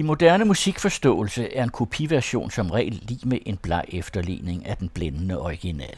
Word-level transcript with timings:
I 0.00 0.02
moderne 0.02 0.44
musikforståelse 0.44 1.54
er 1.54 1.62
en 1.62 1.68
kopiversion 1.68 2.50
som 2.50 2.70
regel 2.70 3.02
lige 3.02 3.28
med 3.28 3.38
en 3.46 3.56
bleg 3.56 3.84
efterligning 3.88 4.66
af 4.66 4.76
den 4.76 4.88
blændende 4.88 5.40
original. 5.40 5.96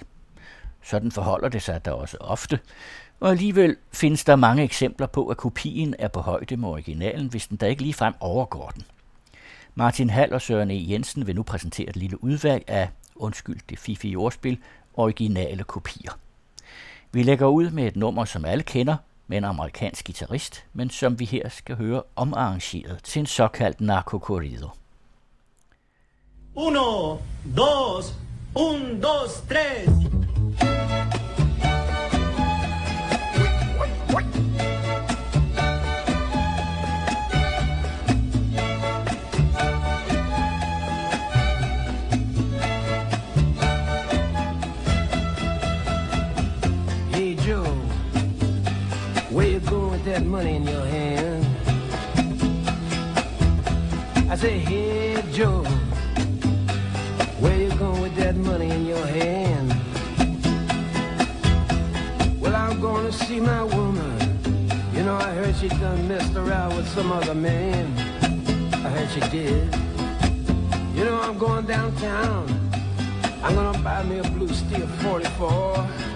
Sådan 0.83 1.13
forholder 1.13 1.49
det 1.49 1.63
sig 1.63 1.85
da 1.85 1.93
også 1.93 2.17
ofte, 2.21 2.59
og 3.21 3.31
alligevel 3.31 3.77
findes 3.93 4.25
der 4.25 4.37
mange 4.37 4.63
eksempler 4.63 5.07
på, 5.07 5.27
at 5.27 5.37
kopien 5.37 5.95
er 5.99 6.09
på 6.09 6.21
højde 6.21 6.57
med 6.57 6.69
originalen, 6.69 7.29
hvis 7.29 7.47
den 7.47 7.57
da 7.57 7.67
ikke 7.67 7.83
ligefrem 7.83 8.15
overgår 8.21 8.69
den. 8.69 8.83
Martin 9.75 10.11
Hall 10.11 10.33
og 10.33 10.43
Søren 10.43 10.71
E. 10.71 10.85
Jensen 10.89 11.27
vil 11.27 11.37
nu 11.37 11.43
præsentere 11.43 11.89
et 11.89 11.97
lille 11.97 12.25
udvalg 12.25 12.65
af, 12.67 12.89
undskyld 13.17 13.61
det 13.71 13.79
fifi 13.79 14.17
ordspil, 14.17 14.59
originale 14.95 15.65
kopier. 15.65 16.13
Vi 17.13 17.23
lægger 17.23 17.47
ud 17.47 17.71
med 17.71 17.87
et 17.87 17.97
nummer, 17.97 18.25
som 18.25 18.45
alle 18.45 18.63
kender, 18.63 18.97
med 19.33 19.39
en 19.39 19.45
amerikansk 19.45 20.07
guitarist, 20.07 20.65
men 20.73 20.91
som 20.91 21.19
vi 21.19 21.25
her 21.25 21.49
skal 21.49 21.77
høre 21.77 22.03
omarrangeret 22.17 23.01
til 23.05 23.21
en 23.21 23.27
såkaldt 23.27 23.81
narkokorido. 23.81 24.69
Uno, 26.55 27.17
dos, 27.57 28.15
un, 28.55 29.01
dos, 29.01 29.41
tres. 29.49 29.89
That 50.13 50.27
money 50.27 50.57
in 50.57 50.65
your 50.65 50.85
hand. 50.85 51.47
I 54.31 54.37
say, 54.37 54.59
hey 54.59 55.23
Joe, 55.33 55.63
where 57.41 57.57
you 57.57 57.71
going 57.79 58.03
with 58.03 58.15
that 58.17 58.37
money 58.37 58.69
in 58.69 58.85
your 58.85 59.07
hand? 59.07 59.75
Well, 62.43 62.55
I'm 62.55 62.79
going 62.79 63.07
to 63.07 63.13
see 63.25 63.41
my 63.41 63.63
woman. 63.63 64.19
You 64.93 65.03
know, 65.03 65.15
I 65.17 65.33
heard 65.33 65.57
she 65.57 65.69
done 65.69 66.07
messed 66.07 66.37
around 66.37 66.77
with 66.77 66.89
some 66.89 67.11
other 67.11 67.35
man. 67.35 67.87
I 68.85 68.91
heard 68.91 69.09
she 69.09 69.21
did. 69.31 69.75
You 70.95 71.07
know, 71.07 71.23
I'm 71.23 71.39
going 71.39 71.65
downtown. 71.65 72.45
I'm 73.43 73.55
gonna 73.55 73.79
buy 73.79 74.03
me 74.03 74.19
a 74.19 74.25
blue 74.25 74.53
steel 74.53 74.87
44. 74.87 76.12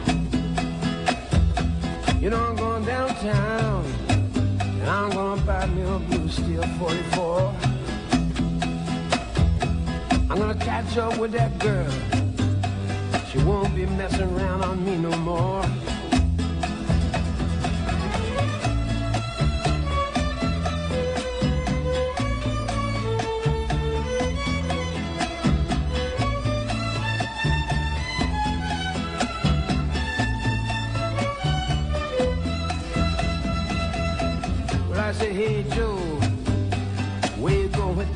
You 2.26 2.30
know 2.30 2.44
I'm 2.44 2.56
going 2.56 2.84
downtown 2.84 3.84
and 4.08 4.90
I'm 4.90 5.10
gonna 5.10 5.40
buy 5.42 5.64
me 5.66 5.82
a 5.82 5.98
blue 6.00 6.28
steel 6.28 6.64
44. 6.80 7.54
I'm 10.28 10.36
gonna 10.36 10.56
catch 10.56 10.98
up 10.98 11.18
with 11.18 11.30
that 11.34 11.56
girl. 11.60 11.88
She 13.30 13.38
won't 13.44 13.72
be 13.76 13.86
messing 13.86 14.28
around 14.36 14.64
on 14.64 14.84
me 14.84 14.96
no 14.96 15.16
more. 15.18 15.62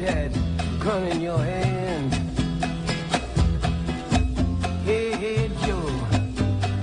That 0.00 0.32
gun 0.78 1.06
in 1.08 1.20
your 1.20 1.38
hand? 1.38 2.14
Hey, 4.84 5.12
hey 5.12 5.50
Joe, 5.66 5.90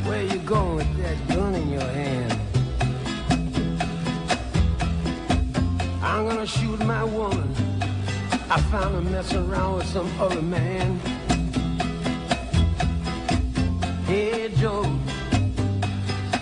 where 0.06 0.24
you 0.24 0.38
going 0.40 0.76
with 0.76 0.98
that 0.98 1.28
gun 1.28 1.56
in 1.56 1.70
your 1.70 1.82
hand? 1.82 2.40
I'm 6.04 6.28
gonna 6.28 6.46
shoot 6.46 6.80
my 6.86 7.04
woman. 7.04 7.56
I 8.50 8.62
found 8.72 8.96
her 8.96 9.02
messing 9.02 9.50
around 9.50 9.78
with 9.78 9.88
some 9.88 10.10
other 10.22 10.42
man. 10.42 11.00
Hey 14.06 14.50
Joe, 14.58 14.86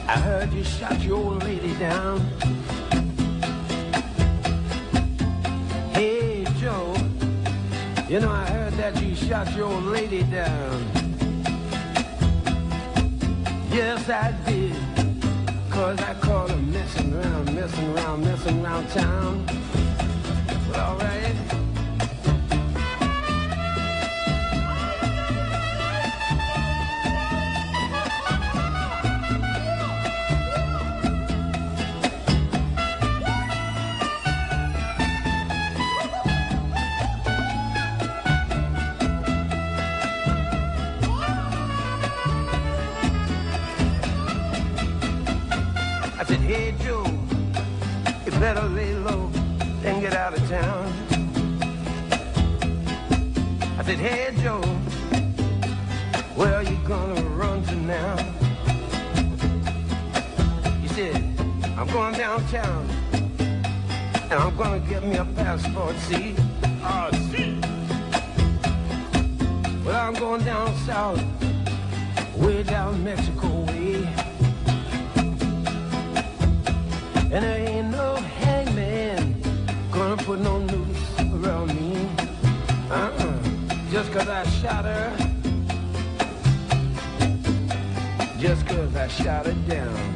I 0.07 0.19
heard 0.19 0.51
you 0.53 0.63
shot 0.63 1.01
your 1.01 1.17
old 1.17 1.43
lady 1.43 1.73
down. 1.75 2.19
You 8.07 8.19
know, 8.19 8.31
I 8.31 8.45
heard 8.45 8.73
that 8.73 9.01
you 9.01 9.15
shot 9.15 9.55
your 9.55 9.65
old 9.65 9.83
lady 9.85 10.23
down. 10.23 10.85
Yes, 13.71 14.09
I 14.09 14.31
did. 14.45 14.75
Cause 15.71 15.99
I 15.99 16.13
caught 16.15 16.51
her 16.51 16.57
messing 16.57 17.13
around, 17.13 17.53
messing 17.53 17.97
around, 17.97 18.23
messing 18.23 18.65
around 18.65 18.87
town. 18.89 19.45
But 20.69 20.79
alright. 20.79 21.54
Better 48.45 48.67
lay 48.75 48.93
low 48.93 49.31
and 49.83 50.01
get 50.03 50.13
out 50.13 50.31
of 50.37 50.47
town. 50.47 50.85
I 53.79 53.83
said, 53.83 53.97
hey 53.97 54.35
Joe, 54.43 54.61
where 56.35 56.53
are 56.53 56.61
you 56.61 56.77
gonna 56.87 57.19
run 57.41 57.63
to 57.63 57.75
now? 57.75 58.15
He 60.79 60.87
said, 60.89 61.15
I'm 61.75 61.87
going 61.87 62.13
downtown 62.13 62.87
and 64.29 64.33
I'm 64.33 64.55
gonna 64.55 64.79
get 64.91 65.01
me 65.03 65.17
a 65.17 65.25
passport, 65.25 65.95
see? 66.07 66.35
Ah, 66.83 67.09
sí. 67.31 67.59
Well, 69.83 69.99
I'm 70.07 70.13
going 70.13 70.43
down 70.43 70.71
south, 70.85 71.19
way 72.37 72.61
down 72.61 73.03
Mexico 73.03 73.47
way. 73.65 74.07
And 77.31 77.43
there 77.43 77.67
ain't 77.67 77.89
no 77.89 78.15
gonna 80.15 80.27
put 80.27 80.39
no 80.39 80.59
noose 80.59 81.19
around 81.19 81.67
me. 81.75 82.07
Uh-uh. 82.89 83.39
Just 83.91 84.11
cause 84.11 84.27
I 84.27 84.43
shot 84.47 84.85
her. 84.85 85.11
Just 88.39 88.65
cause 88.67 88.95
I 88.95 89.07
shot 89.07 89.45
her 89.45 89.53
down. 89.67 90.14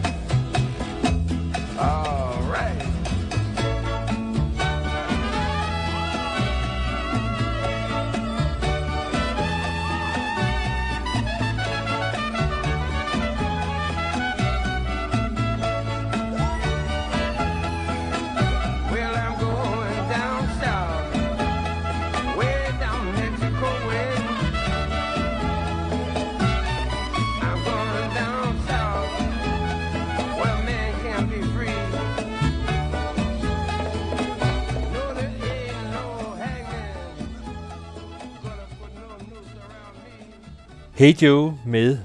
Hey 41.00 41.14
Joe 41.14 41.60
med 41.66 41.98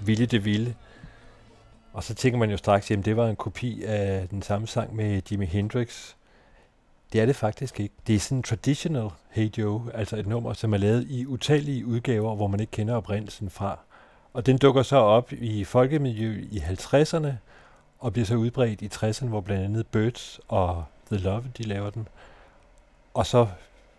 Ville 0.00 0.26
det 0.26 0.44
Ville. 0.44 0.74
Og 1.92 2.04
så 2.04 2.14
tænker 2.14 2.38
man 2.38 2.50
jo 2.50 2.56
straks, 2.56 2.90
at 2.90 3.04
det 3.04 3.16
var 3.16 3.28
en 3.28 3.36
kopi 3.36 3.82
af 3.84 4.28
den 4.28 4.42
samme 4.42 4.66
sang 4.66 4.96
med 4.96 5.22
Jimi 5.30 5.46
Hendrix. 5.46 6.14
Det 7.12 7.20
er 7.20 7.26
det 7.26 7.36
faktisk 7.36 7.80
ikke. 7.80 7.94
Det 8.06 8.14
er 8.14 8.18
sådan 8.18 8.38
en 8.38 8.42
traditional 8.42 9.08
Hey 9.30 9.58
Joe, 9.58 9.82
altså 9.94 10.16
et 10.16 10.26
nummer, 10.26 10.52
som 10.52 10.74
er 10.74 10.78
lavet 10.78 11.06
i 11.10 11.26
utallige 11.26 11.86
udgaver, 11.86 12.34
hvor 12.34 12.46
man 12.46 12.60
ikke 12.60 12.70
kender 12.70 12.94
oprindelsen 12.94 13.50
fra. 13.50 13.78
Og 14.32 14.46
den 14.46 14.58
dukker 14.58 14.82
så 14.82 14.96
op 14.96 15.32
i 15.32 15.64
folkemiljø 15.64 16.44
i 16.50 16.58
50'erne, 16.58 17.32
og 17.98 18.12
bliver 18.12 18.26
så 18.26 18.34
udbredt 18.34 18.82
i 18.82 18.88
60'erne, 18.94 19.26
hvor 19.26 19.40
blandt 19.40 19.64
andet 19.64 19.86
Birds 19.86 20.40
og 20.48 20.84
The 21.10 21.20
Love, 21.20 21.44
de 21.58 21.62
laver 21.62 21.90
den. 21.90 22.08
Og 23.14 23.26
så 23.26 23.48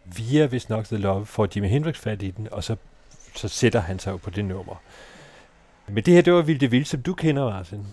via, 0.05 0.45
hvis 0.45 0.69
nok 0.69 0.85
The 0.85 0.97
Love, 0.97 1.25
får 1.25 1.47
Jimi 1.55 1.67
Hendrix 1.67 1.97
fat 1.97 2.21
i 2.21 2.31
den, 2.31 2.47
og 2.51 2.63
så, 2.63 2.75
så 3.35 3.47
sætter 3.47 3.79
han 3.79 3.99
sig 3.99 4.11
jo 4.11 4.17
på 4.17 4.29
det 4.29 4.45
nummer. 4.45 4.75
Men 5.87 6.03
det 6.03 6.13
her, 6.13 6.21
det 6.21 6.33
var 6.33 6.41
Vilde 6.41 6.71
Vild, 6.71 6.85
som 6.85 7.01
du 7.01 7.13
kender, 7.13 7.49
Martin. 7.49 7.85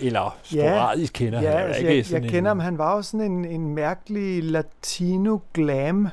Eller 0.00 0.38
sporadisk 0.42 1.20
ja, 1.20 1.24
kender 1.24 1.42
ja, 1.42 1.50
han. 1.50 1.66
Altså, 1.66 1.80
ikke 1.80 1.96
jeg, 1.96 2.06
sådan 2.06 2.22
jeg 2.22 2.30
kender 2.30 2.50
ham. 2.50 2.58
Han 2.58 2.78
var 2.78 2.96
jo 2.96 3.02
sådan 3.02 3.32
en, 3.32 3.44
en 3.44 3.74
mærkelig 3.74 4.44
latino 4.44 5.38
glam 5.54 6.08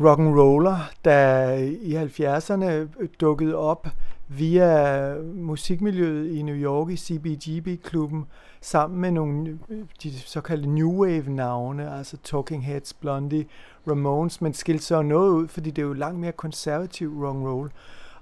rock 0.00 0.20
and 0.20 0.38
roller, 0.38 0.90
der 1.04 1.52
i 1.82 1.96
70'erne 1.96 3.06
dukkede 3.20 3.56
op 3.56 3.88
via 4.28 5.14
musikmiljøet 5.34 6.30
i 6.30 6.42
New 6.42 6.54
York 6.54 6.90
i 6.90 6.96
CBGB-klubben, 6.96 8.24
sammen 8.60 9.00
med 9.00 9.10
nogle 9.10 9.58
de 10.02 10.20
såkaldte 10.20 10.68
New 10.68 11.04
Wave-navne, 11.04 11.94
altså 11.96 12.16
Talking 12.24 12.66
Heads, 12.66 12.94
Blondie, 12.94 13.46
Ramones, 13.88 14.40
men 14.40 14.54
skilte 14.54 14.84
så 14.84 15.02
noget 15.02 15.30
ud, 15.30 15.48
fordi 15.48 15.70
det 15.70 15.82
er 15.82 15.86
jo 15.86 15.92
langt 15.92 16.20
mere 16.20 16.32
konservativ 16.32 17.22
rock 17.22 17.36
and 17.36 17.46
roll. 17.46 17.70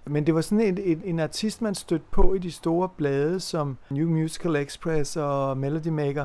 Men 0.07 0.27
det 0.27 0.35
var 0.35 0.41
sådan 0.41 0.61
en, 0.61 0.79
en, 0.79 1.03
en 1.05 1.21
artist, 1.21 1.63
man 1.63 1.75
stødte 1.75 2.05
på 2.11 2.35
i 2.35 2.39
de 2.39 2.53
store 2.53 2.89
blade, 2.97 3.41
som 3.41 3.77
New 3.91 4.09
Musical 4.09 4.57
Express 4.57 5.17
og 5.17 5.59
Melody 5.59 5.89
Maker, 5.89 6.25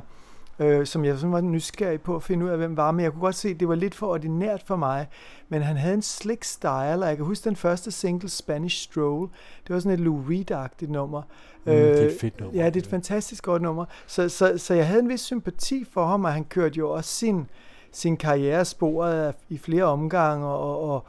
øh, 0.59 0.85
som 0.85 1.05
jeg 1.05 1.17
sådan 1.17 1.31
var 1.31 1.41
nysgerrig 1.41 2.01
på 2.01 2.15
at 2.15 2.23
finde 2.23 2.45
ud 2.45 2.49
af, 2.49 2.57
hvem 2.57 2.77
var. 2.77 2.91
Men 2.91 3.03
jeg 3.03 3.11
kunne 3.11 3.21
godt 3.21 3.35
se, 3.35 3.49
at 3.49 3.59
det 3.59 3.67
var 3.67 3.75
lidt 3.75 3.95
for 3.95 4.07
ordinært 4.07 4.63
for 4.65 4.75
mig. 4.75 5.07
Men 5.49 5.61
han 5.61 5.77
havde 5.77 5.93
en 5.93 6.01
slick 6.01 6.43
style, 6.43 7.01
og 7.01 7.07
jeg 7.07 7.15
kan 7.17 7.25
huske 7.25 7.43
den 7.43 7.55
første 7.55 7.91
single, 7.91 8.29
Spanish 8.29 8.83
Stroll. 8.83 9.29
Det 9.67 9.73
var 9.73 9.79
sådan 9.79 9.99
et 9.99 9.99
Lou 9.99 10.23
Reed-agtigt 10.29 10.91
nummer. 10.91 11.21
Mm, 11.65 11.71
det 11.71 12.01
er 12.01 12.05
et 12.05 12.17
fedt 12.21 12.39
nummer. 12.39 12.61
Ja, 12.61 12.65
det 12.65 12.75
er 12.75 12.81
et 12.81 12.87
fantastisk 12.87 13.43
godt 13.43 13.61
nummer. 13.61 13.85
Så, 14.07 14.29
så, 14.29 14.57
så 14.57 14.73
jeg 14.73 14.87
havde 14.87 14.99
en 14.99 15.09
vis 15.09 15.21
sympati 15.21 15.85
for 15.91 16.05
ham, 16.05 16.23
og 16.23 16.33
han 16.33 16.43
kørte 16.43 16.77
jo 16.77 16.91
også 16.91 17.09
sin, 17.09 17.45
sin 17.91 18.17
karriere 18.17 18.65
sporet 18.65 19.33
i 19.49 19.57
flere 19.57 19.83
omgange, 19.83 20.47
og, 20.47 20.89
og 20.89 21.05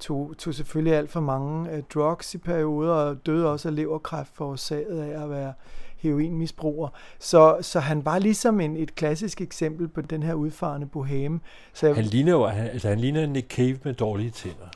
tog, 0.00 0.34
tog 0.38 0.54
selvfølgelig 0.54 0.94
alt 0.94 1.10
for 1.10 1.20
mange 1.20 1.72
uh, 1.72 1.78
drugs 1.94 2.34
i 2.34 2.38
perioder, 2.38 2.92
og 2.92 3.26
døde 3.26 3.52
også 3.52 3.68
af 3.68 3.74
leverkræft 3.74 4.30
forårsaget 4.34 5.00
af 5.02 5.22
at 5.22 5.30
være 5.30 5.52
heroinmisbruger. 5.96 6.88
Så, 7.18 7.56
så 7.60 7.80
han 7.80 8.04
var 8.04 8.18
ligesom 8.18 8.60
en, 8.60 8.76
et 8.76 8.94
klassisk 8.94 9.40
eksempel 9.40 9.88
på 9.88 10.00
den 10.00 10.22
her 10.22 10.34
udfarende 10.34 10.86
boheme. 10.86 11.40
Så 11.72 11.86
jeg, 11.86 11.96
Han 11.96 12.04
ligner 12.04 12.32
jo, 12.32 12.46
han, 12.46 12.66
altså 12.68 12.88
han 12.88 13.00
ligner 13.00 13.26
Nick 13.26 13.50
Cave 13.54 13.78
med 13.84 13.94
dårlige 13.94 14.30
tænder. 14.30 14.68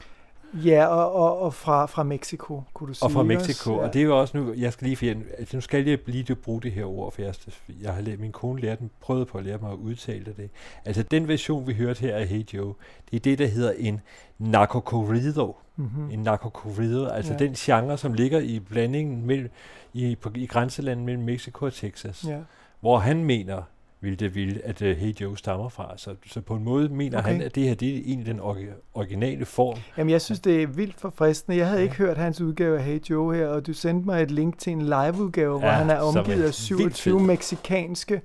Ja, 0.54 0.86
og, 0.86 1.12
og, 1.12 1.38
og 1.38 1.54
fra, 1.54 1.86
fra 1.86 2.02
Mexico, 2.02 2.62
kunne 2.74 2.88
du 2.88 2.94
sige. 2.94 3.04
Og 3.06 3.10
fra? 3.12 3.22
Mexico, 3.22 3.72
Ja. 3.72 3.78
og 3.86 3.92
det 3.94 4.00
er 4.00 4.04
jo 4.04 4.20
også 4.20 4.36
nu, 4.36 4.54
jeg 4.56 4.72
skal 4.72 4.84
lige, 4.86 4.96
for 4.96 5.04
jeg, 5.06 5.16
altså 5.38 5.56
nu 5.56 5.60
skal 5.60 5.84
jeg 5.86 5.98
lige 6.06 6.34
bruge 6.34 6.62
det 6.62 6.72
her 6.72 6.84
ord, 6.84 7.12
for 7.12 7.22
jeg, 7.22 7.34
jeg 7.82 7.94
har 7.94 8.00
lært, 8.02 8.20
min 8.20 8.32
kone 8.32 8.60
lært, 8.60 8.78
prøvet 9.00 9.28
på 9.28 9.38
at 9.38 9.44
lære 9.44 9.58
mig 9.58 9.70
at 9.72 9.76
udtale 9.76 10.24
det. 10.36 10.50
Altså 10.84 11.02
den 11.02 11.28
version, 11.28 11.66
vi 11.66 11.74
hørte 11.74 12.00
her 12.00 12.16
af 12.16 12.26
Hey 12.26 12.44
Joe, 12.54 12.74
det 13.10 13.16
er 13.16 13.20
det, 13.20 13.38
der 13.38 13.46
hedder 13.46 13.72
en 13.78 14.00
narco 14.38 14.78
corrido. 14.80 15.56
Mm-hmm. 15.76 16.10
En 16.10 16.18
narco 16.18 16.48
corrido, 16.48 17.06
altså 17.06 17.32
ja. 17.32 17.38
den 17.38 17.52
genre, 17.54 17.98
som 17.98 18.12
ligger 18.12 18.40
i 18.40 18.58
blandingen 18.58 19.26
mellem, 19.26 19.50
i, 19.92 20.16
på, 20.16 20.30
i 20.34 20.46
grænselandet 20.46 21.06
mellem 21.06 21.22
Mexico 21.24 21.66
og 21.66 21.72
Texas, 21.72 22.24
Ja. 22.28 22.38
hvor 22.80 22.98
han 22.98 23.24
mener, 23.24 23.62
vil 24.02 24.20
det 24.20 24.34
vil, 24.34 24.60
at 24.64 24.82
uh, 24.82 24.88
Hey 24.88 25.14
Joe 25.20 25.38
stammer 25.38 25.68
fra. 25.68 25.92
Så, 25.96 26.14
så 26.26 26.40
på 26.40 26.54
en 26.54 26.64
måde 26.64 26.88
mener 26.88 27.18
Okay. 27.18 27.32
han, 27.32 27.42
at 27.42 27.54
det 27.54 27.62
her 27.62 27.74
det 27.74 27.88
er 27.96 28.00
egentlig 28.04 28.26
den 28.26 28.40
orgi- 28.40 28.90
originale 28.94 29.44
form. 29.44 29.78
Jamen, 29.98 30.10
jeg 30.10 30.20
synes, 30.20 30.40
det 30.40 30.62
er 30.62 30.66
vildt 30.66 31.00
forfriskende. 31.00 31.58
Jeg 31.58 31.68
havde 31.68 31.82
ikke 31.82 31.94
hørt 31.94 32.18
hans 32.18 32.40
udgave 32.40 32.78
af 32.78 32.84
Hey 32.84 33.00
Joe 33.10 33.34
her, 33.36 33.48
og 33.48 33.66
du 33.66 33.72
sendte 33.72 34.06
mig 34.06 34.22
et 34.22 34.30
link 34.30 34.58
til 34.58 34.72
en 34.72 34.82
liveudgave, 34.82 35.58
hvor 35.58 35.68
Ja, 35.68 35.74
han 35.74 35.90
er 35.90 35.94
er 35.94 36.00
omgivet 36.00 36.28
af 36.28 36.36
vildt 36.38 36.54
27 36.54 37.18
fed. 37.18 37.26
meksikanske 37.26 38.20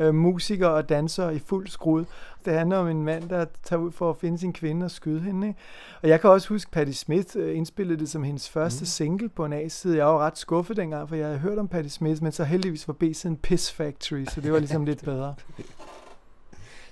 øh, 0.00 0.14
musikere 0.14 0.70
og 0.70 0.88
dansere 0.88 1.34
i 1.34 1.38
fuld 1.38 1.68
skrud. 1.68 2.04
Det 2.44 2.52
handler 2.52 2.76
om 2.76 2.88
en 2.88 3.02
mand, 3.02 3.28
der 3.28 3.44
tager 3.64 3.80
ud 3.80 3.92
for 3.92 4.10
at 4.10 4.16
finde 4.16 4.38
sin 4.38 4.52
kvinde 4.52 4.84
og 4.84 4.90
skyde 4.90 5.20
hende. 5.20 5.46
Ikke? 5.48 5.58
Og 6.02 6.08
jeg 6.08 6.20
kan 6.20 6.30
også 6.30 6.48
huske, 6.48 6.70
Patti 6.70 6.92
Smith 6.92 7.28
øh, 7.36 7.56
indspillede 7.56 7.98
det 8.00 8.08
som 8.10 8.22
hendes 8.22 8.48
første 8.48 8.82
Mm. 8.82 8.86
single 8.86 9.28
på 9.28 9.44
en 9.44 9.52
A-side. 9.52 9.96
Jeg 9.96 10.06
var 10.06 10.18
ret 10.18 10.38
skuffet 10.38 10.76
dengang, 10.76 11.08
for 11.08 11.16
jeg 11.16 11.26
havde 11.26 11.38
hørt 11.38 11.58
om 11.58 11.68
Patti 11.68 11.88
Smith, 11.90 12.22
men 12.22 12.32
så 12.32 12.44
heldigvis 12.44 12.88
var 12.88 12.94
B-siden 12.94 13.36
Piss 13.36 13.72
Factory, 13.72 14.24
så 14.24 14.40
det 14.40 14.52
var 14.52 14.58
ligesom 14.58 14.84
lidt 14.84 15.04
bedre. 15.04 15.34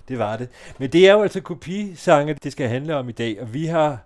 Det 0.08 0.18
var 0.18 0.36
det. 0.36 0.48
Men 0.78 0.90
det 0.90 1.08
er 1.08 1.12
jo 1.12 1.22
altså 1.22 1.40
kopisange, 1.40 2.34
det 2.34 2.52
skal 2.52 2.68
handle 2.68 2.96
om 2.96 3.08
i 3.08 3.12
dag, 3.12 3.42
og 3.42 3.54
vi 3.54 3.66
har 3.66 3.98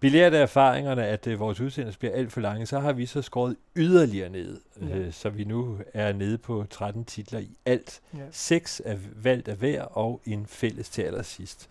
belært 0.00 0.34
af 0.34 0.42
erfaringerne, 0.42 1.06
at 1.06 1.26
uh, 1.26 1.40
vores 1.40 1.60
udsendelse 1.60 1.98
bliver 1.98 2.14
alt 2.14 2.32
for 2.32 2.40
lange, 2.40 2.66
så 2.66 2.78
har 2.78 2.92
vi 2.92 3.06
så 3.06 3.22
skåret 3.22 3.56
yderligere 3.76 4.28
ned, 4.28 4.60
Ja. 4.88 4.96
øh, 4.98 5.12
så 5.12 5.28
vi 5.30 5.44
nu 5.44 5.78
er 5.94 6.12
nede 6.12 6.38
på 6.38 6.64
13 6.70 7.04
titler 7.04 7.38
i 7.38 7.50
alt. 7.66 8.00
Ja. 8.14 8.18
Seks 8.30 8.82
er 8.84 8.96
valgt 9.22 9.48
af 9.48 9.56
hver, 9.56 9.82
og 9.82 10.20
en 10.26 10.46
fælles 10.46 10.88
til 10.88 11.02
allersidst. 11.02 11.68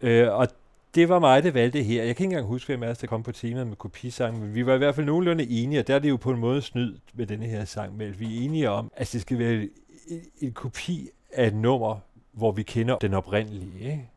Øh, 0.00 0.28
og 0.32 0.48
det 0.94 1.08
var 1.08 1.18
mig, 1.18 1.42
der 1.42 1.50
valgte 1.50 1.82
her. 1.82 2.04
Jeg 2.04 2.16
kan 2.16 2.24
ikke 2.24 2.32
engang 2.34 2.46
huske, 2.46 2.66
hvem 2.66 2.82
af 2.82 2.88
os, 2.88 2.98
der 2.98 3.06
kom 3.06 3.22
på 3.22 3.32
temaet 3.32 3.66
med 3.66 3.76
kopisange, 3.76 4.40
men 4.40 4.54
vi 4.54 4.66
var 4.66 4.74
i 4.74 4.78
hvert 4.78 4.94
fald 4.94 5.06
nogenlunde 5.06 5.46
enige, 5.50 5.80
og 5.80 5.86
der 5.86 5.94
er 5.94 5.98
det 5.98 6.08
jo 6.08 6.16
på 6.16 6.30
en 6.30 6.38
måde 6.38 6.62
snyd 6.62 6.96
med 7.14 7.26
denne 7.26 7.46
her 7.46 7.64
sang, 7.64 7.96
men 7.96 8.20
vi 8.20 8.24
er 8.38 8.44
enige 8.44 8.70
om, 8.70 8.92
at 8.96 9.10
det 9.12 9.20
skal 9.20 9.38
være 9.38 9.52
en, 9.52 9.70
en 10.40 10.52
kopi 10.52 11.08
af 11.32 11.46
et 11.46 11.54
nummer, 11.54 11.96
hvor 12.32 12.52
vi 12.52 12.62
kender 12.62 12.98
den 12.98 13.14
oprindelige. 13.14 13.72
Ikke? 13.80 14.09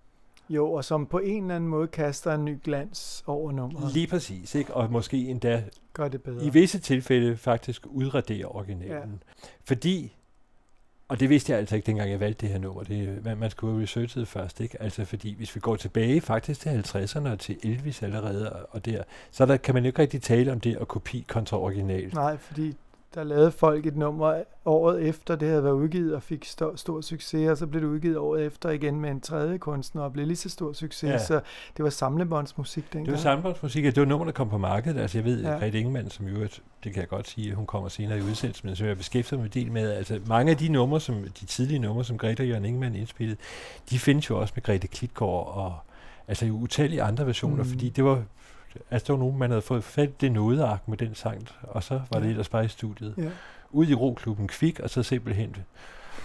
Jo, 0.50 0.72
og 0.74 0.86
som 0.86 1.06
på 1.06 1.20
en 1.20 1.44
eller 1.44 1.56
anden 1.56 1.70
måde 1.70 1.88
kaster 1.88 2.34
en 2.34 2.46
ny 2.46 2.58
glans 2.64 3.24
over 3.28 3.52
nummeret. 3.52 3.94
Lige 3.94 4.08
præcis, 4.08 4.56
ikke? 4.56 4.74
og 4.74 4.92
måske 4.92 5.18
endda 5.18 5.64
Gør 5.94 6.08
det 6.08 6.22
bedre. 6.22 6.46
i 6.46 6.50
visse 6.50 6.80
tilfælde 6.80 7.38
faktisk 7.38 7.86
udradere 7.86 8.46
originalen. 8.46 8.92
Ja. 9.44 9.48
Fordi, 9.66 10.16
og 11.08 11.20
det 11.20 11.30
vidste 11.30 11.52
jeg 11.52 11.60
altså 11.60 11.76
ikke, 11.76 11.86
dengang 11.86 12.12
jeg 12.12 12.20
valgte 12.20 12.42
det 12.42 12.50
her 12.54 12.60
nummer, 12.60 12.84
det, 12.84 13.24
man, 13.26 13.38
man 13.38 13.50
skulle 13.50 13.76
jo 13.76 13.82
researche 13.82 14.20
det 14.22 14.28
først, 14.28 14.60
ikke? 14.60 14.82
Altså 14.82 15.06
fordi, 15.06 15.34
hvis 15.36 15.56
vi 15.56 15.60
går 15.60 15.76
tilbage 15.76 16.22
faktisk 16.22 16.60
til 16.60 16.70
50'erne 16.70 17.28
og 17.30 17.40
til 17.40 17.58
Elvis 17.64 18.04
allerede, 18.04 18.54
og- 18.54 18.68
og 18.72 18.86
der, 18.86 19.04
så 19.32 19.46
der 19.46 19.58
kan 19.58 19.74
man 19.74 19.84
jo 19.84 19.88
ikke 19.88 20.02
rigtig 20.02 20.22
tale 20.22 20.52
om 20.52 20.60
det 20.60 20.76
at 20.82 20.88
kopi 20.88 21.26
kontra 21.28 21.58
original. 21.60 22.12
Nej, 22.14 22.38
fordi 22.38 22.76
der 23.14 23.24
lavede 23.24 23.52
folk 23.52 23.86
et 23.86 23.98
nummer 23.98 24.44
året 24.66 25.02
efter, 25.02 25.36
det 25.36 25.48
havde 25.48 25.64
været 25.64 25.74
udgivet 25.74 26.16
og 26.16 26.24
fik 26.24 26.46
stor, 26.46 26.76
stor 26.76 27.02
succes, 27.02 27.50
og 27.50 27.58
så 27.58 27.68
blev 27.68 27.82
det 27.82 27.88
udgivet 27.88 28.18
året 28.18 28.46
efter 28.46 28.70
igen 28.70 29.00
med 29.00 29.12
en 29.12 29.22
tredje 29.22 29.58
kunstner 29.58 30.02
og 30.02 30.14
blev 30.14 30.28
lige 30.28 30.38
så 30.38 30.50
stor 30.50 30.74
succes, 30.74 31.10
ja. 31.10 31.18
Så 31.18 31.34
det 31.78 31.84
var 31.84 31.90
samlebåndsmusik 31.90 32.84
dengang. 32.94 33.06
Det 33.06 33.12
var 33.12 33.20
samfundsmusik, 33.20 33.84
det 33.84 33.98
var 33.98 34.06
nummer, 34.06 34.26
der 34.26 34.32
kom 34.32 34.50
på 34.50 34.58
markedet. 34.58 35.02
Altså 35.02 35.18
jeg 35.18 35.26
ved, 35.26 35.42
Ja. 35.44 35.52
ja. 35.52 35.58
Grete 35.58 35.80
Ingemann, 35.80 36.10
som 36.10 36.28
jo, 36.28 36.42
det 36.84 36.94
kan 36.94 36.96
jeg 36.96 37.08
godt 37.08 37.28
sige, 37.28 37.54
hun 37.54 37.66
kommer 37.66 37.90
senere 37.90 38.18
i 38.18 38.22
udsendelsen, 38.22 38.68
men 38.68 38.76
som 38.76 38.88
jeg 38.88 38.98
beskæftiger 38.98 39.42
mig 39.42 39.54
del 39.54 39.72
med, 39.72 39.92
altså 39.92 40.20
mange 40.28 40.52
af 40.52 40.58
de 40.58 40.70
numre, 40.70 41.00
som, 41.00 41.16
de 41.40 41.46
tidlige 41.46 41.80
numre, 41.80 42.04
som 42.04 42.18
Grete 42.18 42.42
og 42.42 42.48
Jørgen 42.48 42.66
Ingemann 42.66 42.96
indspillede, 42.96 43.38
de 43.90 44.00
findes 44.00 44.30
jo 44.30 44.40
også 44.40 44.54
med 44.56 44.64
Grete 44.64 44.88
Klitgaard 44.88 45.54
og 45.56 45.76
altså 46.28 46.46
jo 46.46 46.54
utallige 46.54 47.02
andre 47.02 47.26
versioner, 47.26 47.64
mm. 47.64 47.70
fordi 47.70 47.90
det 47.90 48.04
var, 48.04 48.24
altså 48.92 49.06
det 49.08 49.14
var 49.14 49.20
nogen, 49.20 49.38
man 49.40 49.50
havde 49.50 49.62
fået 49.62 49.84
fat 49.84 50.10
i 50.10 50.14
det 50.22 50.32
nodeark 50.32 50.88
med 50.88 50.98
den 50.98 51.16
sang, 51.16 51.48
og 51.62 51.84
så 51.84 52.02
var 52.12 52.20
det 52.20 52.26
Ja. 52.26 52.30
ellers 52.30 52.50
bare 52.50 52.66
i 52.66 52.68
studiet. 52.68 53.14
Ja. 53.18 53.30
Ud 53.72 53.88
i 53.88 53.94
roklubben 53.94 54.48
Kvik, 54.48 54.80
og 54.80 54.90
så 54.90 55.04
simpelthen 55.04 55.56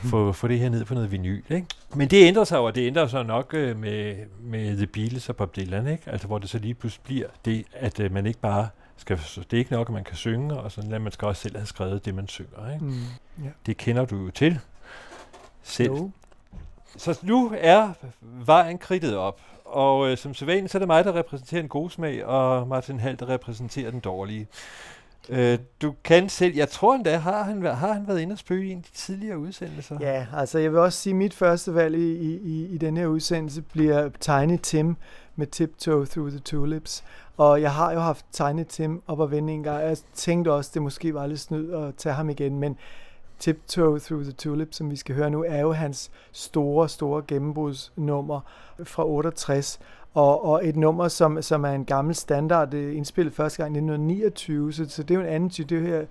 få, 0.02 0.33
få 0.33 0.49
det 0.49 0.59
her 0.59 0.69
ned 0.69 0.85
på 0.85 0.95
noget 0.95 1.12
vinyl. 1.12 1.43
Ikke? 1.50 1.67
Men 1.95 2.09
det 2.09 2.26
ændrer 2.26 2.45
sig 2.45 2.59
og 2.59 2.75
det 2.75 2.87
ændrer 2.87 3.07
sig 3.07 3.25
nok 3.25 3.55
øh, 3.55 3.76
med, 3.78 4.17
med 4.40 4.76
The 4.76 4.87
Beatles 4.87 5.28
og 5.28 5.37
Bob 5.37 5.57
Dylan, 5.57 5.87
ikke? 5.87 6.02
Altså, 6.11 6.26
hvor 6.26 6.38
det 6.38 6.50
så 6.50 6.59
lige 6.59 6.75
pludselig 6.75 7.02
bliver 7.05 7.26
det, 7.45 7.64
at 7.73 8.00
øh, 8.00 8.12
man 8.12 8.26
ikke 8.26 8.38
bare 8.40 8.69
skal, 8.97 9.17
det 9.37 9.52
er 9.52 9.59
ikke 9.59 9.73
nok, 9.73 9.88
at 9.88 9.95
man 9.95 10.05
kan 10.05 10.17
synge, 10.17 10.55
og 10.57 10.73
sådan, 10.73 10.93
at 10.93 11.00
man 11.02 11.12
skal 11.12 11.28
også 11.28 11.43
selv 11.43 11.57
have 11.57 11.67
skrevet 11.67 12.05
det, 12.05 12.14
man 12.14 12.28
synger. 12.28 12.73
Ikke? 12.75 12.85
Mm, 12.85 13.45
ja. 13.45 13.50
Det 13.67 13.76
kender 13.76 14.05
du 14.05 14.17
jo 14.17 14.31
til 14.31 14.59
selv. 15.62 15.88
Jo. 15.93 16.11
Så 16.97 17.19
nu 17.23 17.52
er 17.59 17.93
vejen 18.23 18.78
kridtet 18.78 19.17
op, 19.17 19.40
og 19.69 20.11
øh, 20.11 20.17
som 20.17 20.35
sædvanligt, 20.35 20.73
så 20.73 20.79
er 20.79 20.81
det 20.81 20.87
mig, 20.87 21.05
der 21.05 21.15
repræsenterer 21.15 21.63
en 21.63 21.69
god 21.69 21.91
smag, 21.91 22.25
og 22.25 22.69
Martin 22.69 23.01
Hall, 23.01 23.19
der 23.19 23.29
repræsenterer 23.29 23.91
den 23.91 24.01
dårlige. 24.01 24.47
Øh, 25.29 25.59
du 25.83 25.95
kan 26.05 26.29
selv, 26.29 26.55
jeg 26.55 26.69
tror 26.69 26.95
endda, 26.95 27.17
har 27.17 27.43
han, 27.43 27.63
har 27.63 27.93
han 27.93 28.09
været 28.09 28.21
inde 28.21 28.33
og 28.33 28.39
spøge 28.39 28.67
i 28.67 28.71
en 28.71 28.79
af 28.79 28.85
de 28.85 28.93
tidligere 28.93 29.39
udsendelser? 29.39 29.99
Ja, 30.01 30.27
altså 30.37 30.59
jeg 30.59 30.73
vil 30.73 30.81
også 30.81 30.99
sige, 30.99 31.13
at 31.13 31.17
mit 31.17 31.35
første 31.35 31.75
valg 31.75 31.95
i, 31.95 32.37
i, 32.37 32.67
i 32.67 32.79
den 32.79 32.97
her 32.97 33.07
udsendelse 33.07 33.63
bliver 33.63 34.09
Tiny 34.21 34.59
Tim 34.63 34.97
med 35.37 35.47
Tiptoe 35.47 36.07
Through 36.07 36.31
the 36.31 36.39
Tulips. 36.39 37.05
Og 37.37 37.63
jeg 37.63 37.73
har 37.73 37.93
jo 37.93 38.01
haft 38.01 38.27
Tiny 38.33 38.65
Tim 38.69 39.03
op 39.07 39.23
at 39.23 39.31
vende 39.31 39.53
en 39.53 39.63
gang. 39.63 39.83
Jeg 39.83 39.97
tænkte 40.15 40.53
også, 40.53 40.71
det 40.75 40.83
måske 40.83 41.15
var 41.15 41.27
lidt 41.27 41.41
snyd 41.41 41.73
at 41.73 41.95
tage 41.95 42.15
ham 42.15 42.31
igen, 42.31 42.59
men 42.59 42.77
Tiptoe 43.38 44.00
Through 44.00 44.23
the 44.23 44.33
Tulip, 44.33 44.75
som 44.75 44.90
vi 44.90 44.97
skal 44.97 45.14
høre 45.14 45.30
nu, 45.30 45.45
er 45.49 45.61
jo 45.61 45.73
hans 45.73 46.11
store, 46.33 46.88
store 46.88 47.23
gennembrudsnummer 47.28 48.40
fra 48.85 49.07
68. 49.07 49.78
Og, 50.14 50.45
og 50.45 50.68
et 50.68 50.76
nummer, 50.76 51.09
som, 51.09 51.42
som 51.42 51.64
er 51.64 51.73
en 51.73 51.85
gammel 51.85 52.14
standard, 52.14 52.71
det 52.71 52.92
indspillet 52.92 53.35
første 53.35 53.62
gang 53.62 53.75
i 53.75 53.78
1929, 53.78 54.73
så, 54.73 54.88
så 54.88 55.02
det 55.02 55.11
er 55.11 55.18
jo 55.18 55.26
en 55.26 55.33
anden 55.33 55.50
type. 55.50 55.75
Det 55.75 55.83
her, 55.83 56.04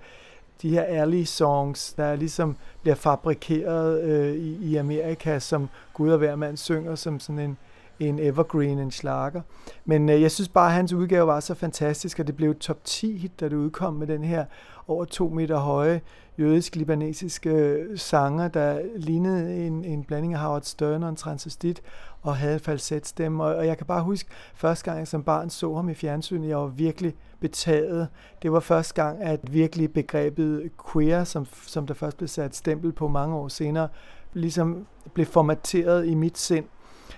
de 0.62 0.70
her 0.70 0.84
early 0.88 1.24
songs, 1.24 1.92
der 1.92 2.16
ligesom 2.16 2.56
bliver 2.82 2.94
fabrikeret 2.94 4.02
øh, 4.02 4.34
i, 4.34 4.70
i 4.70 4.76
Amerika, 4.76 5.38
som 5.38 5.68
Gud 5.94 6.10
og 6.10 6.18
hver 6.18 6.36
mand 6.36 6.56
synger 6.56 6.94
som 6.94 7.20
sådan 7.20 7.38
en, 7.38 7.56
en 8.00 8.18
evergreen, 8.18 8.78
en 8.78 8.90
slager. 8.90 9.40
Men 9.84 10.08
øh, 10.08 10.22
jeg 10.22 10.30
synes 10.30 10.48
bare, 10.48 10.66
at 10.66 10.72
hans 10.72 10.92
udgave 10.92 11.26
var 11.26 11.40
så 11.40 11.54
fantastisk, 11.54 12.18
og 12.18 12.26
det 12.26 12.36
blev 12.36 12.54
top 12.54 12.84
10 12.84 13.16
hit, 13.16 13.40
da 13.40 13.48
det 13.48 13.56
udkom 13.56 13.94
med 13.94 14.06
den 14.06 14.24
her 14.24 14.44
over 14.88 15.04
to 15.04 15.28
meter 15.28 15.58
høje 15.58 16.00
jødisk-libanesiske 16.38 17.50
øh, 17.50 17.98
sanger, 17.98 18.48
der 18.48 18.80
lignede 18.96 19.66
en, 19.66 19.84
en 19.84 20.04
blanding 20.04 20.34
af 20.34 20.40
Howard 20.40 20.62
Stern 20.62 21.02
og 21.02 21.08
en 21.08 21.16
transvestit. 21.16 21.82
og 22.22 22.36
havde 22.36 22.54
en 22.54 22.60
falsetstemme. 22.60 23.44
Og, 23.44 23.54
og 23.54 23.66
jeg 23.66 23.76
kan 23.76 23.86
bare 23.86 24.02
huske, 24.02 24.30
første 24.54 24.84
gang 24.84 24.98
jeg 24.98 25.08
som 25.08 25.22
barn 25.22 25.50
så 25.50 25.74
ham 25.74 25.88
i 25.88 25.94
fjernsynet, 25.94 26.48
jeg 26.48 26.58
var 26.58 26.66
virkelig 26.66 27.14
betaget. 27.40 28.08
Det 28.42 28.52
var 28.52 28.60
første 28.60 29.02
gang, 29.02 29.22
at 29.22 29.52
virkelig 29.52 29.92
begrebet 29.92 30.70
queer, 30.92 31.24
som, 31.24 31.46
som 31.66 31.86
der 31.86 31.94
først 31.94 32.16
blev 32.16 32.28
sat 32.28 32.56
stempel 32.56 32.92
på 32.92 33.08
mange 33.08 33.36
år 33.36 33.48
senere, 33.48 33.88
ligesom 34.32 34.86
blev 35.14 35.26
formateret 35.26 36.06
i 36.06 36.14
mit 36.14 36.38
sind. 36.38 36.64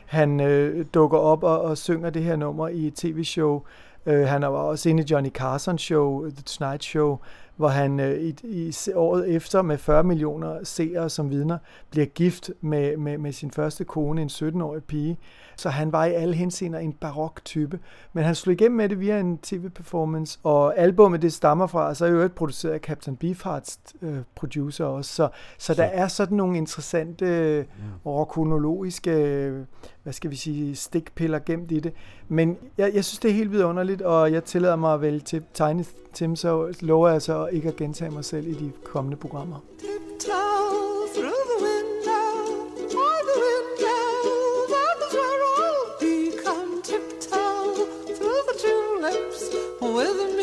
Han 0.07 0.41
øh, 0.41 0.87
dukker 0.95 1.19
op 1.19 1.43
og, 1.43 1.61
og 1.61 1.79
synger 1.79 2.11
det 2.11 2.23
her 2.23 2.37
nummer 2.37 2.69
i 2.69 2.87
et 2.87 2.95
tv-show. 2.95 3.63
Øh, 4.07 4.27
han 4.27 4.43
var 4.43 4.49
også 4.49 4.89
inde 4.89 5.03
i 5.03 5.07
Johnny 5.11 5.31
Carson 5.31 5.79
show, 5.79 6.31
The 6.31 6.43
Tonight 6.43 6.85
Show, 6.85 7.19
hvor 7.61 7.69
han 7.69 8.01
øh, 8.01 8.21
i, 8.21 8.35
i 8.45 8.75
året 8.95 9.29
efter 9.29 9.63
med 9.63 9.79
40 9.79 10.05
millioner 10.05 10.65
seere 10.65 11.11
som 11.11 11.31
vidner 11.31 11.59
bliver 11.91 12.07
gift 12.07 12.51
med, 12.61 12.97
med, 12.97 13.19
med 13.19 13.33
sin 13.33 13.51
første 13.51 13.85
kone, 13.85 14.23
en 14.23 14.29
17-årig 14.29 14.85
pige. 14.85 15.19
Så 15.61 15.69
han 15.69 15.93
var 15.93 16.05
i 16.05 16.13
alle 16.13 16.35
henseender 16.35 16.79
en 16.79 16.93
barok 16.93 17.41
type. 17.45 17.79
Men 18.13 18.25
han 18.25 18.35
slog 18.35 18.53
igennem 18.53 18.77
med 18.77 18.89
det 18.89 19.01
via 19.01 19.21
en 19.21 19.39
tv-performance, 19.39 20.39
og 20.43 20.79
albumet 20.79 21.23
det 21.23 21.33
stammer 21.33 21.67
fra, 21.67 21.95
så 21.95 22.05
er 22.05 22.11
jo 22.11 22.21
et 22.21 22.33
produceret 22.33 22.73
af 22.73 22.81
Captain 22.81 23.17
Beefhearts 23.17 23.79
øh, 24.03 24.19
producer 24.35 24.85
også. 24.85 25.15
Så, 25.15 25.29
så 25.59 25.75
der 25.75 25.85
er 25.85 26.09
sådan 26.09 26.37
nogle 26.37 26.57
interessante 26.57 27.27
øh, 27.27 27.65
og 28.05 28.29
kronologiske, 28.29 29.11
øh, 29.11 29.65
hvad 30.03 30.13
skal 30.13 30.31
vi 30.31 30.37
sige, 30.37 30.77
stikpiller 30.77 31.39
gemt 31.39 31.73
i 31.73 31.81
det. 31.81 31.93
Men 32.29 32.57
jeg, 32.79 32.95
jeg 32.95 33.05
synes, 33.05 33.19
det 33.19 33.31
er 33.31 33.35
helt 33.35 33.53
vidunderligt, 33.53 34.03
og 34.03 34.33
jeg 34.33 34.45
tillader 34.45 34.77
mig 34.77 34.95
at 34.95 35.01
vælge 35.01 35.21
til 35.21 35.43
Tiny 35.55 35.85
Tim, 36.13 36.37
så 36.37 36.75
lover 36.81 37.09
jeg 37.09 37.23
så 37.23 37.47
ikke 37.47 37.69
at 37.69 37.77
gentage 37.77 38.11
mig 38.11 38.25
selv 38.25 38.47
i 38.49 38.53
de 38.53 38.73
kommende 38.85 39.17
programmer. 39.17 39.57
Tiptoe 39.79 41.09
through 41.15 41.45
the 41.59 41.80
with 49.93 50.37
me. 50.37 50.40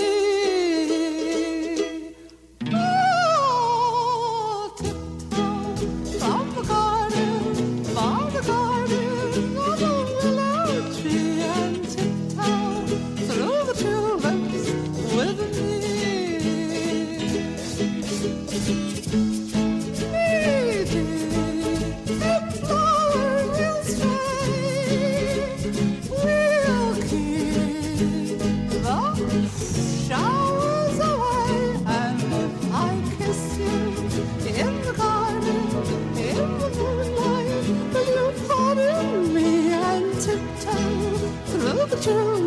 Tulips 42.02 42.47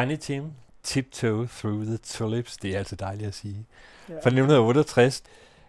Tiny 0.00 0.16
Tim, 0.16 0.52
Tiptoe 0.82 1.46
Through 1.58 1.84
the 1.86 1.96
Tulips, 1.96 2.56
det 2.56 2.74
er 2.74 2.78
altså 2.78 2.96
dejligt 2.96 3.28
at 3.28 3.34
sige. 3.34 3.66
Ja. 4.08 4.14
Fra 4.14 4.18
1968, 4.18 5.22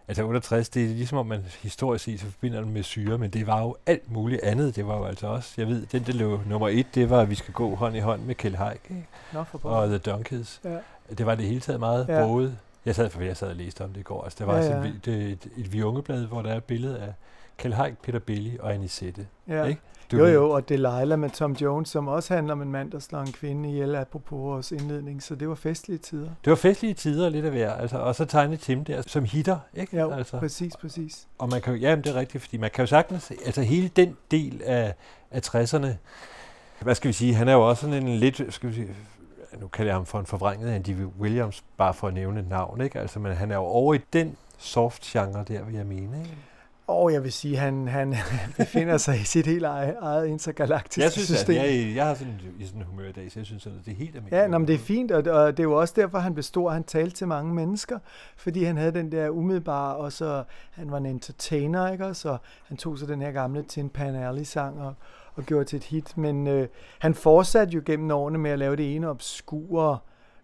altså 0.07 0.23
68, 0.23 0.69
det 0.69 0.83
er 0.83 0.87
ligesom 0.87 1.17
om 1.17 1.25
man 1.25 1.45
historisk 1.61 2.03
set 2.05 2.19
så 2.19 2.25
forbinder 2.25 2.61
den 2.61 2.73
med 2.73 2.83
syre, 2.83 3.17
men 3.17 3.29
det 3.29 3.47
var 3.47 3.61
jo 3.61 3.75
alt 3.85 4.11
muligt 4.11 4.41
andet. 4.43 4.75
Det 4.75 4.87
var 4.87 4.97
jo 4.97 5.05
altså 5.05 5.27
også, 5.27 5.53
jeg 5.57 5.67
ved, 5.67 5.85
den 5.85 6.03
der 6.03 6.13
lå 6.13 6.39
nummer 6.47 6.69
et, 6.69 6.95
det 6.95 7.09
var, 7.09 7.21
at 7.21 7.29
vi 7.29 7.35
skal 7.35 7.53
gå 7.53 7.75
hånd 7.75 7.95
i 7.95 7.99
hånd 7.99 8.21
med 8.21 8.35
Kjell 8.35 8.55
Haik? 8.57 8.91
Nå, 9.33 9.43
og. 9.63 9.87
The 9.87 9.97
Donkeys. 9.97 10.61
Ja. 10.63 10.77
Det 11.17 11.25
var 11.25 11.35
det 11.35 11.45
hele 11.45 11.59
taget 11.59 11.79
meget 11.79 12.05
Ja. 12.09 12.21
broet. 12.25 12.57
Jeg 12.85 12.95
sad, 12.95 13.09
for 13.09 13.21
jeg 13.21 13.37
sad 13.37 13.49
og 13.49 13.55
læste 13.55 13.83
om 13.83 13.89
det 13.93 13.99
i 13.99 14.03
går. 14.03 14.23
Altså, 14.23 14.37
der 14.39 14.45
var 14.45 14.57
Ja, 14.57 14.63
ja, 14.63 14.77
ja. 14.77 14.81
ja. 14.81 14.87
Et, 14.89 15.07
et, 15.07 15.31
et, 15.31 15.47
et 15.57 15.73
viungeblad, 15.73 16.25
hvor 16.25 16.41
der 16.41 16.51
er 16.51 16.57
et 16.57 16.63
billede 16.63 16.99
af 16.99 17.13
Kjell 17.57 17.73
Haik, 17.75 17.97
Peter 17.97 18.19
Belli 18.19 18.57
og 18.59 18.73
Anisette. 18.73 19.27
Ja. 19.47 19.63
Ikke? 19.63 19.81
Jo, 19.81 19.88
ved- 20.17 20.33
jo, 20.33 20.49
og 20.49 20.69
Delilah 20.69 21.19
med 21.19 21.29
Tom 21.29 21.51
Jones, 21.51 21.89
som 21.89 22.07
også 22.07 22.33
handler 22.33 22.53
om 22.53 22.61
en 22.61 22.71
mand, 22.71 22.91
der 22.91 22.99
slår 22.99 23.19
en 23.19 23.31
kvinde 23.31 23.69
ihjel, 23.69 23.95
apropos 23.95 24.37
vores 24.39 24.71
indledning, 24.71 25.23
så 25.23 25.35
det 25.35 25.49
var 25.49 25.55
festlige 25.55 25.97
tider. 25.97 26.29
Det 26.45 26.49
var 26.49 26.55
festlige 26.55 26.93
tider 26.93 27.29
lidt 27.29 27.45
at 27.45 27.53
være. 27.53 27.81
Altså, 27.81 27.97
og 27.97 28.15
så 28.15 28.25
Tiny 28.25 28.55
Tim 28.55 28.85
der, 28.85 29.01
som 29.07 29.23
hitter. 29.25 29.59
Ikke? 29.73 29.97
Ja, 29.97 30.15
altså. 30.17 30.39
præcis, 30.39 30.77
præcis. 30.77 31.27
Og 31.37 31.49
man 31.49 31.61
kan 31.61 31.73
jo, 31.73 31.79
ja, 31.79 31.95
det 31.95 32.07
er 32.07 32.15
rigtigt, 32.15 32.43
fordi 32.43 32.57
man 32.57 32.69
kan 32.73 32.81
jo 32.83 32.87
sagtens, 32.87 33.31
altså 33.45 33.61
hele 33.61 33.87
den 33.87 34.17
del 34.31 34.61
af, 34.65 34.93
af 35.31 35.41
60'erne, 35.55 35.87
hvad 36.81 36.95
skal 36.95 37.07
vi 37.07 37.13
sige, 37.13 37.33
han 37.33 37.47
er 37.47 37.53
jo 37.53 37.69
også 37.69 37.81
sådan 37.81 38.07
en 38.07 38.15
lidt, 38.15 38.41
skal 38.53 38.69
vi 38.69 38.73
sige, 38.73 38.87
nu 39.61 39.67
kalder 39.67 39.89
jeg 39.91 39.95
ham 39.95 40.05
for 40.05 40.19
en 40.19 40.25
forvrænget 40.25 40.69
Andy 40.69 40.89
Williams, 41.19 41.63
bare 41.77 41.93
for 41.93 42.07
at 42.07 42.13
nævne 42.13 42.39
et 42.39 42.49
navn, 42.49 42.81
ikke? 42.81 42.99
Altså, 42.99 43.19
men 43.19 43.33
han 43.33 43.51
er 43.51 43.55
jo 43.55 43.61
over 43.61 43.93
i 43.93 43.99
den 44.13 44.37
soft 44.57 45.03
genre 45.03 45.43
der, 45.47 45.63
vil 45.63 45.75
jeg 45.75 45.85
mene, 45.85 46.17
ikke? 46.19 46.35
Og 46.89 47.13
jeg 47.13 47.23
vil 47.23 47.31
sige, 47.31 47.57
han, 47.57 47.87
han 47.87 48.15
befinder 48.57 48.97
sig 48.97 49.15
i 49.15 49.23
sit 49.23 49.45
helt 49.45 49.65
eget, 49.65 49.95
eget 50.01 50.27
intergalaktiske 50.27 51.01
Jeg 51.01 51.11
synes, 51.11 51.31
at 51.31 51.37
system. 51.37 51.55
jeg, 51.55 51.93
jeg 51.95 52.05
har 52.07 52.13
sådan 52.13 52.33
i 52.59 52.65
sådan 52.65 52.81
en 52.81 52.87
humør 52.87 53.09
i 53.09 53.11
dag, 53.11 53.31
så 53.31 53.39
jeg 53.39 53.45
synes, 53.45 53.65
at 53.65 53.71
det 53.85 53.91
er 53.91 53.95
helt 53.95 54.15
almindeligt. 54.15 54.41
Ja, 54.41 54.47
nå, 54.47 54.57
men 54.57 54.67
det 54.67 54.75
er 54.75 54.79
fint, 54.79 55.11
og, 55.11 55.33
og 55.33 55.57
det 55.57 55.59
er 55.59 55.67
jo 55.67 55.73
også 55.79 55.93
derfor, 55.97 56.17
han 56.17 56.35
bestod. 56.35 56.71
Han 56.71 56.83
talte 56.83 57.15
til 57.15 57.27
mange 57.27 57.53
mennesker, 57.53 57.99
fordi 58.37 58.63
han 58.63 58.77
havde 58.77 58.91
den 58.91 59.11
der 59.11 59.29
umiddelbare, 59.29 59.95
og 59.95 60.11
så 60.11 60.43
han 60.71 60.91
var 60.91 60.97
en 60.97 61.05
entertainer, 61.05 61.91
ikke? 61.91 62.13
Så 62.13 62.37
han 62.67 62.77
tog 62.77 62.97
så 62.97 63.05
den 63.05 63.21
her 63.21 63.31
gamle 63.31 63.63
Tin 63.63 63.89
Pan 63.89 64.15
Alley-sang 64.15 64.81
og, 64.81 64.93
og 65.35 65.43
gjorde 65.43 65.65
til 65.65 65.77
et 65.77 65.83
hit. 65.83 66.17
Men 66.17 66.47
øh, 66.47 66.67
han 66.99 67.13
fortsatte 67.13 67.73
jo 67.73 67.81
gennem 67.85 68.11
årene 68.11 68.37
med 68.37 68.51
at 68.51 68.59
lave 68.59 68.75
det 68.75 68.95
ene 68.95 69.09
obskure 69.09 69.91
øh, 69.93 69.97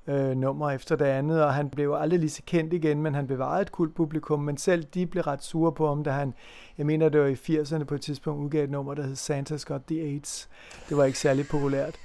Øh, 0.08 0.38
nummer 0.38 0.72
efter 0.72 0.96
det 0.96 1.06
andet, 1.06 1.44
og 1.44 1.54
han 1.54 1.70
blev 1.70 1.94
aldrig 2.00 2.20
lige 2.20 2.30
så 2.30 2.42
kendt 2.46 2.74
igen, 2.74 3.02
men 3.02 3.16
han 3.16 3.28
bevarede 3.28 3.62
et 3.62 3.72
kult 3.72 3.96
publikum, 3.96 4.40
men 4.40 4.58
selv 4.58 4.84
de 4.84 5.06
blev 5.08 5.24
ret 5.24 5.44
sure 5.44 5.72
på 5.72 5.88
ham, 5.88 6.04
da 6.04 6.12
han, 6.12 6.34
jeg 6.78 6.86
mener 6.86 7.10
det 7.10 7.22
var 7.22 7.28
i 7.28 7.34
80'erne 7.34 7.84
på 7.84 7.96
et 7.96 8.02
tidspunkt, 8.02 8.44
udgav 8.44 8.64
et 8.64 8.70
nummer, 8.70 8.94
der 8.94 9.04
hed 9.04 9.14
Santa's 9.16 9.64
Got 9.66 9.82
the 9.88 10.02
AIDS. 10.02 10.50
Det 10.90 10.98
var 10.98 11.04
ikke 11.06 11.20
særlig 11.20 11.48
populært. 11.48 11.96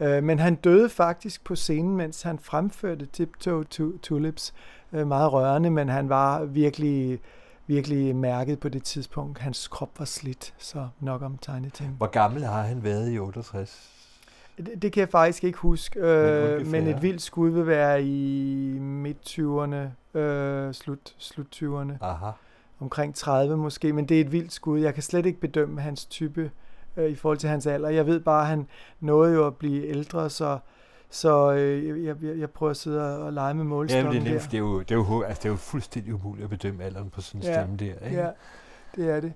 Øh, 0.00 0.22
men 0.22 0.38
han 0.38 0.54
døde 0.54 0.88
faktisk 0.88 1.44
på 1.44 1.54
scenen, 1.56 1.96
mens 1.96 2.22
han 2.22 2.38
fremførte 2.38 3.06
Tiptoe 3.06 3.64
Tu- 3.74 3.98
Tulips. 4.02 4.54
Øh, 4.92 5.06
meget 5.06 5.32
rørende, 5.32 5.70
men 5.70 5.88
han 5.88 6.08
var 6.08 6.44
virkelig, 6.44 7.20
virkelig 7.66 8.16
mærket 8.16 8.60
på 8.60 8.68
det 8.68 8.82
tidspunkt. 8.82 9.38
Hans 9.38 9.68
krop 9.68 9.90
var 9.98 10.04
slidt, 10.04 10.54
så 10.58 10.88
nok 11.00 11.22
om 11.22 11.38
Tiny 11.38 11.68
Tim. 11.74 11.86
Hvor 11.88 12.06
gammel 12.06 12.44
har 12.44 12.62
han 12.62 12.82
været 12.84 13.12
i 13.12 13.18
68? 13.18 13.94
Det, 14.58 14.82
det 14.82 14.92
kan 14.92 15.00
jeg 15.00 15.08
faktisk 15.08 15.44
ikke 15.44 15.58
huske, 15.58 16.00
øh, 16.00 16.66
men 16.66 16.86
et 16.86 17.02
vildt 17.02 17.22
skud 17.22 17.50
vil 17.50 17.66
være 17.66 18.02
i 18.04 18.78
midt-20'erne, 18.78 20.18
øh, 20.18 20.74
slut, 20.74 21.14
slut 21.18 21.46
20'erne, 21.56 21.92
Aha. 22.00 22.30
omkring 22.80 23.14
30 23.14 23.56
måske, 23.56 23.92
men 23.92 24.06
det 24.06 24.16
er 24.16 24.20
et 24.20 24.32
vildt 24.32 24.52
skud. 24.52 24.80
Jeg 24.80 24.94
kan 24.94 25.02
slet 25.02 25.26
ikke 25.26 25.40
bedømme 25.40 25.80
hans 25.80 26.04
type 26.04 26.50
øh, 26.96 27.10
i 27.10 27.14
forhold 27.14 27.38
til 27.38 27.48
hans 27.48 27.66
alder. 27.66 27.88
Jeg 27.88 28.06
ved 28.06 28.20
bare, 28.20 28.40
at 28.42 28.48
han 28.48 28.66
nåede 29.00 29.34
jo 29.34 29.46
at 29.46 29.56
blive 29.56 29.86
ældre, 29.86 30.30
så, 30.30 30.58
så 31.10 31.52
øh, 31.52 32.04
jeg, 32.04 32.16
jeg, 32.22 32.38
jeg 32.38 32.50
prøver 32.50 32.70
at 32.70 32.76
sidde 32.76 33.18
og 33.18 33.32
lege 33.32 33.54
med 33.54 33.64
målstokken 33.64 34.12
det, 34.12 34.18
er, 34.20 34.24
der. 34.24 34.30
nemt, 34.30 34.42
det, 34.44 34.54
er 34.54 34.58
jo, 34.58 34.78
det, 34.80 34.90
er 34.90 34.94
jo, 34.94 35.22
altså, 35.22 35.40
det 35.42 35.48
er 35.48 35.52
jo 35.52 35.56
fuldstændig 35.56 36.14
umuligt 36.14 36.44
at 36.44 36.50
bedømme 36.50 36.84
alderen 36.84 37.10
på 37.10 37.20
sådan 37.20 37.40
en 37.40 37.46
Ja, 37.46 37.60
stemme 37.62 37.76
der. 37.76 38.06
Ikke? 38.06 38.20
Ja, 38.20 38.28
det 38.96 39.10
er 39.10 39.20
det. 39.20 39.32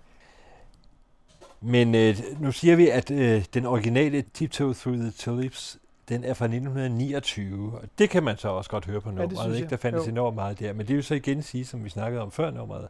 Men 1.63 1.95
øh, 1.95 2.17
nu 2.41 2.53
siger 2.53 2.77
vi, 2.77 2.89
at 2.89 3.11
øh, 3.11 3.45
den 3.55 3.67
originale 3.67 4.25
Tiptoe 4.35 4.75
Through 4.75 4.99
the 4.99 5.11
Tulips 5.11 5.79
Den 6.09 6.25
er 6.25 6.35
fra 6.35 6.45
1929, 6.45 7.73
og 7.79 7.83
det 7.99 8.11
kan 8.11 8.23
man 8.23 8.37
så 8.37 8.49
også 8.49 8.71
godt 8.71 8.87
høre 8.87 9.01
på 9.01 9.11
nummeret. 9.11 9.39
synes 9.39 9.57
ikke? 9.57 9.65
jeg. 9.65 9.71
Der 9.71 9.77
fandtes 9.77 10.07
Jo. 10.07 10.11
enormt 10.11 10.35
meget 10.35 10.59
der. 10.61 10.73
Men 10.73 10.87
det 10.89 10.97
vil 10.97 11.05
så 11.05 11.15
igen 11.15 11.43
sige, 11.43 11.65
som 11.65 11.85
vi 11.85 11.89
snakkede 11.89 12.23
om 12.23 12.31
før 12.31 12.51
nummeret, 12.51 12.89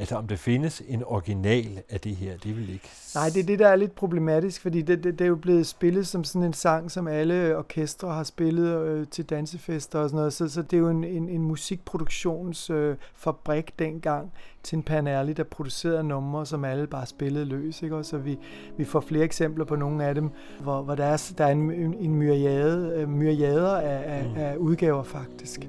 altså 0.00 0.16
om 0.16 0.26
der 0.26 0.36
findes 0.36 0.82
en 0.88 1.02
original 1.06 1.82
af 1.88 2.00
det 2.00 2.16
her, 2.16 2.32
det 2.44 2.56
vil 2.56 2.70
ikke... 2.72 2.88
Nej, 3.14 3.28
det 3.34 3.40
er 3.40 3.44
det, 3.46 3.58
der 3.58 3.68
er 3.68 3.76
lidt 3.76 3.94
problematisk, 3.94 4.62
fordi 4.62 4.82
det, 4.82 5.04
det, 5.04 5.18
det 5.18 5.24
er 5.24 5.28
jo 5.28 5.36
blevet 5.36 5.66
spillet 5.66 6.06
som 6.06 6.24
sådan 6.24 6.42
en 6.42 6.52
sang, 6.52 6.90
som 6.90 7.08
alle 7.08 7.56
orkestre 7.58 8.14
har 8.14 8.22
spillet 8.22 8.86
øh, 8.86 9.06
til 9.06 9.24
dansefester 9.24 9.98
og 9.98 10.08
sådan 10.08 10.16
noget, 10.16 10.32
så, 10.32 10.48
så 10.48 10.62
det 10.62 10.72
er 10.72 10.78
jo 10.78 10.88
en, 10.88 11.04
en, 11.04 11.28
en 11.28 11.42
musikproduktionsfabrik 11.42 13.64
øh, 13.64 13.70
dengang 13.78 14.32
til 14.62 14.76
en 14.76 14.82
Panelli, 14.82 15.32
der 15.32 15.44
producerede 15.44 16.04
numre, 16.04 16.46
som 16.46 16.64
alle 16.64 16.86
bare 16.86 17.06
spillede 17.06 17.44
løs, 17.44 17.82
ikke? 17.82 17.96
Og 17.96 18.04
så 18.04 18.18
vi, 18.18 18.38
vi 18.76 18.84
får 18.84 19.00
flere 19.00 19.24
eksempler 19.24 19.64
på 19.64 19.76
nogle 19.76 20.04
af 20.04 20.14
dem, 20.14 20.30
hvor, 20.60 20.82
hvor 20.82 20.94
der 20.94 21.04
er, 21.04 21.32
der 21.38 21.44
er 21.46 21.52
en, 21.52 21.70
en, 21.70 21.94
en 21.94 22.14
myriade, 22.14 22.92
øh, 22.96 23.08
myriader 23.08 23.76
af, 23.76 24.18
af, 24.18 24.20
Mm. 24.30 24.36
af 24.36 24.56
udgaver 24.56 25.02
faktisk. 25.02 25.68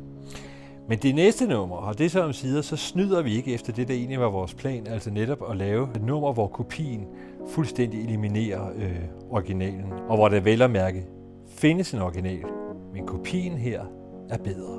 Men 0.92 1.00
det 1.00 1.16
næste 1.16 1.48
nummer, 1.48 1.76
og 1.76 1.98
det 1.98 2.12
som 2.12 2.20
så 2.22 2.26
om 2.26 2.34
sider, 2.34 2.62
så 2.62 2.76
snyder 2.76 3.22
vi 3.22 3.36
ikke 3.36 3.54
efter 3.54 3.74
det, 3.74 3.88
der 3.88 3.94
egentlig 3.94 4.20
var 4.20 4.30
vores 4.30 4.54
plan, 4.54 4.88
altså 4.88 5.12
netop 5.12 5.52
at 5.52 5.58
lave 5.58 5.88
et 5.96 6.04
nummer, 6.04 6.34
hvor 6.34 6.48
kopien 6.48 7.06
fuldstændig 7.48 8.04
eliminerer 8.04 8.70
øh, 8.78 9.00
originalen, 9.30 9.86
og 10.10 10.18
hvor 10.18 10.30
der 10.30 10.40
vel 10.40 10.62
at 10.62 10.72
mærke 10.72 11.06
findes 11.50 11.94
en 11.94 12.02
original, 12.02 12.46
men 12.94 13.06
kopien 13.06 13.54
her 13.54 13.82
er 14.30 14.38
bedre. 14.38 14.78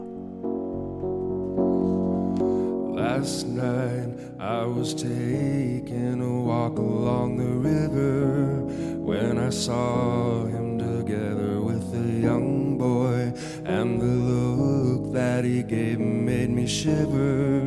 Last 2.97 3.49
night 3.49 4.09
I 4.41 4.67
was 4.79 4.95
taking 4.95 6.23
a 6.23 6.43
walk 6.49 6.79
along 6.79 7.39
the 7.39 7.69
river 7.69 8.63
when 8.99 9.49
I 9.49 9.51
saw 9.51 10.47
him 10.47 10.79
together 10.79 11.61
with 11.61 11.95
a 11.95 12.29
young 12.29 12.79
boy, 12.79 13.33
and 13.67 14.01
the 14.01 14.07
Lord 14.07 14.82
that 15.13 15.45
he 15.45 15.63
gave 15.63 15.99
made 15.99 16.51
me 16.51 16.67
shiver. 16.67 17.61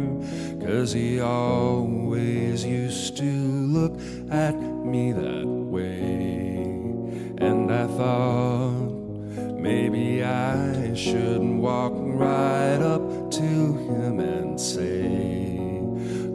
Cause 0.65 0.93
he 0.93 1.19
always 1.19 2.65
used 2.65 3.17
to 3.17 3.23
look 3.23 3.99
at 4.31 4.55
me 4.55 5.11
that 5.11 5.45
way, 5.45 6.63
and 7.37 7.71
I 7.71 7.87
thought. 7.87 8.95
Maybe 9.65 10.23
I 10.23 10.93
should 10.93 11.41
walk 11.41 11.93
right 11.95 12.77
up 12.77 13.31
to 13.31 13.41
him 13.41 14.19
and 14.19 14.61
say, 14.61 15.17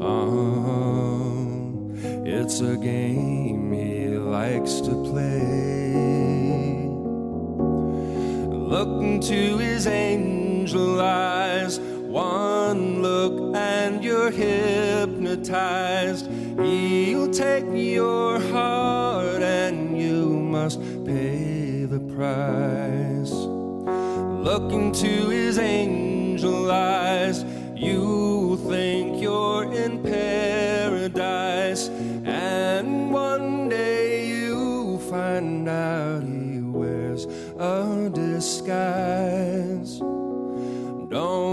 Oh, 0.00 1.93
it's 2.26 2.61
a 2.61 2.76
game 2.76 3.73
he 3.73 4.09
likes 4.19 4.81
to 4.81 4.90
play. 5.05 5.95
Look 8.49 9.00
into 9.00 9.59
his 9.59 9.87
angel 9.87 10.50
eyes, 11.00 11.81
one 11.81 13.02
look 13.02 13.57
and 13.57 14.05
you're 14.05 14.31
hypnotized. 14.31 16.31
He'll 16.59 17.31
take 17.31 17.64
your 17.73 18.38
heart 18.38 19.43
and 19.43 20.00
you 20.00 20.26
must 20.26 20.81
pay 21.05 21.85
the 21.85 22.00
price. 22.14 23.31
Look 23.31 24.73
into 24.73 25.29
his 25.29 25.59
angel 25.59 26.71
eyes, 26.71 27.45
Don't 41.11 41.50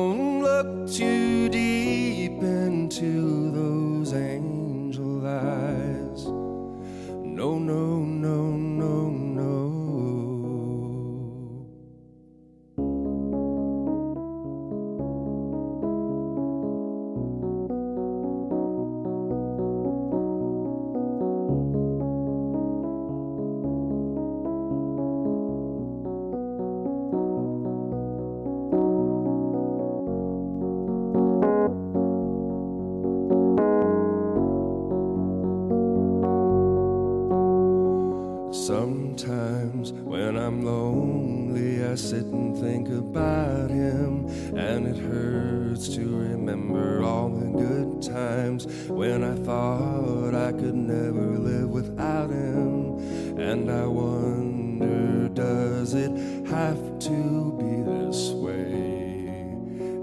I'm 40.47 40.63
lonely, 40.63 41.83
I 41.83 41.95
sit 41.95 42.23
and 42.23 42.57
think 42.57 42.87
about 42.87 43.69
him, 43.69 44.29
and 44.57 44.87
it 44.87 44.95
hurts 44.95 45.89
to 45.95 45.99
remember 45.99 47.03
all 47.03 47.27
the 47.27 47.47
good 47.47 48.01
times 48.01 48.65
when 48.87 49.25
I 49.25 49.35
thought 49.43 50.33
I 50.33 50.53
could 50.53 50.73
never 50.73 51.37
live 51.37 51.69
without 51.69 52.29
him. 52.29 52.97
And 53.37 53.69
I 53.69 53.87
wonder, 53.87 55.27
does 55.27 55.93
it 55.93 56.11
have 56.47 56.97
to 56.97 57.53
be 57.59 57.83
this 57.83 58.29
way 58.29 59.27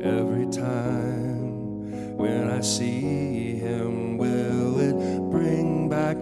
every 0.07 0.46
time 0.52 2.18
when 2.18 2.50
I 2.50 2.61
see 2.61 3.57
him? 3.57 4.18
Will 4.18 4.78
it 4.78 5.30
bring 5.30 5.88
back 5.88 6.18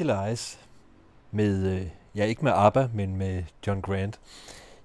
Angel 0.00 0.28
Eyes 0.28 0.58
med, 1.30 1.66
øh, 1.66 1.86
ja 2.14 2.24
ikke 2.24 2.44
med 2.44 2.52
ABBA, 2.54 2.88
men 2.94 3.16
med 3.16 3.42
John 3.66 3.80
Grant 3.80 4.20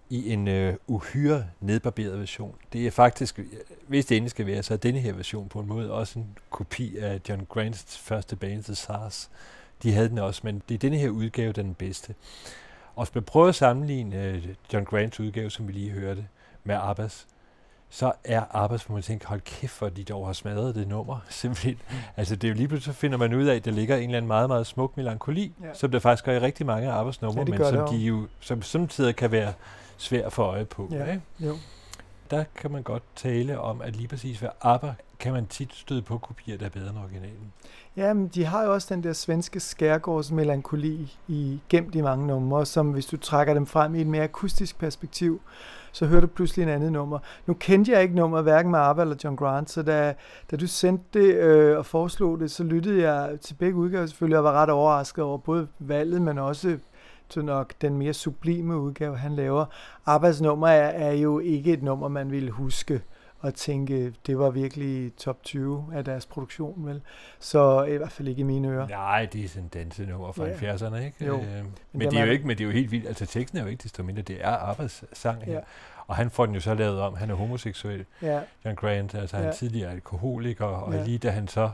i 0.10 0.34
en 0.34 0.48
øh, 0.48 0.76
uhyre 0.88 1.46
nedbarberet 1.60 2.20
version. 2.20 2.56
Det 2.74 2.88
er 2.88 2.92
faktisk, 2.92 3.40
øh, 3.40 3.46
hvis 3.88 4.06
det 4.06 4.18
endelig 4.18 4.32
skal 4.32 4.46
være, 4.46 4.64
så 4.64 4.74
er 4.74 4.78
denne 4.78 5.00
her 5.00 5.14
version 5.14 5.50
på 5.50 5.60
en 5.60 5.68
måde 5.68 5.92
også 5.92 6.20
en 6.20 6.38
kopi 6.50 6.98
af 6.98 7.22
John 7.30 7.46
Grants 7.50 7.98
første 7.98 8.36
band, 8.36 8.64
The 8.64 8.76
SARS. 8.76 9.30
De 9.84 9.94
havde 9.94 10.10
den 10.10 10.18
også, 10.18 10.42
men 10.44 10.62
det 10.70 10.76
er 10.76 10.80
denne 10.80 10.98
her 10.98 11.10
udgave, 11.10 11.54
der 11.54 11.62
er 11.62 11.66
den 11.66 11.74
bedste. 11.76 12.16
Og 12.96 13.06
hvis 13.06 13.16
man 13.16 13.24
prøver 13.24 13.48
at 13.48 13.56
sammenligne 13.56 14.24
øh, 14.24 14.48
John 14.74 14.86
Grants 14.86 15.20
udgave, 15.20 15.50
som 15.50 15.68
vi 15.68 15.74
lige 15.74 15.92
hørte, 15.92 16.28
med 16.64 16.76
Abbas, 16.82 17.28
så 17.90 18.12
er 18.24 18.92
man 18.94 19.02
tænker, 19.02 19.28
hold 19.28 19.42
kæft, 19.42 19.72
for 19.74 19.90
de 19.90 20.04
dog 20.04 20.26
har 20.26 20.34
smadret 20.34 20.76
det 20.76 20.88
nummer, 20.88 21.18
simpelthen. 21.30 21.78
Altså 22.18 22.36
det 22.36 22.48
er 22.48 22.50
jo 22.52 22.56
lige 22.56 22.68
pludselig, 22.68 22.96
så 22.96 23.00
finder 23.00 23.18
man 23.18 23.34
ud 23.34 23.46
af, 23.46 23.56
at 23.56 23.66
der 23.66 23.72
ligger 23.72 23.96
en 23.96 24.04
eller 24.04 24.18
anden 24.18 24.28
meget, 24.28 24.50
meget 24.50 24.68
smuk 24.68 24.98
melankoli, 24.98 25.54
Ja. 25.64 25.74
som 25.74 25.92
der 25.92 26.00
faktisk 26.00 26.26
gør 26.26 26.34
i 26.34 26.40
rigtig 26.40 26.66
mange 26.66 26.92
af 26.92 27.00
Abbas 27.00 27.22
numre, 27.22 27.40
Ja, 27.40 27.46
men 27.46 27.60
som 27.66 27.78
det 27.88 27.90
de 27.90 27.98
jo, 27.98 28.28
som 28.40 28.62
samtidig 28.62 29.16
kan 29.16 29.32
være 29.32 29.54
svær 29.98 30.30
for 30.30 30.44
øje 30.44 30.66
på. 30.66 30.90
Ja. 30.92 31.06
Ikke? 31.06 31.22
Jo. 31.40 31.56
Der 32.32 32.44
kan 32.56 32.72
man 32.72 32.84
godt 32.84 33.04
tale 33.16 33.60
om, 33.60 33.82
at 33.82 33.96
lige 33.96 34.08
præcis 34.08 34.40
hvad 34.40 34.50
ABBA 34.62 34.94
kan 35.20 35.34
man 35.34 35.48
tit 35.48 35.74
støde 35.76 36.02
på 36.02 36.18
kopier, 36.18 36.58
der 36.58 36.66
er 36.66 36.70
bedre 36.70 36.90
end 36.90 36.98
originalen. 36.98 37.54
Ja, 37.98 38.14
men 38.14 38.28
de 38.28 38.46
har 38.46 38.64
jo 38.64 38.74
også 38.74 38.94
den 38.94 39.04
der 39.04 39.14
svenske 39.14 39.60
skærgårdsmelankoli 39.60 41.18
i 41.28 41.60
gemt 41.70 41.96
i 41.96 42.02
mange 42.02 42.28
numre, 42.28 42.66
som 42.66 42.92
hvis 42.92 43.06
du 43.06 43.18
trækker 43.18 43.54
dem 43.54 43.66
frem 43.66 43.96
i 43.96 44.02
et 44.02 44.08
mere 44.08 44.24
akustisk 44.24 44.78
perspektiv, 44.80 45.42
så 45.96 46.06
hørte 46.06 46.22
du 46.22 46.28
pludselig 46.28 46.64
en 46.64 46.70
andet 46.70 46.92
nummer. 46.92 47.20
Nu 47.46 47.54
kendte 47.54 47.92
jeg 47.92 48.02
ikke 48.02 48.16
nummeret, 48.16 48.44
hverken 48.44 48.72
med 48.72 48.80
ABBA 48.80 49.02
eller 49.02 49.16
John 49.24 49.36
Grant, 49.36 49.70
så 49.70 49.84
da, 49.84 50.14
da 50.52 50.56
du 50.56 50.68
sendte 50.68 51.20
det 51.20 51.36
øh, 51.36 51.78
og 51.78 51.86
foreslog 51.86 52.40
det, 52.40 52.52
så 52.52 52.64
lyttede 52.64 53.02
jeg 53.02 53.40
til 53.42 53.54
begge 53.54 53.76
udgaver 53.78 54.06
selvfølgelig, 54.06 54.38
og 54.38 54.44
var 54.44 54.52
ret 54.52 54.70
overrasket 54.70 55.24
over 55.24 55.38
både 55.38 55.68
valget, 55.80 56.22
men 56.22 56.38
også 56.38 56.78
til 57.30 57.46
nok 57.46 57.74
den 57.82 57.98
mere 57.98 58.14
sublime 58.14 58.80
udgave, 58.80 59.18
han 59.18 59.36
laver. 59.36 59.66
Abbas 60.06 60.42
nummer 60.42 60.68
er, 60.68 61.10
er 61.10 61.14
jo 61.14 61.40
ikke 61.40 61.74
et 61.74 61.84
nummer, 61.84 62.08
man 62.08 62.32
ville 62.32 62.52
huske 62.52 63.02
og 63.46 63.54
tænke, 63.56 64.14
det 64.28 64.40
var 64.40 64.50
virkelig 64.50 65.16
top 65.16 65.44
20 65.44 65.86
af 65.94 66.06
deres 66.06 66.26
produktion, 66.26 66.86
vel? 66.88 67.02
Så 67.40 67.84
i 67.84 67.98
hvert 67.98 68.12
fald 68.12 68.28
ikke 68.28 68.40
i 68.40 68.44
mine 68.44 68.68
ører. 68.68 68.88
Nej, 68.88 69.26
det 69.34 69.44
er 69.46 69.48
sådan 69.50 69.64
en 69.64 69.70
dansenummer 69.70 70.32
fra 70.32 70.46
Ja. 70.46 70.76
70'erne, 70.76 70.96
ikke? 70.96 71.26
Jo. 71.26 71.36
Øh, 71.40 71.44
men, 71.46 72.02
dem 72.02 72.10
det 72.10 72.20
er 72.20 72.26
jo 72.26 72.32
ikke, 72.32 72.48
men 72.48 72.58
det 72.58 72.64
er 72.64 72.68
jo 72.68 72.72
helt 72.74 72.92
vildt. 72.92 73.08
Altså 73.08 73.26
teksten 73.26 73.60
er 73.60 73.64
jo 73.64 73.70
ikke 73.70 73.84
desto 73.84 74.04
mindre, 74.04 74.22
det 74.22 74.38
er 74.42 74.70
Abbas 74.70 75.04
sang 75.14 75.44
her. 75.44 75.54
Ja. 75.54 75.60
Og 76.08 76.16
han 76.16 76.30
får 76.30 76.46
den 76.46 76.56
jo 76.56 76.62
så 76.62 76.74
lavet 76.74 77.00
om. 77.02 77.16
Han 77.16 77.30
er 77.30 77.36
homoseksuel, 77.36 78.06
Ja, 78.22 78.42
John 78.66 78.76
Grant. 78.76 79.16
Altså 79.16 79.36
han 79.38 79.46
Ja. 79.46 79.52
tidligere 79.52 79.92
alkoholiker, 79.92 80.66
og 80.66 80.94
Ja. 80.94 81.04
lige 81.04 81.18
da 81.18 81.30
han 81.30 81.48
så... 81.48 81.70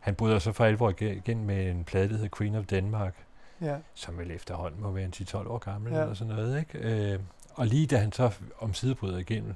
Han 0.00 0.14
bryder 0.14 0.38
så 0.38 0.52
for 0.52 0.64
alvor 0.64 0.90
igen- 1.00 1.44
med 1.46 1.70
en 1.70 1.84
plade, 1.84 2.08
der 2.08 2.14
hedder 2.14 2.36
Queen 2.36 2.54
of 2.56 2.64
Denmark, 2.66 3.14
ja, 3.60 3.76
som 3.94 4.18
vel 4.18 4.30
efterhånden 4.30 4.82
må 4.82 4.90
være 4.90 5.04
en 5.04 5.12
10-12 5.16 5.48
år 5.48 5.58
gammel 5.58 5.92
Ja. 5.92 6.00
eller 6.02 6.14
sådan 6.14 6.34
noget, 6.34 6.58
ikke? 6.58 7.12
Øh, 7.12 7.18
og 7.54 7.66
lige 7.66 7.86
da 7.86 7.96
han 7.96 8.12
så 8.12 8.30
om 8.58 8.72
bryder 8.98 9.18
igennem, 9.18 9.54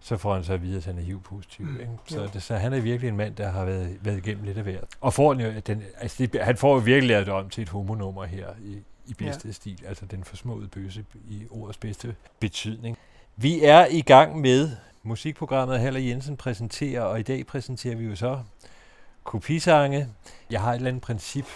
så 0.00 0.16
får 0.16 0.34
han 0.34 0.44
så 0.44 0.52
at 0.52 0.62
vide, 0.62 0.76
at 0.76 0.84
han 0.84 0.98
er 0.98 1.02
HIV-positiv. 1.02 1.66
Mm. 1.66 1.80
Ikke? 1.80 1.92
Så, 2.06 2.28
det, 2.32 2.42
så 2.42 2.56
han 2.56 2.72
er 2.72 2.80
virkelig 2.80 3.08
en 3.08 3.16
mand, 3.16 3.34
der 3.34 3.48
har 3.48 3.64
været, 3.64 3.98
været 4.00 4.16
igennem 4.16 4.44
lidt 4.44 4.58
af 4.58 4.62
hvert. 4.62 4.84
Og 5.00 5.14
får 5.14 5.34
den 5.34 5.42
jo, 5.42 5.60
den, 5.66 5.82
altså 6.00 6.26
det, 6.26 6.40
han 6.42 6.56
får 6.56 6.74
jo 6.74 6.80
virkelig 6.80 7.08
lavet 7.08 7.28
om 7.28 7.48
til 7.48 7.62
et 7.62 7.68
homonummer 7.68 8.24
her 8.24 8.48
i, 8.64 8.78
i 9.06 9.14
bedste 9.14 9.48
ja. 9.48 9.52
stil. 9.52 9.82
Altså 9.86 10.06
den 10.06 10.24
forsmåede 10.24 10.68
bøse 10.68 11.04
i 11.28 11.46
ordets 11.50 11.78
bedste 11.78 12.14
betydning. 12.40 12.98
Vi 13.36 13.64
er 13.64 13.86
i 13.90 14.00
gang 14.00 14.40
med 14.40 14.70
musikprogrammet, 15.02 15.80
Haller 15.80 16.00
Jensen 16.00 16.36
præsenterer, 16.36 17.02
og 17.02 17.20
i 17.20 17.22
dag 17.22 17.46
præsenterer 17.46 17.96
vi 17.96 18.04
jo 18.04 18.16
så 18.16 18.40
kopisange. 19.24 20.08
Jeg 20.50 20.60
har 20.60 20.70
et 20.72 20.76
eller 20.76 20.88
andet 20.88 21.02
princip, 21.02 21.46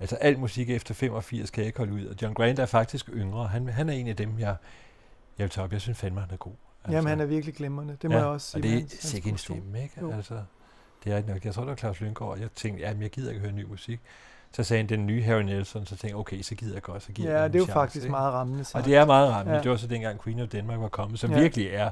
altså 0.00 0.16
al 0.16 0.38
musik 0.38 0.70
efter 0.70 0.94
85 0.94 1.50
kan 1.50 1.60
jeg 1.60 1.66
ikke 1.66 1.78
holde 1.78 1.92
ud, 1.92 2.04
og 2.06 2.16
John 2.22 2.34
Grant 2.34 2.58
er 2.58 2.66
faktisk 2.66 3.08
yngre. 3.08 3.46
Han, 3.46 3.68
han 3.68 3.88
er 3.88 3.92
en 3.92 4.08
af 4.08 4.16
dem, 4.16 4.38
jeg, 4.38 4.56
jeg 5.38 5.44
vil 5.44 5.50
tage 5.50 5.64
op. 5.64 5.72
Jeg 5.72 5.80
synes 5.80 5.98
fandme, 5.98 6.20
han 6.20 6.30
er 6.32 6.36
god. 6.36 6.52
Altså, 6.88 6.96
Jamen, 6.96 7.08
han 7.08 7.20
er 7.20 7.24
virkelig 7.24 7.54
glimrende. 7.54 7.96
Det 8.02 8.10
må 8.10 8.16
jeg 8.16 8.26
også 8.26 8.50
sige. 8.50 8.58
Og 8.58 8.62
det 8.62 8.76
er 8.82 8.96
sikkert 9.00 9.32
en 9.32 9.38
stemme, 9.38 9.82
ikke? 9.82 9.94
Jo. 10.00 10.12
Altså, 10.12 10.34
det 11.04 11.12
er 11.12 11.22
nok. 11.28 11.44
Jeg 11.44 11.54
tror, 11.54 11.62
det 11.62 11.70
var 11.70 11.76
Claus 11.76 12.00
Lyngård, 12.00 12.30
og 12.32 12.40
jeg 12.40 12.48
tænkte, 12.56 12.82
jamen, 12.84 13.02
jeg 13.02 13.10
gider 13.10 13.30
ikke 13.30 13.40
høre 13.40 13.52
ny 13.52 13.64
musik. 13.64 14.00
Så 14.52 14.62
sagde 14.62 14.82
han 14.82 14.88
den 14.88 15.06
nye 15.06 15.22
Harry 15.22 15.42
Nelson, 15.42 15.84
så 15.86 15.90
tænkte 15.90 16.06
jeg, 16.06 16.16
okay, 16.16 16.42
så 16.42 16.54
gider 16.54 16.74
jeg 16.74 16.82
godt, 16.82 17.02
så 17.02 17.12
giver 17.12 17.30
jeg 17.30 17.38
Ja, 17.38 17.44
det 17.48 17.54
er 17.54 17.58
jo 17.58 17.64
chance, 17.64 17.72
faktisk 17.72 18.04
ikke? 18.04 18.10
meget 18.10 18.32
rammende 18.32 18.60
Og 18.60 18.66
sagt. 18.66 18.84
det 18.84 18.94
er 18.96 19.06
meget 19.06 19.30
ramt, 19.30 19.48
ja. 19.48 19.54
Ja. 19.54 19.62
det 19.62 19.70
var 19.70 19.76
så 19.76 19.86
dengang 19.86 20.22
Queen 20.22 20.40
of 20.40 20.48
Denmark 20.48 20.80
var 20.80 20.88
kommet, 20.88 21.18
som 21.18 21.30
Ja. 21.30 21.36
ja. 21.36 21.42
virkelig 21.42 21.66
er, 21.66 21.90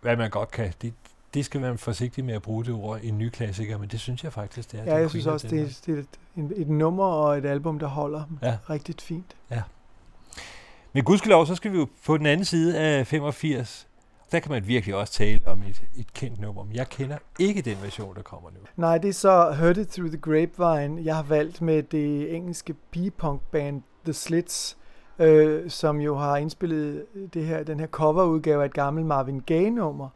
hvad 0.00 0.16
man 0.16 0.30
godt 0.30 0.50
kan. 0.50 0.72
Det, 0.82 0.94
det 1.34 1.44
skal 1.44 1.62
være 1.62 1.78
forsigtig 1.78 2.24
med 2.24 2.34
at 2.34 2.42
bruge 2.42 2.64
det 2.64 2.74
ord 2.74 3.00
i 3.02 3.08
en 3.08 3.18
ny 3.18 3.28
klassiker, 3.28 3.78
men 3.78 3.88
det 3.88 4.00
synes 4.00 4.24
jeg 4.24 4.32
faktisk, 4.32 4.72
det 4.72 4.80
er. 4.80 4.84
Ja, 4.84 4.96
jeg 4.96 5.10
synes 5.10 5.26
også, 5.26 5.48
det 5.48 5.60
er, 5.60 5.66
det 5.86 5.94
er 5.94 5.98
et, 6.42 6.50
et, 6.50 6.60
et 6.60 6.68
nummer 6.68 7.04
og 7.04 7.38
et 7.38 7.44
album, 7.46 7.78
der 7.78 7.86
holder 7.86 8.22
Ja. 8.42 8.56
rigtig 8.70 8.94
fint. 9.00 9.36
Men 10.92 11.04
gudskelov, 11.04 11.46
så 11.46 11.54
skal 11.54 11.72
vi 11.72 11.78
jo 11.78 11.88
på 12.06 12.18
den 12.18 12.26
anden 12.26 12.44
side 12.44 12.78
af 12.78 13.06
85. 13.06 13.88
Der 14.32 14.40
kan 14.40 14.52
man 14.52 14.66
virkelig 14.66 14.94
også 14.94 15.12
tale 15.12 15.40
om 15.46 15.62
et, 15.62 15.82
et 15.96 16.12
kendt 16.12 16.40
nummer, 16.40 16.64
men 16.64 16.76
jeg 16.76 16.88
kender 16.88 17.16
ikke 17.38 17.62
den 17.62 17.76
version, 17.82 18.14
der 18.14 18.22
kommer 18.22 18.50
nu. 18.50 18.56
Nej, 18.76 18.98
det 18.98 19.08
er 19.08 19.12
så 19.12 19.50
Heard 19.50 19.76
It 19.76 19.88
Through 19.88 20.10
the 20.10 20.20
Grapevine, 20.20 21.04
jeg 21.04 21.16
har 21.16 21.22
valgt 21.22 21.62
med 21.62 21.82
det 21.82 22.34
engelske 22.36 22.74
p-punk 22.74 23.40
band 23.50 23.82
The 24.04 24.12
Slits, 24.12 24.76
øh, 25.18 25.70
som 25.70 26.00
jo 26.00 26.16
har 26.16 26.36
indspillet 26.36 27.06
det 27.34 27.44
her, 27.44 27.62
den 27.62 27.80
her 27.80 27.86
coverudgave 27.86 28.62
af 28.62 28.66
et 28.66 28.74
gammelt 28.74 29.06
Marvin 29.06 29.40
Gaye-nummer. 29.40 30.08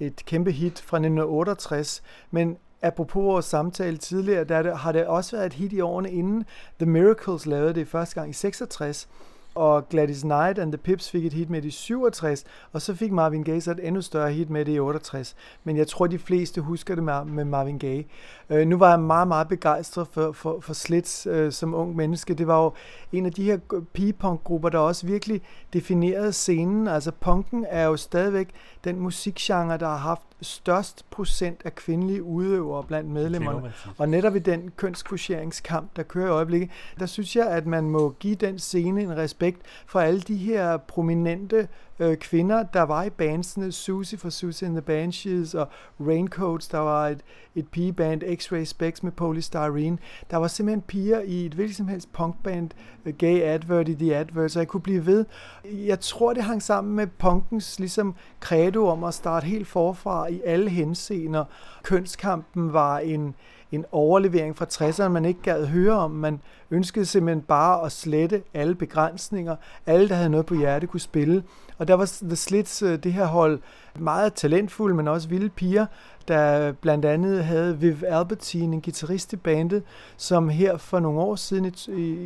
Et 0.00 0.24
kæmpe 0.26 0.52
hit 0.52 0.80
fra 0.80 0.96
1968. 0.96 2.02
Men 2.30 2.56
apropos 2.82 3.24
vores 3.24 3.44
samtale 3.44 3.96
tidligere, 3.96 4.44
der 4.44 4.62
det, 4.62 4.78
har 4.78 4.92
det 4.92 5.06
også 5.06 5.36
været 5.36 5.46
et 5.46 5.52
hit 5.52 5.72
i 5.72 5.80
årene 5.80 6.10
inden 6.10 6.44
The 6.78 6.86
Miracles 6.90 7.46
lavede 7.46 7.74
det 7.74 7.88
første 7.88 8.14
gang 8.14 8.30
i 8.30 8.32
66. 8.32 9.08
Og 9.54 9.88
Gladys 9.88 10.20
Knight 10.20 10.58
and 10.58 10.72
the 10.72 10.78
Pips 10.78 11.10
fik 11.10 11.26
et 11.26 11.32
hit 11.32 11.50
med 11.50 11.62
det 11.62 11.68
i 11.68 11.70
67, 11.70 12.44
og 12.72 12.82
så 12.82 12.94
fik 12.94 13.12
Marvin 13.12 13.44
Gaye 13.44 13.60
så 13.60 13.70
et 13.70 13.86
endnu 13.86 14.00
større 14.00 14.32
hit 14.32 14.50
med 14.50 14.64
det 14.64 14.72
i 14.72 14.80
68. 14.80 15.36
Men 15.64 15.76
jeg 15.76 15.86
tror, 15.86 16.06
de 16.06 16.18
fleste 16.18 16.60
husker 16.60 16.94
det 16.94 17.04
med, 17.04 17.24
med 17.24 17.44
Marvin 17.44 17.78
Gaye. 17.78 18.04
Øh, 18.50 18.66
nu 18.66 18.78
var 18.78 18.90
jeg 18.90 19.00
meget, 19.00 19.28
meget 19.28 19.48
begejstret 19.48 20.08
for, 20.12 20.32
for, 20.32 20.60
for 20.60 20.72
Slits 20.72 21.26
øh, 21.26 21.52
som 21.52 21.74
ung 21.74 21.96
menneske. 21.96 22.34
Det 22.34 22.46
var 22.46 22.62
jo 22.62 22.72
en 23.12 23.26
af 23.26 23.32
de 23.32 23.44
her 23.44 23.58
p-punk-grupper, 23.94 24.68
der 24.68 24.78
også 24.78 25.06
virkelig 25.06 25.42
definerede 25.72 26.32
scenen. 26.32 26.88
Altså 26.88 27.12
punken 27.20 27.66
er 27.68 27.84
jo 27.84 27.96
stadigvæk 27.96 28.48
den 28.84 29.00
musikgenre, 29.00 29.76
der 29.76 29.86
har 29.86 29.96
haft 29.96 30.29
størst 30.42 31.04
procent 31.10 31.62
af 31.64 31.74
kvindelige 31.74 32.22
udøvere 32.22 32.84
blandt 32.84 33.10
medlemmerne. 33.10 33.72
Og 33.98 34.08
netop 34.08 34.36
i 34.36 34.38
den 34.38 34.70
kønskvoteringskamp, 34.76 35.96
der 35.96 36.02
kører 36.02 36.26
i 36.26 36.30
øjeblikket, 36.30 36.70
der 36.98 37.06
synes 37.06 37.36
jeg, 37.36 37.46
at 37.46 37.66
man 37.66 37.90
må 37.90 38.10
give 38.20 38.34
den 38.34 38.58
scene 38.58 39.02
en 39.02 39.16
respekt 39.16 39.60
for 39.86 40.00
alle 40.00 40.20
de 40.20 40.36
her 40.36 40.76
prominente 40.76 41.68
øh, 42.00 42.16
kvinder, 42.16 42.62
der 42.62 42.82
var 42.82 43.02
i 43.02 43.10
bandsene. 43.10 43.72
Susie 43.72 44.18
fra 44.18 44.30
Susie 44.30 44.66
and 44.66 44.76
the 44.76 44.82
Banshees 44.82 45.54
og 45.54 45.68
Raincoats, 46.00 46.68
der 46.68 46.78
var 46.78 47.08
et, 47.08 47.20
et 47.54 47.68
pigeband, 47.68 48.22
X-Ray 48.22 48.64
Specs 48.64 49.02
med 49.02 49.12
Polystyrene. 49.12 49.98
Der 50.30 50.36
var 50.36 50.48
simpelthen 50.48 50.82
piger 50.82 51.20
i 51.20 51.46
et 51.46 51.52
hvilket 51.52 51.76
som 51.76 51.88
helst 51.88 52.12
punkband, 52.12 52.70
øh, 53.04 53.14
Gay 53.14 53.42
Advert 53.42 53.88
i 53.88 53.94
The 53.94 54.16
Advert, 54.16 54.50
så 54.50 54.60
jeg 54.60 54.68
kunne 54.68 54.80
blive 54.80 55.06
ved. 55.06 55.24
Jeg 55.64 56.00
tror, 56.00 56.32
det 56.32 56.42
hang 56.42 56.62
sammen 56.62 56.96
med 56.96 57.06
punkens 57.06 57.78
ligesom 57.78 58.14
credo 58.40 58.86
om 58.86 59.04
at 59.04 59.14
starte 59.14 59.46
helt 59.46 59.68
forfra 59.68 60.26
i 60.26 60.40
alle 60.44 60.70
henseender. 60.70 61.44
Kønskampen 61.82 62.72
var 62.72 62.98
en, 62.98 63.34
en 63.72 63.84
overlevering 63.92 64.56
fra 64.56 64.64
60'erne, 64.64 65.08
man 65.08 65.24
ikke 65.24 65.42
gad 65.42 65.66
høre 65.66 65.92
om. 65.92 66.10
Man 66.10 66.40
ønskede 66.70 67.06
simpelthen 67.06 67.42
bare 67.42 67.84
at 67.84 67.92
slette 67.92 68.42
alle 68.54 68.74
begrænsninger. 68.74 69.56
Alle, 69.86 70.08
der 70.08 70.14
havde 70.14 70.30
noget 70.30 70.46
på 70.46 70.54
hjerte, 70.54 70.86
kunne 70.86 71.00
spille. 71.00 71.42
Og 71.78 71.88
der 71.88 71.94
var 71.94 72.12
The 72.22 72.36
Slits, 72.36 72.82
øh, 72.82 72.98
det 72.98 73.12
her 73.12 73.26
hold, 73.26 73.60
meget 73.98 74.34
talentfulde, 74.34 74.94
men 74.94 75.08
også 75.08 75.28
vilde 75.28 75.48
piger, 75.48 75.86
der 76.28 76.72
blandt 76.72 77.04
andet 77.04 77.44
havde 77.44 77.78
Viv 77.78 77.96
Albertine, 78.06 78.74
en 78.74 78.82
guitarist 78.82 79.32
i 79.32 79.36
bandet, 79.36 79.82
som 80.16 80.48
her 80.48 80.76
for 80.76 81.00
nogle 81.00 81.20
år 81.20 81.36
siden, 81.36 81.74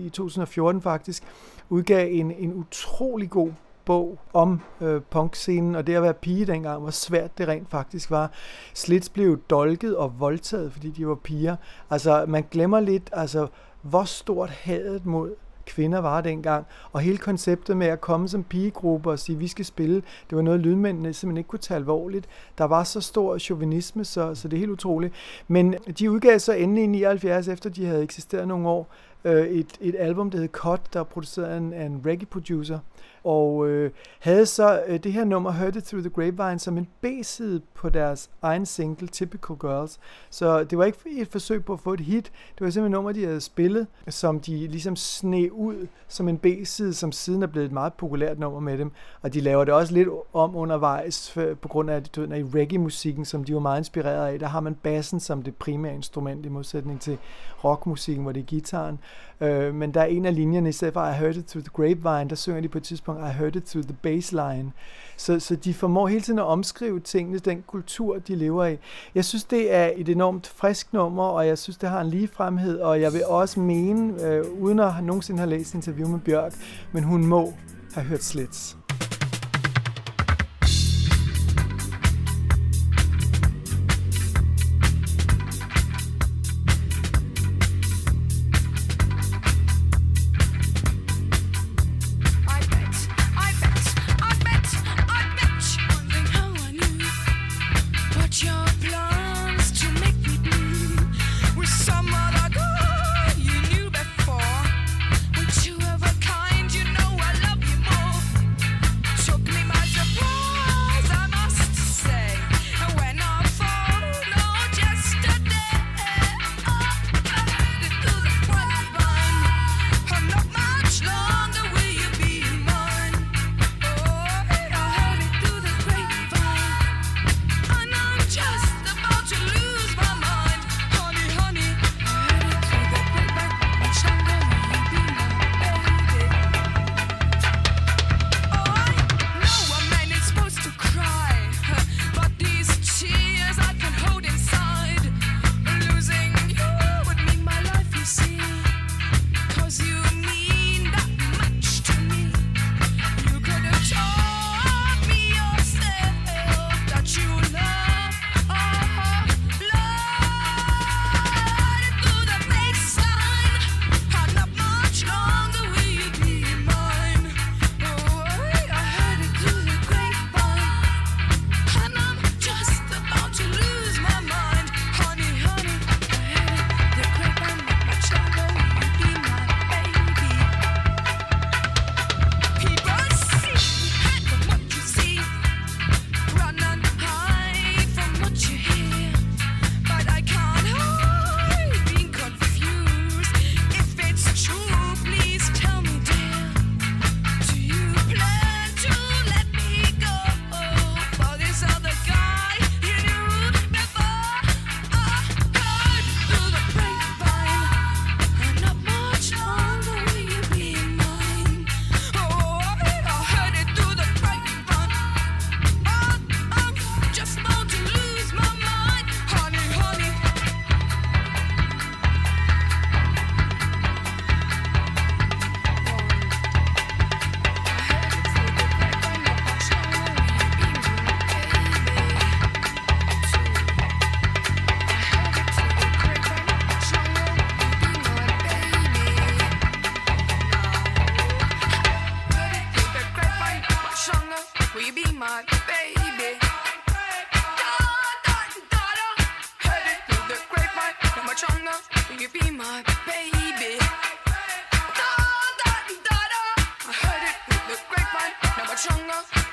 i 0.06 0.08
2014 0.08 0.82
faktisk, 0.82 1.22
udgav 1.68 2.08
en, 2.10 2.30
en 2.30 2.54
utrolig 2.54 3.30
god 3.30 3.50
bog 3.84 4.18
om 4.32 4.60
øh, 4.80 5.00
punkscenen, 5.10 5.74
og 5.74 5.86
det 5.86 5.94
at 5.94 6.02
være 6.02 6.14
pige 6.14 6.46
dengang, 6.46 6.80
hvor 6.80 6.90
svært 6.90 7.38
det 7.38 7.48
rent 7.48 7.70
faktisk 7.70 8.10
var. 8.10 8.30
Slits 8.74 9.08
blev 9.08 9.40
dolket 9.50 9.96
og 9.96 10.20
voldtaget, 10.20 10.72
fordi 10.72 10.90
de 10.90 11.06
var 11.06 11.14
piger. 11.14 11.56
Altså, 11.90 12.24
man 12.28 12.44
glemmer 12.50 12.80
lidt, 12.80 13.10
altså, 13.12 13.46
hvor 13.82 14.04
stort 14.04 14.50
hadet 14.50 15.06
mod 15.06 15.34
kvinder 15.66 15.98
var 15.98 16.20
dengang, 16.20 16.66
og 16.92 17.00
hele 17.00 17.18
konceptet 17.18 17.76
med 17.76 17.86
at 17.86 18.00
komme 18.00 18.28
som 18.28 18.44
pigegruppe 18.44 19.10
og 19.10 19.18
sige, 19.18 19.38
vi 19.38 19.48
skal 19.48 19.64
spille, 19.64 20.02
det 20.30 20.36
var 20.36 20.42
noget, 20.42 20.60
lydmændene 20.60 21.12
simpelthen 21.12 21.38
ikke 21.38 21.48
kunne 21.48 21.58
tage 21.58 21.76
alvorligt. 21.76 22.26
Der 22.58 22.64
var 22.64 22.84
så 22.84 23.00
stor 23.00 23.38
chauvinisme, 23.38 24.04
så, 24.04 24.34
så 24.34 24.48
det 24.48 24.56
er 24.56 24.60
helt 24.60 24.70
utroligt. 24.70 25.14
Men 25.48 25.74
de 25.98 26.10
udgav 26.10 26.38
så 26.38 26.52
endelig 26.52 26.84
i 26.84 26.86
79, 26.86 27.48
efter 27.48 27.70
de 27.70 27.86
havde 27.86 28.02
eksisteret 28.02 28.48
nogle 28.48 28.68
år, 28.68 28.88
øh, 29.24 29.46
et, 29.46 29.78
et 29.80 29.94
album, 29.98 30.30
der 30.30 30.38
hed 30.38 30.48
Cut, 30.48 30.80
der 30.92 31.00
er 31.00 31.04
produceret 31.04 31.46
af 31.46 31.56
en, 31.56 31.72
af 31.72 31.84
en 31.86 32.02
reggae-producer, 32.06 32.78
og 33.24 33.68
øh, 33.68 33.90
havde 34.18 34.46
så 34.46 34.82
øh, 34.86 34.98
det 34.98 35.12
her 35.12 35.24
nummer 35.24 35.50
Heard 35.50 35.76
It 35.76 35.84
Through 35.84 36.04
the 36.04 36.10
Grapevine 36.10 36.58
som 36.58 36.78
en 36.78 36.88
B-side 37.00 37.60
på 37.74 37.88
deres 37.88 38.30
egen 38.42 38.66
single 38.66 39.08
Typical 39.08 39.56
Girls. 39.60 39.98
Så 40.30 40.64
det 40.64 40.78
var 40.78 40.84
ikke 40.84 40.98
et 41.06 41.28
forsøg 41.28 41.64
på 41.64 41.72
at 41.72 41.80
få 41.80 41.92
et 41.92 42.00
hit, 42.00 42.24
det 42.24 42.64
var 42.64 42.70
simpelthen 42.70 42.84
et 42.84 42.90
nummer, 42.90 43.12
de 43.12 43.24
havde 43.24 43.40
spillet, 43.40 43.86
som 44.08 44.40
de 44.40 44.66
ligesom 44.66 44.96
sne 44.96 45.52
ud 45.52 45.86
som 46.08 46.28
en 46.28 46.38
B-side, 46.38 46.94
som 46.94 47.12
siden 47.12 47.42
er 47.42 47.46
blevet 47.46 47.66
et 47.66 47.72
meget 47.72 47.92
populært 47.92 48.38
nummer 48.38 48.60
med 48.60 48.78
dem. 48.78 48.90
Og 49.22 49.34
de 49.34 49.40
laver 49.40 49.64
det 49.64 49.74
også 49.74 49.94
lidt 49.94 50.08
om 50.32 50.56
undervejs, 50.56 51.30
for, 51.30 51.54
på 51.62 51.68
grund 51.68 51.90
af 51.90 51.96
at 51.96 52.16
i 52.16 52.42
reggae-musikken, 52.54 53.24
som 53.24 53.44
de 53.44 53.54
var 53.54 53.60
meget 53.60 53.80
inspireret 53.80 54.32
af, 54.32 54.38
der 54.38 54.46
har 54.46 54.60
man 54.60 54.74
bassen 54.74 55.20
som 55.20 55.42
det 55.42 55.56
primære 55.56 55.94
instrument, 55.94 56.46
i 56.46 56.48
modsætning 56.48 57.00
til 57.00 57.18
rockmusikken, 57.64 58.22
hvor 58.22 58.32
det 58.32 58.40
er 58.40 58.44
gitaren. 58.44 58.98
Øh, 59.40 59.74
men 59.74 59.94
der 59.94 60.00
er 60.00 60.04
en 60.04 60.26
af 60.26 60.34
linjerne, 60.34 60.68
i 60.68 60.72
stedet 60.72 60.94
for 60.94 61.06
I 61.06 61.12
heard 61.12 61.36
it 61.36 61.46
through 61.46 61.64
the 61.64 61.72
grapevine, 61.72 62.30
der 62.30 62.36
synger 62.36 62.60
de 62.60 62.68
på 62.68 62.78
et 62.78 62.84
tidspunkt, 62.84 63.13
i 63.18 63.32
heard 63.32 63.56
it 63.56 63.64
through 63.64 63.86
the 63.86 63.96
baseline. 64.02 64.72
Så, 65.16 65.40
så 65.40 65.56
de 65.56 65.74
formår 65.74 66.08
hele 66.08 66.20
tiden 66.20 66.38
at 66.38 66.44
omskrive 66.44 67.00
tingene, 67.00 67.38
den 67.38 67.64
kultur, 67.66 68.18
de 68.18 68.34
lever 68.34 68.66
i. 68.66 68.76
Jeg 69.14 69.24
synes, 69.24 69.44
det 69.44 69.74
er 69.74 69.90
et 69.96 70.08
enormt 70.08 70.46
frisk 70.46 70.92
nummer, 70.92 71.24
og 71.24 71.46
jeg 71.46 71.58
synes, 71.58 71.76
det 71.76 71.88
har 71.88 72.00
en 72.00 72.10
ligefremhed, 72.10 72.78
og 72.78 73.00
jeg 73.00 73.12
vil 73.12 73.26
også 73.26 73.60
mene, 73.60 74.22
øh, 74.22 74.44
uden 74.60 74.78
at 74.78 74.92
nogensinde 75.02 75.38
have 75.38 75.50
læst 75.50 75.74
interview 75.74 76.08
med 76.08 76.20
Bjørk, 76.20 76.54
men 76.92 77.04
hun 77.04 77.26
må 77.26 77.52
have 77.94 78.06
hørt 78.06 78.22
Slits. 78.22 78.83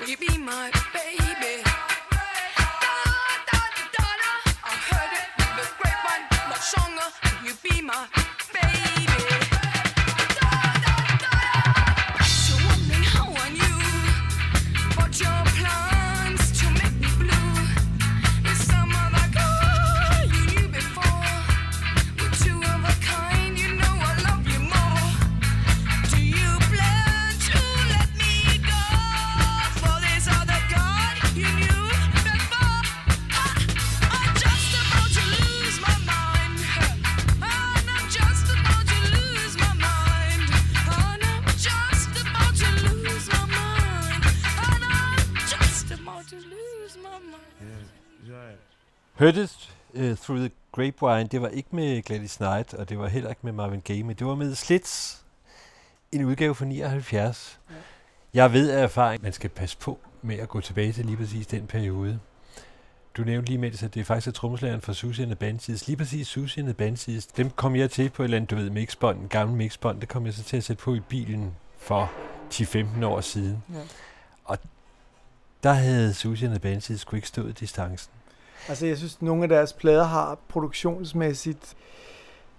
you 0.08 0.18
be 0.18 0.38
my 0.40 0.72
Heard 49.22 49.38
It 49.38 49.70
uh, 49.94 50.18
Through 50.18 50.40
the 50.40 50.52
Grapevine, 50.72 51.28
det 51.28 51.42
var 51.42 51.48
ikke 51.48 51.70
med 51.76 52.02
Gladys 52.02 52.38
Knight, 52.38 52.74
og 52.74 52.90
det 52.90 53.00
var 53.00 53.08
heller 53.08 53.30
ikke 53.30 53.42
med 53.44 53.52
Marvin 53.52 53.82
Gaye, 53.82 54.04
men 54.04 54.16
det 54.16 54.28
var 54.28 54.36
med 54.36 54.56
Slits, 54.56 55.24
en 56.12 56.26
udgave 56.26 56.56
fra 56.56 56.66
79. 56.66 57.60
Ja. 57.70 57.76
Jeg 58.34 58.54
ved 58.54 58.72
af 58.72 58.84
erfaring, 58.84 59.24
man 59.24 59.34
skal 59.34 59.50
passe 59.50 59.78
på 59.78 60.00
med 60.22 60.40
at 60.40 60.50
gå 60.50 60.62
tilbage 60.62 60.94
til 60.94 61.06
lige 61.06 61.18
præcis 61.18 61.48
den 61.48 61.68
periode. 61.68 62.20
Du 63.18 63.24
nævnte 63.24 63.50
lige 63.50 63.58
med 63.58 63.84
at 63.84 63.94
det 63.94 64.00
er 64.00 64.04
faktisk 64.04 64.28
er 64.28 64.32
trommeslageren 64.32 64.82
for 64.82 64.94
Susie 64.94 65.24
and 65.24 65.32
the 65.32 65.36
Banshees. 65.36 65.88
Lige 65.88 65.98
præcis 65.98 66.28
Susie 66.28 66.62
and 66.62 66.68
the 66.68 66.74
Banshees, 66.74 67.26
dem 67.26 67.50
kom 67.50 67.76
jeg 67.76 67.92
til 67.92 68.10
på 68.10 68.24
et 68.24 68.26
eller 68.26 68.38
andet, 68.38 68.50
du 68.50 68.56
ved, 68.56 68.70
mixbånd, 68.70 69.20
en 69.20 69.28
gammel 69.28 69.58
mixbånd. 69.58 70.02
Det 70.02 70.10
kom 70.10 70.26
jeg 70.26 70.34
så 70.34 70.44
til 70.44 70.58
at 70.58 70.64
sætte 70.64 70.84
på 70.84 70.96
i 70.96 71.00
bilen 71.00 71.56
for 71.78 72.12
10-15 72.54 73.06
år 73.06 73.22
siden. 73.22 73.64
Ja. 73.74 73.80
Og 74.46 74.58
der 75.64 75.74
havde 75.74 76.14
Susie 76.14 76.48
and 76.48 76.60
the 76.60 76.70
Banshees 76.70 77.02
sgu 77.02 77.16
ikke 77.16 77.28
stået 77.28 77.60
distancen. 77.60 78.12
Altså, 78.70 78.86
jeg 78.86 78.98
synes, 78.98 79.22
nogle 79.22 79.44
af 79.44 79.50
deres 79.50 79.74
plader 79.74 80.04
har 80.04 80.38
produktionsmæssigt... 80.50 81.76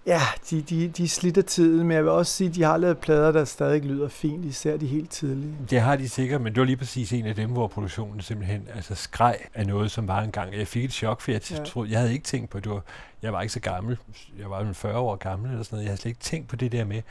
Ja, 0.06 0.20
de, 0.50 0.62
de, 0.62 0.88
de 0.88 1.04
er 1.04 1.32
af 1.38 1.44
tiden, 1.44 1.88
men 1.88 1.90
jeg 1.96 2.02
vil 2.02 2.10
også 2.10 2.32
sige, 2.32 2.48
at 2.48 2.54
de 2.54 2.62
har 2.62 2.76
lavet 2.76 2.98
plader, 2.98 3.32
der 3.32 3.44
stadig 3.44 3.82
lyder 3.84 4.08
fint, 4.08 4.44
især 4.44 4.76
de 4.76 4.86
helt 4.86 5.10
tidlige. 5.10 5.54
Det 5.70 5.80
har 5.80 5.96
de 5.96 6.08
sikkert, 6.08 6.40
men 6.40 6.52
det 6.54 6.60
var 6.60 6.66
lige 6.66 6.76
præcis 6.76 7.12
en 7.12 7.26
af 7.26 7.34
dem, 7.34 7.50
hvor 7.50 7.66
produktionen 7.66 8.20
simpelthen 8.20 8.68
altså 8.74 8.94
skreg 8.94 9.36
af 9.54 9.66
noget, 9.66 9.90
som 9.90 10.08
var 10.08 10.20
engang. 10.20 10.54
Jeg 10.54 10.68
fik 10.68 10.84
et 10.84 10.92
chok, 10.92 11.20
for 11.20 11.30
jeg, 11.30 11.50
Ja. 11.50 11.64
troede, 11.64 11.90
jeg 11.90 11.98
havde 12.00 12.12
ikke 12.12 12.24
tænkt 12.24 12.50
på, 12.50 12.60
det 12.60 12.72
var, 12.72 12.82
jeg 13.22 13.32
var 13.32 13.40
ikke 13.42 13.52
så 13.52 13.60
gammel, 13.60 13.98
jeg 14.38 14.50
var 14.50 14.64
jo 14.66 14.72
40 14.72 14.98
år 14.98 15.16
gammel 15.16 15.50
eller 15.50 15.62
sådan 15.62 15.76
noget, 15.76 15.84
jeg 15.84 15.90
havde 15.90 16.00
slet 16.00 16.10
ikke 16.10 16.20
tænkt 16.20 16.48
på 16.48 16.56
det 16.56 16.72
der 16.72 16.84
med, 16.84 17.02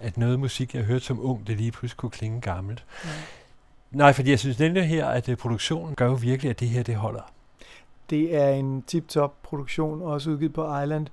at 0.00 0.16
noget 0.18 0.40
musik, 0.40 0.74
jeg 0.74 0.82
hørte 0.82 1.04
som 1.04 1.20
ung, 1.24 1.46
det 1.46 1.56
lige 1.56 1.72
pludselig 1.72 1.96
kunne 1.96 2.10
klinge 2.10 2.40
gammelt. 2.40 2.84
Ja. 3.04 3.10
Nej, 3.90 4.12
fordi 4.12 4.30
jeg 4.30 4.38
synes 4.38 4.58
nemlig 4.58 4.88
her, 4.88 5.06
at 5.06 5.28
øh, 5.28 5.36
produktionen 5.36 5.94
gør 5.94 6.06
jo 6.06 6.12
virkelig, 6.14 6.50
at 6.50 6.60
det 6.60 6.68
her, 6.68 6.82
det 6.82 6.94
holder. 6.96 7.32
Det 8.10 8.36
er 8.36 8.48
en 8.48 8.82
tip-top 8.82 9.34
produktion, 9.42 10.02
også 10.02 10.30
udgivet 10.30 10.52
på 10.52 10.80
Island 10.82 11.06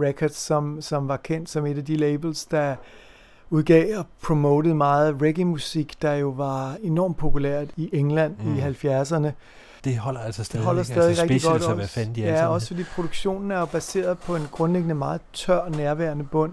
Records, 0.00 0.36
som, 0.36 0.80
som 0.82 1.08
var 1.08 1.16
kendt 1.16 1.50
som 1.50 1.66
et 1.66 1.78
af 1.78 1.84
de 1.84 1.96
labels, 1.96 2.44
der 2.46 2.76
udgav 3.50 3.98
og 3.98 4.06
promoted 4.22 4.74
meget 4.74 5.22
reggae-musik, 5.22 6.02
der 6.02 6.12
jo 6.12 6.28
var 6.28 6.76
enormt 6.82 7.16
populært 7.16 7.68
i 7.76 7.90
England 7.92 8.36
mm. 8.44 8.50
Mm. 8.50 8.56
i 8.56 8.60
70'erne. 8.60 9.28
Det 9.84 9.96
holder 9.98 10.20
altså 10.20 10.44
stadig. 10.44 10.58
Det 10.60 10.66
holder 10.66 10.82
stadig 10.82 11.08
altså, 11.08 11.22
rigtig 11.22 11.42
godt 11.42 11.42
specials, 11.42 11.66
og 11.66 11.74
hvad 11.74 11.84
også. 11.84 11.94
fanden 11.94 12.14
de 12.14 12.24
er. 12.24 12.30
Ja, 12.30 12.36
sådan- 12.36 12.50
også 12.50 12.66
fordi 12.66 12.84
produktionen 12.94 13.50
er 13.50 13.58
jo 13.58 13.66
baseret 13.66 14.18
på 14.18 14.36
en 14.36 14.48
grundlæggende 14.50 14.94
meget 14.94 15.20
tør, 15.32 15.68
nærværende 15.68 16.24
bund, 16.24 16.52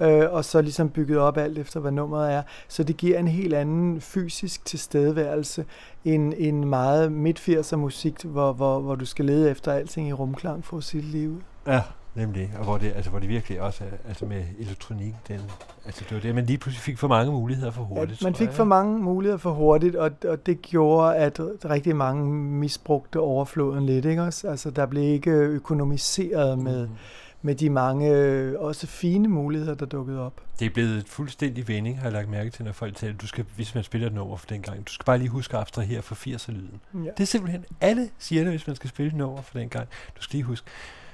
øh, 0.00 0.32
og 0.32 0.44
så 0.44 0.62
ligesom 0.62 0.88
bygget 0.90 1.18
op 1.18 1.36
alt 1.36 1.58
efter, 1.58 1.80
hvad 1.80 1.92
nummeret 1.92 2.32
er. 2.32 2.42
Så 2.68 2.82
det 2.84 2.96
giver 2.96 3.18
en 3.18 3.28
helt 3.28 3.54
anden 3.54 4.00
fysisk 4.00 4.64
tilstedeværelse 4.64 5.64
end 6.04 6.34
en 6.36 6.68
meget 6.68 7.12
midt-80'er 7.12 7.76
musik, 7.76 8.14
hvor, 8.24 8.52
hvor, 8.52 8.80
hvor 8.80 8.94
du 8.94 9.04
skal 9.06 9.24
lede 9.24 9.50
efter 9.50 9.72
alting 9.72 10.08
i 10.08 10.12
rumklang 10.12 10.64
for 10.64 10.76
at 10.76 10.84
sige 10.84 11.30
ud. 11.30 11.40
Ja, 11.66 11.82
nemlig. 12.14 12.52
Og 12.58 12.64
hvor 12.64 12.78
det, 12.78 12.92
altså, 12.96 13.10
hvor 13.10 13.18
det 13.20 13.28
virkelig 13.28 13.60
også 13.60 13.84
er, 13.84 14.08
altså 14.08 14.26
med 14.26 14.42
elektronik, 14.58 15.14
den, 15.28 15.40
altså 15.86 16.04
det 16.08 16.14
var 16.14 16.20
det, 16.20 16.34
man 16.34 16.46
lige 16.46 16.58
pludselig 16.58 16.82
fik 16.82 16.98
for 16.98 17.08
mange 17.08 17.32
muligheder 17.32 17.70
for 17.70 17.82
hurtigt. 17.82 18.20
At 18.20 18.24
man 18.24 18.34
fik 18.34 18.46
jeg, 18.46 18.54
for 18.54 18.64
mange 18.64 18.98
muligheder 18.98 19.38
for 19.38 19.50
hurtigt, 19.50 19.96
og, 19.96 20.10
og 20.28 20.46
det 20.46 20.62
gjorde, 20.62 21.16
at 21.16 21.40
rigtig 21.70 21.96
mange 21.96 22.34
misbrugte 22.34 23.20
overfloden 23.20 23.86
lidt. 23.86 24.04
Ikke 24.04 24.22
også? 24.22 24.48
Altså, 24.48 24.70
der 24.70 24.86
blev 24.86 25.02
ikke 25.02 25.30
økonomiseret 25.30 26.58
med, 26.58 26.86
Mhm. 26.86 26.96
Med 27.42 27.54
de 27.54 27.70
mange 27.70 28.10
øh, 28.10 28.60
også 28.60 28.86
fine 28.86 29.28
muligheder, 29.28 29.74
der 29.74 29.86
dukkede 29.86 30.20
op. 30.20 30.40
Det 30.58 30.66
er 30.66 30.70
blevet 30.70 30.98
et 30.98 31.08
fuldstændig 31.08 31.68
vending, 31.68 31.98
har 31.98 32.04
jeg 32.04 32.12
lagt 32.12 32.28
mærke 32.28 32.50
til, 32.50 32.64
når 32.64 32.72
folk 32.72 32.96
taler. 32.96 33.16
Du 33.16 33.26
skal, 33.26 33.44
hvis 33.56 33.74
man 33.74 33.84
spiller 33.84 34.06
et 34.06 34.14
nummer 34.14 34.36
for 34.36 34.46
den 34.46 34.62
gang, 34.62 34.86
du 34.86 34.92
skal 34.92 35.04
bare 35.04 35.18
lige 35.18 35.28
huske 35.28 35.54
at 35.54 35.60
abstrahere 35.60 36.02
for 36.02 36.14
80'er-lyden. 36.14 36.80
Ja. 36.94 36.98
Det 36.98 37.20
er 37.20 37.24
simpelthen, 37.24 37.64
alle 37.80 38.10
siger 38.18 38.42
det, 38.42 38.52
hvis 38.52 38.66
man 38.66 38.76
skal 38.76 38.90
spille 38.90 39.08
et 39.08 39.16
nummer 39.16 39.42
for 39.42 39.58
den 39.58 39.68
gang. 39.68 39.88
Du 40.16 40.22
skal 40.22 40.36
lige 40.36 40.44
huske. 40.44 40.66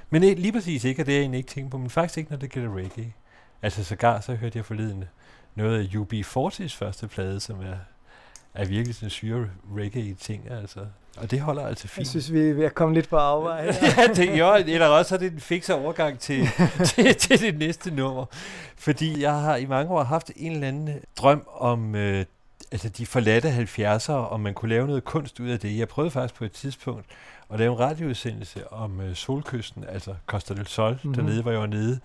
Men 0.09 0.21
lige 0.21 0.51
præcis 0.51 0.83
ikke, 0.83 1.01
og 1.01 1.05
det 1.05 1.11
er 1.11 1.15
jeg 1.15 1.21
egentlig 1.21 1.37
ikke 1.37 1.49
tænkt 1.49 1.71
på, 1.71 1.77
men 1.77 1.89
faktisk 1.89 2.17
ikke, 2.17 2.31
når 2.31 2.37
det 2.37 2.49
gælder 2.49 2.75
reggae. 2.75 3.13
Altså 3.61 3.83
sågar, 3.83 4.19
så 4.19 4.35
hørte 4.35 4.57
jeg 4.57 4.65
forleden 4.65 5.03
noget 5.55 5.79
af 5.79 5.97
UB40's 5.97 6.77
første 6.77 7.07
plade, 7.07 7.39
som 7.39 7.59
er, 7.59 7.77
er 8.53 8.65
virkelig 8.65 8.95
sådan 8.95 9.09
syre 9.09 9.49
reggae-ting, 9.75 10.51
altså. 10.51 10.79
Og 11.21 11.31
det 11.31 11.39
holder 11.41 11.67
altså 11.67 11.87
fint. 11.87 11.97
Jeg 11.97 12.07
synes, 12.07 12.33
vi 12.33 12.39
er 12.49 12.53
ved 12.53 12.65
at 12.65 12.75
komme 12.75 12.93
lidt 12.95 13.09
på 13.09 13.15
afvej. 13.17 13.65
ja, 13.97 14.07
det, 14.15 14.39
jo, 14.39 14.55
eller 14.55 14.87
også 14.87 15.15
er 15.15 15.19
det 15.19 15.33
en 15.33 15.39
fikser 15.39 15.73
overgang 15.73 16.19
til, 16.19 16.47
til, 16.95 17.15
til 17.15 17.39
det 17.41 17.57
næste 17.59 17.91
nummer. 17.91 18.25
Fordi 18.77 19.21
jeg 19.21 19.33
har 19.33 19.55
i 19.55 19.65
mange 19.65 19.91
år 19.91 20.03
haft 20.03 20.31
en 20.35 20.51
eller 20.51 20.67
anden 20.67 20.89
drøm 21.17 21.47
om 21.57 21.95
øh, 21.95 22.25
altså 22.71 22.89
de 22.89 23.05
forladte 23.05 23.67
70'ere, 23.77 24.11
om 24.11 24.39
man 24.39 24.53
kunne 24.53 24.69
lave 24.69 24.87
noget 24.87 25.03
kunst 25.03 25.39
ud 25.39 25.49
af 25.49 25.59
det. 25.59 25.77
Jeg 25.77 25.87
prøvede 25.87 26.11
faktisk 26.11 26.35
på 26.35 26.45
et 26.45 26.51
tidspunkt 26.51 27.05
at 27.53 27.59
lave 27.59 27.73
en 27.73 27.79
radioudsendelse 27.79 28.73
om 28.73 29.01
øh, 29.01 29.15
Solkysten, 29.15 29.83
altså 29.89 30.13
Costa 30.27 30.53
del 30.53 30.67
Sol, 30.67 30.91
Mhm. 30.91 30.99
mm-hmm. 31.03 31.13
dernede, 31.15 31.41
hvor 31.41 31.51
jeg 31.51 31.59
var 31.59 31.67
nede. 31.67 31.99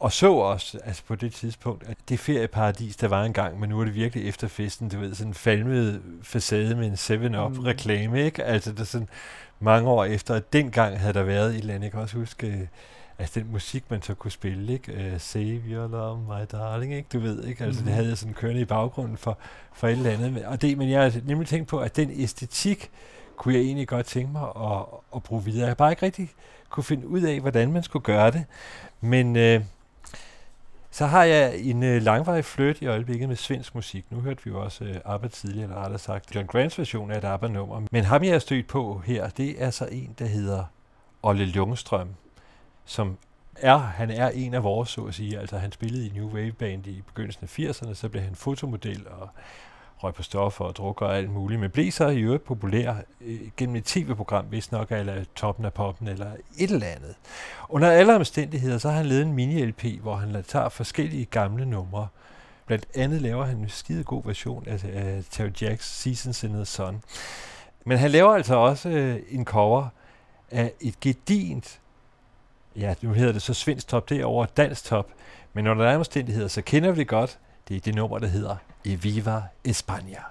Og 0.00 0.12
så 0.12 0.32
også 0.32 0.78
altså 0.84 1.02
på 1.08 1.14
det 1.14 1.32
tidspunkt, 1.32 1.84
at 1.88 1.96
det 2.08 2.18
ferieparadis, 2.18 2.96
der 2.96 3.08
var 3.08 3.24
engang, 3.24 3.60
men 3.60 3.68
nu 3.70 3.80
er 3.80 3.84
det 3.84 3.94
virkelig 3.94 4.28
efter 4.28 4.48
festen, 4.48 4.88
du 4.88 4.98
ved, 4.98 5.14
sådan 5.14 5.30
en 5.30 5.34
falmet 5.34 6.02
facade 6.22 6.74
med 6.76 6.86
en 6.86 6.92
7-Up-reklame, 6.94 8.20
ikke? 8.24 8.44
Altså, 8.44 8.72
det 8.72 8.80
er 8.80 8.84
sådan 8.84 9.08
mange 9.60 9.88
år 9.90 10.04
efter, 10.04 10.34
at 10.34 10.52
dengang 10.52 10.98
havde 11.00 11.12
der 11.14 11.22
været 11.22 11.50
et 11.50 11.56
eller 11.58 11.74
andet, 11.74 11.84
jeg 11.84 11.92
kan 11.92 12.00
også 12.00 12.16
huske, 12.18 12.46
øh, 12.46 12.60
altså 13.18 13.40
den 13.40 13.52
musik, 13.52 13.84
man 13.90 14.02
så 14.02 14.14
kunne 14.14 14.30
spille, 14.30 14.72
ikke? 14.72 14.92
Uh, 15.14 15.20
Save 15.20 15.44
your 15.70 15.88
love, 15.88 16.18
my 16.18 16.46
darling, 16.52 16.94
ikke? 16.94 17.08
Du 17.12 17.18
ved, 17.18 17.44
ikke? 17.44 17.64
Altså, 17.64 17.80
Mhm. 17.80 17.86
det 17.86 17.94
havde 17.94 18.08
jeg 18.08 18.18
sådan 18.18 18.34
kørende 18.34 18.60
i 18.60 18.64
baggrunden 18.64 19.16
for, 19.16 19.38
for 19.72 19.88
et 19.88 19.92
eller 19.92 20.10
andet. 20.10 20.44
Og 20.44 20.62
det, 20.62 20.78
men 20.78 20.90
jeg 20.90 21.02
har 21.02 21.12
nemlig 21.26 21.48
tænkt 21.48 21.68
på, 21.68 21.78
at 21.78 21.96
den 21.96 22.10
æstetik 22.14 22.90
kunne 23.36 23.54
jeg 23.54 23.62
egentlig 23.62 23.88
godt 23.88 24.06
tænke 24.06 24.32
mig 24.32 24.42
at, 24.56 24.82
at 25.16 25.22
bruge 25.22 25.44
videre. 25.44 25.60
Jeg 25.60 25.68
har 25.70 25.74
bare 25.74 25.92
ikke 25.92 26.06
rigtig 26.06 26.30
kunne 26.70 26.84
finde 26.84 27.08
ud 27.08 27.20
af, 27.22 27.40
hvordan 27.40 27.72
man 27.72 27.82
skulle 27.82 28.02
gøre 28.02 28.30
det. 28.30 28.44
Men 29.00 29.36
øh, 29.36 29.60
så 30.90 31.06
har 31.06 31.24
jeg 31.24 31.60
en 31.60 31.82
øh, 31.82 32.02
langvarig 32.02 32.44
fløjt 32.44 32.82
i 32.82 32.86
øjeblikket 32.86 33.28
med 33.28 33.36
svensk 33.36 33.74
musik. 33.74 34.04
Nu 34.10 34.20
hørte 34.20 34.44
vi 34.44 34.50
jo 34.50 34.62
også 34.62 34.84
øh, 34.84 34.96
ABBA 35.04 35.28
tidligere, 35.28 35.64
eller 35.64 35.76
rettere 35.76 35.98
sagt 35.98 36.34
John 36.34 36.46
Grants 36.46 36.78
version 36.78 37.10
af 37.10 37.18
et 37.18 37.24
ABBA-nummer. 37.24 37.82
Men 37.90 38.04
ham, 38.04 38.24
jeg 38.24 38.32
har 38.32 38.38
stødt 38.38 38.66
på 38.66 39.02
her, 39.04 39.28
det 39.28 39.62
er 39.62 39.70
så 39.70 39.88
en, 39.92 40.14
der 40.18 40.26
hedder 40.26 40.64
Olle 41.22 41.44
Ljungstrøm, 41.44 42.08
som 42.84 43.16
er, 43.56 43.76
han 43.76 44.10
er 44.10 44.28
en 44.28 44.54
af 44.54 44.62
vores, 44.64 44.88
så 44.88 45.00
at 45.04 45.14
sige. 45.14 45.38
Altså, 45.38 45.58
han 45.58 45.72
spillede 45.72 46.06
i 46.06 46.10
New 46.14 46.30
Wave 46.30 46.52
Band 46.52 46.86
i 46.86 47.02
begyndelsen 47.06 47.44
af 47.44 47.58
80'erne, 47.58 47.94
så 47.94 48.08
blev 48.08 48.22
han 48.22 48.34
fotomodel 48.34 49.06
og 49.08 49.28
røg 50.04 50.14
på 50.14 50.22
stoffer 50.22 50.64
og 50.64 50.76
drukker 50.76 51.06
og 51.06 51.16
alt 51.16 51.30
muligt, 51.30 51.60
men 51.60 51.70
blev 51.70 51.90
så 51.90 52.08
i 52.08 52.20
øvrigt 52.20 52.44
populær 52.44 52.94
øh, 53.20 53.40
gennem 53.56 53.76
et 53.76 53.84
tv-program, 53.84 54.44
hvis 54.44 54.72
nok 54.72 54.92
eller 54.92 55.24
toppen 55.34 55.64
af 55.64 55.72
poppen 55.72 56.08
eller 56.08 56.32
et 56.58 56.70
eller 56.70 56.86
andet. 56.86 57.14
Under 57.68 57.90
alle 57.90 58.16
omstændigheder, 58.16 58.78
så 58.78 58.88
har 58.88 58.96
han 58.96 59.06
lavet 59.06 59.22
en 59.22 59.38
mini-LP, 59.38 60.00
hvor 60.00 60.16
han 60.16 60.44
tager 60.48 60.68
forskellige 60.68 61.24
gamle 61.24 61.66
numre. 61.66 62.08
Blandt 62.66 62.86
andet 62.94 63.22
laver 63.22 63.44
han 63.44 63.56
en 63.56 63.68
skide 63.68 64.04
god 64.04 64.22
version 64.24 64.64
af, 64.66 64.84
af 64.94 65.24
Terry 65.30 65.50
Jacks 65.62 66.00
Seasons 66.02 66.44
in 66.44 66.52
the 66.52 66.64
Sun. 66.64 67.02
Men 67.84 67.98
han 67.98 68.10
laver 68.10 68.34
altså 68.34 68.54
også 68.54 68.88
øh, 68.88 69.20
en 69.28 69.44
cover 69.44 69.88
af 70.50 70.72
et 70.80 71.00
gedint, 71.00 71.80
ja, 72.76 72.94
nu 73.02 73.12
hedder 73.12 73.32
det 73.32 73.42
så 73.42 73.54
svensk 73.54 73.88
top, 73.88 74.08
derovre, 74.08 74.46
dansk 74.56 74.84
top, 74.84 75.08
men 75.52 75.66
under 75.66 75.86
alle 75.86 75.98
omstændigheder, 75.98 76.48
så 76.48 76.62
kender 76.62 76.90
vi 76.90 76.98
det 76.98 77.08
godt. 77.08 77.38
Det 77.68 77.76
er 77.76 77.80
det 77.80 77.94
nummer, 77.94 78.18
der 78.18 78.26
hedder 78.26 78.56
Eviva 78.82 79.42
España. 79.62 80.24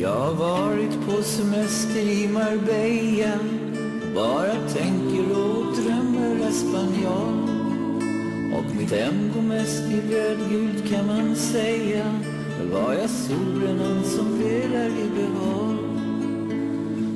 Jag 0.00 0.10
har 0.10 0.34
varit 0.34 1.06
på 1.06 1.22
semester 1.22 2.00
i 2.00 2.28
Marbella. 2.28 3.38
Bara 4.14 4.68
tänker 4.68 5.30
och 5.30 5.76
drömmer 5.76 6.48
espanjol 6.48 7.48
Och 8.58 8.76
mitt 8.76 8.92
hem 8.92 9.32
går 9.34 9.42
mest 9.42 9.82
i 9.82 10.00
rödgult 10.14 10.90
kan 10.90 11.06
man 11.06 11.36
säga. 11.36 12.20
Var 12.72 12.92
jag 12.92 13.10
solen 13.10 14.04
som 14.04 14.38
velar 14.38 14.88
i 14.88 15.10
behåll. 15.14 15.77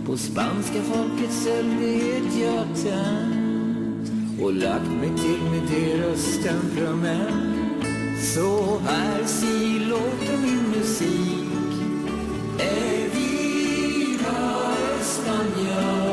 På 0.06 0.16
spanska 0.16 0.82
folkets 0.82 1.46
eld 1.46 1.82
jag 2.42 2.66
tänt 2.84 4.10
Och 4.42 4.52
lagt 4.52 4.90
mig 4.90 5.10
till 5.18 5.42
med 5.50 5.62
deras 5.70 6.38
temperament. 6.44 7.86
Så 8.34 8.78
här 8.78 9.24
si 9.24 9.78
låter 9.78 10.36
min 10.42 10.70
musik. 10.78 11.72
Eviva 12.58 13.52
España 15.00 16.11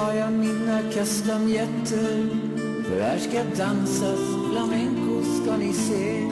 tar 0.00 0.14
jag 0.14 0.32
mina 0.32 0.82
kastanjetter 0.94 2.28
För 2.84 3.00
här 3.00 3.18
ska 3.18 3.64
dansas 3.64 4.20
flamenco 4.50 5.22
ska 5.42 5.56
ni 5.56 5.72
se. 5.72 6.30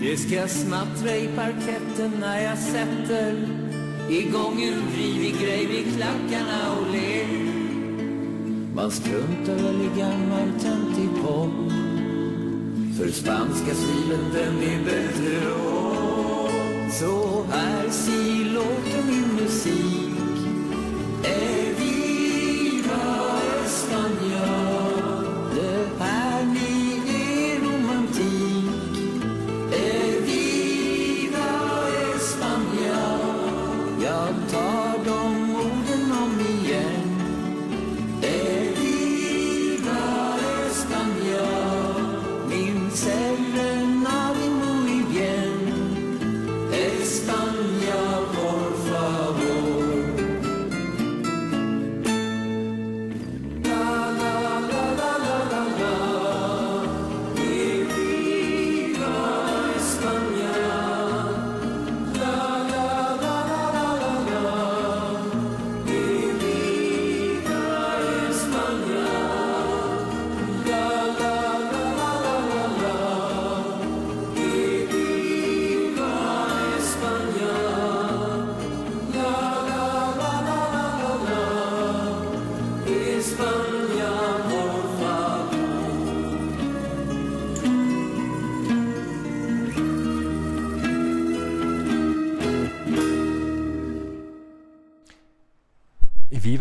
Det 0.00 0.16
ska 0.16 0.48
smattra 0.48 1.16
i 1.16 1.28
parketten 1.36 2.12
när 2.20 2.40
jag 2.40 2.58
sätter 2.58 3.48
igång 4.10 4.62
en 4.62 4.82
rivig 4.96 5.34
grej 5.40 5.66
vid 5.66 5.96
klackarna 5.96 6.76
och 6.80 6.92
ler. 6.92 7.26
Man 8.74 8.90
struntar 8.90 9.54
väl 9.54 9.80
i 9.80 10.00
gammal 10.00 10.60
töntig 10.60 11.10
pop 11.22 11.72
För 12.98 13.08
spanska 13.08 13.74
stilen 13.74 14.24
den 14.34 14.58
är 14.62 14.84
bättre. 14.84 15.52
Och 15.52 16.92
Så 16.92 17.44
här 17.52 17.90
si 17.90 18.44
låter 18.44 19.02
min 19.10 19.34
musik. 19.42 20.05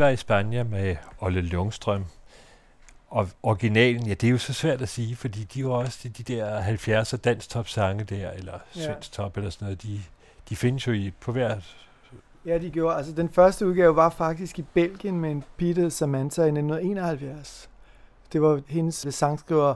Viva 0.06 0.14
España 0.14 0.64
med 0.64 0.96
Olle 1.20 1.42
Lundstrøm. 1.42 2.06
Og 3.08 3.28
originalen, 3.44 4.08
ja, 4.08 4.14
det 4.14 4.28
er 4.28 4.32
jo 4.32 4.38
så 4.38 4.54
svært 4.54 4.82
at 4.82 4.90
sige, 4.90 5.16
fordi 5.16 5.44
de 5.44 5.60
jo 5.60 5.74
også 5.74 6.00
de, 6.04 6.10
de 6.10 6.34
der 6.34 6.62
70'er 6.62 7.18
dansk 7.18 7.50
top 7.50 7.68
sange 7.68 8.04
der, 8.04 8.32
eller 8.32 8.54
Ja. 8.76 8.82
svensk 8.86 9.12
top 9.12 9.38
eller 9.38 9.50
sådan 9.50 9.66
noget, 9.66 9.84
de, 9.84 10.02
de 10.50 10.56
findes 10.56 10.88
jo 10.88 10.92
i, 10.92 11.12
på 11.22 11.32
hver... 11.32 11.56
Ja, 12.46 12.58
de 12.58 12.70
gjorde. 12.70 12.98
Altså, 12.98 13.12
den 13.12 13.30
første 13.30 13.68
udgave 13.68 13.96
var 13.96 14.10
faktisk 14.10 14.60
i 14.60 14.62
Belgien 14.74 15.20
med 15.20 15.32
en 15.32 15.44
pige, 15.58 15.92
Samantha 15.92 16.42
i 16.42 16.46
1971. 16.46 17.70
Det 18.34 18.42
var 18.42 18.62
hendes 18.68 19.08
sangskriver 19.10 19.74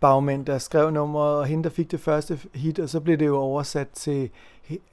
bagmænd, 0.00 0.46
der 0.46 0.58
skrev 0.58 0.90
nummeret, 0.90 1.38
og 1.38 1.46
hende, 1.46 1.64
der 1.64 1.70
fik 1.70 1.90
det 1.90 2.00
første 2.00 2.38
hit, 2.54 2.78
og 2.78 2.88
så 2.88 3.00
blev 3.00 3.18
det 3.18 3.26
jo 3.26 3.36
oversat 3.38 3.88
til 3.88 4.30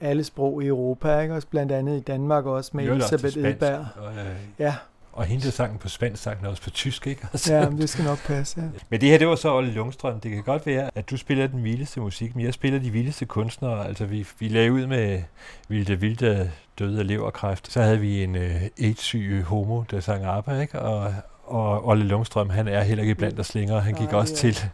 alle 0.00 0.24
sprog 0.24 0.62
i 0.62 0.66
Europa, 0.66 1.20
ikke? 1.20 1.34
Også 1.34 1.48
blandt 1.48 1.72
andet 1.72 1.96
i 1.96 2.00
Danmark 2.00 2.46
også 2.46 2.70
med 2.74 2.84
til 2.84 2.92
Elisabeth 2.92 3.38
Edberg. 3.38 3.86
Og, 3.96 4.12
øh, 4.12 4.26
Ja, 4.58 4.74
og 5.12 5.24
hende, 5.24 5.44
der 5.44 5.50
sang 5.50 5.78
på 5.78 5.88
spansk, 5.88 6.22
sang 6.22 6.38
den 6.38 6.46
også 6.46 6.62
på 6.62 6.70
tysk, 6.70 7.06
ikke? 7.06 7.22
Altså. 7.32 7.54
ja, 7.54 7.68
men 7.68 7.78
det 7.78 7.88
skal 7.88 8.04
nok 8.04 8.18
passe, 8.26 8.60
ja. 8.60 8.66
Men 8.90 9.00
det 9.00 9.08
her, 9.08 9.18
det 9.18 9.28
var 9.28 9.34
så 9.34 9.54
Olle 9.54 9.72
Lundstrøm. 9.72 10.20
Det 10.20 10.30
kan 10.30 10.42
godt 10.42 10.66
være, 10.66 10.90
at 10.94 11.10
du 11.10 11.16
spiller 11.16 11.46
den 11.46 11.64
vildeste 11.64 12.00
musik, 12.00 12.36
men 12.36 12.44
jeg 12.44 12.54
spiller 12.54 12.78
de 12.78 12.90
vildeste 12.90 13.24
kunstnere. 13.24 13.86
Altså, 13.86 14.04
vi, 14.06 14.26
vi 14.38 14.48
lagde 14.48 14.72
ud 14.72 14.86
med 14.86 15.22
Vilde 15.68 16.00
Vilde 16.00 16.50
døde 16.78 16.98
af 17.00 17.06
leverkræft. 17.06 17.72
Så 17.72 17.82
havde 17.82 17.98
vi 17.98 18.24
en 18.24 18.36
øh, 18.36 18.62
AIDS-syg 18.80 19.42
homo, 19.46 19.82
der 19.90 20.00
sang 20.00 20.24
ABBA, 20.24 20.60
ikke? 20.60 20.80
Og, 20.80 21.14
og 21.44 21.86
Olle 21.86 22.04
Lundstrøm, 22.04 22.50
han 22.50 22.68
er 22.68 22.82
heller 22.82 23.02
ikke 23.02 23.14
blandt 23.14 23.40
os 23.40 23.54
længere. 23.54 23.80
Han 23.80 23.94
gik 23.94 24.10
Nej, 24.10 24.20
også 24.20 24.46
ja. 24.46 24.52
til... 24.52 24.64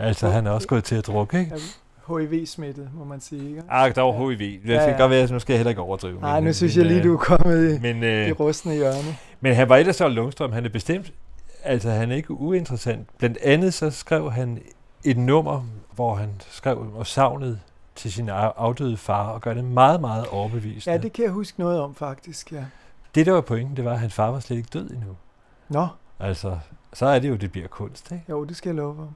Altså, 0.00 0.28
han 0.28 0.46
er 0.46 0.50
også 0.50 0.68
gået 0.68 0.84
til 0.84 0.94
at 0.94 1.06
drukke, 1.06 1.40
ikke? 1.40 1.56
HIV-smittet, 2.08 2.90
må 2.94 3.04
man 3.04 3.20
sige. 3.20 3.48
Ikke? 3.48 3.62
Ah, 3.70 3.94
der 3.94 4.02
var 4.02 4.12
HIV. 4.28 4.38
Det 4.38 4.60
Ja, 4.68 4.78
kan 4.78 4.88
ja. 4.90 4.96
godt 4.98 5.10
være, 5.10 5.22
at 5.22 5.30
nu 5.30 5.38
skal 5.38 5.52
jeg 5.52 5.58
heller 5.58 5.70
ikke 5.70 5.80
overdrive. 5.82 6.20
Nej, 6.20 6.40
nu 6.40 6.52
synes 6.52 6.76
men, 6.76 6.84
jeg 6.86 6.92
lige, 6.92 6.98
øh, 7.02 7.08
du 7.08 7.14
er 7.14 7.18
kommet 7.18 7.74
i 7.74 7.78
Men, 7.80 8.02
øh, 8.02 8.40
rustne 8.40 8.72
hjørne. 8.74 9.16
Men 9.40 9.54
han 9.54 9.68
var 9.68 9.76
ellers 9.76 9.96
så 9.96 10.08
Lundstrøm. 10.08 10.52
Han 10.52 10.64
er 10.64 10.68
bestemt, 10.68 11.12
altså 11.64 11.90
han 11.90 12.10
er 12.10 12.16
ikke 12.16 12.30
uinteressant. 12.30 13.08
Blandt 13.18 13.38
andet 13.42 13.74
så 13.74 13.90
skrev 13.90 14.30
han 14.32 14.58
et 15.04 15.16
nummer, 15.18 15.62
hvor 15.94 16.14
han 16.14 16.28
skrev 16.50 16.86
og 16.96 17.06
savnede 17.06 17.58
til 17.94 18.12
sin 18.12 18.28
af- 18.28 18.52
afdøde 18.56 18.96
far, 18.96 19.28
og 19.28 19.40
gør 19.40 19.54
det 19.54 19.64
meget, 19.64 20.00
meget 20.00 20.26
overbevisende. 20.26 20.96
Ja, 20.96 21.02
det 21.02 21.12
kan 21.12 21.24
jeg 21.24 21.32
huske 21.32 21.60
noget 21.60 21.80
om, 21.80 21.94
faktisk, 21.94 22.52
ja. 22.52 22.64
det, 23.14 23.26
der 23.26 23.32
var 23.32 23.40
pointen, 23.40 23.76
det 23.76 23.84
var, 23.84 23.92
at 23.92 23.98
hans 24.00 24.14
far 24.14 24.30
var 24.30 24.40
slet 24.40 24.56
ikke 24.56 24.68
død 24.72 24.90
endnu. 24.90 25.16
Nå, 25.68 25.86
Altså, 26.20 26.58
så 26.92 27.06
er 27.06 27.18
det 27.18 27.28
jo, 27.28 27.34
det 27.36 27.52
bliver 27.52 27.68
kunst, 27.68 28.12
ikke? 28.12 28.24
jo, 28.30 28.44
det 28.44 28.56
skal 28.56 28.68
jeg 28.68 28.76
love 28.76 28.94
for. 28.96 29.08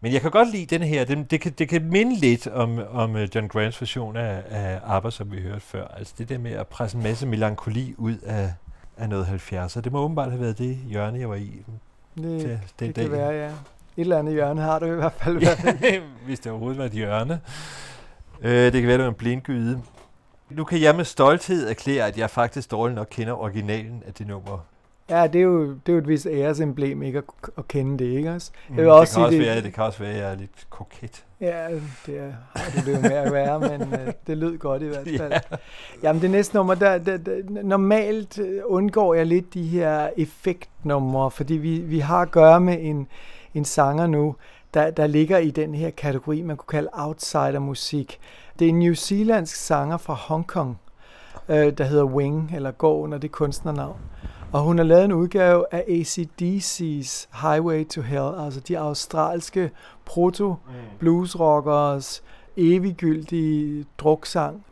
Men 0.00 0.12
jeg 0.12 0.20
kan 0.20 0.30
godt 0.30 0.50
lide 0.52 0.66
den 0.78 0.82
her. 0.82 1.04
Den, 1.04 1.24
det, 1.24 1.40
kan, 1.40 1.52
det 1.52 1.68
kan 1.68 1.84
minde 1.84 2.16
lidt 2.16 2.46
om, 2.46 2.80
om 2.90 3.16
øh, 3.16 3.28
John 3.34 3.48
Grants 3.48 3.80
version 3.80 4.16
af, 4.16 4.42
af 4.50 4.80
ABBA, 4.86 5.10
som 5.10 5.32
vi 5.32 5.40
hørte 5.40 5.60
før. 5.60 5.88
Altså 5.88 6.14
det 6.18 6.28
der 6.28 6.38
med 6.38 6.52
at 6.52 6.66
presse 6.66 6.96
en 6.96 7.02
masse 7.02 7.26
melankoli 7.26 7.94
ud 7.98 8.16
af, 8.26 8.52
af 8.96 9.08
noget 9.08 9.26
70'er. 9.26 9.80
Det 9.80 9.92
må 9.92 9.98
åbenbart 10.00 10.30
have 10.30 10.40
været 10.40 10.58
det 10.58 10.76
hjørne, 10.76 11.18
jeg 11.18 11.28
var 11.28 11.34
i 11.34 11.62
Det, 12.16 12.40
til 12.40 12.48
den 12.80 12.88
det 12.88 12.96
dag. 12.96 13.04
kan 13.04 13.12
være, 13.12 13.30
ja. 13.30 13.46
Et 13.46 13.52
eller 13.96 14.18
andet 14.18 14.34
hjørne 14.34 14.60
har 14.60 14.78
du 14.78 14.86
i 14.86 14.94
hvert 14.94 15.12
fald 15.12 15.38
været. 15.46 16.02
Hvis 16.26 16.40
det 16.40 16.52
overhovedet 16.52 16.78
var 16.78 16.84
et 16.84 16.92
hjørne. 16.92 17.40
Øh, 18.42 18.72
det 18.72 18.72
kan 18.72 18.82
være, 18.86 18.96
det 18.96 19.04
var 19.04 19.10
en 19.10 19.14
blindgyde. 19.14 19.82
Nu 20.50 20.64
kan 20.64 20.80
jeg 20.80 20.96
med 20.96 21.04
stolthed 21.04 21.68
erklære, 21.68 22.06
at 22.06 22.18
jeg 22.18 22.30
faktisk 22.30 22.70
dårligt 22.70 22.94
nok 22.96 23.06
kender 23.10 23.32
originalen 23.34 24.02
af 24.06 24.14
det 24.14 24.26
nummer. 24.26 24.58
Ja, 25.10 25.26
det 25.26 25.38
er 25.38 25.42
jo, 25.42 25.64
det 25.70 25.88
er 25.88 25.92
jo 25.92 25.98
et 25.98 26.08
vist 26.08 26.26
æresemblem 26.30 27.02
ikke 27.02 27.18
at, 27.18 27.24
at 27.58 27.68
kende 27.68 28.04
det, 28.04 28.10
ikke 28.16 28.30
også? 28.32 28.50
Mm, 28.68 28.76
vil 28.76 28.84
det, 28.84 28.92
også 28.92 29.14
kan 29.14 29.22
også 29.24 29.32
sige, 29.32 29.40
det- 29.44 29.48
være, 29.54 29.62
det 29.62 29.74
kan 29.74 29.84
også 29.84 29.98
være, 29.98 30.10
at 30.12 30.18
jeg 30.18 30.32
er 30.32 30.36
lidt 30.36 30.66
koket. 30.70 31.24
Ja, 31.40 31.66
det 32.06 32.18
er, 32.18 32.32
har 32.58 32.82
du 32.84 32.90
det 32.92 33.02
med 33.02 33.10
at 33.10 33.32
være, 33.32 33.60
men 33.60 33.94
øh, 33.94 34.12
det 34.26 34.38
lød 34.38 34.58
godt 34.58 34.82
i 34.82 34.86
hvert 34.86 35.08
fald. 35.18 35.32
Ja. 35.32 35.40
Jamen 36.02 36.22
det 36.22 36.30
næste 36.30 36.56
nummer, 36.56 36.74
der, 36.74 36.98
der, 36.98 37.16
der, 37.16 37.32
normalt 37.62 38.38
øh, 38.38 38.60
undgår 38.64 39.14
jeg 39.14 39.26
lidt 39.26 39.54
de 39.54 39.62
her 39.62 40.08
effektnumre, 40.16 41.30
fordi 41.30 41.54
vi, 41.54 41.78
vi 41.78 41.98
har 41.98 42.18
at 42.22 42.30
gøre 42.30 42.60
med 42.60 42.76
en, 42.80 43.06
en 43.54 43.64
sanger 43.64 44.06
nu, 44.06 44.36
der, 44.74 44.90
der 44.90 45.06
ligger 45.06 45.38
i 45.38 45.50
den 45.50 45.74
her 45.74 45.90
kategori, 45.90 46.42
man 46.42 46.56
kunne 46.56 46.78
kalde 46.78 46.88
outsider-musik. 46.92 48.18
Det 48.58 48.64
er 48.64 48.68
en 48.68 48.78
New 48.78 48.94
Zealandsk 48.94 49.56
sanger 49.56 49.96
fra 49.96 50.14
Hongkong, 50.14 50.78
øh, 51.48 51.72
der 51.78 51.84
hedder 51.84 52.04
Wing, 52.04 52.52
eller 52.54 52.70
går 52.70 52.96
under 52.98 53.18
det 53.18 53.32
kunstnernavn. 53.32 53.96
Og 54.52 54.60
hun 54.60 54.78
har 54.78 54.84
lavet 54.84 55.04
en 55.04 55.12
udgave 55.12 55.64
af 55.70 55.84
ACDC's 55.88 57.28
Highway 57.42 57.86
to 57.88 58.00
Hell, 58.00 58.44
altså 58.44 58.60
de 58.60 58.78
australske 58.78 59.70
proto 60.04 60.54
bluesrockers 60.98 62.22
eviggyldige 62.56 63.84
druksang 63.98 64.64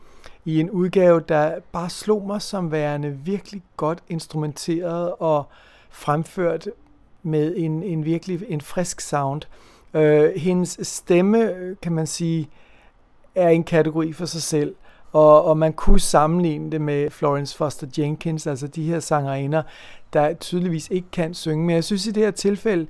i 0.44 0.60
en 0.60 0.70
udgave, 0.70 1.20
der 1.20 1.60
bare 1.72 1.90
slog 1.90 2.26
mig 2.26 2.42
som 2.42 2.72
værende 2.72 3.18
virkelig 3.24 3.62
godt 3.76 3.98
instrumenteret 4.08 5.14
og 5.18 5.48
fremført 5.90 6.68
med 7.22 7.54
en, 7.56 7.82
en 7.82 8.04
virkelig 8.04 8.44
en 8.48 8.60
frisk 8.60 9.00
sound. 9.00 9.42
Øh, 9.94 10.34
hendes 10.36 10.78
stemme, 10.82 11.76
kan 11.82 11.92
man 11.92 12.06
sige, 12.06 12.48
er 13.34 13.48
en 13.48 13.64
kategori 13.64 14.12
for 14.12 14.26
sig 14.26 14.42
selv. 14.42 14.74
Og, 15.12 15.44
og 15.44 15.58
man 15.58 15.72
kunne 15.72 16.00
sammenligne 16.00 16.72
det 16.72 16.80
med 16.80 17.10
Florence 17.10 17.56
Foster 17.56 17.86
Jenkins, 17.98 18.46
altså 18.46 18.66
de 18.66 18.82
her 18.82 19.00
sangerinder, 19.00 19.62
der 20.12 20.34
tydeligvis 20.34 20.88
ikke 20.90 21.10
kan 21.12 21.34
synge. 21.34 21.66
Men 21.66 21.74
jeg 21.74 21.84
synes 21.84 22.06
i 22.06 22.10
det 22.10 22.22
her 22.22 22.30
tilfælde, 22.30 22.86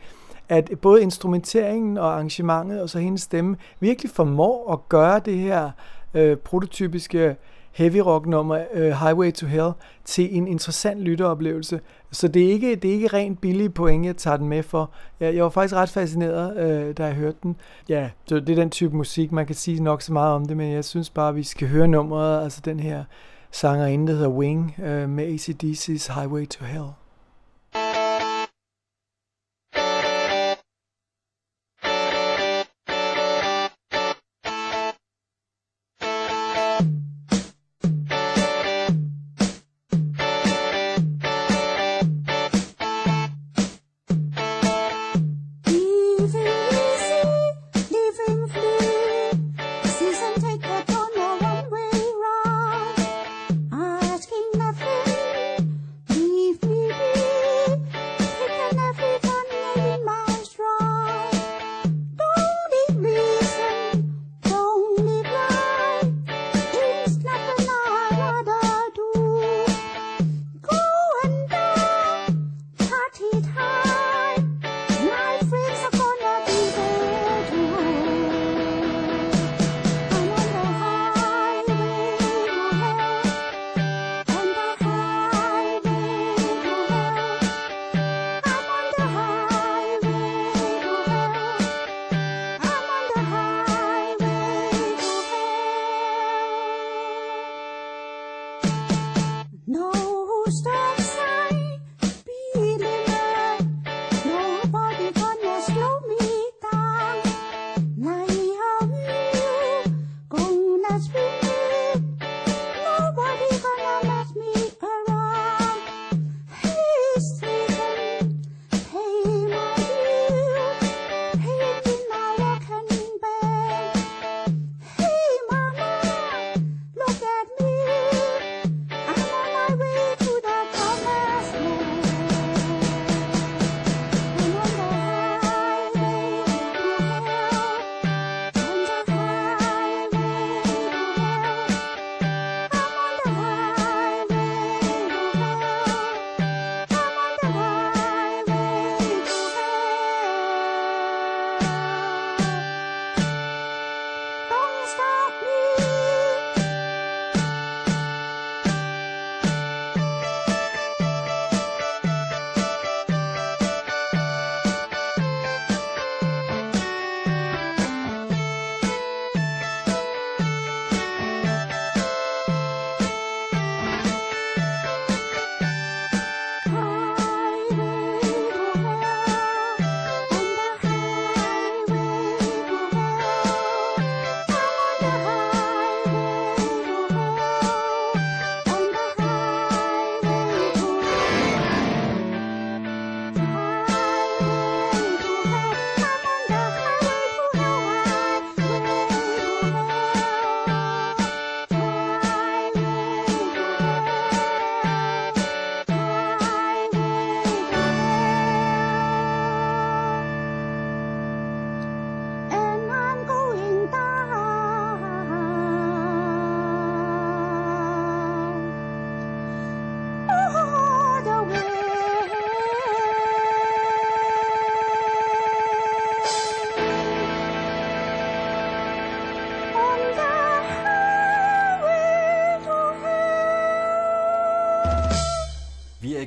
at 0.48 0.70
både 0.82 1.02
instrumenteringen 1.02 1.96
og 1.96 2.12
arrangementet 2.12 2.82
og 2.82 2.90
så 2.90 2.98
hendes 2.98 3.22
stemme 3.22 3.56
virkelig 3.80 4.10
formår 4.10 4.72
at 4.72 4.88
gøre 4.88 5.20
det 5.24 5.38
her 5.38 5.70
øh, 6.14 6.36
prototypiske 6.36 7.36
heavy 7.78 7.96
rock 7.96 8.26
nummer 8.26 8.64
øh, 8.74 8.90
Highway 8.90 9.32
to 9.32 9.46
Hell 9.46 9.70
til 10.04 10.36
en 10.36 10.48
interessant 10.48 11.00
lytteoplevelse. 11.00 11.80
Så 12.12 12.28
det 12.28 12.46
er 12.46 12.50
ikke, 12.50 12.76
det 12.76 12.90
er 12.90 12.94
ikke 12.94 13.06
rent 13.08 13.40
billige 13.40 13.70
point, 13.70 14.06
jeg 14.06 14.16
tager 14.16 14.36
den 14.36 14.48
med 14.48 14.62
for. 14.62 14.90
Jeg, 15.20 15.34
jeg 15.34 15.44
var 15.44 15.50
faktisk 15.50 15.74
ret 15.74 15.90
fascineret, 15.90 16.56
øh, 16.56 16.96
da 16.96 17.04
jeg 17.04 17.14
hørte 17.14 17.38
den. 17.42 17.56
Ja, 17.88 18.10
det, 18.28 18.46
det 18.46 18.52
er 18.52 18.56
den 18.56 18.70
type 18.70 18.96
musik, 18.96 19.32
man 19.32 19.46
kan 19.46 19.54
sige 19.54 19.82
nok 19.82 20.02
så 20.02 20.12
meget 20.12 20.34
om 20.34 20.46
det, 20.46 20.56
men 20.56 20.72
jeg 20.72 20.84
synes 20.84 21.10
bare, 21.10 21.28
at 21.28 21.36
vi 21.36 21.42
skal 21.42 21.68
høre 21.68 21.88
nummeret, 21.88 22.42
altså 22.42 22.60
den 22.64 22.80
her 22.80 23.04
sangerinde, 23.50 24.06
der 24.06 24.12
hedder 24.12 24.30
Wing, 24.30 24.74
øh, 24.82 25.08
med 25.08 25.34
ACDC's 25.34 26.20
Highway 26.20 26.46
to 26.46 26.64
Hell. 26.64 26.88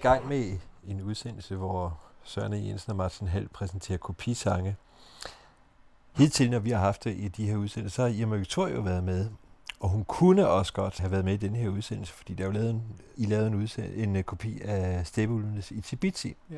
Gang 0.02 0.28
med 0.28 0.58
en 0.88 1.02
udsendelse, 1.02 1.56
hvor 1.56 2.00
Søren 2.24 2.54
E. 2.54 2.68
Jensen 2.68 2.92
og 2.92 2.96
Martin 2.96 3.28
Hall 3.28 3.48
præsenterer 3.48 3.98
kopisange. 3.98 4.76
Hidtil, 6.18 6.52
når 6.52 6.60
vi 6.60 6.70
har 6.70 6.80
haft 6.80 7.04
det 7.04 7.16
i 7.16 7.28
de 7.28 7.48
her 7.48 7.58
udsendelser, 7.58 7.96
så 7.96 8.02
har 8.02 8.10
Irma 8.10 8.36
Victoria 8.36 8.76
jo 8.76 8.82
været 8.82 9.04
med. 9.04 9.30
Og 9.80 9.90
hun 9.90 10.04
kunne 10.04 10.48
også 10.48 10.74
godt 10.74 11.00
have 11.00 11.12
været 11.12 11.26
med 11.26 11.34
i 11.34 11.38
den 11.38 11.56
her 11.56 11.70
udsendelse, 11.70 12.14
fordi 12.14 12.34
der 12.34 12.44
er 12.44 12.48
jo 12.48 12.54
lavet 12.54 12.70
en, 12.70 12.84
I 13.18 13.26
lavede 13.26 13.48
en, 13.48 13.56
udsendelse, 13.56 14.04
en 14.04 14.16
uh, 14.16 14.22
kopi 14.22 14.62
af 14.62 15.08
Steppeulvenes 15.08 15.72
i 15.72 15.82
Tibiti. 15.82 16.36
Ja. 16.52 16.56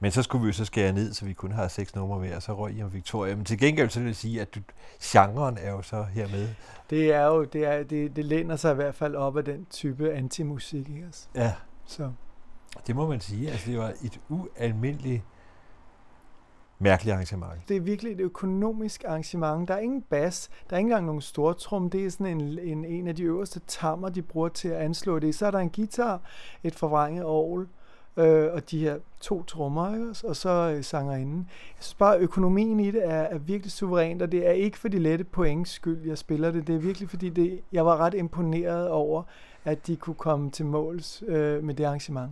Men 0.00 0.10
så 0.10 0.22
skulle 0.22 0.42
vi 0.42 0.46
jo 0.46 0.52
så 0.52 0.64
skære 0.64 0.92
ned, 0.92 1.12
så 1.12 1.24
vi 1.24 1.32
kun 1.32 1.52
har 1.52 1.68
seks 1.68 1.94
numre 1.94 2.18
hver, 2.18 2.36
og 2.36 2.42
så 2.42 2.54
røg 2.54 2.76
Irma 2.76 2.88
Victoria. 2.88 3.36
Men 3.36 3.44
til 3.44 3.58
gengæld 3.58 3.90
så 3.90 4.00
vil 4.00 4.06
jeg 4.06 4.16
sige, 4.16 4.40
at 4.40 4.54
du, 4.54 4.60
genren 5.02 5.58
er 5.58 5.70
jo 5.70 5.82
så 5.82 6.02
hermed. 6.02 6.48
Det 6.90 7.12
er 7.12 7.26
jo, 7.26 7.44
det, 7.44 7.64
er, 7.64 7.82
det, 7.82 8.16
det 8.16 8.24
læner 8.24 8.56
sig 8.56 8.72
i 8.72 8.74
hvert 8.74 8.94
fald 8.94 9.14
op 9.14 9.36
af 9.36 9.44
den 9.44 9.66
type 9.70 10.12
antimusik, 10.12 10.88
ikke? 10.88 11.06
også? 11.08 11.26
Ja, 11.34 11.52
Så 11.86 12.10
det 12.86 12.96
må 12.96 13.08
man 13.08 13.20
sige. 13.20 13.50
Altså, 13.50 13.70
det 13.70 13.78
var 13.78 13.88
et 13.88 14.20
ualmindeligt 14.28 15.22
mærkeligt 16.78 17.14
arrangement. 17.14 17.68
det 17.68 17.76
er 17.76 17.80
virkelig 17.80 18.12
et 18.12 18.20
økonomisk 18.20 19.04
arrangement. 19.04 19.68
Der 19.68 19.74
er 19.74 19.78
ingen 19.78 20.02
bas, 20.02 20.50
der 20.70 20.76
er 20.76 20.78
ikke 20.78 20.86
engang 20.86 21.06
nogen 21.06 21.20
stortrum. 21.20 21.90
Det 21.90 22.06
er 22.06 22.10
sådan 22.10 22.40
en, 22.40 22.58
en, 22.58 22.84
en 22.84 23.08
af 23.08 23.16
de 23.16 23.22
øverste 23.22 23.60
tammer, 23.66 24.08
de 24.08 24.22
bruger 24.22 24.48
til 24.48 24.68
at 24.68 24.76
anslå 24.76 25.18
det. 25.18 25.34
Så 25.34 25.46
er 25.46 25.50
der 25.50 25.58
en 25.58 25.70
guitar, 25.70 26.20
et 26.62 26.74
forvrænget 26.74 27.24
orgel, 27.24 27.66
øh, 28.16 28.52
og 28.52 28.70
de 28.70 28.78
her 28.78 28.98
to 29.20 29.42
trommer, 29.42 29.94
ikke? 29.94 30.28
og 30.28 30.36
så 30.36 30.74
øh, 30.76 30.84
sangerinden. 30.84 31.38
Jeg 31.76 31.84
synes 31.84 31.94
bare, 31.94 32.18
økonomien 32.18 32.80
i 32.80 32.90
det 32.90 33.04
er, 33.04 33.22
er 33.22 33.38
virkelig 33.38 33.72
suverænt, 33.72 34.22
og 34.22 34.32
det 34.32 34.46
er 34.46 34.52
ikke 34.52 34.78
for 34.78 34.88
de 34.88 34.98
lette 34.98 35.24
points 35.24 35.70
skyld, 35.70 36.06
jeg 36.06 36.18
spiller 36.18 36.50
det. 36.50 36.66
Det 36.66 36.74
er 36.74 36.78
virkelig 36.78 37.10
fordi, 37.10 37.28
det, 37.28 37.60
jeg 37.72 37.86
var 37.86 37.96
ret 37.96 38.14
imponeret 38.14 38.88
over, 38.88 39.22
at 39.64 39.86
de 39.86 39.96
kunne 39.96 40.14
komme 40.14 40.50
til 40.50 40.66
måls 40.66 41.22
øh, 41.26 41.64
med 41.64 41.74
det 41.74 41.84
arrangement. 41.84 42.30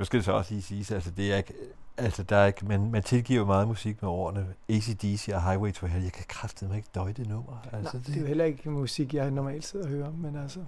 Nu 0.00 0.04
skal 0.04 0.16
det 0.16 0.24
så 0.24 0.32
også 0.32 0.54
lige 0.54 0.62
siges, 0.62 0.90
altså 0.90 1.10
det 1.10 1.32
er 1.32 1.36
ikke, 1.36 1.54
altså 1.96 2.22
der 2.22 2.36
er 2.36 2.46
ikke, 2.46 2.66
man, 2.66 2.90
man 2.90 3.02
tilgiver 3.02 3.44
meget 3.44 3.68
musik 3.68 4.02
med 4.02 4.10
ordene. 4.10 4.54
ACDC 4.68 5.28
og 5.34 5.42
Highway 5.42 5.72
to 5.72 5.86
Hell, 5.86 6.02
jeg 6.02 6.12
kan 6.12 6.24
kraftedeme 6.28 6.76
ikke 6.76 6.88
døje 6.94 7.12
det 7.12 7.28
nummer. 7.28 7.66
Altså, 7.72 7.96
Nej, 7.96 8.02
det 8.06 8.16
er 8.16 8.20
jo 8.20 8.26
heller 8.26 8.44
ikke 8.44 8.70
musik, 8.70 9.14
jeg 9.14 9.30
normalt 9.30 9.64
sidder 9.64 9.86
og 9.86 9.90
hører, 9.90 10.10
men 10.12 10.36
altså... 10.36 10.60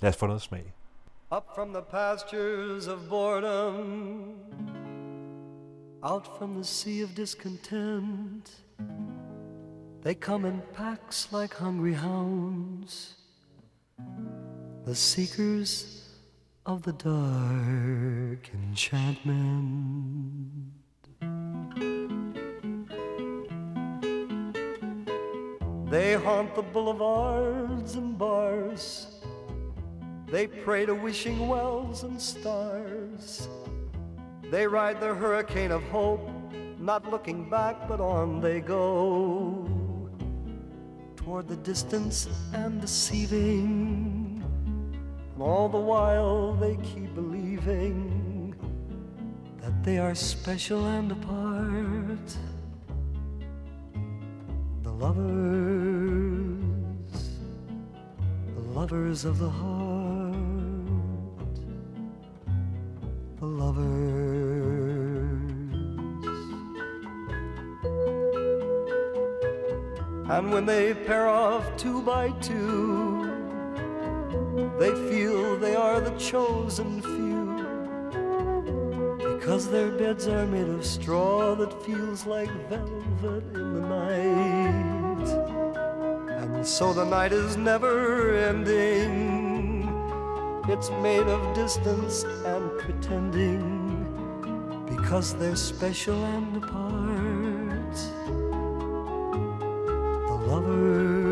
Lad 0.00 0.10
os 0.10 0.16
få 0.16 0.26
noget 0.26 0.42
smag. 0.42 0.74
Up 1.36 1.44
from 1.54 1.68
the 1.68 1.82
pastures 1.90 2.86
of 2.86 2.98
boredom, 3.08 4.34
out 6.02 6.26
from 6.38 6.54
the 6.54 6.64
sea 6.64 7.04
of 7.04 7.10
discontent, 7.16 8.62
they 10.04 10.14
come 10.14 10.48
in 10.48 10.60
packs 10.74 11.32
like 11.32 11.54
hungry 11.58 11.94
hounds. 11.94 13.16
the 14.86 14.94
seekers 14.94 16.09
of 16.66 16.82
the 16.82 16.92
dark 16.92 18.50
enchantment. 18.52 20.50
They 25.90 26.14
haunt 26.14 26.54
the 26.54 26.62
boulevards 26.62 27.94
and 27.94 28.16
bars. 28.16 29.06
They 30.28 30.46
pray 30.46 30.86
to 30.86 30.94
wishing 30.94 31.48
wells 31.48 32.04
and 32.04 32.20
stars. 32.20 33.48
They 34.50 34.66
ride 34.66 35.00
the 35.00 35.14
hurricane 35.14 35.72
of 35.72 35.82
hope, 35.84 36.28
not 36.78 37.10
looking 37.10 37.48
back, 37.48 37.88
but 37.88 38.00
on 38.00 38.40
they 38.40 38.60
go 38.60 39.66
toward 41.16 41.48
the 41.48 41.56
distance 41.56 42.28
and 42.52 42.80
deceiving. 42.80 44.09
And 45.40 45.48
all 45.48 45.70
the 45.70 45.78
while 45.78 46.52
they 46.52 46.76
keep 46.76 47.14
believing 47.14 48.54
that 49.62 49.82
they 49.82 49.96
are 49.96 50.14
special 50.14 50.84
and 50.84 51.10
apart. 51.10 52.36
The 54.82 54.92
lovers, 54.92 55.30
the 58.54 58.60
lovers 58.78 59.24
of 59.24 59.38
the 59.38 59.48
heart, 59.48 60.34
the 63.38 63.46
lovers. 63.46 63.86
And 70.28 70.52
when 70.52 70.66
they 70.66 70.92
pair 70.92 71.28
off 71.28 71.64
two 71.78 72.02
by 72.02 72.28
two, 72.42 73.19
they 74.78 74.92
feel 75.10 75.56
they 75.58 75.74
are 75.74 76.00
the 76.00 76.16
chosen 76.18 77.00
few. 77.02 77.40
Because 79.50 79.68
their 79.70 79.90
beds 79.90 80.28
are 80.28 80.46
made 80.46 80.68
of 80.68 80.84
straw 80.84 81.54
that 81.56 81.72
feels 81.82 82.26
like 82.26 82.50
velvet 82.68 83.44
in 83.54 83.74
the 83.74 83.80
night. 83.80 85.28
And 86.42 86.66
so 86.66 86.92
the 86.92 87.04
night 87.04 87.32
is 87.32 87.56
never 87.56 88.34
ending. 88.36 89.40
It's 90.68 90.90
made 91.02 91.26
of 91.26 91.54
distance 91.54 92.24
and 92.44 92.78
pretending. 92.78 93.88
Because 94.86 95.34
they're 95.34 95.56
special 95.56 96.22
and 96.24 96.56
apart. 96.62 97.96
The 100.28 100.36
lovers, 100.46 101.29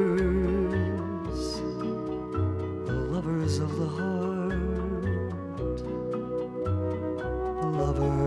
lovers 3.48 3.58
of 3.60 3.78
the 3.78 3.86
heart, 3.86 4.52
lovers. 7.80 8.18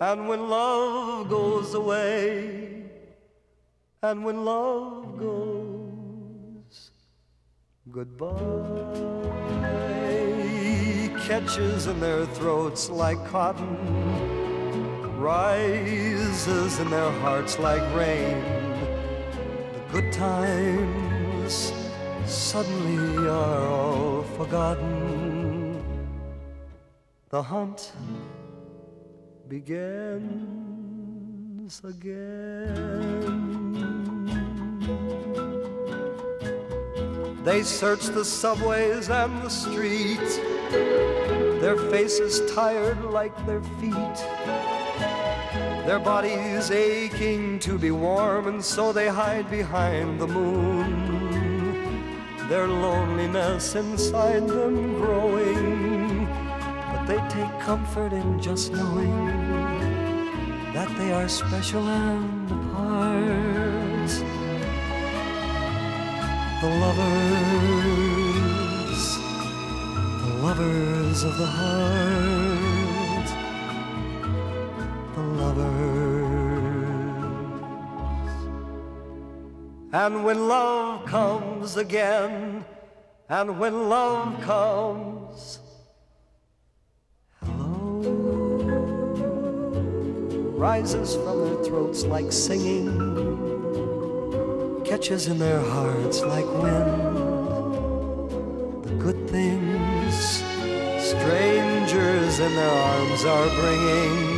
And 0.00 0.28
when 0.28 0.48
love 0.48 1.28
goes 1.28 1.74
away, 1.74 2.84
and 4.02 4.24
when 4.24 4.44
love 4.44 5.18
goes 5.18 6.90
goodbye, 7.90 8.38
catches 11.26 11.86
in 11.86 12.00
their 12.00 12.24
throats 12.26 12.88
like 12.90 13.22
cotton 13.26 13.76
rises 15.20 16.80
in 16.80 16.90
their 16.90 17.12
hearts 17.20 17.58
like 17.58 17.82
rain. 17.94 18.61
Good 19.92 20.10
times 20.10 21.72
suddenly 22.24 23.28
are 23.28 23.66
all 23.68 24.22
forgotten. 24.38 25.84
The 27.28 27.42
hunt 27.42 27.92
begins 29.48 30.32
again. 31.84 32.72
They 37.44 37.62
search 37.62 38.06
the 38.06 38.24
subways 38.24 39.10
and 39.10 39.42
the 39.42 39.50
streets, 39.50 40.38
their 41.60 41.76
faces 41.76 42.40
tired 42.54 43.04
like 43.04 43.36
their 43.44 43.60
feet. 43.78 44.71
Their 45.86 45.98
bodies 45.98 46.70
aching 46.70 47.58
to 47.58 47.76
be 47.76 47.90
warm, 47.90 48.46
and 48.46 48.64
so 48.64 48.92
they 48.92 49.08
hide 49.08 49.50
behind 49.50 50.20
the 50.20 50.28
moon. 50.28 51.18
Their 52.48 52.68
loneliness 52.68 53.74
inside 53.74 54.46
them 54.46 54.94
growing, 54.94 56.26
but 56.26 57.06
they 57.06 57.18
take 57.28 57.58
comfort 57.60 58.12
in 58.12 58.40
just 58.40 58.70
knowing 58.72 59.26
that 60.72 60.88
they 60.98 61.12
are 61.12 61.28
special 61.28 61.82
and 61.88 62.48
apart. 62.48 64.10
The 66.62 66.68
lovers, 66.84 68.22
the 70.22 70.32
lovers 70.46 71.24
of 71.24 71.36
the 71.38 71.46
heart 71.46 72.61
lovers. 75.38 76.82
And 79.92 80.24
when 80.24 80.48
love 80.48 81.04
comes 81.06 81.76
again, 81.76 82.64
and 83.28 83.58
when 83.58 83.88
love 83.88 84.40
comes, 84.42 85.58
hello, 87.42 88.00
rises 90.56 91.14
from 91.16 91.44
their 91.44 91.64
throats 91.64 92.04
like 92.04 92.32
singing, 92.32 92.88
catches 94.84 95.28
in 95.28 95.38
their 95.38 95.60
hearts 95.60 96.22
like 96.22 96.46
wind. 96.46 97.16
The 98.84 98.94
good 98.98 99.28
things 99.30 100.42
strangers 101.02 102.38
in 102.40 102.54
their 102.54 102.70
arms 102.70 103.24
are 103.24 103.48
bringing 103.60 104.31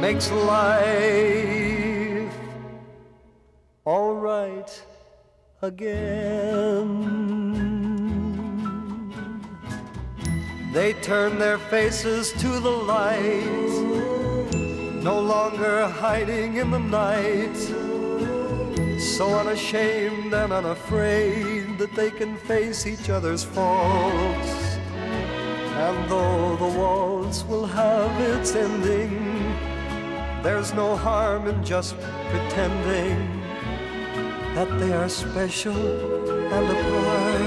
makes 0.00 0.32
life 0.32 2.32
all 3.84 4.14
right 4.14 4.82
again. 5.60 6.88
They 10.72 10.94
turn 10.94 11.38
their 11.38 11.58
faces 11.58 12.32
to 12.32 12.48
the 12.60 12.70
light, 12.70 13.68
no 15.02 15.20
longer 15.20 15.86
hiding 15.88 16.56
in 16.56 16.70
the 16.70 16.78
night, 16.78 17.56
so 18.98 19.34
unashamed 19.34 20.32
and 20.32 20.52
unafraid 20.52 21.76
that 21.76 21.94
they 21.94 22.10
can 22.10 22.36
face 22.36 22.86
each 22.86 23.10
other's 23.10 23.44
faults. 23.44 24.78
And 25.86 26.10
though 26.10 26.56
the 26.56 26.78
waltz 26.78 27.44
will 27.44 27.66
have 27.66 28.20
its 28.20 28.54
ending, 28.54 29.39
there's 30.42 30.72
no 30.72 30.96
harm 30.96 31.46
in 31.46 31.62
just 31.62 31.94
pretending 32.30 33.40
that 34.54 34.68
they 34.78 34.92
are 34.92 35.08
special 35.08 35.76
and 35.76 36.66
apart. 36.70 37.40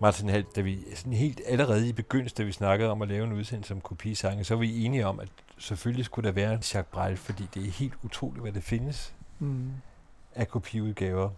Martin 0.00 0.28
Held, 0.28 0.44
da 0.56 0.60
vi 0.60 0.78
sådan 0.94 1.12
helt 1.12 1.40
allerede 1.46 1.88
i 1.88 1.92
begyndelsen, 1.92 2.36
da 2.36 2.42
vi 2.42 2.52
snakkede 2.52 2.90
om 2.90 3.02
at 3.02 3.08
lave 3.08 3.24
en 3.24 3.32
udsendelse 3.32 3.74
om 3.74 3.80
kopisange, 3.80 4.44
så 4.44 4.54
var 4.54 4.60
vi 4.60 4.84
enige 4.84 5.06
om, 5.06 5.20
at 5.20 5.28
selvfølgelig 5.58 6.04
skulle 6.04 6.26
der 6.28 6.32
være 6.34 6.52
en 6.52 6.58
Jacques 6.58 6.86
Brel, 6.92 7.16
fordi 7.16 7.48
det 7.54 7.66
er 7.66 7.70
helt 7.70 7.94
utroligt, 8.02 8.42
hvad 8.42 8.52
det 8.52 8.62
findes 8.62 9.12
Mm. 9.38 9.70
af 10.34 10.48
kopiudgaver. 10.48 11.30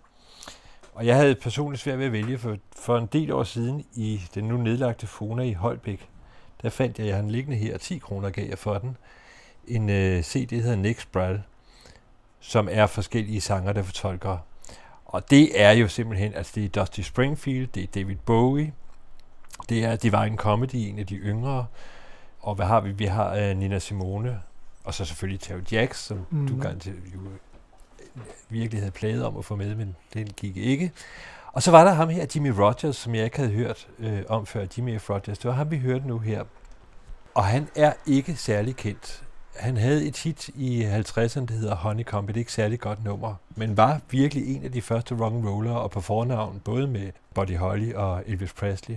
Og 0.95 1.07
jeg 1.07 1.17
havde 1.17 1.35
personligt 1.35 1.83
svært 1.83 1.99
ved 1.99 2.07
at 2.07 2.13
vælge, 2.13 2.39
for, 2.39 2.57
for 2.77 2.99
en 2.99 3.07
del 3.07 3.33
år 3.33 3.45
siden 3.45 3.85
i 3.95 4.21
den 4.35 4.45
nu 4.45 4.57
nedlagte 4.57 5.07
Fona 5.07 5.43
i 5.43 5.53
Holbæk, 5.53 6.09
der 6.63 6.71
fandt 6.71 6.99
jeg, 6.99 7.07
jeg 7.07 7.15
har 7.15 7.23
den 7.23 7.31
liggende 7.31 7.57
her, 7.59 7.79
10 7.79 7.99
kroner 7.99 8.31
gav 8.31 8.49
jeg 8.49 8.59
for 8.59 8.79
den, 8.79 8.97
en 9.67 9.83
uh, 9.83 10.23
CD, 10.23 10.51
der 10.51 10.61
hedder 10.63 10.77
Next 10.77 11.13
Brel, 11.13 11.43
som 12.41 12.69
er 12.71 12.87
forskellige 12.87 13.41
sanger, 13.41 13.73
der 13.73 13.83
fortolker. 13.83 14.39
Og 15.09 15.31
det 15.31 15.61
er 15.63 15.71
jo 15.71 15.89
simpelthen, 15.89 16.35
altså 16.35 16.53
det 16.55 16.65
er 16.65 16.69
Dusty 16.69 17.01
Springfield, 17.01 17.67
det 17.67 17.83
er 17.83 17.87
David 17.95 18.17
Bowie, 18.17 18.73
det 19.69 19.85
er 19.85 19.97
Divine 19.97 20.37
Comedy, 20.37 20.75
en 20.75 20.99
af 20.99 21.07
de 21.07 21.15
yngre, 21.17 21.67
Og 22.41 22.55
hvad 22.55 22.67
har 22.67 22.81
vi? 22.81 22.91
Vi 22.93 23.05
har 23.05 23.51
uh, 23.51 23.57
Nina 23.57 23.79
Simone, 23.79 24.41
og 24.85 24.95
så 24.95 25.05
selvfølgelig 25.05 25.41
Terry 25.41 25.61
Jacks, 25.73 25.99
som 26.05 26.27
mm. 26.31 26.47
du 26.47 26.53
Mhm. 26.53 26.63
garanteret 26.63 26.97
jo 27.15 27.19
virkelig 28.49 28.81
havde 28.81 28.93
plaget 28.93 29.25
om 29.25 29.37
at 29.37 29.45
få 29.45 29.57
med, 29.57 29.75
men 29.75 29.97
den 30.15 30.27
gik 30.27 30.57
ikke. 30.57 30.93
Og 31.53 31.63
så 31.63 31.71
var 31.71 31.85
der 31.85 31.93
ham 31.93 32.09
her, 32.09 32.27
Jimmy 32.35 32.49
Rogers, 32.49 32.97
som 32.97 33.15
jeg 33.15 33.25
ikke 33.25 33.37
havde 33.37 33.51
hørt 33.51 33.89
øh, 33.99 34.23
om 34.29 34.47
før, 34.47 34.67
Jimmy 34.77 34.99
F. 35.01 35.11
Rogers. 35.11 35.39
Det 35.39 35.45
var 35.49 35.53
ham, 35.55 35.71
vi 35.71 35.79
hørte 35.79 36.07
nu 36.07 36.19
her. 36.19 36.45
Og 37.35 37.45
han 37.45 37.69
er 37.77 37.93
ikke 38.07 38.37
særlig 38.37 38.77
kendt. 38.77 39.25
Han 39.59 39.77
havde 39.77 40.07
et 40.07 40.17
hit 40.17 40.49
i 40.49 40.85
50'erne, 40.85 41.47
der 41.47 41.53
hedder 41.53 41.75
Honeycomb, 41.75 42.31
et 42.31 42.37
ikke 42.37 42.53
særlig 42.53 42.81
godt 42.81 43.05
nummer, 43.05 43.35
men 43.57 43.77
var 43.77 44.01
virkelig 44.11 44.57
en 44.57 44.65
af 44.65 44.73
de 44.73 44.83
første 44.83 45.15
rock'n'rollere 45.15 45.71
og 45.71 45.91
på 45.91 46.01
fornavn, 46.01 46.61
både 46.65 46.87
med 46.87 47.11
Buddy 47.35 47.57
Holly 47.57 47.93
og 47.93 48.23
Elvis 48.27 48.53
Presley. 48.53 48.97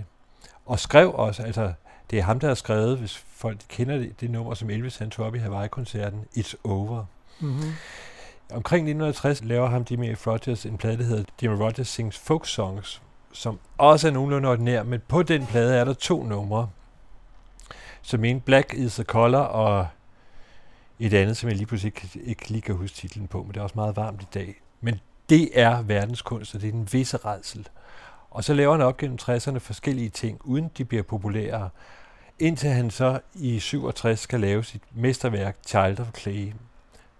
Og 0.66 0.80
skrev 0.80 1.14
også, 1.14 1.42
altså 1.42 1.72
det 2.10 2.18
er 2.18 2.22
ham, 2.22 2.40
der 2.40 2.48
har 2.48 2.54
skrevet, 2.54 2.98
hvis 2.98 3.16
folk 3.16 3.58
kender 3.68 3.96
det, 3.98 4.20
det 4.20 4.30
nummer, 4.30 4.54
som 4.54 4.70
Elvis 4.70 4.96
han 4.96 5.10
tog 5.10 5.26
op 5.26 5.34
i 5.34 5.38
Hawaii-koncerten, 5.38 6.20
It's 6.36 6.54
Over. 6.64 7.04
Mm-hmm. 7.40 7.72
Omkring 8.52 8.82
1960 8.82 9.44
laver 9.44 9.68
ham 9.68 9.86
Jimmy 9.90 10.16
F. 10.16 10.26
Rogers 10.26 10.66
en 10.66 10.78
plade, 10.78 10.98
der 10.98 11.04
hedder 11.04 11.24
Jimmy 11.42 11.54
Rogers 11.54 11.88
Sings 11.88 12.18
Folk 12.18 12.46
Songs, 12.46 13.02
som 13.32 13.58
også 13.78 14.08
er 14.08 14.12
nogenlunde 14.12 14.48
ordinær, 14.48 14.82
men 14.82 15.00
på 15.08 15.22
den 15.22 15.46
plade 15.46 15.76
er 15.76 15.84
der 15.84 15.92
to 15.92 16.24
numre, 16.24 16.68
som 18.02 18.24
en 18.24 18.40
Black 18.40 18.74
is 18.74 18.94
the 18.94 19.04
Color 19.04 19.38
og 19.38 19.86
et 21.06 21.14
andet, 21.14 21.36
som 21.36 21.48
jeg 21.48 21.56
lige 21.56 21.66
pludselig 21.66 21.92
ikke, 21.96 22.20
ikke 22.28 22.48
lige 22.48 22.62
kan 22.62 22.74
huske 22.74 22.96
titlen 22.96 23.26
på, 23.26 23.42
men 23.42 23.48
det 23.48 23.56
er 23.56 23.62
også 23.62 23.76
meget 23.76 23.96
varmt 23.96 24.22
i 24.22 24.26
dag. 24.34 24.54
Men 24.80 25.00
det 25.28 25.60
er 25.60 25.82
verdenskunst, 25.82 26.54
og 26.54 26.60
det 26.60 26.68
er 26.68 26.72
en 26.72 26.88
visse 26.92 27.16
redsel. 27.16 27.68
Og 28.30 28.44
så 28.44 28.54
laver 28.54 28.72
han 28.72 28.80
op 28.80 28.96
gennem 28.96 29.18
60'erne 29.22 29.58
forskellige 29.58 30.08
ting, 30.08 30.40
uden 30.44 30.70
de 30.78 30.84
bliver 30.84 31.02
populære, 31.02 31.70
indtil 32.38 32.70
han 32.70 32.90
så 32.90 33.20
i 33.34 33.58
67 33.58 34.20
skal 34.20 34.40
lave 34.40 34.64
sit 34.64 34.82
mesterværk 34.94 35.56
Child 35.66 36.00
of 36.00 36.10
Clay, 36.18 36.52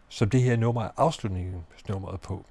som 0.08 0.30
det 0.30 0.42
her 0.42 0.56
nummer 0.56 0.82
er 0.82 0.90
afslutningsnummeret 0.96 2.20
på. 2.20 2.44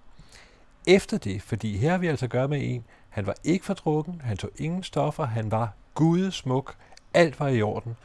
Efter 0.87 1.17
det, 1.17 1.41
fordi 1.41 1.77
her 1.77 1.91
har 1.91 1.97
vi 1.97 2.07
altså 2.07 2.25
at 2.25 2.29
gøre 2.29 2.47
med 2.47 2.59
en, 2.61 2.83
han 3.09 3.25
var 3.25 3.35
ikke 3.43 3.65
for 3.65 3.73
drukken, 3.73 4.21
han 4.23 4.37
tog 4.37 4.49
ingen 4.57 4.83
stoffer, 4.83 5.25
han 5.25 5.51
var 5.51 5.73
gudesmuk, 5.93 6.75
alt 7.13 7.39
var 7.39 7.47
i 7.47 7.61
orden, 7.61 7.95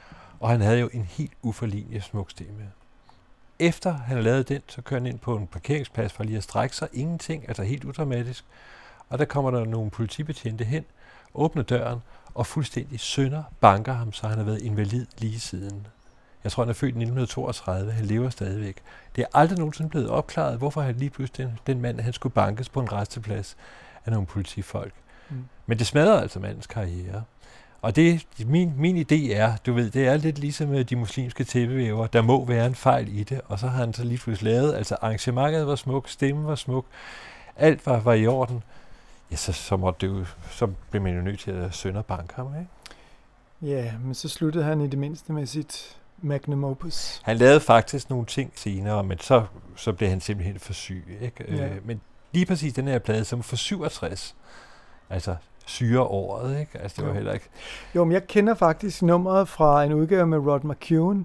og 0.41 0.49
han 0.51 0.61
havde 0.61 0.81
jo 0.81 0.91
en 0.93 1.05
helt 1.05 1.33
uforlignelig 1.43 2.03
smuk 2.03 2.31
stemme. 2.31 2.73
Efter 3.59 3.93
han 3.93 4.23
lavede 4.23 4.43
den, 4.43 4.63
så 4.69 4.83
kører 4.83 5.01
han 5.01 5.07
ind 5.07 5.19
på 5.19 5.37
en 5.37 5.47
parkeringsplads 5.47 6.13
for 6.13 6.25
lige 6.25 6.37
at 6.37 6.43
strække 6.43 6.77
sig. 6.77 6.89
Ingenting, 6.93 7.49
altså 7.49 7.63
helt 7.63 7.85
udramatisk. 7.85 8.45
Og 9.09 9.19
der 9.19 9.25
kommer 9.25 9.51
der 9.51 9.65
nogle 9.65 9.91
politibetjente 9.91 10.65
hen, 10.65 10.85
åbner 11.35 11.63
døren 11.63 11.99
og 12.35 12.47
fuldstændig 12.47 13.01
sønder 13.01 13.43
banker 13.61 13.93
ham, 13.93 14.13
så 14.13 14.29
han 14.29 14.39
har 14.39 14.45
været 14.45 14.63
invalid 14.63 15.07
lige 15.19 15.41
siden. 15.41 15.87
Jeg 16.45 16.53
tror, 16.53 16.63
han 16.63 16.71
er 16.71 16.75
født 16.75 16.89
i 16.89 16.99
1932. 16.99 17.93
Han 17.93 18.05
lever 18.05 18.31
stadigvæk. 18.31 18.77
Det 19.17 19.23
er 19.23 19.39
aldrig 19.39 19.59
nogensinde 19.59 19.91
blevet 19.91 20.09
opklaret, 20.09 20.59
hvorfor 20.59 20.81
han 20.81 20.95
lige 20.95 21.11
pludselig, 21.11 21.47
den, 21.47 21.59
den 21.67 21.81
mand, 21.81 22.01
han 22.01 22.13
skulle 22.13 22.33
bankes 22.33 22.69
på 22.69 22.81
en 22.81 22.93
resteplads 22.93 23.57
af 24.05 24.13
nogle 24.13 24.27
politifolk. 24.27 24.95
Mm. 25.31 25.45
Men 25.67 25.79
det 25.79 25.87
smadrer 25.87 26.21
altså 26.21 26.41
mandens 26.41 26.67
karriere. 26.67 27.23
Og 27.83 27.97
det, 27.97 28.27
min, 28.47 28.73
min 28.77 28.97
idé 28.97 29.33
er, 29.33 29.57
du 29.67 29.73
ved, 29.73 29.91
det 29.91 30.07
er 30.07 30.17
lidt 30.17 30.39
ligesom 30.39 30.69
med 30.69 30.85
de 30.85 30.97
muslimske 30.97 31.45
tæppevæver. 31.45 32.07
Der 32.07 32.23
må 32.23 32.45
være 32.45 32.67
en 32.67 32.75
fejl 32.75 33.19
i 33.19 33.25
det, 33.25 33.41
og 33.49 33.59
så 33.59 33.67
har 33.67 33.79
han 33.79 33.93
så 33.93 34.05
lige 34.05 34.19
pludselig 34.19 34.53
lavet, 34.53 34.75
altså 34.75 34.97
arrangementet 35.03 35.67
var 35.67 35.77
smuk, 35.77 36.09
stemmen 36.09 36.47
var 36.47 36.55
smuk, 36.55 36.87
alt 37.57 37.87
var, 37.87 38.01
var 38.01 38.13
i 38.13 38.27
orden. 38.27 38.63
Ja, 39.31 39.37
så, 39.37 39.53
så, 39.53 39.77
måtte 39.77 40.07
det 40.07 40.13
jo, 40.13 40.25
så 40.51 40.67
blev 40.91 41.03
man 41.03 41.17
jo 41.17 41.23
nødt 41.23 41.41
til 41.41 41.51
at 41.51 41.75
sønderbanke 41.75 42.35
ham, 42.35 42.47
ikke? 42.59 42.71
Ja, 43.63 43.93
men 44.05 44.15
så 44.15 44.29
sluttede 44.29 44.65
han 44.65 44.81
i 44.81 44.87
det 44.87 44.99
mindste 44.99 45.33
med 45.33 45.47
sit 45.47 45.97
magnum 46.23 46.65
opus. 46.65 47.21
Han 47.25 47.37
lavede 47.37 47.61
faktisk 47.61 48.11
nogle 48.11 48.27
ting 48.27 48.53
senere, 48.55 49.05
men 49.05 49.19
så, 49.19 49.45
så 49.77 49.93
blev 49.93 50.09
han 50.09 50.21
simpelthen 50.21 50.59
for 50.59 50.73
syg. 50.73 51.19
Ikke? 51.21 51.57
Ja. 51.57 51.67
Øh, 51.67 51.87
men 51.87 52.01
lige 52.33 52.47
præcis 52.47 52.73
den 52.73 52.89
her 52.89 52.99
plade, 52.99 53.25
som 53.25 53.43
for 53.43 53.57
67, 53.57 54.35
altså 55.11 55.37
syreåret, 55.67 56.61
ikke? 56.61 56.79
Altså 56.79 56.97
det 57.03 57.09
var 57.09 57.15
heller 57.15 57.33
ikke... 57.33 57.49
Jo, 57.95 58.05
men 58.05 58.13
jeg 58.13 58.27
kender 58.27 58.55
faktisk 58.55 59.03
nummeret 59.03 59.49
fra 59.49 59.85
en 59.85 59.93
udgave 59.93 60.27
med 60.27 60.39
Rod 60.39 60.61
McCune, 60.65 61.25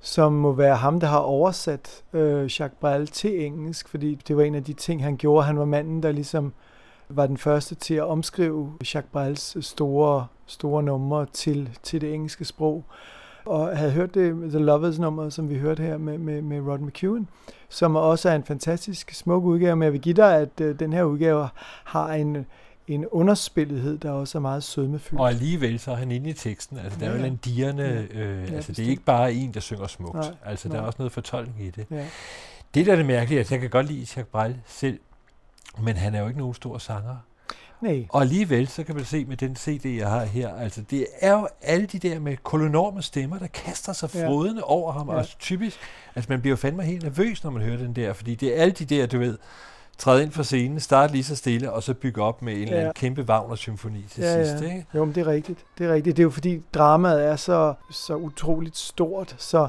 som 0.00 0.32
må 0.32 0.52
være 0.52 0.76
ham, 0.76 1.00
der 1.00 1.06
har 1.06 1.18
oversat 1.18 2.02
øh, 2.12 2.42
Jacques 2.42 2.78
Brel 2.80 3.06
til 3.06 3.46
engelsk, 3.46 3.88
fordi 3.88 4.14
det 4.14 4.36
var 4.36 4.42
en 4.42 4.54
af 4.54 4.64
de 4.64 4.72
ting, 4.72 5.04
han 5.04 5.16
gjorde. 5.16 5.46
Han 5.46 5.58
var 5.58 5.64
manden, 5.64 6.02
der 6.02 6.12
ligesom 6.12 6.52
var 7.08 7.26
den 7.26 7.36
første 7.36 7.74
til 7.74 7.94
at 7.94 8.04
omskrive 8.04 8.72
Jacques 8.80 9.10
Brels 9.12 9.66
store, 9.66 10.26
store 10.46 10.82
numre 10.82 11.26
til, 11.32 11.78
til 11.82 12.00
det 12.00 12.14
engelske 12.14 12.44
sprog. 12.44 12.84
Og 13.44 13.76
havde 13.76 13.92
hørt 13.92 14.14
det, 14.14 14.50
The 14.50 14.58
Lovers 14.58 14.98
nummer, 14.98 15.28
som 15.28 15.50
vi 15.50 15.58
hørte 15.58 15.82
her 15.82 15.98
med, 15.98 16.18
med, 16.18 16.42
med 16.42 16.60
Rod 16.60 16.78
McEwen, 16.78 17.28
som 17.68 17.96
også 17.96 18.28
er 18.28 18.34
en 18.34 18.44
fantastisk 18.44 19.14
smuk 19.14 19.44
udgave, 19.44 19.76
men 19.76 19.82
jeg 19.82 19.92
vil 19.92 20.00
give 20.00 20.14
dig, 20.14 20.36
at 20.36 20.60
øh, 20.60 20.78
den 20.78 20.92
her 20.92 21.02
udgave 21.02 21.48
har 21.84 22.12
en, 22.12 22.46
en 22.88 23.06
underspillethed, 23.06 23.98
der 23.98 24.10
også 24.10 24.38
er 24.38 24.42
meget 24.42 24.62
sødmefyldt. 24.64 25.20
Og 25.20 25.28
alligevel 25.28 25.78
så 25.78 25.90
er 25.90 25.96
han 25.96 26.12
inde 26.12 26.30
i 26.30 26.32
teksten. 26.32 26.78
Altså 26.78 26.98
der 27.00 27.06
er 27.06 27.10
Ja, 27.10 27.16
jo 27.16 27.22
ja. 27.22 27.28
en. 27.28 27.78
Ja. 27.78 28.02
Øh, 28.02 28.18
Ja, 28.18 28.40
altså 28.40 28.46
det 28.48 28.52
er 28.54 28.56
bestemt. 28.66 28.88
ikke 28.88 29.02
bare 29.02 29.32
en, 29.34 29.54
der 29.54 29.60
synger 29.60 29.86
smukt. 29.86 30.14
Nej, 30.14 30.34
altså 30.44 30.68
der 30.68 30.76
er 30.76 30.80
også 30.80 30.96
noget 30.98 31.12
fortolkning 31.12 31.66
i 31.66 31.70
det. 31.70 31.86
Ja. 31.90 32.06
Det 32.74 32.86
der 32.86 32.92
er 32.92 32.96
det 32.96 33.06
mærkelige, 33.06 33.40
at 33.40 33.50
jeg 33.52 33.60
kan 33.60 33.70
godt 33.70 33.86
lide 33.86 33.98
Jacques 34.00 34.26
Brel 34.32 34.56
selv, 34.66 34.98
men 35.82 35.96
han 35.96 36.14
er 36.14 36.20
jo 36.20 36.26
ikke 36.28 36.38
nogen 36.38 36.54
stor 36.54 36.78
sanger. 36.78 37.16
Nej. 37.80 38.06
Og 38.08 38.20
alligevel, 38.20 38.68
så 38.68 38.84
kan 38.84 38.94
man 38.94 39.04
se 39.04 39.24
med 39.24 39.36
den 39.36 39.56
CD, 39.56 39.86
jeg 39.86 40.08
har 40.10 40.24
her, 40.24 40.54
altså 40.56 40.82
det 40.90 41.06
er 41.20 41.32
jo 41.32 41.48
alle 41.62 41.86
de 41.86 41.98
der 41.98 42.18
med 42.18 42.36
kolonorme 42.36 43.02
stemmer, 43.02 43.38
der 43.38 43.46
kaster 43.46 43.92
sig 43.92 44.10
Ja. 44.14 44.28
frodende 44.28 44.64
over 44.64 44.92
ham, 44.92 45.08
Ja. 45.08 45.14
ja. 45.14 45.18
og 45.20 45.26
typisk, 45.38 45.78
altså 46.14 46.28
man 46.30 46.40
bliver 46.40 46.52
jo 46.52 46.56
fandme 46.56 46.82
helt 46.82 47.02
nervøs, 47.02 47.44
når 47.44 47.50
man 47.50 47.62
hører 47.62 47.76
den 47.76 47.96
der, 47.96 48.12
fordi 48.12 48.34
det 48.34 48.56
er 48.58 48.62
alle 48.62 48.72
de 48.72 48.84
der, 48.84 49.06
du 49.06 49.18
ved, 49.18 49.38
træde 49.98 50.22
ind 50.22 50.30
for 50.32 50.42
scenen, 50.42 50.80
starte 50.80 51.12
lige 51.12 51.24
så 51.24 51.36
stille, 51.36 51.72
og 51.72 51.82
så 51.82 51.94
bygge 51.94 52.22
op 52.22 52.42
med 52.42 52.52
en 52.52 52.58
eller 52.58 52.74
Ja. 52.74 52.80
anden 52.80 52.92
kæmpe 52.94 53.22
Wagner-symfoni 53.22 54.04
til 54.10 54.22
ja, 54.24 54.44
sidst, 54.44 54.62
ja. 54.64 54.68
ikke? 54.68 54.86
Jo, 54.94 55.04
men 55.04 55.14
det 55.14 55.20
er 55.20 55.26
rigtigt. 55.26 55.58
Det 55.78 55.86
er 55.86 55.94
rigtigt. 55.94 56.16
Det 56.16 56.22
er 56.22 56.24
jo 56.24 56.30
fordi 56.30 56.62
dramaet 56.74 57.24
er 57.24 57.36
så, 57.36 57.74
så 57.90 58.16
utroligt 58.16 58.76
stort, 58.76 59.34
så 59.38 59.68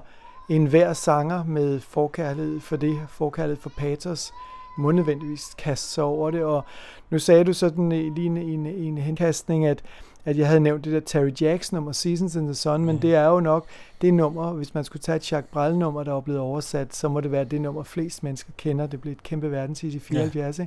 enhver 0.49 0.93
sanger 0.93 1.43
med 1.43 1.79
forkærlighed 1.79 2.59
for 2.59 2.75
det, 2.75 2.99
forkærlighed 3.09 3.61
for 3.61 3.71
patos, 3.77 4.31
må 4.77 4.91
nødvendigvis 4.91 5.43
kaste 5.57 5.87
sig 5.87 6.03
over 6.03 6.31
det. 6.31 6.43
Og 6.43 6.65
nu 7.09 7.19
sagde 7.19 7.43
du 7.43 7.53
sådan 7.53 7.91
i 7.91 8.09
lige 8.09 8.25
en, 8.25 8.37
en, 8.37 8.65
en 8.65 8.97
henkastning, 8.97 9.65
at, 9.65 9.83
at 10.25 10.37
jeg 10.37 10.47
havde 10.47 10.59
nævnt 10.59 10.85
det 10.85 10.93
der 10.93 10.99
Terry 10.99 11.31
Jacks 11.41 11.71
nummer, 11.71 11.91
Seasons 11.91 12.35
in 12.35 12.45
the 12.45 12.53
Sun, 12.55 12.85
men 12.85 12.95
Mhm. 12.95 13.01
det 13.01 13.15
er 13.15 13.25
jo 13.27 13.39
nok 13.39 13.65
det 14.03 14.13
nummer, 14.13 14.53
hvis 14.53 14.73
man 14.73 14.83
skulle 14.83 15.01
tage 15.01 15.15
et 15.15 15.31
Jacques 15.31 15.51
Brel 15.51 15.77
nummer, 15.77 16.03
der 16.03 16.15
er 16.15 16.21
blevet 16.21 16.41
oversat, 16.41 16.95
så 16.95 17.09
må 17.09 17.21
det 17.21 17.31
være 17.31 17.43
det 17.43 17.61
nummer, 17.61 17.83
flest 17.83 18.23
mennesker 18.23 18.51
kender. 18.57 18.87
Det 18.87 19.01
blev 19.01 19.11
et 19.11 19.23
kæmpe 19.23 19.51
verdenshit 19.51 19.93
i 19.93 19.99
74. 19.99 20.59
Ja. 20.59 20.65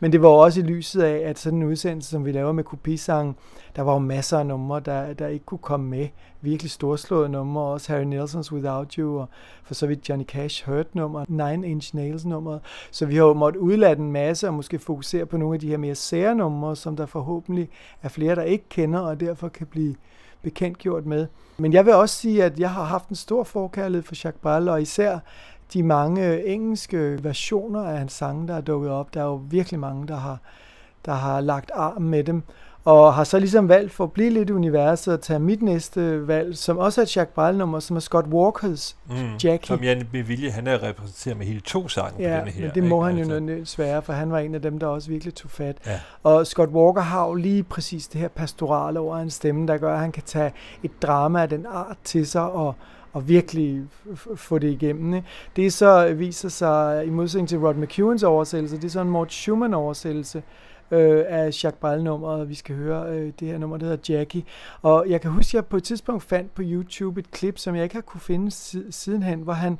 Men 0.00 0.12
det 0.12 0.22
var 0.22 0.28
også 0.28 0.60
i 0.60 0.62
lyset 0.62 1.02
af, 1.02 1.28
at 1.28 1.38
sådan 1.38 1.58
en 1.58 1.64
udsendelse, 1.68 2.10
som 2.10 2.24
vi 2.24 2.32
laver 2.32 2.52
med 2.52 2.64
kopisangen, 2.64 3.36
der 3.76 3.82
var 3.82 3.92
jo 3.92 3.98
masser 3.98 4.38
af 4.38 4.46
numre, 4.46 4.80
der, 4.80 5.12
der 5.12 5.26
ikke 5.26 5.44
kunne 5.44 5.58
komme 5.58 5.90
med. 5.90 6.08
Virkelig 6.40 6.70
storslåede 6.70 7.28
numre, 7.28 7.62
også 7.62 7.92
Harry 7.92 8.04
Nelsons 8.04 8.52
Without 8.52 8.92
You, 8.92 9.18
og 9.18 9.28
for 9.62 9.74
så 9.74 9.86
vidt 9.86 10.08
Johnny 10.08 10.24
Cash 10.24 10.66
Hurt 10.66 10.94
nummer, 10.94 11.24
Nine 11.28 11.68
Inch 11.68 11.96
Nails 11.96 12.24
nummeret. 12.24 12.60
Så 12.90 13.06
vi 13.06 13.16
har 13.16 13.24
jo 13.24 13.32
måttet 13.32 13.60
udlade 13.60 13.98
en 13.98 14.12
masse, 14.12 14.48
og 14.48 14.54
måske 14.54 14.78
fokusere 14.78 15.26
på 15.26 15.36
nogle 15.36 15.54
af 15.54 15.60
de 15.60 15.68
her 15.68 15.76
mere 15.76 15.94
sære 15.94 16.34
numre, 16.34 16.76
som 16.76 16.96
der 16.96 17.06
forhåbentlig 17.06 17.68
er 18.02 18.08
flere, 18.08 18.34
der 18.34 18.42
ikke 18.42 18.64
kender, 18.68 19.00
og 19.00 19.20
derfor 19.20 19.48
kan 19.48 19.66
blive 19.66 19.94
bekendtgjort 20.42 21.06
med. 21.06 21.26
Men 21.56 21.72
jeg 21.72 21.86
vil 21.86 21.94
også 21.94 22.14
sige, 22.14 22.44
at 22.44 22.58
jeg 22.58 22.70
har 22.70 22.84
haft 22.84 23.08
en 23.08 23.16
stor 23.16 23.44
forkærlighed 23.44 24.02
for 24.02 24.14
Jacques 24.24 24.42
Brel, 24.42 24.68
og 24.68 24.82
især 24.82 25.18
de 25.72 25.82
mange 25.82 26.26
øh, 26.26 26.40
engelske 26.44 27.24
versioner 27.24 27.84
af 27.84 27.98
hans 27.98 28.12
sange, 28.12 28.48
der 28.48 28.54
er 28.54 28.60
dukket 28.60 28.90
op. 28.90 29.14
Der 29.14 29.20
er 29.20 29.24
jo 29.24 29.40
virkelig 29.50 29.80
mange, 29.80 30.08
der 30.08 30.16
har, 30.16 30.38
der 31.04 31.12
har 31.12 31.40
lagt 31.40 31.70
arm 31.74 32.02
med 32.02 32.24
dem, 32.24 32.42
og 32.88 33.14
har 33.14 33.24
så 33.24 33.38
ligesom 33.38 33.68
valgt 33.68 33.92
for 33.92 34.04
at 34.04 34.12
blive 34.12 34.30
lidt 34.30 34.50
i 34.50 34.52
universet 34.52 35.14
og 35.14 35.20
tage 35.20 35.38
mit 35.38 35.62
næste 35.62 36.28
valg, 36.28 36.56
som 36.56 36.78
også 36.78 37.00
er 37.00 37.02
et 37.02 37.16
Jacques 37.16 37.34
Brel-nummer, 37.34 37.80
som 37.80 37.96
er 37.96 38.00
Scott 38.00 38.26
Walkers 38.26 38.96
Mm. 39.10 39.14
Jackie. 39.44 39.66
Som 39.66 39.82
Jan 39.82 40.08
med 40.12 40.22
vilje, 40.22 40.50
han 40.50 40.66
er 40.66 40.82
repræsenteret 40.82 41.36
med 41.38 41.46
hele 41.46 41.60
to 41.60 41.88
sange 41.88 42.16
på 42.16 42.22
Ja, 42.22 42.36
denne 42.36 42.50
her. 42.50 42.62
men 42.62 42.70
det 42.74 42.84
må 42.84 43.08
ikke? 43.08 43.18
han 43.30 43.30
jo 43.46 43.50
Altså, 43.50 43.74
svære, 43.74 44.02
for 44.02 44.12
han 44.12 44.30
var 44.32 44.38
en 44.38 44.54
af 44.54 44.62
dem, 44.62 44.78
der 44.78 44.86
også 44.86 45.08
virkelig 45.08 45.34
tog 45.34 45.50
fat. 45.50 45.76
Ja. 45.86 46.00
Og 46.22 46.46
Scott 46.46 46.70
Walker 46.70 47.00
har 47.00 47.26
jo 47.28 47.34
lige 47.34 47.62
præcis 47.62 48.08
det 48.08 48.20
her 48.20 48.28
pastorale 48.28 49.00
over 49.00 49.16
hans 49.16 49.34
stemme, 49.34 49.66
der 49.66 49.76
gør, 49.78 49.92
at 49.94 50.00
han 50.00 50.12
kan 50.12 50.22
tage 50.26 50.52
et 50.82 51.02
drama 51.02 51.42
af 51.42 51.48
den 51.48 51.66
art 51.70 51.96
til 52.04 52.26
sig 52.26 52.50
og, 52.50 52.74
og 53.12 53.28
virkelig 53.28 53.82
få 54.36 54.58
det 54.58 54.70
igennem. 54.70 55.14
Ikke? 55.14 55.26
Det 55.56 55.72
så 55.72 56.14
viser 56.14 56.48
sig, 56.48 57.06
i 57.06 57.10
modsætning 57.10 57.48
til 57.48 57.58
Rod 57.58 57.74
McEwens 57.74 58.22
oversættelse, 58.22 58.76
det 58.76 58.84
er 58.84 58.88
sådan 58.88 59.06
en 59.06 59.12
Mort 59.12 59.32
Schumann 59.32 59.74
oversættelse 59.74 60.38
øh, 60.38 60.44
øh, 60.90 61.24
af 61.28 61.44
Jacques 61.44 61.80
Brel-nummeret. 61.80 62.48
Vi 62.48 62.54
skal 62.54 62.76
høre 62.76 63.08
øh, 63.10 63.32
det 63.40 63.48
her 63.48 63.58
nummer, 63.58 63.76
der 63.76 63.86
hedder 63.86 64.14
Jackie. 64.14 64.44
Og 64.82 65.06
jeg 65.08 65.20
kan 65.20 65.30
huske, 65.30 65.50
at 65.50 65.54
jeg 65.54 65.66
på 65.66 65.76
et 65.76 65.84
tidspunkt 65.84 66.22
fandt 66.22 66.54
på 66.54 66.62
YouTube 66.64 67.20
et 67.20 67.30
klip, 67.30 67.58
som 67.58 67.74
jeg 67.74 67.82
ikke 67.82 67.94
har 67.94 68.02
kunne 68.02 68.20
finde 68.20 68.50
sidenhen, 68.90 69.40
hvor 69.40 69.52
han 69.52 69.78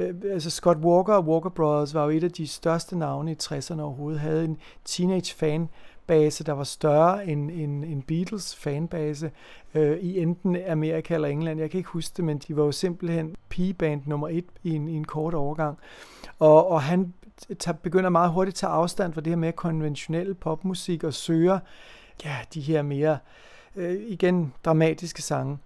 Øh, 0.00 0.14
altså 0.32 0.50
Scott 0.50 0.78
Walker 0.78 1.14
og 1.14 1.24
Walker 1.24 1.50
Brothers 1.50 1.94
var 1.94 2.04
jo 2.04 2.10
et 2.10 2.24
af 2.24 2.32
de 2.32 2.46
største 2.46 2.98
navne 2.98 3.32
i 3.32 3.36
60'erne 3.42 3.80
overhovedet, 3.80 4.20
havde 4.20 4.44
en 4.44 4.56
teenage 4.84 5.34
fan 5.34 5.68
fanbase, 6.08 6.44
der 6.44 6.52
var 6.52 6.64
større 6.64 7.26
end, 7.26 7.50
end, 7.50 7.84
end 7.84 8.02
Beatles 8.02 8.56
fanbase 8.56 9.30
øh, 9.74 9.98
i 9.98 10.18
enten 10.18 10.56
Amerika 10.68 11.14
eller 11.14 11.28
England. 11.28 11.60
Jeg 11.60 11.70
kan 11.70 11.78
ikke 11.78 11.90
huske 11.90 12.14
det, 12.16 12.24
men 12.24 12.38
de 12.38 12.56
var 12.56 12.64
jo 12.64 12.72
simpelthen 12.72 13.36
pigeband 13.48 14.02
nummer 14.06 14.28
et 14.28 14.44
i 14.62 14.74
en, 14.74 14.88
i 14.88 14.94
en 14.94 15.04
kort 15.04 15.34
overgang. 15.34 15.78
Og, 16.38 16.70
og 16.70 16.82
han 16.82 17.14
tager, 17.58 17.76
begynder 17.76 18.10
meget 18.10 18.30
hurtigt 18.30 18.54
at 18.54 18.58
tage 18.58 18.70
afstand 18.70 19.12
fra 19.12 19.20
det 19.20 19.30
her 19.30 19.36
mere 19.36 19.52
konventionelle 19.52 20.34
popmusik 20.34 21.04
og 21.04 21.14
søger 21.14 21.58
ja, 22.24 22.36
de 22.54 22.60
her 22.60 22.82
mere, 22.82 23.18
øh, 23.76 24.00
igen, 24.08 24.54
dramatiske 24.64 25.22
sange 25.22 25.58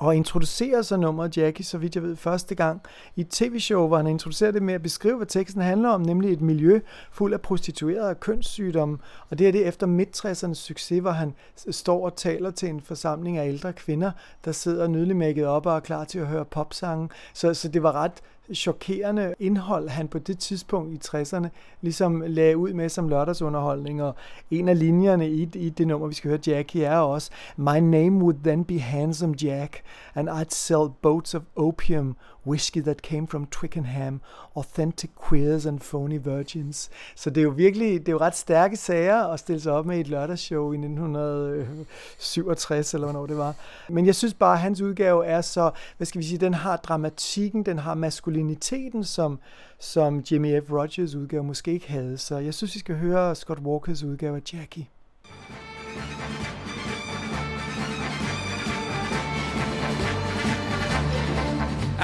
og 0.00 0.16
introducerer 0.16 0.82
så 0.82 0.96
nummeret 0.96 1.36
Jackie, 1.36 1.64
så 1.64 1.78
vidt 1.78 1.94
jeg 1.94 2.02
ved, 2.02 2.16
første 2.16 2.54
gang 2.54 2.82
i 3.16 3.20
et 3.20 3.28
tv-show, 3.28 3.86
hvor 3.86 3.96
han 3.96 4.06
introducerer 4.06 4.50
det 4.50 4.62
med 4.62 4.74
at 4.74 4.82
beskrive, 4.82 5.16
hvad 5.16 5.26
teksten 5.26 5.62
handler 5.62 5.88
om, 5.88 6.00
nemlig 6.00 6.32
et 6.32 6.40
miljø 6.40 6.80
fuld 7.12 7.32
af 7.32 7.40
prostituerede 7.40 8.10
og 8.10 8.20
kønssygdomme. 8.20 8.98
Og 9.28 9.38
det 9.38 9.48
er 9.48 9.52
det 9.52 9.66
efter 9.66 9.86
midt 9.86 10.56
succes, 10.56 11.00
hvor 11.00 11.10
han 11.10 11.34
står 11.70 12.04
og 12.04 12.16
taler 12.16 12.50
til 12.50 12.68
en 12.68 12.80
forsamling 12.80 13.38
af 13.38 13.48
ældre 13.48 13.72
kvinder, 13.72 14.10
der 14.44 14.52
sidder 14.52 14.88
nydeligt 14.88 15.44
op 15.46 15.66
og 15.66 15.76
er 15.76 15.80
klar 15.80 16.04
til 16.04 16.18
at 16.18 16.26
høre 16.26 16.44
popsange. 16.44 17.08
Så, 17.34 17.54
så 17.54 17.68
det 17.68 17.82
var 17.82 17.92
ret 17.92 18.22
chokerende 18.54 19.34
indhold, 19.38 19.88
han 19.88 20.08
på 20.08 20.18
det 20.18 20.38
tidspunkt 20.38 20.94
i 20.94 21.16
60'erne 21.16 21.48
ligesom 21.80 22.22
lagde 22.26 22.56
ud 22.56 22.72
med 22.72 22.88
som 22.88 23.08
lørdagsunderholdning. 23.08 24.02
Og 24.02 24.14
en 24.50 24.68
af 24.68 24.78
linjerne 24.78 25.30
i, 25.30 25.48
i 25.54 25.70
det 25.70 25.86
nummer, 25.86 26.08
vi 26.08 26.14
skal 26.14 26.28
høre, 26.28 26.40
Jackie, 26.46 26.84
er 26.84 26.98
også 26.98 27.30
My 27.56 27.78
name 27.78 28.22
would 28.22 28.36
then 28.44 28.64
be 28.64 28.78
Handsome 28.78 29.34
Jack, 29.42 29.82
and 30.14 30.28
I'd 30.28 30.54
sell 30.54 30.88
boats 31.02 31.34
of 31.34 31.42
opium 31.56 32.16
Whiskey 32.46 32.82
That 32.82 33.02
Came 33.02 33.26
From 33.26 33.46
Twickenham, 33.46 34.20
Authentic 34.56 35.10
Queers 35.28 35.66
and 35.66 35.80
Phony 35.80 36.20
Virgins. 36.24 36.90
Så 37.16 37.30
det 37.30 37.40
er 37.40 37.44
jo 37.44 37.50
virkelig, 37.50 38.00
det 38.00 38.08
er 38.08 38.12
jo 38.12 38.20
ret 38.20 38.36
stærke 38.36 38.76
sager 38.76 39.26
at 39.26 39.40
stille 39.40 39.60
sig 39.60 39.72
op 39.72 39.86
med 39.86 39.96
i 39.96 40.00
et 40.00 40.08
lørdagsshow 40.08 40.72
i 40.72 40.76
1967, 40.76 42.94
eller 42.94 43.06
hvornår 43.06 43.26
det 43.26 43.36
var. 43.36 43.54
Men 43.88 44.06
jeg 44.06 44.14
synes 44.14 44.34
bare, 44.34 44.52
at 44.52 44.60
hans 44.60 44.80
udgave 44.80 45.26
er 45.26 45.40
så, 45.40 45.70
hvad 45.96 46.06
skal 46.06 46.18
vi 46.18 46.24
sige, 46.26 46.38
den 46.38 46.54
har 46.54 46.76
dramatikken, 46.76 47.62
den 47.62 47.78
har 47.78 47.94
maskuliniteten, 47.94 49.04
som, 49.04 49.38
som 49.78 50.22
Jimmy 50.30 50.60
F. 50.60 50.72
Rogers 50.72 51.14
udgave 51.14 51.44
måske 51.44 51.72
ikke 51.72 51.90
havde. 51.90 52.18
Så 52.18 52.38
jeg 52.38 52.54
synes, 52.54 52.74
vi 52.74 52.78
skal 52.78 52.96
høre 52.96 53.34
Scott 53.34 53.60
Walkers 53.60 54.02
udgave 54.02 54.36
af 54.36 54.54
Jackie. 54.54 54.88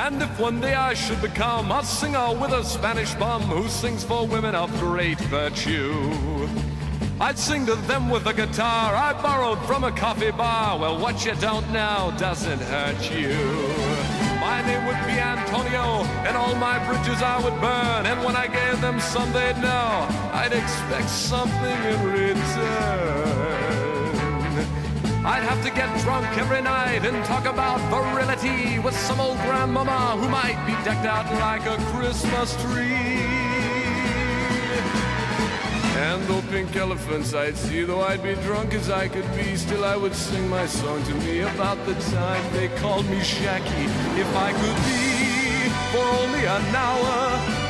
And 0.06 0.22
if 0.22 0.38
one 0.38 0.60
day 0.60 0.72
I 0.72 0.94
should 0.94 1.20
become 1.20 1.72
a 1.72 1.82
singer 1.82 2.32
with 2.40 2.52
a 2.52 2.62
Spanish 2.62 3.12
bum 3.14 3.42
who 3.42 3.68
sings 3.68 4.04
for 4.04 4.24
women 4.24 4.54
of 4.54 4.70
great 4.78 5.18
virtue, 5.22 6.48
I'd 7.20 7.36
sing 7.36 7.66
to 7.66 7.74
them 7.90 8.08
with 8.08 8.24
a 8.28 8.32
guitar 8.32 8.94
I 8.94 9.20
borrowed 9.20 9.58
from 9.66 9.82
a 9.82 9.90
coffee 9.90 10.30
bar. 10.30 10.78
Well, 10.78 10.96
what 11.00 11.26
you 11.26 11.34
don't 11.34 11.68
know 11.72 12.14
doesn't 12.18 12.60
hurt 12.60 13.10
you. 13.10 13.34
My 14.38 14.62
name 14.64 14.86
would 14.86 15.02
be 15.10 15.18
Antonio, 15.18 16.04
and 16.24 16.36
all 16.36 16.54
my 16.54 16.78
bridges 16.86 17.20
I 17.20 17.42
would 17.42 17.60
burn. 17.60 18.06
And 18.06 18.24
when 18.24 18.36
I 18.36 18.46
gave 18.46 18.80
them 18.80 19.00
some, 19.00 19.32
they'd 19.32 19.58
know 19.58 20.06
I'd 20.32 20.52
expect 20.52 21.10
something 21.10 21.78
in 21.82 21.98
return. 22.12 23.55
I'd 25.26 25.42
have 25.42 25.60
to 25.64 25.70
get 25.70 25.90
drunk 26.02 26.24
every 26.38 26.62
night 26.62 27.04
and 27.04 27.24
talk 27.24 27.46
about 27.46 27.80
virility 27.90 28.78
with 28.78 28.96
some 28.96 29.18
old 29.18 29.36
grandmama 29.38 30.16
who 30.20 30.28
might 30.28 30.54
be 30.64 30.72
decked 30.84 31.04
out 31.04 31.26
like 31.40 31.66
a 31.66 31.76
Christmas 31.90 32.54
tree. 32.62 33.26
And 35.98 36.22
though 36.28 36.42
pink 36.52 36.76
elephants 36.76 37.34
I'd 37.34 37.56
see, 37.56 37.82
though 37.82 38.02
I'd 38.02 38.22
be 38.22 38.34
drunk 38.46 38.72
as 38.72 38.88
I 38.88 39.08
could 39.08 39.26
be, 39.34 39.56
still 39.56 39.84
I 39.84 39.96
would 39.96 40.14
sing 40.14 40.48
my 40.48 40.64
song 40.64 41.02
to 41.02 41.14
me 41.14 41.40
about 41.40 41.84
the 41.86 41.94
time 42.14 42.52
they 42.52 42.68
called 42.78 43.06
me 43.06 43.18
Shacky. 43.18 43.86
If 44.16 44.30
I 44.36 44.52
could 44.52 44.78
be 44.86 45.66
for 45.90 46.06
only 46.22 46.46
an 46.46 46.66
hour, 46.86 47.14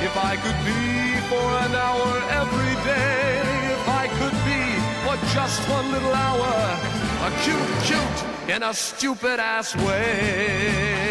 if 0.05 0.15
I 0.15 0.37
could 0.45 0.61
be 0.69 0.85
for 1.33 1.49
an 1.65 1.75
hour 1.75 2.11
every 2.37 2.75
day, 2.85 3.41
if 3.73 3.89
I 3.89 4.09
could 4.19 4.37
be 4.45 4.63
for 5.09 5.17
just 5.33 5.67
one 5.71 5.91
little 5.91 6.13
hour, 6.13 7.06
a 7.23 7.31
cute, 7.43 7.83
cute 7.83 8.25
in 8.55 8.63
a 8.63 8.73
stupid 8.75 9.41
ass 9.41 9.75
way. 9.77 11.07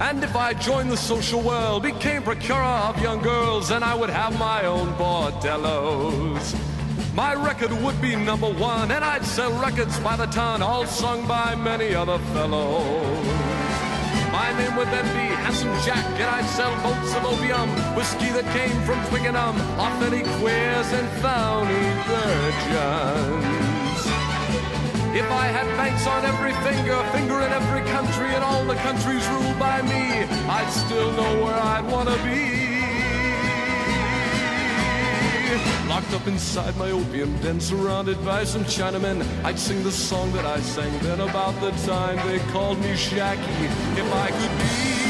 And 0.00 0.24
if 0.24 0.34
I 0.34 0.54
joined 0.54 0.90
the 0.90 0.96
social 0.96 1.42
world, 1.42 1.82
became 1.82 2.22
procurer 2.22 2.62
of 2.88 3.00
young 3.02 3.20
girls, 3.20 3.68
then 3.68 3.82
I 3.82 3.94
would 3.94 4.10
have 4.10 4.38
my 4.38 4.64
own 4.64 4.94
bordellos. 4.94 6.56
My 7.14 7.34
record 7.34 7.72
would 7.82 8.00
be 8.00 8.16
number 8.16 8.48
one, 8.48 8.90
and 8.90 9.04
I'd 9.04 9.24
sell 9.24 9.52
records 9.60 9.98
by 10.00 10.16
the 10.16 10.26
ton, 10.26 10.62
all 10.62 10.86
sung 10.86 11.26
by 11.26 11.54
many 11.54 11.94
other 11.94 12.18
fellows. 12.32 13.39
My 14.50 14.58
name 14.58 14.74
would 14.74 14.88
then 14.88 15.06
be 15.14 15.32
Handsome 15.32 15.72
Jack, 15.86 16.04
and 16.18 16.24
I'd 16.28 16.44
sell 16.58 16.74
boats 16.82 17.14
of 17.14 17.24
opium, 17.24 17.70
whiskey 17.94 18.30
that 18.34 18.42
came 18.50 18.74
from 18.82 18.98
Twickenham, 19.06 19.54
authentic 19.78 20.26
queers 20.42 20.90
and 20.90 21.06
phony 21.22 21.86
virgins. 22.10 23.46
If 25.14 25.30
I 25.30 25.46
had 25.54 25.66
banks 25.78 26.04
on 26.04 26.24
every 26.24 26.52
finger, 26.66 26.98
finger 27.12 27.40
in 27.46 27.52
every 27.52 27.88
country, 27.92 28.34
and 28.34 28.42
all 28.42 28.64
the 28.64 28.74
countries 28.74 29.24
ruled 29.28 29.56
by 29.60 29.82
me, 29.82 30.26
I'd 30.50 30.70
still 30.72 31.12
know 31.12 31.44
where 31.44 31.54
I'd 31.54 31.86
want 31.86 32.08
to 32.08 32.18
be. 32.24 32.69
Locked 35.88 36.12
up 36.14 36.26
inside 36.28 36.76
my 36.76 36.90
opium 36.92 37.36
den, 37.38 37.60
surrounded 37.60 38.24
by 38.24 38.44
some 38.44 38.64
Chinamen, 38.64 39.24
I'd 39.44 39.58
sing 39.58 39.82
the 39.82 39.90
song 39.90 40.30
that 40.32 40.44
I 40.46 40.60
sang 40.60 40.96
then 41.00 41.20
about 41.20 41.60
the 41.60 41.72
time 41.92 42.16
they 42.28 42.38
called 42.52 42.78
me 42.78 42.92
Shacky. 42.92 43.64
If 43.98 44.12
I 44.12 44.28
could 44.30 44.54
be 44.62 45.00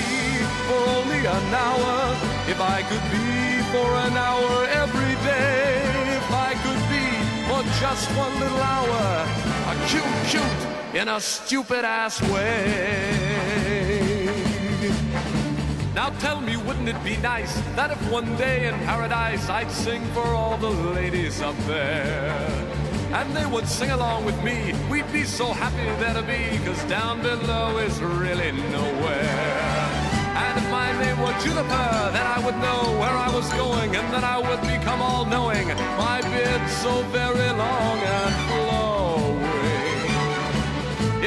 for 0.67 0.81
only 0.97 1.21
an 1.27 1.55
hour, 1.67 2.17
if 2.49 2.59
I 2.59 2.83
could 2.89 3.07
be 3.13 3.61
for 3.73 3.89
an 4.07 4.17
hour 4.17 4.67
every 4.83 5.15
day, 5.27 5.83
if 6.17 6.31
I 6.33 6.55
could 6.65 6.83
be 6.89 7.07
for 7.49 7.63
just 7.79 8.09
one 8.17 8.35
little 8.41 8.63
hour, 8.63 9.27
a 9.69 9.75
cute, 9.89 10.05
cute 10.31 10.63
in 10.95 11.09
a 11.09 11.21
stupid 11.21 11.85
ass 11.85 12.19
way. 12.31 13.51
Now 15.95 16.09
tell 16.21 16.41
me, 16.41 16.57
wouldn't 16.81 16.97
it 16.97 17.05
be 17.05 17.21
nice 17.21 17.61
that 17.77 17.91
if 17.91 18.11
one 18.11 18.25
day 18.37 18.67
in 18.67 18.75
paradise 18.87 19.51
I'd 19.51 19.71
sing 19.71 20.03
for 20.15 20.25
all 20.25 20.57
the 20.57 20.71
ladies 20.71 21.43
up 21.43 21.57
there? 21.67 22.41
And 23.13 23.37
they 23.37 23.45
would 23.45 23.69
sing 23.69 23.91
along 23.91 24.25
with 24.25 24.43
me. 24.43 24.73
We'd 24.91 25.13
be 25.13 25.25
so 25.25 25.53
happy 25.53 25.85
there 26.01 26.15
to 26.15 26.23
be, 26.23 26.59
cause 26.65 26.83
down 26.85 27.21
below 27.21 27.77
is 27.77 28.01
really 28.01 28.53
nowhere. 28.53 29.91
And 30.43 30.57
if 30.57 30.71
my 30.71 30.91
name 31.03 31.21
were 31.21 31.37
Juniper, 31.45 31.91
then 32.17 32.27
I 32.27 32.41
would 32.45 32.57
know 32.57 32.83
where 32.99 33.17
I 33.27 33.29
was 33.35 33.47
going, 33.53 33.95
and 33.95 34.15
then 34.15 34.25
I 34.25 34.39
would 34.39 34.63
become 34.63 35.03
all 35.03 35.27
knowing. 35.27 35.69
My 35.99 36.23
beard 36.33 36.67
so 36.71 37.03
very 37.13 37.51
long 37.65 37.99
and 38.17 38.35
flowing. 38.49 39.41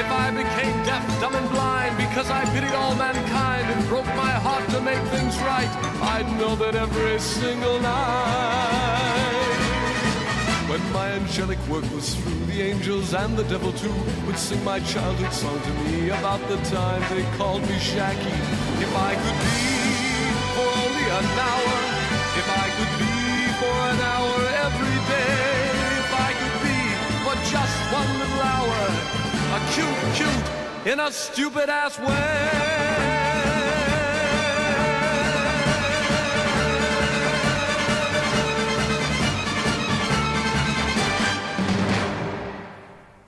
If 0.02 0.10
I 0.10 0.32
became 0.32 0.76
deaf, 0.84 1.06
dumb, 1.22 1.36
and 1.36 1.50
blind 1.52 1.83
because 2.24 2.48
I 2.48 2.54
pitied 2.54 2.74
all 2.74 2.96
mankind 2.96 3.68
and 3.70 3.88
broke 3.90 4.06
my 4.16 4.32
heart 4.32 4.70
to 4.70 4.80
make 4.80 5.04
things 5.12 5.36
right, 5.40 5.68
I'd 6.16 6.28
know 6.40 6.56
that 6.56 6.76
every 6.76 7.20
single 7.20 7.80
night. 7.82 9.60
When 10.70 10.82
my 10.94 11.10
angelic 11.12 11.60
work 11.68 11.84
was 11.92 12.16
through, 12.16 12.46
the 12.46 12.62
angels 12.62 13.14
and 13.14 13.36
the 13.36 13.44
devil 13.44 13.74
too 13.74 13.94
would 14.26 14.38
sing 14.38 14.64
my 14.64 14.80
childhood 14.80 15.34
song 15.34 15.60
to 15.60 15.74
me 15.84 16.10
about 16.12 16.40
the 16.48 16.58
time 16.72 17.02
they 17.12 17.24
called 17.38 17.62
me 17.64 17.76
Shacky. 17.92 18.38
If 18.80 18.94
I 18.96 19.12
could 19.24 19.40
be 19.44 19.60
for 20.56 20.70
only 20.80 21.08
an 21.20 21.28
hour, 21.52 21.76
if 22.40 22.48
I 22.64 22.68
could 22.78 22.94
be 23.04 23.16
for 23.60 23.76
an 23.92 24.00
hour 24.12 24.36
every 24.64 24.98
day, 25.12 25.44
if 26.00 26.12
I 26.28 26.32
could 26.40 26.58
be 26.68 26.80
for 27.24 27.36
just 27.52 27.78
one 27.92 28.12
little 28.22 28.44
hour, 28.56 28.80
a 29.56 29.60
cute, 29.76 30.16
cute 30.16 30.63
in 30.86 31.00
a 31.00 31.12
stupid 31.12 31.70
ass 31.70 32.00
way. 32.00 32.64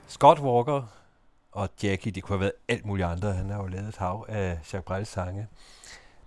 Scott 0.06 0.40
Walker 0.40 0.82
og 1.52 1.68
Jackie, 1.82 2.12
det 2.12 2.22
kunne 2.22 2.34
have 2.34 2.40
været 2.40 2.52
alt 2.68 2.86
muligt 2.86 3.08
andre. 3.08 3.32
Han 3.32 3.50
har 3.50 3.56
jo 3.56 3.66
lavet 3.66 3.88
et 3.88 3.96
hav 3.96 4.26
af 4.28 4.48
Jacques 4.48 4.84
Brels 4.86 5.08
sange. 5.08 5.46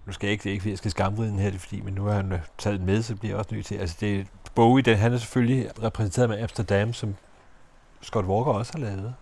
Nu 0.05 0.13
skal 0.13 0.27
jeg 0.27 0.31
ikke, 0.31 0.43
det 0.43 0.49
er 0.49 0.53
ikke 0.53 0.61
fordi 0.61 0.71
jeg 0.71 0.77
skal 0.77 0.91
skamride 0.91 1.31
den 1.31 1.39
her, 1.39 1.49
det 1.49 1.59
fordi, 1.61 1.81
men 1.81 1.93
nu 1.93 2.05
har 2.05 2.13
han 2.13 2.31
øh, 2.31 2.39
taget 2.57 2.79
den 2.79 2.85
med, 2.85 3.01
så 3.01 3.15
bliver 3.15 3.31
jeg 3.31 3.37
også 3.37 3.55
nødt 3.55 3.65
til. 3.65 3.75
Altså 3.75 3.97
det, 3.99 4.27
Bowie, 4.55 4.83
den, 4.83 4.97
han 4.97 5.13
er 5.13 5.17
selvfølgelig 5.17 5.83
repræsenteret 5.83 6.29
med 6.29 6.41
Amsterdam, 6.41 6.93
som 6.93 7.15
Scott 8.01 8.25
Walker 8.25 8.51
også 8.51 8.73
har 8.73 8.79
lavet. 8.79 9.15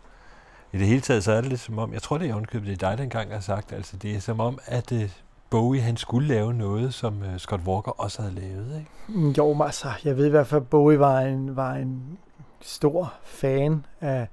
I 0.73 0.77
det 0.77 0.87
hele 0.87 1.01
taget, 1.01 1.23
så 1.23 1.31
er 1.31 1.41
det 1.41 1.49
lidt 1.49 1.59
som 1.59 1.79
om, 1.79 1.93
jeg 1.93 2.01
tror 2.01 2.17
det 2.17 2.29
er 2.29 2.33
ovenkøbet, 2.33 2.67
det 2.67 2.83
er 2.83 2.89
dig, 2.89 2.97
der 2.97 3.03
engang 3.03 3.31
har 3.31 3.39
sagt, 3.39 3.73
altså 3.73 3.97
det 3.97 4.15
er 4.15 4.19
som 4.19 4.39
om, 4.39 4.59
at 4.65 4.91
uh, 4.91 5.01
Bowie 5.49 5.81
han 5.81 5.97
skulle 5.97 6.27
lave 6.27 6.53
noget, 6.53 6.93
som 6.93 7.23
øh, 7.23 7.37
Scott 7.37 7.61
Walker 7.67 7.91
også 7.91 8.21
havde 8.21 8.35
lavet, 8.35 8.79
ikke? 8.79 9.19
Mm, 9.19 9.31
jo, 9.31 9.53
men 9.53 9.61
altså, 9.61 9.87
jeg 10.05 10.17
ved 10.17 10.25
i 10.25 10.29
hvert 10.29 10.47
fald, 10.47 10.61
at 10.61 10.67
Bowie 10.67 10.99
var 10.99 11.19
en, 11.19 11.55
var 11.55 11.73
en 11.73 12.17
stor 12.61 13.13
fan 13.23 13.85
af 14.01 14.27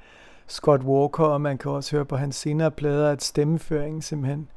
Scott 0.46 0.82
Walker, 0.82 1.24
og 1.24 1.40
man 1.40 1.58
kan 1.58 1.70
også 1.70 1.96
høre 1.96 2.04
på 2.04 2.16
hans 2.16 2.36
senere 2.36 2.70
plader, 2.70 3.10
at 3.10 3.22
stemmeføringen 3.22 4.02
simpelthen 4.02 4.48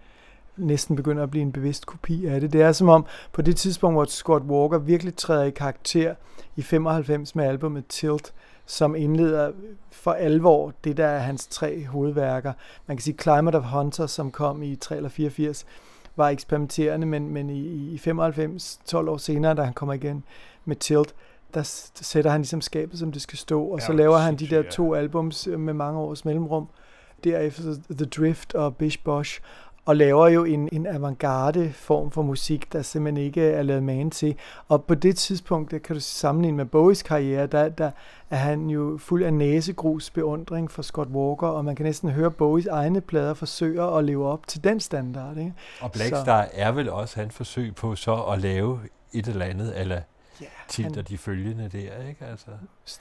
næsten 0.57 0.95
begynder 0.95 1.23
at 1.23 1.31
blive 1.31 1.41
en 1.41 1.51
bevidst 1.51 1.85
kopi 1.85 2.25
af 2.25 2.41
det. 2.41 2.53
Det 2.53 2.61
er 2.61 2.71
som 2.71 2.89
om, 2.89 3.05
på 3.33 3.41
det 3.41 3.55
tidspunkt, 3.55 3.95
hvor 3.95 4.05
Scott 4.05 4.43
Walker 4.43 4.77
virkelig 4.77 5.15
træder 5.15 5.43
i 5.43 5.49
karakter 5.49 6.15
i 6.55 6.61
95 6.61 7.35
med 7.35 7.45
albumet 7.45 7.87
Tilt, 7.87 8.33
som 8.67 8.95
indleder 8.95 9.51
for 9.91 10.11
alvor 10.11 10.73
det, 10.83 10.97
der 10.97 11.05
er 11.07 11.19
hans 11.19 11.47
tre 11.47 11.85
hovedværker. 11.85 12.53
Man 12.87 12.97
kan 12.97 13.01
sige 13.03 13.17
Climate 13.21 13.55
of 13.55 13.63
Hunter, 13.63 14.05
som 14.05 14.31
kom 14.31 14.63
i 14.63 14.75
3 14.75 14.95
eller 14.95 15.09
84, 15.09 15.65
var 16.15 16.29
eksperimenterende, 16.29 17.07
men, 17.07 17.29
men 17.29 17.49
i, 17.49 17.93
i 17.93 17.97
95, 17.97 18.79
12 18.85 19.09
år 19.09 19.17
senere, 19.17 19.53
da 19.53 19.61
han 19.61 19.73
kommer 19.73 19.93
igen 19.93 20.23
med 20.65 20.75
Tilt, 20.75 21.15
der 21.53 21.89
sætter 21.95 22.31
han 22.31 22.41
ligesom 22.41 22.61
skabet, 22.61 22.99
som 22.99 23.11
det 23.11 23.21
skal 23.21 23.37
stå, 23.37 23.63
og 23.63 23.81
så 23.81 23.91
Ja, 23.91 23.97
laver 23.97 24.17
han 24.17 24.35
de 24.35 24.47
der 24.47 24.63
to 24.71 24.93
albums 24.93 25.47
øh, 25.47 25.59
med 25.59 25.73
mange 25.73 25.99
års 25.99 26.25
mellemrum, 26.25 26.67
derefter 27.23 27.75
The 27.89 28.05
Drift 28.05 28.53
og 28.53 28.75
Bish 28.75 29.03
Bosh, 29.03 29.41
og 29.87 29.95
laver 29.95 30.27
jo 30.27 30.43
en, 30.43 30.69
en 30.71 30.85
avantgarde 30.87 31.73
form 31.73 32.11
for 32.11 32.21
musik, 32.21 32.73
der 32.73 32.81
simpelthen 32.81 33.25
ikke 33.25 33.41
er 33.43 33.63
lavet 33.63 33.83
man 33.83 34.11
til. 34.11 34.35
Og 34.67 34.83
på 34.83 34.95
det 34.95 35.15
tidspunkt, 35.17 35.71
der 35.71 35.77
kan 35.77 35.93
du 35.95 35.99
sammenligne 35.99 36.57
med 36.57 36.65
Bowies 36.65 37.03
karriere, 37.03 37.47
der, 37.47 37.69
der 37.69 37.91
er 38.29 38.35
han 38.35 38.69
jo 38.69 38.97
fuld 39.01 39.23
af 39.23 39.33
næsegrus 39.33 40.09
beundring 40.09 40.71
for 40.71 40.81
Scott 40.81 41.09
Walker, 41.09 41.47
og 41.47 41.65
man 41.65 41.75
kan 41.75 41.85
næsten 41.85 42.09
høre 42.09 42.31
Bowies 42.31 42.65
egne 42.67 43.01
plader 43.01 43.33
forsøger 43.33 43.85
at 43.97 44.03
leve 44.05 44.27
op 44.27 44.47
til 44.47 44.63
den 44.63 44.79
standard. 44.79 45.37
Ikke? 45.37 45.53
Og 45.81 45.91
Blackstar 45.91 46.47
er 46.53 46.71
vel 46.71 46.89
også 46.89 47.19
hans 47.19 47.33
forsøg 47.35 47.75
på 47.75 47.95
så 47.95 48.15
at 48.15 48.39
lave 48.41 48.79
et 49.13 49.27
eller 49.27 49.45
andet, 49.45 49.79
eller 49.81 50.01
Ja, 50.41 50.45
Tilt 50.67 50.95
han- 50.95 51.05
de 51.05 51.17
følgende 51.17 51.63
der, 51.63 52.07
ikke? 52.09 52.25
Altså, 52.31 52.45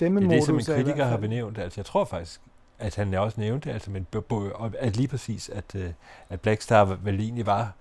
det 0.01 0.07
er 0.07 0.29
det, 0.29 0.45
som 0.45 0.55
en 0.55 0.61
er 0.61 0.75
kritiker 0.75 1.05
har 1.05 1.17
benævnt. 1.17 1.59
Altså, 1.59 1.81
jeg 1.81 1.87
tror 1.87 2.05
faktisk, 2.05 2.41
at 2.79 2.95
han 2.95 3.15
også 3.15 3.41
nævnte, 3.41 3.73
altså, 3.73 3.91
men, 3.91 4.07
og 4.55 4.73
at 4.79 4.97
lige 4.97 5.09
præcis, 5.09 5.49
at, 5.49 5.75
øh, 5.75 5.91
at 6.31 6.41
Blackstar 6.41 6.85
vel 6.85 7.21
egentlig 7.21 7.47
var 7.47 7.73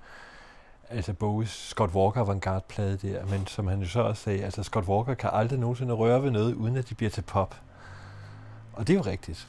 altså 0.90 1.14
Bowies 1.14 1.50
Scott 1.50 1.94
Walker 1.94 2.22
avantgarde-plade 2.22 2.98
der, 2.98 3.26
men 3.26 3.48
som 3.48 3.68
han 3.68 3.82
jo 3.82 3.88
så 3.88 4.00
også 4.00 4.24
sagde, 4.24 4.44
altså 4.44 4.64
Scott 4.64 4.88
Walker 4.88 5.14
kan 5.14 5.30
aldrig 5.34 5.60
nogensinde 5.60 5.94
røre 5.94 6.24
ved 6.24 6.32
noget, 6.32 6.54
uden 6.54 6.76
at 6.78 6.90
de 6.90 6.96
bliver 6.96 7.10
til 7.10 7.22
pop. 7.22 7.56
Og 8.74 8.88
det 8.88 8.94
er 8.94 8.98
jo 8.98 9.04
rigtigt. 9.04 9.48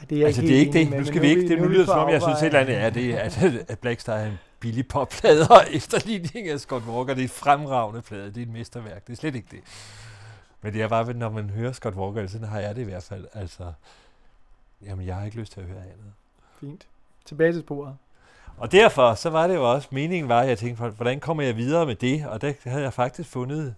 Ej, 0.00 0.06
Det 0.10 0.22
er 0.22 0.26
altså, 0.26 0.42
det 0.42 0.54
er 0.54 0.58
ikke 0.58 0.72
det. 0.72 0.90
med, 0.90 0.98
Nu 0.98 1.04
skal 1.04 1.22
vi 1.22 1.26
er 1.26 1.30
ikke, 1.30 1.48
det 1.48 1.58
nu 1.58 1.64
nu 1.64 1.64
er 1.64 1.68
lyder 1.74 1.84
som 1.84 1.98
om, 1.98 2.08
jeg 2.08 2.22
synes, 2.22 2.42
et 2.42 2.46
eller 2.46 2.60
andet 2.60 2.76
er 2.76 2.90
det, 2.90 3.14
at, 3.14 3.44
at 3.72 3.78
Blackstar 3.78 4.14
er 4.14 4.26
en 4.26 4.38
billig 4.60 4.88
popplade, 4.88 5.48
og 5.50 5.64
efterligning 5.72 6.48
af 6.48 6.60
Scott 6.60 6.84
Walker, 6.88 7.14
det 7.14 7.20
er 7.20 7.24
et 7.24 7.30
fremragende 7.30 8.02
plade, 8.02 8.26
det 8.26 8.38
er 8.38 8.42
et 8.42 8.52
mesterværk, 8.52 9.06
det 9.06 9.12
er 9.12 9.16
slet 9.16 9.34
ikke 9.34 9.48
det. 9.50 9.60
Men 10.62 10.72
det 10.72 10.82
er 10.82 10.88
bare, 10.88 11.12
når 11.12 11.30
man 11.30 11.50
hører 11.50 11.72
Scott 11.72 11.94
Walker, 11.94 12.26
sådan 12.26 12.48
har 12.48 12.60
jeg 12.60 12.76
det 12.76 12.82
i 12.82 12.84
hvert 12.84 13.02
fald, 13.02 13.26
altså, 13.34 13.72
jamen 14.82 15.06
jeg 15.06 15.16
har 15.16 15.24
ikke 15.24 15.36
lyst 15.36 15.52
til 15.52 15.60
at 15.60 15.66
høre 15.66 15.82
andet. 15.82 16.12
Fint. 16.60 16.86
Tilbage 17.24 17.52
til 17.52 17.60
sporet. 17.60 17.96
Og 18.56 18.72
derfor, 18.72 19.14
så 19.14 19.30
var 19.30 19.46
det 19.46 19.54
jo 19.54 19.72
også, 19.72 19.88
meningen 19.92 20.28
var, 20.28 20.40
at 20.40 20.48
jeg 20.48 20.58
tænkte, 20.58 20.88
hvordan 20.88 21.20
kommer 21.20 21.42
jeg 21.42 21.56
videre 21.56 21.86
med 21.86 21.94
det? 21.94 22.26
Og 22.26 22.40
der 22.40 22.52
havde 22.64 22.82
jeg 22.82 22.92
faktisk 22.92 23.30
fundet, 23.30 23.74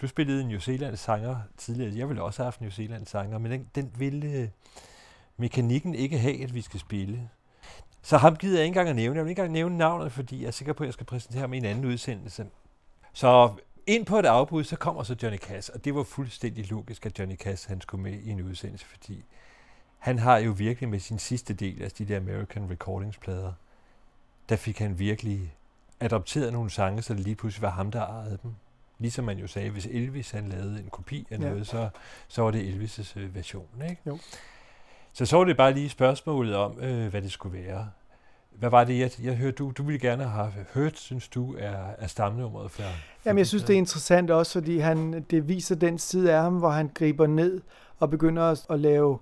du 0.00 0.06
spillede 0.06 0.40
en 0.40 0.48
New 0.48 0.58
Zealand 0.58 0.96
sanger 0.96 1.36
tidligere, 1.56 1.98
jeg 1.98 2.08
ville 2.08 2.22
også 2.22 2.42
have 2.42 2.46
haft 2.46 2.60
en 2.60 2.64
New 2.64 2.70
Zealand 2.70 3.06
sanger, 3.06 3.38
men 3.38 3.52
den, 3.52 3.68
den 3.74 3.92
ville 3.98 4.26
øh, 4.26 4.48
mekanikken 5.36 5.94
ikke 5.94 6.18
have, 6.18 6.42
at 6.42 6.54
vi 6.54 6.60
skal 6.60 6.80
spille. 6.80 7.28
Så 8.02 8.16
ham 8.16 8.36
gider 8.36 8.58
jeg 8.58 8.64
ikke 8.64 8.70
engang 8.70 8.88
at 8.88 8.96
nævne. 8.96 9.16
Jeg 9.16 9.24
vil 9.24 9.30
ikke 9.30 9.40
engang 9.40 9.52
nævne 9.52 9.78
navnet, 9.78 10.12
fordi 10.12 10.40
jeg 10.40 10.46
er 10.46 10.50
sikker 10.50 10.72
på, 10.72 10.82
at 10.82 10.86
jeg 10.86 10.94
skal 10.94 11.06
præsentere 11.06 11.40
ham 11.40 11.54
i 11.54 11.56
en 11.56 11.64
anden 11.64 11.84
udsendelse. 11.84 12.46
Så 13.12 13.52
ind 13.86 14.06
på 14.06 14.18
et 14.18 14.26
afbud, 14.26 14.64
så 14.64 14.76
kommer 14.76 15.02
så 15.02 15.16
Johnny 15.22 15.38
Cash, 15.38 15.70
og 15.74 15.84
det 15.84 15.94
var 15.94 16.02
fuldstændig 16.02 16.70
logisk, 16.70 17.06
at 17.06 17.18
Johnny 17.18 17.36
Cash 17.36 17.68
han 17.68 17.80
skulle 17.80 18.02
med 18.02 18.12
i 18.12 18.30
en 18.30 18.42
udsendelse, 18.42 18.86
fordi 18.86 19.24
han 20.04 20.18
har 20.18 20.38
jo 20.38 20.50
virkelig 20.50 20.88
med 20.88 20.98
sin 20.98 21.18
sidste 21.18 21.54
del, 21.54 21.82
altså 21.82 22.04
de 22.04 22.08
der 22.08 22.16
American 22.16 22.70
Recordings-plader, 22.70 23.52
der 24.48 24.56
fik 24.56 24.78
han 24.78 24.98
virkelig 24.98 25.54
adopteret 26.00 26.52
nogle 26.52 26.70
sange, 26.70 27.02
så 27.02 27.14
det 27.14 27.22
lige 27.22 27.36
pludselig 27.36 27.62
var 27.62 27.70
ham, 27.70 27.90
der 27.90 28.00
ejede 28.06 28.38
dem. 28.42 28.50
Ligesom 28.98 29.24
man 29.24 29.38
jo 29.38 29.46
sagde, 29.46 29.70
hvis 29.70 29.86
Elvis 29.86 30.30
han 30.30 30.48
lavede 30.48 30.78
en 30.80 30.88
kopi 30.90 31.26
af 31.30 31.38
Ja. 31.38 31.48
noget, 31.48 31.66
så, 31.66 31.88
så 32.28 32.42
var 32.42 32.50
det 32.50 32.74
Elvis' 32.74 33.18
øh, 33.20 33.34
version. 33.34 33.66
Ikke? 33.90 34.02
Jo. 34.06 34.18
Så 35.12 35.26
så 35.26 35.36
var 35.36 35.44
det 35.44 35.56
bare 35.56 35.72
lige 35.72 35.88
spørgsmålet 35.88 36.56
om, 36.56 36.80
øh, 36.80 37.08
hvad 37.10 37.22
det 37.22 37.32
skulle 37.32 37.58
være. 37.58 37.90
Hvad 38.50 38.70
var 38.70 38.84
det, 38.84 38.98
jeg, 38.98 39.10
jeg 39.22 39.36
hørte, 39.36 39.56
du, 39.56 39.70
du 39.70 39.82
ville 39.82 40.00
gerne 40.00 40.24
have 40.24 40.52
hørt, 40.74 40.98
synes 40.98 41.28
du, 41.28 41.54
er, 41.58 41.76
er 41.98 42.06
stamnummeret 42.06 42.70
for 42.70 42.82
Jamen, 43.24 43.38
jeg 43.38 43.46
synes, 43.46 43.62
det 43.64 43.74
er 43.74 43.78
interessant 43.78 44.30
også, 44.30 44.52
fordi 44.52 44.78
han, 44.78 45.22
det 45.30 45.48
viser 45.48 45.74
den 45.74 45.98
side 45.98 46.32
af 46.34 46.42
ham, 46.42 46.58
hvor 46.58 46.70
han 46.70 46.90
griber 46.94 47.26
ned 47.26 47.60
og 47.98 48.10
begynder 48.10 48.42
at, 48.42 48.66
at 48.70 48.80
lave 48.80 49.18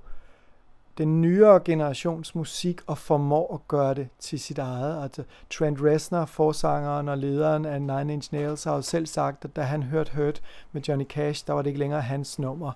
den 0.99 1.21
nyere 1.21 1.61
generations 1.65 2.35
musik 2.35 2.81
og 2.87 2.99
formår 2.99 3.55
at 3.55 3.69
gøre 3.69 3.95
det 3.95 4.09
til 4.19 4.41
sit 4.41 4.59
eget. 4.59 5.03
Altså, 5.03 5.23
Trent 5.51 5.79
Reznor, 5.83 6.25
forsangeren 6.25 7.09
og 7.09 7.19
lederen 7.19 7.65
af 7.65 7.83
Nine 7.83 8.13
Inch 8.13 8.33
Nails, 8.33 8.65
har 8.65 8.75
jo 8.75 8.83
selv 8.83 9.07
sagt, 9.07 9.45
at 9.45 9.57
da 9.57 9.63
han 9.63 9.83
hørte 9.83 10.13
Hurt 10.17 10.43
med 10.73 10.83
Johnny 10.83 11.05
Cash, 11.05 11.47
der 11.47 11.53
var 11.53 11.63
det 11.63 11.71
ikke 11.71 11.81
længere 11.81 12.01
hans 12.01 12.39
nummer. 12.39 12.73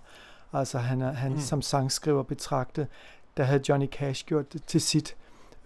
Altså, 0.53 0.79
han, 0.79 1.01
han 1.01 1.33
mm. 1.33 1.41
som 1.41 1.63
sangskriver 1.63 2.23
betragtet, 2.23 2.87
der 3.37 3.43
havde 3.43 3.63
Johnny 3.69 3.87
Cash 3.87 4.27
gjort 4.27 4.53
det 4.53 4.63
til 4.65 4.81
sit. 4.81 5.17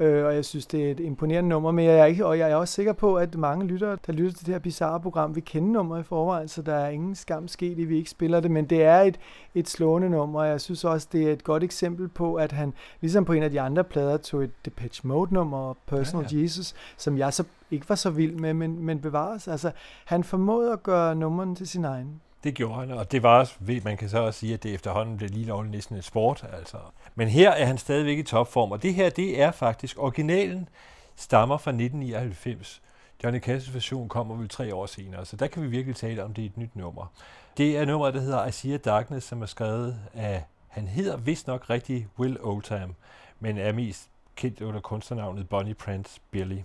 Øh, 0.00 0.26
og 0.26 0.34
jeg 0.34 0.44
synes, 0.44 0.66
det 0.66 0.86
er 0.86 0.90
et 0.90 1.00
imponerende 1.00 1.48
nummer, 1.48 1.70
men 1.70 1.84
jeg 1.84 1.98
er 1.98 2.04
ikke, 2.04 2.26
og 2.26 2.38
jeg 2.38 2.50
er 2.50 2.56
også 2.56 2.74
sikker 2.74 2.92
på, 2.92 3.16
at 3.16 3.34
mange 3.34 3.66
lyttere, 3.66 3.98
der 4.06 4.12
lytter 4.12 4.32
til 4.32 4.46
det 4.46 4.54
her 4.54 4.58
bizarre 4.58 5.00
program, 5.00 5.34
vil 5.34 5.44
kende 5.44 5.72
nummeret 5.72 6.00
i 6.00 6.02
forvejen, 6.02 6.48
så 6.48 6.62
der 6.62 6.74
er 6.74 6.88
ingen 6.88 7.14
skam 7.14 7.48
sket 7.48 7.78
i, 7.78 7.82
at 7.82 7.88
vi 7.88 7.96
ikke 7.96 8.10
spiller 8.10 8.40
det, 8.40 8.50
men 8.50 8.64
det 8.64 8.84
er 8.84 9.00
et, 9.00 9.18
et 9.54 9.68
slående 9.68 10.10
nummer, 10.10 10.40
og 10.40 10.46
jeg 10.46 10.60
synes 10.60 10.84
også, 10.84 11.08
det 11.12 11.28
er 11.28 11.32
et 11.32 11.44
godt 11.44 11.62
eksempel 11.62 12.08
på, 12.08 12.34
at 12.34 12.52
han, 12.52 12.72
ligesom 13.00 13.24
på 13.24 13.32
en 13.32 13.42
af 13.42 13.50
de 13.50 13.60
andre 13.60 13.84
plader, 13.84 14.16
tog 14.16 14.44
et 14.44 14.64
Depeche 14.64 15.08
Mode-nummer, 15.08 15.74
Personal 15.86 16.26
ja, 16.32 16.36
ja. 16.36 16.42
Jesus, 16.42 16.74
som 16.96 17.18
jeg 17.18 17.32
så 17.32 17.44
ikke 17.70 17.88
var 17.88 17.94
så 17.94 18.10
vild 18.10 18.34
med, 18.34 18.54
men, 18.54 18.84
men 18.84 19.00
bevares. 19.00 19.48
Altså, 19.48 19.70
han 20.04 20.24
formåede 20.24 20.72
at 20.72 20.82
gøre 20.82 21.14
nummeren 21.14 21.56
til 21.56 21.68
sin 21.68 21.84
egen. 21.84 22.20
Det 22.44 22.54
gjorde 22.54 22.74
han, 22.74 22.90
og 22.90 23.12
det 23.12 23.22
var 23.22 23.38
også, 23.38 23.54
ved, 23.58 23.80
man 23.80 23.96
kan 23.96 24.08
så 24.08 24.18
også 24.18 24.40
sige, 24.40 24.54
at 24.54 24.62
det 24.62 24.74
efterhånden 24.74 25.16
blev 25.16 25.30
lige 25.30 25.46
lovligt 25.46 25.72
næsten 25.72 25.96
et 25.96 26.04
sport. 26.04 26.44
Altså. 26.52 26.76
Men 27.14 27.28
her 27.28 27.50
er 27.50 27.64
han 27.64 27.78
stadigvæk 27.78 28.18
i 28.18 28.22
topform, 28.22 28.72
og 28.72 28.82
det 28.82 28.94
her, 28.94 29.10
det 29.10 29.42
er 29.42 29.50
faktisk, 29.50 29.98
originalen 29.98 30.68
stammer 31.16 31.58
fra 31.58 31.70
1999. 31.70 32.82
Johnny 33.24 33.40
Cash's 33.40 33.72
version 33.72 34.08
kommer 34.08 34.34
vel 34.34 34.48
tre 34.48 34.74
år 34.74 34.86
senere, 34.86 35.26
så 35.26 35.36
der 35.36 35.46
kan 35.46 35.62
vi 35.62 35.68
virkelig 35.68 35.96
tale 35.96 36.24
om, 36.24 36.34
det 36.34 36.42
er 36.42 36.46
et 36.46 36.56
nyt 36.56 36.76
nummer. 36.76 37.12
Det 37.56 37.78
er 37.78 37.84
nummeret, 37.84 38.14
der 38.14 38.20
hedder 38.20 38.46
I 38.46 38.52
See 38.52 38.78
Darkness, 38.78 39.26
som 39.26 39.42
er 39.42 39.46
skrevet 39.46 40.00
af, 40.14 40.44
han 40.68 40.86
hedder 40.86 41.16
vist 41.16 41.46
nok 41.46 41.70
rigtig 41.70 42.08
Will 42.18 42.38
Oldham, 42.40 42.94
men 43.40 43.58
er 43.58 43.72
mest 43.72 44.08
kendt 44.36 44.60
under 44.60 44.80
kunstnernavnet 44.80 45.48
Bonnie 45.48 45.74
Prince 45.74 46.20
Billy. 46.30 46.58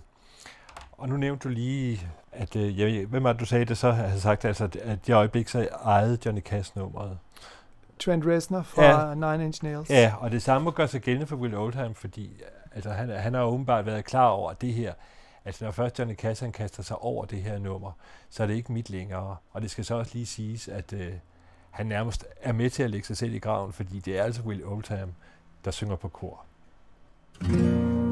Og 0.98 1.08
nu 1.08 1.16
nævnte 1.16 1.48
du 1.48 1.54
lige, 1.54 2.08
at 2.32 2.56
øh, 2.56 2.78
jeg, 2.80 3.06
hvem 3.06 3.24
var 3.24 3.32
det, 3.32 3.40
du 3.40 3.46
sagde 3.46 3.64
det 3.64 3.78
så? 3.78 3.90
havde 3.92 4.20
sagt, 4.20 4.44
altså, 4.44 4.64
at- 4.64 5.06
det 5.06 5.14
øjeblik 5.14 5.48
så 5.48 5.68
ejede 5.84 6.18
Johnny 6.26 6.40
Cash 6.42 6.72
nummeret. 6.76 7.18
Trent 7.98 8.26
Reznor 8.26 8.62
fra 8.62 8.82
Ja. 9.08 9.14
Nine 9.14 9.44
Inch 9.44 9.64
Nails. 9.64 9.90
Ja, 9.90 10.14
og 10.18 10.30
det 10.30 10.42
samme 10.42 10.70
gør 10.70 10.86
sig 10.86 11.00
gældende 11.00 11.26
for 11.26 11.36
Will 11.36 11.54
Oldham, 11.54 11.94
fordi 11.94 12.30
altså, 12.74 12.90
han, 12.90 13.08
han 13.10 13.34
har 13.34 13.42
åbenbart 13.42 13.86
været 13.86 14.04
klar 14.04 14.26
over 14.28 14.52
det 14.52 14.74
her. 14.74 14.92
Altså 15.44 15.64
når 15.64 15.72
først 15.72 15.98
Johnny 15.98 16.14
Cash 16.14 16.42
han 16.42 16.52
kaster 16.52 16.82
sig 16.82 16.96
over 16.98 17.24
det 17.24 17.42
her 17.42 17.58
nummer, 17.58 17.92
så 18.30 18.42
er 18.42 18.46
det 18.46 18.54
ikke 18.54 18.72
mit 18.72 18.90
længere. 18.90 19.36
Og 19.52 19.62
det 19.62 19.70
skal 19.70 19.84
så 19.84 19.94
også 19.94 20.10
lige 20.14 20.26
siges, 20.26 20.68
at 20.68 20.92
øh, 20.92 21.12
han 21.70 21.86
nærmest 21.86 22.26
er 22.42 22.52
med 22.52 22.70
til 22.70 22.82
at 22.82 22.90
lægge 22.90 23.06
sig 23.06 23.16
selv 23.16 23.34
i 23.34 23.38
graven, 23.38 23.72
fordi 23.72 23.98
det 24.00 24.18
er 24.18 24.22
altså 24.22 24.42
Will 24.42 24.64
Oldham, 24.64 25.12
der 25.64 25.70
synger 25.70 25.96
på 25.96 26.08
kor. 26.08 26.44
Well, 27.42 28.05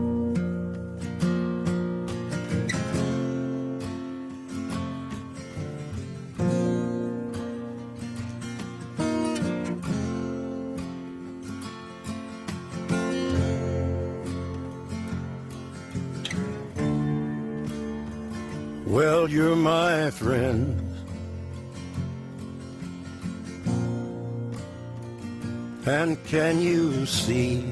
can 26.35 26.61
you 26.61 27.07
see? 27.07 27.63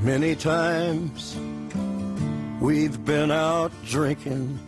Many 0.00 0.34
times 0.34 1.36
we've 2.58 3.04
been 3.04 3.30
out 3.30 3.70
drinking. 3.84 4.58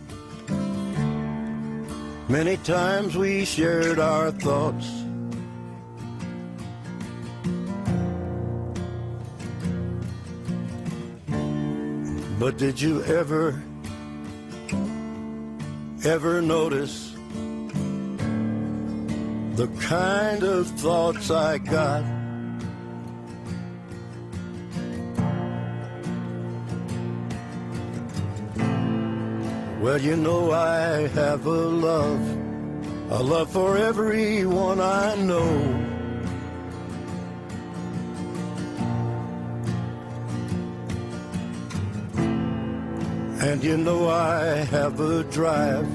Many 2.29 2.59
times 2.59 3.17
we 3.17 3.47
shared 3.47 3.99
our 3.99 4.31
thoughts. 4.31 4.91
But 12.39 12.59
did 12.59 12.79
you 12.79 13.03
ever? 13.05 13.63
Ever 16.07 16.41
notice 16.41 17.13
the 19.57 19.67
kind 19.81 20.45
of 20.45 20.69
thoughts 20.79 21.33
I 21.33 21.59
got? 21.59 22.05
Well, 29.83 30.01
you 30.01 30.17
know 30.17 30.53
I 30.53 31.09
have 31.09 31.45
a 31.45 31.51
love, 31.51 32.21
a 33.11 33.23
love 33.23 33.51
for 33.51 33.77
everyone 33.77 34.81
I 34.81 35.17
know. 35.17 35.86
And 43.47 43.63
you 43.63 43.77
know 43.77 44.09
I 44.09 44.65
have 44.75 44.99
a 44.99 45.23
drive 45.23 45.89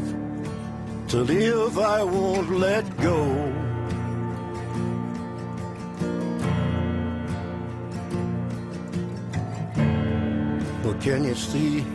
to 1.10 1.18
live, 1.18 1.78
I 1.78 2.02
won't 2.02 2.49
let 2.49 2.86
go. 3.02 3.26
But 10.82 11.02
can 11.02 11.26
you 11.26 11.36
see 11.36 11.86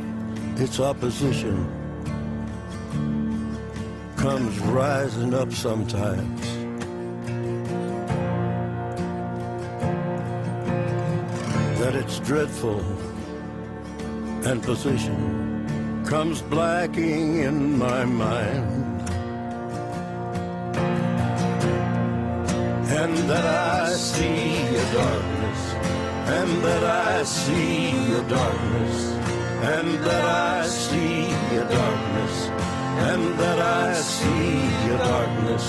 its 0.56 0.78
opposition 0.78 1.56
comes 4.18 4.58
rising 4.58 5.32
up 5.32 5.50
sometimes? 5.52 6.40
That 11.80 11.94
it's 11.96 12.18
dreadful 12.20 12.84
and 14.46 14.62
position 14.62 16.04
comes 16.06 16.40
blacking 16.40 17.38
in 17.40 17.76
my 17.76 18.04
mind. 18.04 19.00
And 23.00 23.16
that 23.30 23.44
I 23.44 23.88
see 23.92 24.54
a 24.84 24.86
darkness, 24.92 25.60
and 26.38 26.50
that 26.66 26.84
I 26.84 27.24
see 27.24 27.90
a 28.20 28.22
darkness, 28.28 28.96
and 29.74 29.88
that 30.04 30.24
I 30.24 30.66
see 30.66 31.26
a 31.62 31.64
darkness, 31.80 32.36
and 33.10 33.22
that 33.40 33.58
I 33.58 33.94
see 33.94 34.58
a 34.94 34.98
darkness. 34.98 35.66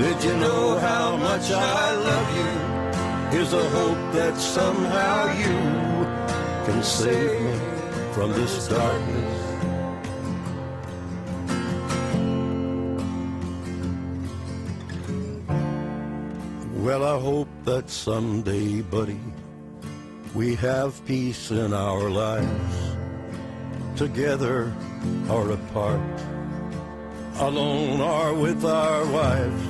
Did 0.00 0.24
you 0.24 0.36
know 0.38 0.78
how 0.78 1.16
much 1.16 1.50
I 1.50 1.86
love 2.08 2.28
you? 2.40 2.52
Here's 3.32 3.52
a 3.52 3.68
hope 3.78 4.02
that 4.14 4.38
somehow 4.38 5.16
you 5.44 5.58
can 6.64 6.82
save 6.82 7.40
me 7.42 7.75
from 8.16 8.32
this 8.32 8.66
darkness. 8.68 9.42
Well, 16.76 17.04
I 17.04 17.20
hope 17.20 17.48
that 17.66 17.90
someday, 17.90 18.80
buddy, 18.80 19.20
we 20.34 20.54
have 20.54 21.04
peace 21.04 21.50
in 21.50 21.74
our 21.74 22.08
lives, 22.08 22.96
together 23.96 24.72
or 25.28 25.50
apart, 25.50 26.00
alone 27.40 28.00
or 28.00 28.32
with 28.32 28.64
our 28.64 29.04
wives, 29.12 29.66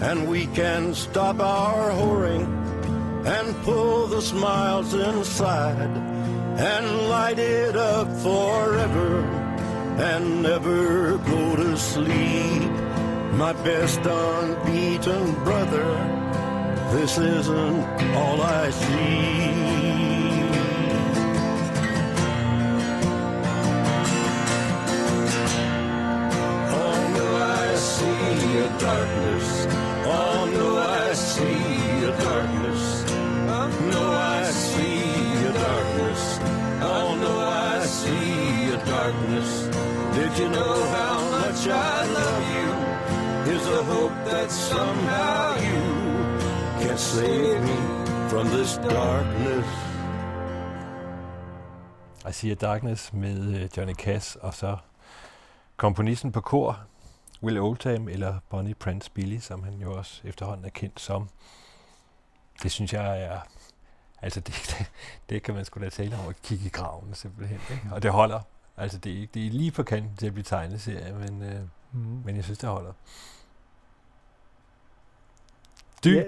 and 0.00 0.30
we 0.30 0.46
can 0.54 0.94
stop 0.94 1.40
our 1.40 1.90
whoring 1.90 2.46
and 3.26 3.56
pull 3.64 4.06
the 4.06 4.22
smiles 4.22 4.94
inside 4.94 6.09
and 6.56 7.08
light 7.08 7.38
it 7.38 7.76
up 7.76 8.08
forever 8.18 9.22
and 9.98 10.42
never 10.42 11.18
go 11.18 11.56
to 11.56 11.76
sleep. 11.76 12.70
My 13.32 13.52
best 13.52 14.00
unbeaten 14.04 15.34
brother, 15.44 15.88
this 16.92 17.18
isn't 17.18 17.84
all 18.14 18.40
I 18.40 18.70
see. 18.70 19.59
That 44.50 44.56
somehow 44.56 45.54
you 45.70 45.82
can 46.82 46.98
save 46.98 47.60
me 47.62 47.76
from 48.28 48.46
this 48.48 48.76
darkness. 48.76 49.66
I 52.28 52.32
See 52.32 52.50
a 52.50 52.54
Darkness 52.54 53.12
med 53.12 53.54
øh, 53.54 53.68
Johnny 53.76 53.94
Cash, 53.94 54.36
og 54.40 54.54
så 54.54 54.76
komponisten 55.76 56.32
på 56.32 56.40
kor, 56.40 56.78
Will 57.42 57.58
Oldham, 57.58 58.08
eller 58.08 58.38
Bonnie 58.50 58.74
Prince 58.74 59.10
Billy, 59.10 59.38
som 59.38 59.62
han 59.62 59.74
jo 59.74 59.96
også 59.96 60.20
efterhånden 60.24 60.66
er 60.66 60.70
kendt 60.70 61.00
som. 61.00 61.28
Det 62.62 62.70
synes 62.70 62.92
jeg 62.92 63.22
er... 63.22 63.38
Altså, 64.22 64.40
det, 64.40 64.54
det, 64.78 64.86
det 65.30 65.42
kan 65.42 65.54
man 65.54 65.64
sgu 65.64 65.80
da 65.80 65.88
tale 65.88 66.18
om 66.18 66.28
at 66.28 66.42
kigge 66.42 66.66
i 66.66 66.68
graven, 66.68 67.14
simpelthen. 67.14 67.60
Ikke? 67.70 67.88
Og 67.92 68.02
det 68.02 68.10
holder. 68.10 68.40
Altså, 68.76 68.98
det 68.98 69.22
er, 69.22 69.26
det 69.34 69.46
er 69.46 69.50
lige 69.50 69.70
på 69.70 69.82
kanten 69.82 70.16
til 70.16 70.26
at 70.26 70.32
blive 70.32 70.44
tegneserie, 70.44 71.14
men, 71.14 71.42
øh, 71.42 71.60
Mhm. 71.92 72.22
men 72.24 72.36
jeg 72.36 72.44
synes, 72.44 72.58
det 72.58 72.68
holder. 72.68 72.92
Du? 76.04 76.10
Ja, 76.10 76.22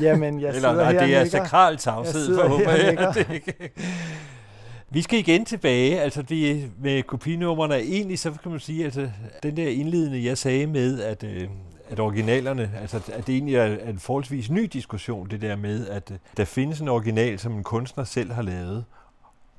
jamen, 0.00 0.40
jeg 0.40 0.48
Eller, 0.48 0.60
sidder 0.60 0.74
nej, 0.74 0.92
her 0.92 1.06
det 1.06 1.16
er 1.16 1.24
sakral 1.24 1.76
tavshed, 1.76 2.36
for 2.36 2.70
jeg. 2.70 3.14
Det 3.14 3.30
ikke. 3.34 3.54
Vi 4.90 5.02
skal 5.02 5.18
igen 5.18 5.44
tilbage, 5.44 6.00
altså 6.00 6.22
det, 6.22 6.70
med 6.80 7.02
kopinummerne. 7.02 7.74
Egentlig 7.74 8.18
så 8.18 8.32
kan 8.42 8.50
man 8.50 8.60
sige, 8.60 8.84
altså 8.84 9.10
den 9.42 9.56
der 9.56 9.68
indledende, 9.68 10.24
jeg 10.24 10.38
sagde 10.38 10.66
med, 10.66 11.00
at, 11.02 11.24
øh, 11.24 11.48
at 11.88 12.00
originalerne, 12.00 12.70
altså 12.80 12.96
at 13.12 13.26
det 13.26 13.32
egentlig 13.34 13.54
er 13.56 13.78
en 13.88 13.98
forholdsvis 13.98 14.50
ny 14.50 14.64
diskussion, 14.72 15.28
det 15.30 15.40
der 15.40 15.56
med, 15.56 15.88
at 15.88 16.10
øh, 16.10 16.18
der 16.36 16.44
findes 16.44 16.80
en 16.80 16.88
original, 16.88 17.38
som 17.38 17.52
en 17.52 17.62
kunstner 17.62 18.04
selv 18.04 18.32
har 18.32 18.42
lavet, 18.42 18.84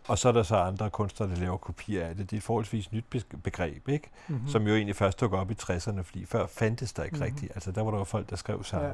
og 0.08 0.18
så 0.18 0.28
er 0.28 0.32
der 0.32 0.44
så 0.44 0.56
andre 0.56 0.90
kunstnere, 0.90 1.30
der 1.30 1.36
laver 1.36 1.58
kopier 1.58 2.06
af 2.06 2.16
det. 2.16 2.30
Det 2.32 2.36
er 2.36 2.40
et 2.40 2.44
forholdsvis 2.44 2.92
nyt 2.92 3.06
begreb, 3.44 3.90
ikke? 3.90 4.10
Mhm. 4.28 4.36
Mm-hmm. 4.36 4.50
som 4.52 4.68
jo 4.68 4.76
egentlig 4.76 4.96
først 4.96 5.18
tog 5.18 5.34
op 5.34 5.52
i 5.52 5.56
60'erne, 5.62 6.02
fordi 6.02 6.26
før 6.26 6.46
fandtes 6.48 6.94
der 6.94 7.04
ikke 7.04 7.16
Mhm. 7.16 7.22
mm-hmm. 7.24 7.34
rigtigt. 7.36 7.52
Altså 7.56 7.72
der 7.72 7.82
var 7.84 7.92
der 7.92 7.98
jo 7.98 8.04
folk, 8.04 8.30
der 8.30 8.36
skrev 8.36 8.64
sange. 8.64 8.88
Ja. 8.88 8.94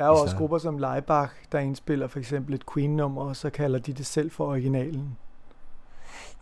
Der 0.00 0.06
er 0.06 0.10
jo 0.10 0.16
også 0.16 0.36
grupper 0.36 0.58
som 0.58 0.78
Leibach, 0.78 1.32
der 1.52 1.58
indspiller 1.58 2.06
for 2.06 2.18
eksempel 2.18 2.54
et 2.54 2.62
Queen-nummer, 2.74 3.22
og 3.22 3.36
så 3.36 3.50
kalder 3.50 3.78
de 3.78 3.92
det 3.92 4.06
selv 4.06 4.30
for 4.30 4.46
originalen. 4.46 5.16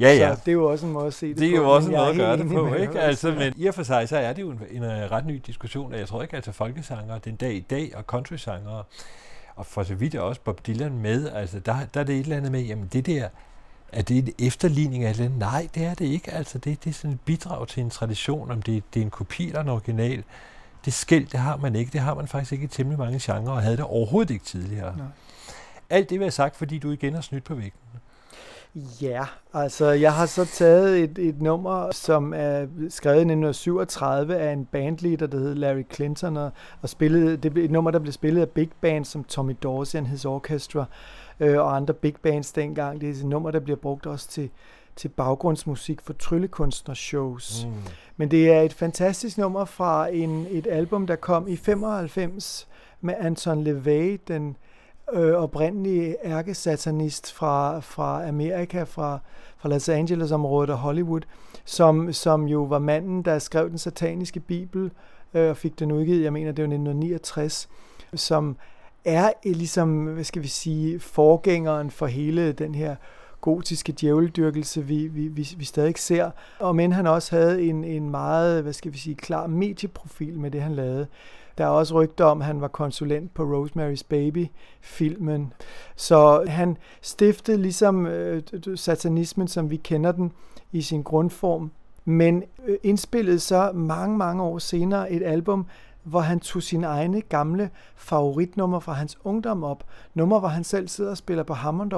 Ja, 0.01 0.15
ja. 0.15 0.35
Så 0.35 0.41
det 0.45 0.49
er 0.49 0.53
jo 0.53 0.71
også 0.71 0.87
en 0.87 0.93
måde 0.93 1.07
at 1.07 1.15
se 1.15 1.29
det, 1.29 1.39
Det 1.39 1.49
er 1.49 1.57
på, 1.57 1.63
jo 1.63 1.71
også 1.71 1.89
en 1.89 1.97
måde 1.97 2.09
at 2.09 2.15
er 2.15 2.19
gøre 2.19 2.37
det 2.37 2.49
på, 2.49 2.75
ikke? 2.75 2.93
dig. 2.93 3.03
Altså, 3.03 3.31
men 3.31 3.53
i 3.57 3.67
og 3.67 3.75
for 3.75 3.83
sig, 3.83 4.09
så 4.09 4.17
er 4.17 4.33
det 4.33 4.43
jo 4.43 4.51
en, 4.51 4.61
en, 4.71 4.83
en 4.85 5.11
ret 5.11 5.27
ny 5.27 5.43
diskussion, 5.47 5.93
og 5.93 5.99
jeg 5.99 6.09
tror 6.09 6.23
ikke, 6.23 6.37
altså 6.37 6.53
folkesanger, 6.53 7.19
den 7.19 7.37
dag 7.37 7.55
i 7.55 7.61
dag, 7.61 7.93
og 7.97 8.03
countrysanger, 8.03 8.83
og 9.57 9.67
for 9.67 9.83
så 9.83 9.95
vidt 9.95 10.15
også 10.15 10.41
Bob 10.41 10.67
Dylan 10.67 10.99
med, 10.99 11.29
altså 11.29 11.59
der, 11.61 11.77
der 11.95 12.01
er 12.01 12.05
det 12.05 12.15
et 12.15 12.21
eller 12.21 12.37
andet 12.37 12.53
med, 12.53 12.61
jamen 12.61 12.89
det 12.93 13.07
der, 13.07 13.29
er 13.93 14.03
det 14.03 14.19
en 14.19 14.47
efterligning 14.47 15.05
af 15.05 15.11
et 15.11 15.15
eller 15.15 15.25
andet? 15.25 15.39
Nej, 15.39 15.69
det 15.75 15.85
er 15.85 15.95
det 15.95 16.05
ikke. 16.05 16.31
Altså 16.35 16.59
det, 16.59 16.85
det 16.85 16.91
er 16.91 16.95
sådan 16.95 17.11
et 17.11 17.21
bidrag 17.21 17.69
til 17.69 17.83
en 17.83 17.91
tradition, 17.91 18.51
om 18.51 18.63
det, 18.63 18.83
det 18.95 19.01
er 19.01 19.05
en 19.05 19.11
kopi 19.11 19.47
eller 19.47 19.61
en 19.61 19.69
original. 19.69 20.25
Det 20.89 20.95
skæld, 20.95 21.27
det 21.27 21.41
har 21.41 21.57
man 21.57 21.77
ikke. 21.77 21.93
Det 21.93 22.01
har 22.01 22.15
man 22.15 22.29
faktisk 22.29 22.53
ikke 22.53 22.65
i 22.65 22.69
temmelig 22.69 22.99
mange 22.99 23.19
genrer, 23.23 23.53
og 23.53 23.63
havde 23.63 23.77
det 23.77 23.85
overhovedet 23.85 24.31
ikke 24.31 24.45
tidligere. 24.45 24.97
Nej. 24.97 25.07
Alt 25.91 26.11
det 26.11 26.19
vil 26.19 26.25
jeg 26.25 26.33
sagt, 26.33 26.57
fordi 26.57 26.79
du 26.79 26.91
igen 26.91 27.15
har 27.15 27.21
snydt 27.21 27.45
på 27.45 27.55
vægten. 27.55 27.81
Ja, 29.03 29.25
altså 29.55 29.91
jeg 29.91 30.15
har 30.15 30.27
så 30.27 30.45
taget 30.45 30.99
et, 30.99 31.19
et 31.19 31.43
nummer, 31.43 31.91
som 31.93 32.33
er 32.37 32.67
skrevet 32.89 33.17
i 33.17 33.21
1937 33.21 34.37
af 34.37 34.53
en 34.53 34.65
bandleader, 34.65 35.27
der 35.27 35.39
hed 35.39 35.55
Larry 35.55 35.87
Clinton, 35.95 36.37
og, 36.37 36.51
og 36.83 36.89
spillet, 36.89 37.43
det 37.43 37.53
blev 37.53 37.65
et 37.65 37.71
nummer, 37.71 37.91
der 37.91 37.99
blev 37.99 38.13
spillet 38.13 38.41
af 38.41 38.49
big 38.49 38.71
bands 38.81 39.09
som 39.09 39.25
Tommy 39.25 39.57
Dorsey 39.63 39.99
and 39.99 40.07
His 40.07 40.25
Orchestra 40.25 40.85
øh, 41.41 41.59
og 41.59 41.77
andre 41.77 41.95
big 41.95 42.15
bands 42.23 42.53
dengang. 42.53 43.01
Det 43.01 43.09
er 43.09 43.15
et 43.15 43.25
nummer, 43.25 43.51
der 43.51 43.61
bliver 43.61 43.77
brugt 43.77 44.07
også 44.07 44.29
til, 44.29 44.51
til 44.99 45.09
baggrundsmusik 45.09 46.01
for 46.01 46.13
tryllekunstnershows. 46.13 47.67
Mm. 47.67 47.73
Men 48.17 48.31
det 48.31 48.53
er 48.53 48.61
et 48.61 48.73
fantastisk 48.73 49.39
nummer 49.39 49.65
fra 49.65 50.09
en, 50.09 50.47
et 50.51 50.67
album, 50.67 51.07
der 51.07 51.17
kom 51.17 51.49
i 51.49 51.57
95 51.57 52.69
med 53.01 53.15
Anton 53.19 53.65
LaVey, 53.65 54.21
den 54.29 54.57
øh, 55.13 55.33
oprindelige 55.33 56.17
ærkesatanist 56.25 57.33
fra, 57.33 57.81
fra 57.81 58.29
Amerika, 58.29 58.83
fra, 58.83 59.19
fra 59.57 59.69
Los 59.69 59.89
Angeles-området 59.89 60.71
og 60.71 60.79
Hollywood, 60.79 61.23
som, 61.65 62.13
som 62.13 62.45
jo 62.45 62.63
var 62.63 62.79
manden, 62.79 63.23
der 63.23 63.39
skrev 63.39 63.71
den 63.71 63.79
sataniske 63.79 64.41
bibel 64.41 64.91
øh, 65.35 65.51
og 65.51 65.57
fik 65.57 65.79
den 65.79 65.93
udgivet, 65.93 66.25
jeg 66.25 66.33
mener, 66.33 66.53
det 66.53 66.63
var 66.63 66.67
1969, 66.67 67.69
som 68.15 68.57
er 69.05 69.33
eh, 69.47 69.57
ligesom, 69.57 70.05
hvad 70.05 70.25
skal 70.25 70.43
vi 70.43 70.49
sige, 70.49 71.01
forgængeren 71.01 71.91
for 71.91 72.07
hele 72.07 72.53
den 72.53 72.75
her 72.75 72.97
gotiske 73.41 73.95
djæveldyrkelse, 74.01 74.87
vi, 74.87 75.07
vi, 75.07 75.29
vi, 75.29 75.49
vi 75.57 75.65
stadig 75.65 75.99
ser. 75.99 76.31
Og 76.59 76.77
men 76.77 76.93
han 76.93 77.07
også 77.07 77.37
havde 77.37 77.63
en, 77.63 77.85
en 77.85 78.11
meget, 78.11 78.63
hvad 78.63 78.73
skal 78.73 78.93
vi 78.93 78.99
sige, 78.99 79.15
klar 79.15 79.47
medieprofil 79.47 80.39
med 80.39 80.51
det, 80.51 80.63
han 80.63 80.75
lavede. 80.75 81.07
Der 81.59 81.65
er 81.65 81.69
også 81.69 81.95
rygter 81.95 82.25
om, 82.25 82.41
at 82.41 82.47
han 82.47 82.61
var 82.61 82.69
konsulent 82.69 83.35
på 83.35 83.43
Rosemary's 83.43 84.03
Baby-filmen. 84.09 85.53
Så 85.97 86.45
han 86.49 86.77
stiftede 87.03 87.63
ligesom 87.63 88.07
øh, 88.07 88.43
satanismen, 88.75 89.49
som 89.49 89.71
vi 89.71 89.77
kender 89.77 90.13
den, 90.13 90.33
i 90.73 90.83
sin 90.83 91.03
grundform, 91.03 91.71
men 92.05 92.45
øh, 92.67 92.77
indspillede 92.83 93.39
så 93.39 93.73
mange, 93.73 94.19
mange 94.19 94.43
år 94.43 94.59
senere 94.59 95.13
et 95.13 95.23
album, 95.23 95.67
hvor 96.03 96.21
han 96.21 96.41
tog 96.41 96.63
sine 96.63 96.87
egne 96.87 97.21
gamle 97.21 97.71
favoritnummer 97.97 98.81
fra 98.81 98.93
hans 98.93 99.19
ungdom 99.25 99.65
op. 99.65 99.85
Nummer, 100.15 100.39
hvor 100.39 100.49
han 100.49 100.65
selv 100.65 100.89
sidder 100.89 101.11
og 101.11 101.17
spiller 101.17 101.43
på 101.43 101.55
Hammond 101.55 101.93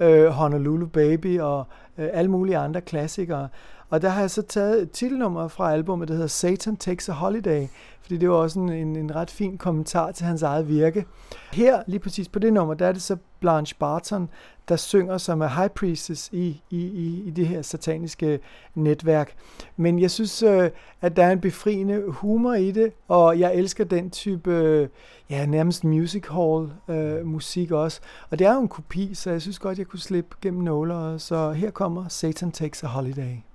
øh, 0.00 0.26
Honolulu 0.26 0.86
Baby 0.86 1.40
og 1.40 1.66
øh, 1.98 2.08
alle 2.12 2.30
mulige 2.30 2.58
andre 2.58 2.80
klassikere. 2.80 3.48
Og 3.92 4.02
der 4.02 4.08
har 4.08 4.20
jeg 4.20 4.30
så 4.30 4.42
taget 4.42 4.82
et 4.82 4.90
titelnummer 4.90 5.48
fra 5.48 5.72
albumet, 5.72 6.08
der 6.08 6.14
hedder 6.14 6.28
Satan 6.28 6.76
Takes 6.76 7.08
a 7.08 7.12
Holiday, 7.12 7.66
fordi 8.02 8.16
det 8.16 8.30
var 8.30 8.36
også 8.36 8.58
en, 8.58 8.68
en, 8.68 8.96
en 8.96 9.14
ret 9.14 9.30
fin 9.30 9.58
kommentar 9.58 10.12
til 10.12 10.26
hans 10.26 10.42
eget 10.42 10.68
virke. 10.68 11.04
Her, 11.52 11.82
lige 11.86 12.00
præcis 12.00 12.28
på 12.28 12.38
det 12.38 12.52
nummer, 12.52 12.74
der 12.74 12.86
er 12.86 12.92
det 12.92 13.02
så 13.02 13.16
Blanche 13.40 13.76
Barton, 13.78 14.28
der 14.68 14.76
synger 14.76 15.18
som 15.18 15.40
er 15.40 15.48
high 15.48 15.70
priestess 15.70 16.30
i, 16.32 16.62
i, 16.70 16.80
i, 16.80 17.22
i 17.26 17.30
det 17.30 17.46
her 17.46 17.62
sataniske 17.62 18.40
netværk. 18.74 19.34
Men 19.76 19.98
jeg 19.98 20.10
synes, 20.10 20.42
øh, 20.42 20.70
at 21.00 21.16
der 21.16 21.24
er 21.24 21.30
en 21.30 21.40
befriende 21.40 22.02
humor 22.08 22.54
i 22.54 22.70
det, 22.70 22.92
og 23.08 23.38
jeg 23.38 23.54
elsker 23.54 23.84
den 23.84 24.10
type, 24.10 24.50
øh, 24.50 24.88
ja, 25.30 25.46
nærmest 25.46 25.84
music 25.84 26.24
hall 26.30 26.72
øh, 26.88 27.26
musik 27.26 27.70
også. 27.70 28.00
Og 28.30 28.38
det 28.38 28.46
er 28.46 28.54
jo 28.54 28.60
en 28.60 28.68
kopi, 28.68 29.14
så 29.14 29.30
jeg 29.30 29.42
synes 29.42 29.58
godt, 29.58 29.78
jeg 29.78 29.86
kunne 29.86 30.00
slippe 30.00 30.36
gennem 30.40 30.62
nåler. 30.62 31.18
Så 31.18 31.52
her 31.52 31.70
kommer 31.70 32.08
Satan 32.08 32.52
Takes 32.52 32.84
a 32.84 32.86
Holiday. 32.86 33.51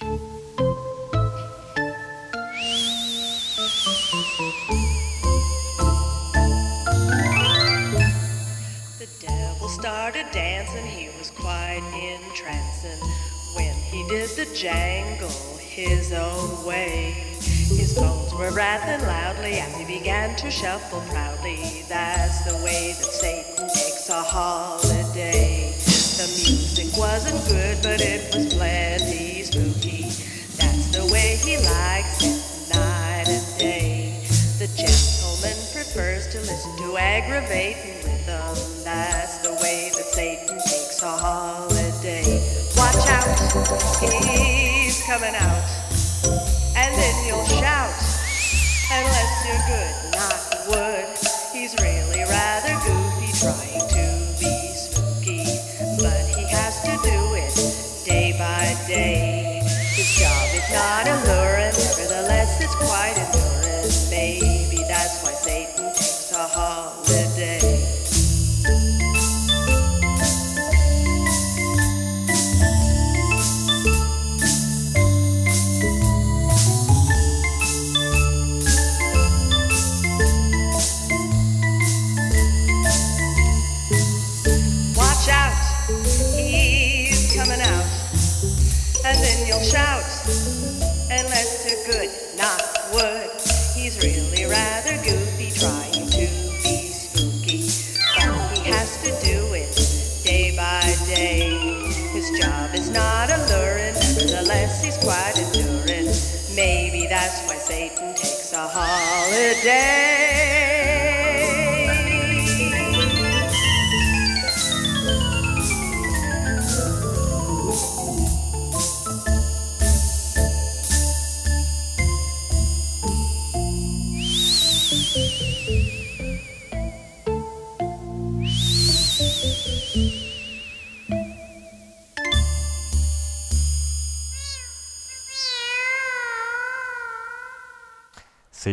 The 0.00 0.16
devil 9.20 9.68
started 9.68 10.24
dancing, 10.32 10.86
he 10.86 11.08
was 11.18 11.30
quite 11.30 11.82
entrancing 11.92 12.98
when 13.54 13.74
he 13.74 14.08
did 14.08 14.30
the 14.30 14.46
jangle 14.54 15.28
his 15.58 16.14
own 16.14 16.64
way. 16.64 17.10
His 17.40 17.94
bones 17.94 18.32
were 18.32 18.52
rattling 18.52 19.06
loudly 19.06 19.58
as 19.58 19.76
he 19.76 19.84
began 19.84 20.34
to 20.36 20.50
shuffle 20.50 21.02
proudly. 21.10 21.84
That's 21.90 22.42
the 22.44 22.56
way 22.64 22.94
that 22.96 23.04
Satan 23.04 23.68
takes 23.68 24.08
a 24.08 24.22
holiday. 24.22 25.74
The 26.16 26.26
music 26.26 26.96
wasn't 26.96 27.46
good, 27.48 27.82
but 27.82 28.00
it 28.00 28.34
was 28.34 28.54
plenty 28.54 29.30
spooky. 29.50 29.79
The 30.92 31.08
way 31.12 31.38
he 31.42 31.56
likes 31.56 32.18
it, 32.20 32.74
night 32.74 33.28
and 33.28 33.58
day. 33.58 34.20
The 34.58 34.66
gentleman 34.74 35.56
prefers 35.72 36.26
to 36.32 36.38
listen 36.40 36.76
to 36.78 36.98
aggravating 36.98 37.94
rhythm. 38.02 38.56
That's 38.82 39.38
the 39.38 39.52
way 39.62 39.92
that 39.94 40.04
Satan 40.04 40.58
takes 40.58 41.00
a 41.02 41.10
holiday. 41.10 42.42
Watch 42.76 43.06
out, 43.06 43.38
he's 44.02 45.00
coming 45.06 45.34
out. 45.34 45.64
And 46.74 46.92
then 46.98 47.26
you'll 47.26 47.46
shout, 47.46 47.94
unless 48.90 49.46
you're 49.46 49.62
good, 49.70 49.99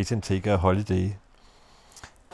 Satan 0.07 0.21
Take 0.21 0.51
a 0.51 0.55
Holiday. 0.55 1.09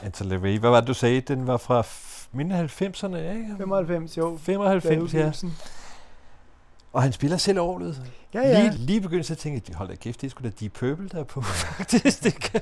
Anton 0.02 0.28
LaVey. 0.28 0.58
Hvad 0.58 0.70
var 0.70 0.80
det, 0.80 0.88
du 0.88 0.94
sagde? 0.94 1.20
Den 1.20 1.46
var 1.46 1.56
fra 1.56 1.78
af 1.78 2.82
90'erne, 2.82 3.16
ikke? 3.16 3.54
95, 3.58 4.16
jo. 4.16 4.38
95, 4.42 5.14
ja. 5.14 5.48
Og 6.92 7.02
han 7.02 7.12
spiller 7.12 7.36
selv 7.36 7.60
orlet. 7.60 8.02
Ja, 8.34 8.40
ja. 8.40 8.62
Lige, 8.62 8.78
lige 8.78 9.00
begyndte 9.00 9.30
jeg 9.30 9.34
at 9.34 9.38
tænke, 9.38 9.74
hold 9.74 9.88
da 9.88 9.94
kæft, 9.94 10.20
det 10.20 10.26
er 10.26 10.30
sgu 10.30 10.44
da 10.44 10.50
Deep 10.60 10.72
Purple, 10.72 11.08
der 11.08 11.20
er 11.20 11.24
på. 11.24 11.40
faktisk, 11.66 12.24
det 12.24 12.34
kan. 12.34 12.60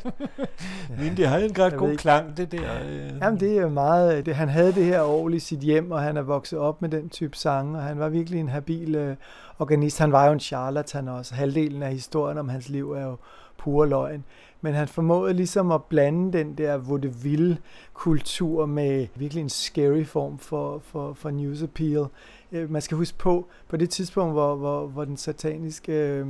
Men 0.98 1.16
det 1.16 1.28
har 1.28 1.38
en 1.38 1.58
ret 1.58 1.76
god 1.76 1.90
ikke. 1.90 2.00
klang, 2.00 2.36
det 2.36 2.52
der. 2.52 2.82
Øh. 2.84 3.10
Jamen 3.22 3.40
det 3.40 3.58
er 3.58 3.68
meget, 3.68 4.26
det, 4.26 4.34
han 4.34 4.48
havde 4.48 4.72
det 4.72 4.84
her 4.84 5.02
år 5.02 5.28
i 5.28 5.38
sit 5.38 5.60
hjem, 5.60 5.90
og 5.90 6.02
han 6.02 6.16
er 6.16 6.22
vokset 6.22 6.58
op 6.58 6.82
med 6.82 6.88
den 6.88 7.08
type 7.08 7.36
sange, 7.36 7.78
og 7.78 7.84
han 7.84 7.98
var 7.98 8.08
virkelig 8.08 8.40
en 8.40 8.48
habil 8.48 8.94
øh, 8.94 9.16
organist. 9.58 9.98
Han 9.98 10.12
var 10.12 10.26
jo 10.26 10.32
en 10.32 10.40
charlatan 10.40 11.08
også. 11.08 11.34
Halvdelen 11.34 11.82
af 11.82 11.92
historien 11.92 12.38
om 12.38 12.48
hans 12.48 12.68
liv 12.68 12.92
er 12.92 13.02
jo 13.02 13.16
pure 13.58 13.88
løgn. 13.88 14.24
Men 14.64 14.74
han 14.74 14.88
formåede 14.88 15.34
ligesom 15.34 15.70
at 15.72 15.84
blande 15.84 16.38
den 16.38 16.54
der 16.58 16.76
vaudeville 16.76 17.58
kultur 17.94 18.66
med 18.66 19.06
virkelig 19.14 19.40
en 19.40 19.48
scary 19.48 20.04
form 20.04 20.38
for, 20.38 20.78
for, 20.84 21.12
for 21.12 21.30
news 21.30 21.62
appeal. 21.62 22.06
Øh, 22.52 22.70
Man 22.70 22.82
skal 22.82 22.96
huske 22.96 23.18
på, 23.18 23.46
på 23.68 23.76
det 23.76 23.90
tidspunkt, 23.90 24.32
hvor, 24.32 24.56
hvor, 24.56 24.86
hvor 24.86 25.04
den 25.04 25.16
sataniske 25.16 25.92
øh, 25.92 26.26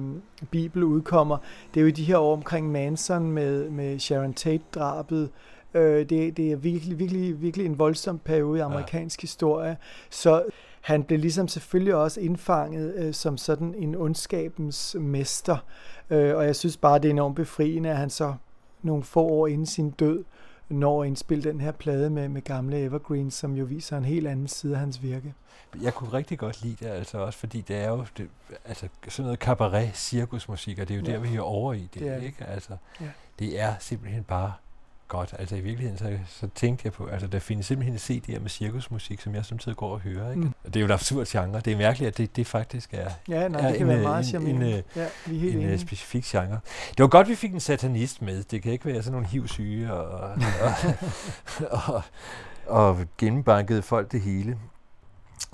bibel 0.51 0.83
udkommer, 0.83 1.37
det 1.75 1.81
er 1.81 1.83
jo 1.83 1.89
i 1.89 1.91
de 1.91 2.05
her 2.05 2.19
år 2.19 2.33
omkring 2.33 2.73
Manson 2.73 3.31
med, 3.31 3.71
med 3.71 3.99
Sharon 3.99 4.35
Tate-drabet, 4.35 5.29
Øh, 5.75 6.09
det, 6.09 6.37
det 6.37 6.53
er 6.53 6.57
virkelig, 6.57 6.99
virkelig, 6.99 7.43
virkelig 7.43 7.67
en 7.67 7.79
voldsom 7.79 8.19
periode 8.19 8.59
i 8.59 8.63
amerikansk 8.63 9.23
ja. 9.23 9.23
historie. 9.23 9.77
Så 10.11 10.45
han 10.81 11.03
blev 11.05 11.19
ligesom 11.19 11.49
selvfølgelig 11.49 11.95
også 11.95 12.21
indfanget 12.21 12.95
øh, 12.97 13.15
som 13.15 13.37
sådan 13.37 13.75
en 13.75 13.95
ondskabens 13.95 14.97
mester. 15.01 15.57
Øh, 16.13 16.37
og 16.37 16.45
jeg 16.47 16.57
synes 16.57 16.77
bare, 16.77 16.99
det 16.99 17.05
er 17.05 17.11
enormt 17.11 17.37
befriende, 17.37 17.91
at 17.91 17.97
han 17.97 18.11
så 18.11 18.35
nogle 18.83 19.03
få 19.03 19.21
år 19.23 19.47
inden 19.47 19.67
sin 19.67 19.91
død 19.91 20.25
når 20.69 21.03
at 21.03 21.07
indspille 21.07 21.45
den 21.45 21.61
her 21.61 21.71
plade 21.73 22.11
med, 22.11 22.29
med 22.29 22.43
gamle 22.43 22.79
Evergreens, 22.79 23.35
som 23.35 23.55
jo 23.57 23.65
viser 23.65 23.97
en 23.99 24.05
helt 24.05 24.27
anden 24.29 24.49
side 24.49 24.75
af 24.75 24.81
hans 24.81 25.03
virke. 25.03 25.35
Jeg 25.83 25.95
kunne 25.95 26.13
rigtig 26.13 26.39
godt 26.39 26.63
lide 26.63 26.77
det, 26.81 26.87
altså 26.91 27.19
også 27.19 27.39
fordi 27.39 27.61
det 27.61 27.77
er 27.77 27.89
jo 27.89 28.05
det, 28.19 28.29
altså, 28.65 28.89
sådan 29.09 29.25
noget 29.25 29.39
cabaret, 29.41 29.91
cirkusmusik, 29.95 30.79
og 30.79 30.89
det 30.89 30.95
er 30.95 30.99
jo 30.99 31.07
Ja. 31.07 31.13
der, 31.13 31.19
vi 31.19 31.37
er 31.37 31.41
over 31.41 31.73
i 31.73 31.81
det, 31.95 31.95
Det 31.95 32.09
er 32.09 32.17
ikke? 32.17 32.45
Altså, 32.45 32.77
Ja. 33.01 33.07
det 33.39 33.61
er 33.61 33.75
simpelthen 33.81 34.25
bare 34.25 34.53
godt. 35.13 35.35
Altså 35.39 35.57
i 35.57 35.61
virkeligheden, 35.61 35.99
så, 35.99 36.19
så 36.29 36.49
tænkte 36.55 36.83
jeg 36.85 36.93
på, 36.93 37.07
altså 37.07 37.27
der 37.27 37.39
findes 37.39 37.67
simpelthen 37.67 37.97
CD'er 37.97 38.41
med 38.41 38.51
cirkusmusik, 38.51 39.21
som 39.21 39.35
jeg 39.35 39.45
samtidig 39.45 39.77
går 39.77 39.93
og 39.93 40.01
hører, 40.01 40.31
ikke? 40.31 40.43
Mm. 40.43 40.55
Og 40.65 40.75
det 40.75 40.77
er 40.77 40.81
jo 40.81 40.87
en 40.87 40.93
absurd 40.93 41.27
genre. 41.27 41.61
Det 41.61 41.73
er 41.73 41.77
mærkeligt, 41.77 42.09
at 42.09 42.19
det, 42.19 42.37
det 42.37 42.47
faktisk 42.47 42.95
er, 42.95 43.11
Ja, 43.29 43.49
nej, 43.49 43.61
er 43.61 43.69
det 43.69 43.79
kan 43.79 43.87
være 43.89 43.97
øh, 43.97 44.03
meget 44.03 44.35
en, 44.35 44.47
en, 44.47 44.63
øh, 44.63 44.69
Ja, 44.69 45.07
vi 45.27 45.37
er 45.37 45.41
helt 45.41 45.55
en 45.55 45.59
øh, 45.59 45.65
enige. 45.65 45.79
specifik 45.79 46.25
genre. 46.25 46.61
Det 46.91 46.99
var 46.99 47.07
godt, 47.07 47.29
vi 47.29 47.35
fik 47.35 47.53
en 47.53 47.61
satanist 47.61 48.23
med. 48.23 48.43
Det 48.43 48.63
kan 48.63 48.73
ikke 48.73 48.85
være 48.85 49.03
sådan 49.03 49.13
nogle 49.13 49.27
hivsyge 49.27 49.93
og, 49.93 50.31
og, 50.63 50.73
og, 51.95 52.03
og 52.67 53.07
gennembankede 53.19 53.83
folk 53.83 54.13
det 54.13 54.21
hele. 54.21 54.59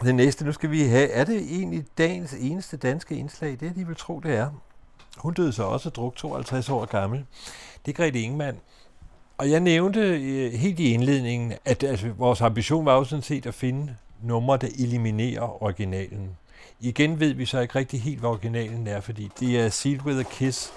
Det 0.03 0.15
næste, 0.15 0.45
nu 0.45 0.53
skal 0.53 0.71
vi 0.71 0.83
have, 0.83 1.09
er 1.11 1.25
det 1.25 1.37
egentlig 1.37 1.85
dagens 1.99 2.35
eneste 2.41 2.77
danske 2.77 3.15
indslag? 3.17 3.51
Det 3.61 3.63
er 3.69 3.73
de 3.73 3.87
vil 3.87 3.97
tro, 3.97 4.21
det 4.21 4.37
er. 4.37 4.51
Hun 5.17 5.35
døde 5.35 5.53
så 5.53 5.63
også 5.63 5.91
druk 5.91 6.17
52 6.17 6.69
år 6.69 6.85
gammel. 6.85 7.25
Det 7.87 7.93
er 7.93 7.97
Grete 7.97 8.21
Ingemann. 8.21 8.61
Og 9.39 9.51
jeg 9.51 9.61
nævnte 9.61 10.01
øh, 10.01 10.53
helt 10.53 10.81
i 10.81 10.93
indledningen, 10.93 11.53
at 11.65 11.85
altså, 11.85 12.09
vores 12.09 12.41
ambition 12.41 12.87
var 12.87 12.95
jo 12.95 13.05
sådan 13.05 13.23
set 13.23 13.47
at 13.47 13.55
finde 13.55 13.97
numre, 14.23 14.57
der 14.57 14.69
eliminerer 14.79 15.63
originalen. 15.63 16.37
Igen 16.81 17.21
ved 17.21 17.35
vi 17.35 17.47
så 17.47 17.61
ikke 17.61 17.79
rigtig 17.79 18.03
helt, 18.03 18.21
hvad 18.21 18.31
originalen 18.31 18.87
er, 18.87 19.01
fordi 19.01 19.31
det 19.41 19.61
er 19.61 19.69
Sealed 19.69 20.07
with 20.07 20.19
a 20.19 20.23
Kiss, 20.23 20.73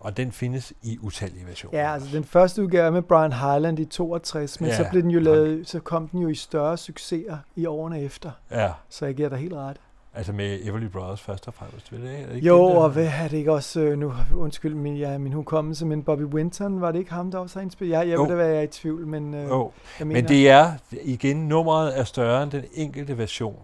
og 0.00 0.16
den 0.16 0.32
findes 0.32 0.72
i 0.82 0.98
utallige 1.02 1.46
versioner. 1.46 1.78
Ja, 1.78 1.94
altså 1.94 2.08
den 2.12 2.24
første 2.24 2.62
udgave 2.62 2.90
med 2.90 3.02
Brian 3.02 3.32
Hyland 3.32 3.78
i 3.78 3.84
62, 3.84 4.60
men 4.60 4.70
ja, 4.70 4.76
så 4.76 4.86
blev 4.90 5.02
den 5.02 5.10
jo 5.10 5.20
lavet, 5.20 5.68
så 5.68 5.80
kom 5.80 6.08
den 6.08 6.22
jo 6.22 6.28
i 6.28 6.34
større 6.34 6.76
succeser 6.76 7.38
i 7.56 7.66
årene 7.66 8.02
efter. 8.02 8.30
Ja. 8.50 8.70
Så 8.88 9.06
jeg 9.06 9.14
giver 9.14 9.28
dig 9.28 9.38
helt 9.38 9.52
ret. 9.52 9.76
Altså 10.16 10.32
med 10.32 10.60
Everly 10.62 10.86
Brothers 10.86 11.20
først 11.20 11.48
og 11.48 11.54
fremmest, 11.54 11.92
vil 11.92 12.02
det, 12.02 12.28
det 12.28 12.34
ikke 12.34 12.46
Jo, 12.48 12.68
der- 12.68 12.74
og 12.74 12.90
hvad 12.90 13.06
er 13.06 13.28
det 13.28 13.36
ikke 13.36 13.52
også, 13.52 13.80
øh, 13.80 13.98
nu 13.98 14.12
undskyld 14.36 14.74
min, 14.74 14.96
ja, 14.96 15.18
min 15.18 15.32
hukommelse, 15.32 15.86
men 15.86 16.02
Bobby 16.02 16.22
Winton, 16.22 16.80
var 16.80 16.92
det 16.92 16.98
ikke 16.98 17.12
ham, 17.12 17.30
der 17.30 17.38
også 17.38 17.58
har 17.58 17.62
inspireret? 17.64 17.92
Ja, 17.92 18.08
jeg 18.08 18.14
Jo. 18.16 18.22
ved 18.22 18.28
da 18.30 18.34
være, 18.36 18.46
jeg 18.46 18.56
er 18.56 18.62
i 18.62 18.66
tvivl, 18.66 19.06
men 19.06 19.34
øh, 19.34 19.48
Jo, 19.48 19.70
jeg 19.98 20.06
mener, 20.06 20.20
men 20.22 20.28
det 20.28 20.48
er, 20.50 20.72
igen, 21.02 21.36
nummeret 21.48 21.98
er 21.98 22.04
større 22.04 22.42
end 22.42 22.50
den 22.50 22.64
enkelte 22.74 23.18
version. 23.18 23.56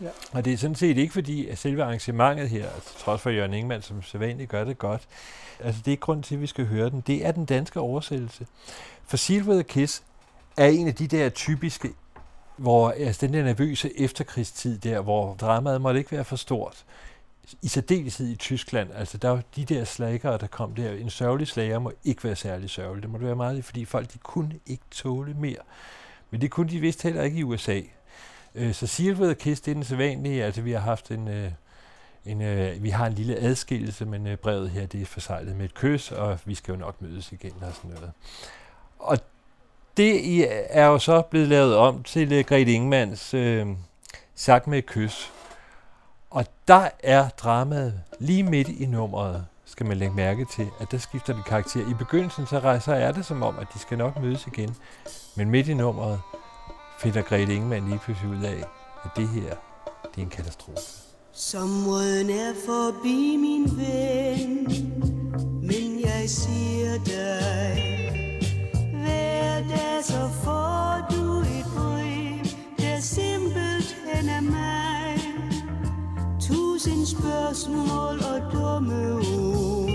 Ja. 0.00 0.08
Og 0.32 0.44
det 0.44 0.52
er 0.52 0.56
sådan 0.56 0.74
set 0.76 0.98
ikke 0.98 1.12
fordi, 1.12 1.46
at 1.48 1.58
selve 1.58 1.82
arrangementet 1.82 2.48
her, 2.48 2.64
altså, 2.74 2.98
trods 2.98 3.20
for 3.22 3.30
Jørgen 3.30 3.54
Ingemann, 3.54 3.82
som 3.82 4.02
sædvanligt 4.02 4.50
gør 4.50 4.64
det 4.64 4.78
godt, 4.78 5.02
altså 5.60 5.78
det 5.80 5.88
er 5.88 5.92
ikke 5.92 6.00
grund 6.00 6.22
til, 6.22 6.34
at 6.34 6.40
vi 6.40 6.46
skal 6.46 6.66
høre 6.66 6.90
den. 6.90 7.00
Det 7.06 7.26
er 7.26 7.32
den 7.32 7.44
danske 7.44 7.80
oversættelse. 7.80 8.46
For 9.06 9.16
Sealed 9.16 9.46
with 9.48 9.58
a 9.58 9.62
Kiss 9.62 10.02
er 10.56 10.66
en 10.66 10.86
af 10.88 10.94
de 10.94 11.06
der 11.06 11.28
typiske, 11.28 11.88
hvor 12.58 12.90
altså 12.90 13.26
den 13.26 13.34
der 13.34 13.44
nervøse 13.44 14.00
efterkrigstid 14.00 14.78
der, 14.78 15.00
hvor 15.00 15.34
dramaet 15.34 15.80
måtte 15.80 16.00
ikke 16.00 16.12
være 16.12 16.24
for 16.24 16.36
stort. 16.36 16.84
I 17.62 17.68
særdeleshed 17.68 18.28
i 18.28 18.36
Tyskland, 18.36 18.90
altså 18.94 19.18
der 19.18 19.28
var 19.28 19.42
de 19.56 19.64
der 19.64 19.84
slagere, 19.84 20.38
der 20.38 20.46
kom 20.46 20.74
der. 20.74 20.92
En 20.92 21.10
sørgelig 21.10 21.48
slager 21.48 21.78
må 21.78 21.92
ikke 22.04 22.24
være 22.24 22.36
særlig 22.36 22.70
sørgelig. 22.70 23.02
Det 23.02 23.10
må 23.10 23.18
være 23.18 23.36
meget, 23.36 23.64
fordi 23.64 23.84
folk 23.84 24.12
de 24.12 24.18
kunne 24.18 24.54
ikke 24.66 24.84
tåle 24.90 25.34
mere. 25.34 25.56
Men 26.30 26.40
det 26.40 26.50
kunne 26.50 26.68
de 26.68 26.80
vist 26.80 27.02
heller 27.02 27.22
ikke 27.22 27.38
i 27.38 27.42
USA. 27.42 27.80
Øh, 28.54 28.74
så 28.74 28.86
Silver 28.86 29.34
Kiss, 29.34 29.60
det 29.60 29.70
er 29.70 29.74
den 29.74 29.84
sædvanlige. 29.84 30.44
Altså 30.44 30.62
vi 30.62 30.72
har 30.72 30.80
haft 30.80 31.10
en, 31.10 31.28
øh, 31.28 31.50
en 32.24 32.42
øh, 32.42 32.82
vi 32.82 32.90
har 32.90 33.06
en 33.06 33.12
lille 33.12 33.36
adskillelse, 33.36 34.04
men 34.04 34.26
øh, 34.26 34.36
brevet 34.36 34.70
her, 34.70 34.86
det 34.86 35.02
er 35.02 35.06
forsejlet 35.06 35.56
med 35.56 35.64
et 35.64 35.74
kys, 35.74 36.12
og 36.12 36.38
vi 36.44 36.54
skal 36.54 36.72
jo 36.72 36.78
nok 36.78 37.02
mødes 37.02 37.32
igen 37.32 37.52
og 37.60 37.74
sådan 37.74 37.90
noget. 37.90 38.12
Og 38.98 39.18
det 39.98 40.14
i- 40.20 40.44
er 40.48 40.86
jo 40.86 40.98
så 40.98 41.22
blevet 41.22 41.48
lavet 41.48 41.76
om 41.76 42.02
til 42.02 42.32
øh, 42.32 42.44
Grete 42.44 42.72
Ingemanns 42.72 43.34
øh, 43.34 43.66
Sagt 44.34 44.66
med 44.66 44.78
et 44.78 44.86
kys. 44.86 45.32
Og 46.30 46.44
der 46.68 46.88
er 47.02 47.28
dramaet 47.28 48.00
lige 48.18 48.42
midt 48.42 48.68
i 48.68 48.86
nummeret, 48.86 49.46
skal 49.64 49.86
man 49.86 49.96
lægge 49.96 50.14
mærke 50.14 50.46
til, 50.56 50.66
at 50.80 50.90
der 50.90 50.98
skifter 50.98 51.34
det 51.34 51.44
karakter. 51.44 51.80
I 51.90 51.94
begyndelsen 51.98 52.46
så 52.46 52.58
rejser 52.58 52.94
er 52.94 53.12
det 53.12 53.26
som 53.26 53.42
om, 53.42 53.58
at 53.58 53.66
de 53.74 53.78
skal 53.78 53.98
nok 53.98 54.20
mødes 54.22 54.46
igen. 54.46 54.76
Men 55.36 55.50
midt 55.50 55.68
i 55.68 55.74
nummeret 55.74 56.20
finder 57.00 57.22
Grete 57.22 57.54
Ingemann 57.54 57.88
lige 57.88 57.98
pludselig 57.98 58.30
ud 58.30 58.44
af, 58.44 58.64
at 59.04 59.10
det 59.16 59.28
her, 59.28 59.54
det 60.14 60.18
er 60.18 60.22
en 60.22 60.28
katastrofe. 60.30 60.80
Sommeren 61.32 62.30
er 62.30 62.52
forbi, 62.66 63.36
min 63.36 63.64
ven, 63.76 64.64
men 65.62 66.00
jeg 66.04 66.30
siger 66.30 66.98
dig, 67.04 67.97
så 70.08 70.28
får 70.44 71.06
du 71.10 71.40
et 71.40 71.66
brev, 71.76 72.44
der 72.78 73.00
simpelt 73.00 73.96
hen 74.06 74.28
er 74.28 74.40
mig. 74.40 75.18
Tusind 76.40 77.06
spørgsmål 77.06 78.16
og 78.32 78.52
dumme 78.52 79.14
ord, 79.14 79.90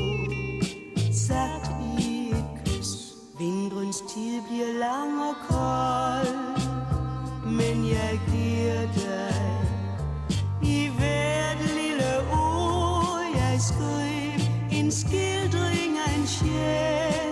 sagt 1.27 1.71
i 1.99 2.29
et 2.31 2.45
kys. 2.65 2.89
Vindrens 3.39 3.97
tid 4.13 4.41
bliver 4.47 4.73
lang 4.79 5.11
og 5.29 5.35
kold, 5.49 6.37
men 7.45 7.87
jeg 7.89 8.19
giver 8.31 8.81
dig 8.95 9.35
i 10.63 10.89
hvert 10.97 11.59
lille 11.79 12.11
ord, 12.31 13.21
jeg 13.35 13.59
skrev 13.69 14.39
en 14.79 14.91
skildring 14.91 15.93
af 16.07 16.17
en 16.19 16.27
sjæl, 16.27 17.22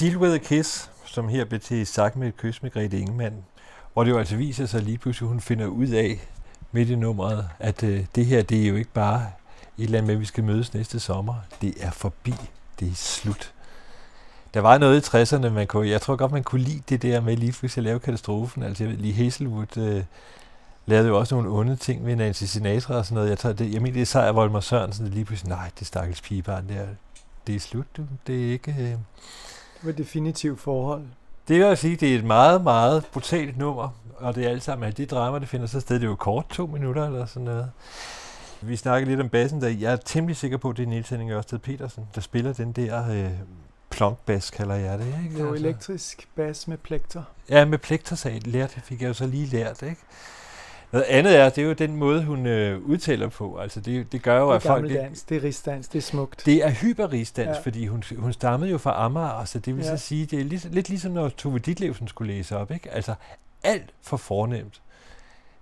Seal 0.00 0.16
with 0.16 0.34
a 0.34 0.38
Kiss, 0.38 0.90
som 1.04 1.28
her 1.28 1.44
blev 1.44 1.60
til 1.60 1.86
sagt 1.86 2.16
med 2.16 2.28
et 2.28 2.36
kys 2.36 2.62
med 2.62 2.70
Grete 2.70 2.98
Ingemann, 2.98 3.34
hvor 3.92 4.04
det 4.04 4.10
jo 4.10 4.18
altså 4.18 4.36
viser 4.36 4.66
sig 4.66 4.82
lige 4.82 4.98
pludselig, 4.98 5.28
hun 5.28 5.40
finder 5.40 5.66
ud 5.66 5.88
af 5.88 6.20
midt 6.72 6.90
i 6.90 6.94
nummeret, 6.94 7.48
at 7.58 7.82
øh, 7.82 8.06
det 8.14 8.26
her, 8.26 8.42
det 8.42 8.62
er 8.62 8.68
jo 8.68 8.76
ikke 8.76 8.90
bare 8.90 9.26
et 9.78 9.84
eller 9.84 9.98
andet 9.98 10.06
med, 10.06 10.14
at 10.14 10.20
vi 10.20 10.24
skal 10.24 10.44
mødes 10.44 10.74
næste 10.74 11.00
sommer. 11.00 11.34
Det 11.60 11.74
er 11.80 11.90
forbi. 11.90 12.34
Det 12.80 12.88
er 12.88 12.94
slut. 12.94 13.52
Der 14.54 14.60
var 14.60 14.78
noget 14.78 15.14
i 15.14 15.16
60'erne, 15.16 15.48
man 15.48 15.66
kunne, 15.66 15.88
jeg 15.88 16.00
tror 16.00 16.16
godt, 16.16 16.32
man 16.32 16.42
kunne 16.42 16.62
lide 16.62 16.82
det 16.88 17.02
der 17.02 17.20
med 17.20 17.36
lige 17.36 17.52
pludselig 17.52 17.82
at 17.82 17.84
lave 17.84 17.98
katastrofen. 17.98 18.62
Altså, 18.62 18.84
jeg 18.84 18.90
ved 18.92 18.98
lige, 18.98 19.14
Hazelwood 19.14 19.76
øh, 19.76 20.04
lavede 20.86 21.08
jo 21.08 21.18
også 21.18 21.34
nogle 21.34 21.50
onde 21.50 21.76
ting 21.76 22.04
med 22.04 22.16
Nancy 22.16 22.44
Sinatra 22.44 22.94
og 22.94 23.04
sådan 23.04 23.14
noget. 23.14 23.30
Jeg, 23.30 23.38
tager 23.38 23.54
det, 23.54 23.72
jeg 23.72 23.82
mener, 23.82 23.92
det 23.92 24.02
er 24.02 24.06
Sejr 24.06 24.32
Volmer 24.32 24.60
Sørensen, 24.60 25.06
der 25.06 25.12
lige 25.12 25.24
pludselig, 25.24 25.48
nej, 25.48 25.70
det 25.78 25.86
stakkels 25.86 26.20
pigebarn 26.20 26.68
der, 26.68 26.86
det 27.46 27.54
er 27.54 27.60
slut, 27.60 27.86
du. 27.96 28.02
Det 28.26 28.46
er 28.46 28.52
ikke... 28.52 28.74
Øh, 28.78 28.94
et 29.88 29.98
definitivt 29.98 30.60
forhold. 30.60 31.02
det 31.48 31.58
vil 31.58 31.66
jeg 31.66 31.78
sige, 31.78 31.96
det 31.96 32.14
er 32.14 32.18
et 32.18 32.24
meget, 32.24 32.62
meget 32.62 33.06
brutalt 33.12 33.58
nummer, 33.58 33.88
og 34.16 34.34
det 34.34 34.46
er 34.46 34.50
alt 34.50 34.62
sammen, 34.62 34.88
at 34.88 34.96
det 34.96 35.10
drama, 35.10 35.38
det 35.38 35.48
finder 35.48 35.66
så 35.66 35.80
sted, 35.80 35.96
det 35.96 36.04
er 36.04 36.08
jo 36.08 36.14
kort, 36.14 36.48
to 36.48 36.66
minutter 36.66 37.06
eller 37.06 37.26
sådan 37.26 37.42
noget. 37.42 37.70
Vi 38.60 38.76
snakker 38.76 39.08
lidt 39.08 39.20
om 39.20 39.28
bassen 39.28 39.60
der. 39.60 39.68
Jeg 39.68 39.92
er 39.92 39.96
temmelig 39.96 40.36
sikker 40.36 40.56
på, 40.56 40.70
at 40.70 40.76
det 40.76 40.82
er 40.82 40.86
Niels 40.86 41.08
Henning 41.08 41.30
Ørsted 41.30 41.58
Petersen, 41.58 42.04
der 42.14 42.20
spiller 42.20 42.52
den 42.52 42.72
der 42.72 43.10
øh, 43.10 43.30
plonk 43.90 44.18
bass 44.26 44.50
kalder 44.50 44.74
jeg 44.74 44.98
det, 44.98 45.06
ikke? 45.06 45.34
Det 45.34 45.40
er 45.40 45.44
jo 45.44 45.52
Altså. 45.52 45.64
elektrisk 45.66 46.28
bas 46.36 46.68
med 46.68 46.78
plekter. 46.78 47.22
Ja, 47.48 47.64
med 47.64 47.78
plektersat 47.78 48.46
lærte, 48.46 48.80
fik 48.80 49.02
jeg 49.02 49.08
jo 49.08 49.14
så 49.14 49.26
lige 49.26 49.46
lært, 49.46 49.82
ikke? 49.82 50.00
Noget 50.92 51.04
andet 51.08 51.36
er, 51.38 51.48
det 51.48 51.62
er 51.62 51.66
jo 51.66 51.72
den 51.72 51.96
måde, 51.96 52.24
hun 52.24 52.46
øh, 52.46 52.82
udtaler 52.82 53.28
på. 53.28 53.56
Altså, 53.58 53.80
det, 53.80 54.12
det 54.12 54.22
gør 54.22 54.38
jo, 54.40 54.48
Det 54.50 54.56
at 54.56 54.62
folk... 54.62 54.82
gammeldans, 54.82 55.22
det 55.22 55.36
er 55.36 55.42
rigsdans, 55.44 55.88
det 55.88 55.98
er 55.98 56.02
smukt. 56.02 56.42
Det 56.46 56.64
er 56.64 56.70
hyperrigsdans, 56.70 57.56
Ja. 57.56 57.60
fordi 57.62 57.86
hun, 57.86 58.02
hun 58.16 58.32
stammede 58.32 58.70
jo 58.70 58.78
fra 58.78 59.04
Amager, 59.04 59.44
så 59.44 59.58
det 59.58 59.76
vil 59.76 59.84
Ja. 59.84 59.96
så 59.96 60.04
sige, 60.06 60.26
det 60.26 60.40
er 60.40 60.44
lig, 60.44 60.60
lidt 60.70 60.88
ligesom 60.88 61.12
når 61.12 61.28
Tove 61.28 61.58
Ditlevsen 61.58 62.08
skulle 62.08 62.32
læse 62.32 62.56
op, 62.56 62.70
ikke? 62.70 62.90
Altså, 62.90 63.14
alt 63.62 63.90
for 64.02 64.16
fornemt. 64.16 64.80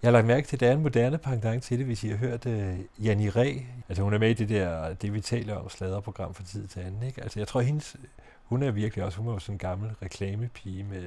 Jeg 0.02 0.08
har 0.08 0.12
lagt 0.12 0.26
mærke 0.26 0.46
til, 0.46 0.56
at 0.56 0.60
der 0.60 0.68
er 0.68 0.72
en 0.72 0.82
moderne 0.82 1.18
pendant 1.18 1.62
til 1.64 1.78
det, 1.78 1.86
hvis 1.86 2.04
I 2.04 2.08
har 2.08 2.16
hørt 2.16 2.46
uh, 2.46 3.04
Janni 3.06 3.28
Ræ. 3.28 3.54
Altså, 3.88 4.02
hun 4.02 4.14
er 4.14 4.18
med 4.18 4.30
i 4.30 4.34
det 4.34 4.48
der, 4.48 4.94
det 4.94 5.14
vi 5.14 5.20
taler 5.20 5.54
om, 5.56 5.68
sladerprogram 5.70 6.34
fra 6.34 6.44
tid 6.44 6.66
til 6.66 6.80
anden, 6.80 7.02
ikke? 7.02 7.22
Altså, 7.22 7.40
jeg 7.40 7.48
tror, 7.48 7.60
hendes, 7.60 7.96
hun 8.44 8.62
er 8.62 8.70
virkelig 8.70 9.04
også, 9.04 9.18
hun 9.18 9.28
er 9.28 9.32
jo 9.32 9.38
sådan 9.38 9.54
en 9.54 9.58
gammel 9.58 9.90
reklamepige 10.02 10.84
med, 10.84 11.02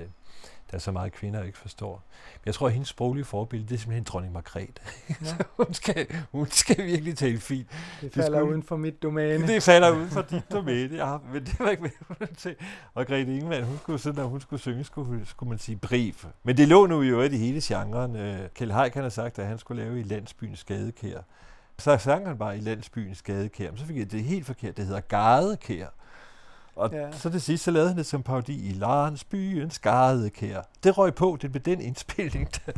der 0.71 0.77
er 0.77 0.79
så 0.79 0.91
meget 0.91 1.11
kvinder 1.11 1.43
ikke 1.43 1.57
forstår. 1.57 2.03
Men 2.33 2.41
jeg 2.45 2.53
tror, 2.53 2.67
at 2.67 2.73
hendes 2.73 2.89
sproglige 2.89 3.25
forbillede, 3.25 3.69
det 3.69 3.75
er 3.75 3.79
simpelthen 3.79 4.03
dronning 4.03 4.33
Margrethe. 4.33 4.73
Så 5.23 5.35
hun, 5.57 5.73
skal, 5.73 6.07
hun 6.31 6.47
skal 6.49 6.85
virkelig 6.85 7.17
tale 7.17 7.39
fint. 7.39 7.67
Det 8.01 8.13
falder 8.13 8.29
skulle- 8.39 8.51
uden 8.51 8.63
for 8.63 8.77
mit 8.77 9.03
domæne. 9.03 9.47
Det 9.47 9.63
falder 9.63 9.91
uden 9.91 10.09
for 10.09 10.21
dit 10.21 10.43
domæne, 10.51 10.95
ja, 10.97 11.17
men 11.33 11.45
det 11.45 11.59
var 11.59 11.69
ikke 11.69 11.91
med 12.19 12.27
til. 12.37 12.55
Og 12.93 13.07
Grete 13.07 13.35
Ingemann, 13.35 13.63
hun 13.65 13.77
skulle, 13.77 13.99
så, 13.99 14.11
når 14.11 14.25
hun 14.25 14.41
skulle 14.41 14.59
synge, 14.61 14.83
skulle, 14.83 15.25
skulle 15.25 15.49
man 15.49 15.59
sige 15.59 15.75
brief. 15.75 16.25
Men 16.43 16.57
det 16.57 16.67
lå 16.67 16.85
nu 16.85 17.01
jo 17.01 17.21
i 17.21 17.37
hele 17.37 17.59
genren. 17.63 18.15
Øh, 18.15 18.49
Kjell 18.55 18.71
Haik 18.71 18.93
han 18.93 19.03
har 19.03 19.09
sagt, 19.09 19.39
at 19.39 19.47
han 19.47 19.57
skulle 19.57 19.83
lave 19.83 19.99
i 19.99 20.03
landsbyens 20.03 20.63
gadekær. 20.63 21.19
Så 21.77 21.97
sang 21.97 22.27
han 22.27 22.37
bare 22.37 22.57
i 22.57 22.59
landsbyens 22.59 23.21
gadekær, 23.21 23.69
men 23.71 23.77
så 23.79 23.85
fik 23.85 23.97
jeg 23.97 24.11
det 24.11 24.23
helt 24.23 24.45
forkert. 24.45 24.77
Det 24.77 24.85
hedder 24.85 25.01
gadekær. 25.01 25.87
Og 26.81 26.89
Ja. 26.93 27.11
så 27.11 27.29
til 27.29 27.41
sidst, 27.41 27.63
så 27.63 27.71
lavede 27.71 27.89
han 27.89 27.97
det 27.97 28.05
som 28.05 28.23
parodi 28.23 28.69
i 28.69 28.71
landsbyens 28.71 29.79
gadekær. 29.79 30.61
Det 30.83 30.97
røg 30.97 31.15
på, 31.15 31.37
det 31.41 31.51
blev 31.51 31.61
den 31.63 31.81
indspilning, 31.81 32.49
der 32.65 32.71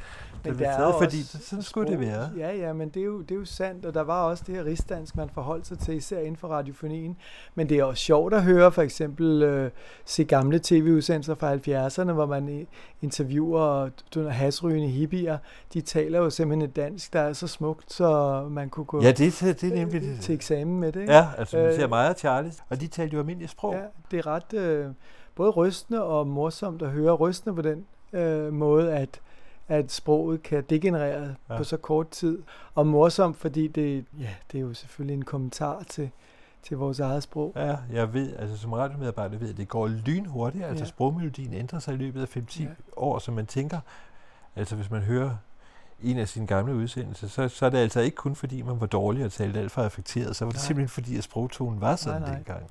Men 0.49 0.57
blev 0.57 0.65
der 0.67 0.73
er 0.73 0.77
taget, 0.77 0.93
jo 0.93 0.97
fordi 0.99 1.23
sådan 1.23 1.63
skulle 1.63 1.87
det 1.91 1.97
sprog- 1.99 2.07
være. 2.07 2.29
Ja, 2.37 2.55
ja, 2.67 2.73
men 2.73 2.89
det 2.89 2.99
er, 2.99 3.05
jo, 3.05 3.21
det 3.21 3.31
er 3.31 3.39
jo 3.39 3.45
sandt, 3.45 3.85
og 3.85 3.93
der 3.93 4.01
var 4.01 4.23
også 4.23 4.43
det 4.47 4.55
her 4.55 4.65
rigsdansk, 4.65 5.15
man 5.15 5.29
forholdt 5.33 5.67
sig 5.67 5.79
til, 5.79 5.95
især 5.95 6.19
inden 6.19 6.35
for 6.35 6.47
radiofonien. 6.47 7.17
Men 7.55 7.69
det 7.69 7.79
er 7.79 7.83
også 7.83 8.03
sjovt 8.03 8.33
at 8.33 8.43
høre, 8.43 8.71
for 8.71 8.81
eksempel 8.81 9.43
øh, 9.43 9.71
se 10.05 10.23
gamle 10.23 10.59
tv-udsendelser 10.63 11.35
fra 11.35 11.55
70'erne, 11.55 12.11
hvor 12.11 12.25
man 12.25 12.67
interviewer 13.01 13.89
hasrygende 14.29 14.87
hippier. 14.87 15.37
De 15.73 15.81
taler 15.81 16.19
jo 16.19 16.29
simpelthen 16.29 16.69
et 16.69 16.75
dansk, 16.75 17.13
der 17.13 17.19
er 17.19 17.33
så 17.33 17.47
smukt, 17.47 17.93
så 17.93 18.41
man 18.49 18.69
kunne 18.69 18.85
gå 18.85 19.01
Ja, 19.01 19.11
det, 19.11 19.41
er- 19.43 19.53
det 19.53 19.63
er 19.71 19.75
nemlig 19.75 20.01
det. 20.01 20.19
til 20.21 20.35
eksamen 20.35 20.79
med 20.79 20.91
det. 20.91 21.01
ikke? 21.01 21.13
Ja, 21.13 21.27
altså 21.37 21.57
man 21.57 21.65
Øh, 21.65 21.75
ser 21.75 21.87
mig 21.87 22.09
og 22.09 22.15
Charlie, 22.17 22.51
og 22.69 22.81
de 22.81 22.87
talte 22.87 23.13
jo 23.13 23.19
almindeligt 23.19 23.51
sprog. 23.51 23.73
Ja, 23.73 23.79
det 24.11 24.19
er 24.19 24.27
ret 24.27 24.53
øh, 24.53 24.87
både 25.35 25.49
rystende 25.49 26.03
og 26.03 26.27
morsomt 26.27 26.81
at 26.81 26.89
høre. 26.89 27.13
Rystende 27.13 27.55
på 27.55 27.61
den 27.61 27.85
øh, 28.13 28.53
måde, 28.53 28.93
at, 28.93 29.21
at 29.67 29.91
sproget 29.91 30.43
kan 30.43 30.63
degenerere 30.69 31.35
ja. 31.49 31.57
På 31.57 31.63
så 31.63 31.77
kort 31.77 32.09
tid. 32.09 32.41
Og 32.75 32.87
morsomt, 32.87 33.37
fordi 33.37 33.67
det, 33.67 34.05
ja, 34.19 34.29
det 34.51 34.57
er 34.57 34.61
jo 34.61 34.73
selvfølgelig 34.73 35.13
en 35.13 35.25
kommentar 35.25 35.83
til, 35.89 36.09
til 36.63 36.77
vores 36.77 36.99
eget 36.99 37.23
sprog. 37.23 37.53
Ja, 37.55 37.75
jeg 37.91 38.13
ved, 38.13 38.35
altså 38.35 38.57
som 38.57 38.73
radiomedarbejder 38.73 39.37
ved, 39.37 39.49
at 39.49 39.57
det 39.57 39.67
går 39.67 39.87
lynhurtigt. 39.87 40.63
Altså 40.65 40.83
Ja. 40.83 40.89
sprogmelodien 40.89 41.53
ændrer 41.53 41.79
sig 41.79 41.93
i 41.93 41.97
løbet 41.97 42.21
af 42.21 42.37
5-10 42.37 42.63
Ja. 42.63 42.69
år, 42.97 43.19
så 43.19 43.31
man 43.31 43.45
tænker, 43.45 43.79
altså 44.55 44.75
hvis 44.75 44.91
man 44.91 45.01
hører 45.01 45.35
en 46.01 46.17
af 46.17 46.27
sine 46.27 46.47
gamle 46.47 46.75
udsendelser, 46.75 47.27
så, 47.27 47.47
så 47.47 47.65
er 47.65 47.69
det 47.69 47.77
altså 47.77 47.99
ikke 48.01 48.15
kun 48.15 48.35
fordi, 48.35 48.61
man 48.61 48.79
var 48.79 48.85
dårlig 48.87 49.25
og 49.25 49.31
talte 49.31 49.59
alt 49.59 49.71
for 49.71 49.81
affekteret, 49.81 50.35
så 50.35 50.45
var 50.45 50.51
det 50.51 50.57
Nej. 50.59 50.65
simpelthen 50.65 50.89
fordi, 50.89 51.17
at 51.17 51.23
sprogtonen 51.23 51.81
var 51.81 51.95
sådan 51.95 52.21
Nej, 52.21 52.29
nej. 52.29 52.35
dengang. 52.37 52.63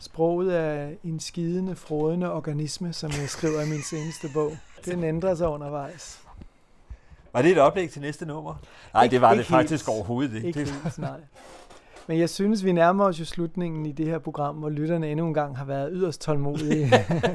Sproget 0.00 0.56
er 0.56 0.88
en 1.04 1.20
skidende, 1.20 1.76
frådende 1.76 2.32
organisme, 2.32 2.92
som 2.92 3.10
jeg 3.10 3.28
skriver 3.28 3.60
i 3.62 3.68
min 3.68 3.82
seneste 3.82 4.28
bog. 4.34 4.56
Den 4.84 5.04
ændrer 5.04 5.34
sig 5.34 5.48
undervejs. 5.48 6.20
Var 7.32 7.42
det 7.42 7.50
et 7.50 7.58
oplæg 7.58 7.90
til 7.90 8.00
næste 8.00 8.26
nummer? 8.26 8.54
Nej, 8.94 9.06
det 9.06 9.20
var 9.20 9.34
det 9.34 9.46
faktisk 9.46 9.86
helt. 9.86 9.96
overhovedet 9.96 10.34
ikke. 10.34 10.46
Ikke 10.48 10.60
Det- 10.60 10.68
helt, 10.82 10.98
nej. 10.98 11.20
Men 12.06 12.18
jeg 12.18 12.30
synes, 12.30 12.64
vi 12.64 12.72
nærmer 12.72 13.04
os 13.04 13.20
jo 13.20 13.24
slutningen 13.24 13.86
i 13.86 13.92
det 13.92 14.06
her 14.06 14.18
program, 14.18 14.56
hvor 14.56 14.68
lytterne 14.68 15.10
endnu 15.10 15.26
en 15.26 15.34
gang 15.34 15.56
har 15.58 15.64
været 15.64 15.90
yderst 15.92 16.20
tålmodige 16.20 16.92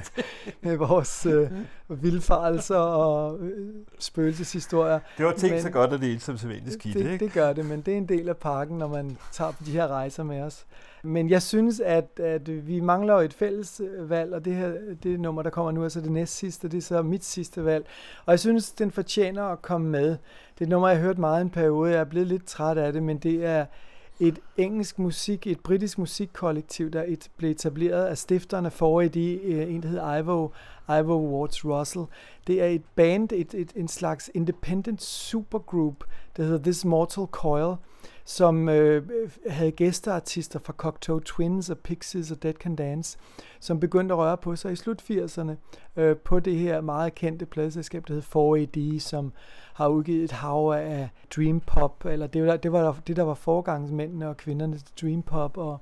med 0.62 0.78
vores 0.78 1.26
øh, 1.26 1.50
vildfarelser 1.90 2.76
og 2.78 3.40
øh, 3.40 3.74
spøgelseshistorier. 4.00 5.00
Det 5.18 5.26
var 5.26 5.32
tænkt 5.32 5.54
Men- 5.56 5.62
så 5.64 5.70
godt, 5.70 5.94
at 5.94 6.00
det 6.02 6.10
er 6.10 6.14
ensomt 6.14 6.40
sædvanligt 6.40 6.74
skidt, 6.74 6.98
det, 6.98 7.12
ikke? 7.12 7.26
det 7.26 7.34
gør 7.34 7.54
det, 7.54 7.66
men 7.66 7.82
det 7.82 7.94
er 7.94 7.98
en 7.98 8.06
del 8.10 8.30
af 8.30 8.38
pakken, 8.38 8.78
når 8.78 8.88
man 8.88 9.18
tager 9.32 9.52
på 9.52 9.64
de 9.66 9.72
her 9.72 9.88
rejser 9.88 10.24
med 10.24 10.42
os. 10.42 10.66
Men 11.04 11.30
jeg 11.30 11.42
synes, 11.42 11.80
at, 11.80 12.20
at 12.20 12.68
vi 12.68 12.80
mangler 12.80 13.16
et 13.16 13.34
fælles 13.34 13.82
øh, 13.84 14.10
valg, 14.10 14.34
og 14.34 14.46
det 14.46 14.56
her 14.56 14.72
det 15.04 15.20
nummer, 15.20 15.42
der 15.42 15.50
kommer 15.50 15.72
nu, 15.72 15.84
er 15.84 15.90
så 15.90 16.02
det 16.02 16.12
næst 16.12 16.36
sidste, 16.38 16.68
det 16.68 16.78
er 16.78 16.82
så 16.82 17.02
mit 17.02 17.26
sidste 17.26 17.66
valg. 17.66 17.86
Og 18.26 18.32
jeg 18.32 18.40
synes, 18.40 18.72
den 18.72 18.92
fortjener 18.92 19.44
at 19.44 19.62
komme 19.62 19.90
med. 19.90 20.08
Det 20.10 20.18
er 20.62 20.66
et 20.66 20.70
nummer, 20.70 20.88
jeg 20.88 20.98
har 20.98 21.04
hørt 21.06 21.18
meget 21.18 21.42
en 21.42 21.50
periode, 21.50 21.92
jeg 21.92 22.00
er 22.00 22.04
blevet 22.04 22.28
lidt 22.28 22.46
træt 22.46 22.78
af 22.78 22.94
det, 22.94 23.04
men 23.04 23.18
det 23.18 23.46
er 23.46 23.66
et 24.20 24.40
engelsk 24.58 25.00
musik, 25.00 25.48
et 25.48 25.60
britisk 25.60 25.98
musikkollektiv, 25.98 26.92
der 26.92 27.04
et, 27.08 27.32
blev 27.38 27.52
etableret 27.52 28.06
af 28.06 28.18
stifterne 28.18 28.72
for 28.72 29.02
i 29.02 29.08
de, 29.08 29.34
øh, 29.44 29.74
en, 29.74 29.84
der 29.84 29.88
hed 29.88 30.20
Ivo, 30.20 30.50
Ivo 30.90 31.40
Watts 31.40 31.66
Russell. 31.66 32.06
Det 32.48 32.62
er 32.62 32.68
et 32.68 32.84
band, 32.96 33.32
et, 33.32 33.54
et, 33.54 33.72
en 33.76 33.88
slags 33.88 34.32
independent 34.34 35.02
supergroup, 35.02 36.04
der 36.38 36.44
hedder 36.44 36.64
This 36.64 36.86
Mortal 36.86 37.26
Coil, 37.26 37.76
som 38.26 38.70
øh, 38.70 39.10
havde 39.50 39.72
gæsteartister 39.72 40.60
fra 40.60 40.74
Cocteau 40.74 41.20
Twins 41.20 41.70
og 41.70 41.78
Pixies 41.78 42.32
og 42.32 42.44
Dead 42.44 42.54
Can 42.54 42.76
Dance, 42.76 43.18
som 43.60 43.80
begyndte 43.80 44.14
at 44.14 44.20
røre 44.20 44.38
på 44.38 44.56
sig 44.56 44.72
i 44.72 44.76
slut 44.76 45.02
80'erne 45.12 45.52
øh, 45.96 46.18
på 46.18 46.40
det 46.40 46.56
her 46.56 46.82
meget 46.82 47.16
kendte 47.16 47.46
pladeselskab, 47.46 48.08
der 48.08 48.14
hed 48.14 48.22
4AD, 48.22 49.00
som 49.00 49.34
har 49.76 49.88
udgivet 49.88 50.24
et 50.24 50.32
hav 50.32 50.74
af 50.78 51.10
dream 51.36 51.60
pop, 51.60 52.06
eller 52.06 52.28
det 52.28 52.46
var, 52.46 52.58
det 52.58 52.72
var 52.72 53.00
det, 53.08 53.16
der 53.16 53.24
var 53.24 53.34
forgangsmændene 53.34 54.30
og 54.30 54.38
kvinderne 54.38 54.78
til 54.78 54.88
dream 55.02 55.22
pop, 55.22 55.58
og, 55.58 55.78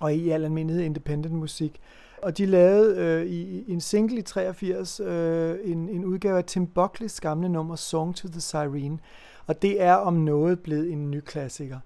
og 0.00 0.14
i 0.14 0.30
al 0.30 0.44
almindelighed 0.44 0.84
independent 0.84 1.34
musik. 1.34 1.80
Og 2.22 2.38
de 2.38 2.46
lavede 2.46 2.96
øh, 2.98 3.26
i, 3.26 3.64
i 3.66 3.72
en 3.72 3.80
single 3.80 4.18
i 4.18 4.22
83 4.22 5.00
øh, 5.00 5.58
en, 5.64 5.88
en 5.88 6.04
udgave 6.04 6.38
af 6.38 6.44
Tim 6.44 6.66
Buckleys 6.66 7.20
gamle 7.20 7.48
nummer 7.48 7.76
Song 7.76 8.16
to 8.16 8.28
the 8.28 8.40
Siren. 8.40 9.00
Og 9.46 9.62
det 9.62 9.82
er 9.82 9.94
om 9.94 10.14
noget 10.14 10.60
blevet 10.60 10.92
en 10.92 11.10
ny 11.10 11.20
klassiker. 11.20 11.78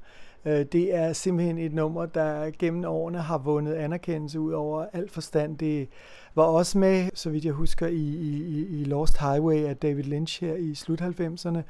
Øh, 0.47 0.67
det 0.73 0.95
er 0.95 1.13
simpelthen 1.13 1.59
et 1.59 1.75
nummer, 1.75 2.07
der 2.07 2.51
gennem 2.59 2.85
årene 2.85 3.19
har 3.19 3.39
vundet 3.39 3.75
anerkendelse 3.75 4.41
ud 4.41 4.53
over 4.53 4.87
alt 4.93 5.11
forstand. 5.11 5.59
Det 5.59 5.89
var 6.35 6.43
også 6.43 6.79
med, 6.79 7.11
så 7.15 7.31
vidt 7.31 7.45
jeg 7.45 7.53
husker, 7.53 7.87
i, 7.87 7.95
i, 7.95 8.67
i 8.81 8.85
Lost 8.85 9.19
Highway 9.19 9.65
af 9.65 9.77
David 9.77 10.05
Lynch 10.05 10.45
her 10.45 10.55
i 10.55 10.75
slut 10.75 11.01
90'erne. 11.01 11.61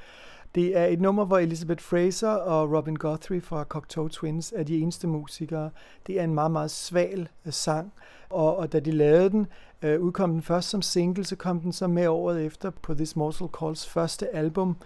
Det 0.54 0.76
er 0.78 0.84
et 0.84 1.00
nummer, 1.00 1.24
hvor 1.24 1.38
Elizabeth 1.38 1.82
Fraser 1.82 2.30
og 2.30 2.72
Robin 2.72 2.96
Guthrie 2.96 3.40
fra 3.40 3.64
Cocteau 3.64 4.08
Twins 4.08 4.52
er 4.56 4.62
de 4.62 4.78
eneste 4.78 5.06
musikere. 5.06 5.70
Det 6.06 6.20
er 6.20 6.24
en 6.24 6.34
meget, 6.34 6.50
meget 6.50 6.70
sval 6.70 7.28
øh, 7.46 7.52
sang, 7.52 7.92
og, 8.30 8.56
og 8.56 8.72
da 8.72 8.80
de 8.80 8.90
lavede 8.90 9.30
den, 9.30 9.46
øh, 9.82 10.00
udkom 10.00 10.32
den 10.32 10.42
først 10.42 10.68
som 10.68 10.82
single, 10.82 11.24
så 11.24 11.36
kom 11.36 11.60
den 11.60 11.72
så 11.72 11.86
med 11.86 12.06
året 12.06 12.44
efter 12.44 12.70
på 12.70 12.94
This 12.94 13.16
Mortal 13.16 13.48
Calls 13.60 13.88
første 13.88 14.36
album, 14.36 14.76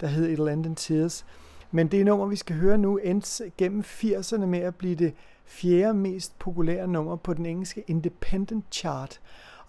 der 0.00 0.06
hed 0.06 0.38
It'll 0.38 0.50
End 0.52 0.66
in 0.66 0.74
Tears. 0.74 1.24
Men 1.70 1.88
det 1.88 2.04
nummer, 2.04 2.26
vi 2.26 2.36
skal 2.36 2.56
høre 2.56 2.78
nu, 2.78 2.96
endte 2.96 3.52
gennem 3.58 3.80
80'erne 3.80 4.46
med 4.46 4.58
at 4.58 4.74
blive 4.74 4.94
det 4.94 5.14
fjerde 5.44 5.94
mest 5.94 6.38
populære 6.38 6.86
nummer 6.86 7.16
på 7.16 7.34
den 7.34 7.46
engelske 7.46 7.84
Independent 7.86 8.64
Chart. 8.72 9.20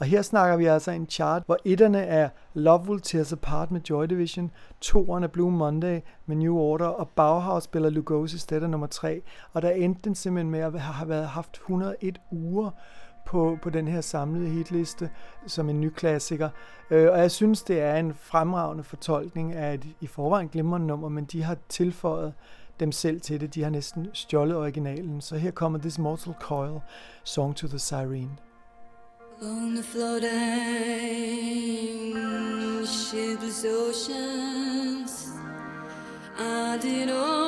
Og 0.01 0.07
her 0.07 0.21
snakker 0.21 0.57
vi 0.57 0.65
altså 0.65 0.91
en 0.91 1.07
chart, 1.09 1.43
hvor 1.45 1.57
etterne 1.65 1.99
er 1.99 2.29
Love 2.53 2.89
Will 2.89 3.01
Tear 3.01 3.21
Us 3.21 3.33
Apart 3.33 3.71
med 3.71 3.81
Joy 3.89 4.05
Division, 4.05 4.51
toerne 4.81 5.23
er 5.23 5.27
Blue 5.27 5.51
Monday 5.51 5.99
med 6.25 6.35
New 6.35 6.55
Order, 6.55 6.85
og 6.85 7.09
Bauhaus 7.09 7.63
spiller 7.63 7.89
Lugosi's 7.89 8.37
Stetter 8.37 8.67
nummer 8.67 8.87
3. 8.87 9.21
Og 9.53 9.61
der 9.61 9.69
endte 9.69 10.01
den 10.03 10.15
simpelthen 10.15 10.51
med 10.51 10.59
at 10.59 10.81
have 10.81 11.09
været 11.09 11.27
haft 11.27 11.55
101 11.55 12.21
uger 12.31 12.71
på, 13.25 13.57
på 13.61 13.69
den 13.69 13.87
her 13.87 14.01
samlede 14.01 14.49
hitliste 14.49 15.09
som 15.47 15.69
en 15.69 15.81
ny 15.81 15.89
klassiker. 15.89 16.49
Øh, 16.89 17.11
og 17.11 17.19
jeg 17.19 17.31
synes, 17.31 17.63
det 17.63 17.81
er 17.81 17.95
en 17.95 18.13
fremragende 18.13 18.83
fortolkning 18.83 19.53
af 19.53 19.73
et 19.73 19.87
i 20.01 20.07
forvejen 20.07 20.49
glimrende 20.49 20.87
nummer, 20.87 21.09
men 21.09 21.25
de 21.25 21.43
har 21.43 21.57
tilføjet 21.69 22.33
dem 22.79 22.91
selv 22.91 23.21
til 23.21 23.41
det. 23.41 23.55
De 23.55 23.63
har 23.63 23.69
næsten 23.69 24.07
stjålet 24.13 24.57
originalen. 24.57 25.21
Så 25.21 25.37
her 25.37 25.51
kommer 25.51 25.79
This 25.79 25.99
Mortal 25.99 26.33
Coil, 26.41 26.79
Song 27.23 27.55
to 27.55 27.67
the 27.67 27.79
Siren. 27.79 28.39
On 29.41 29.75
the 29.75 29.83
floating 29.83 31.41
shipless 33.11 33.65
oceans, 33.65 35.31
I 36.37 36.77
did 36.81 37.09
all 37.09 37.40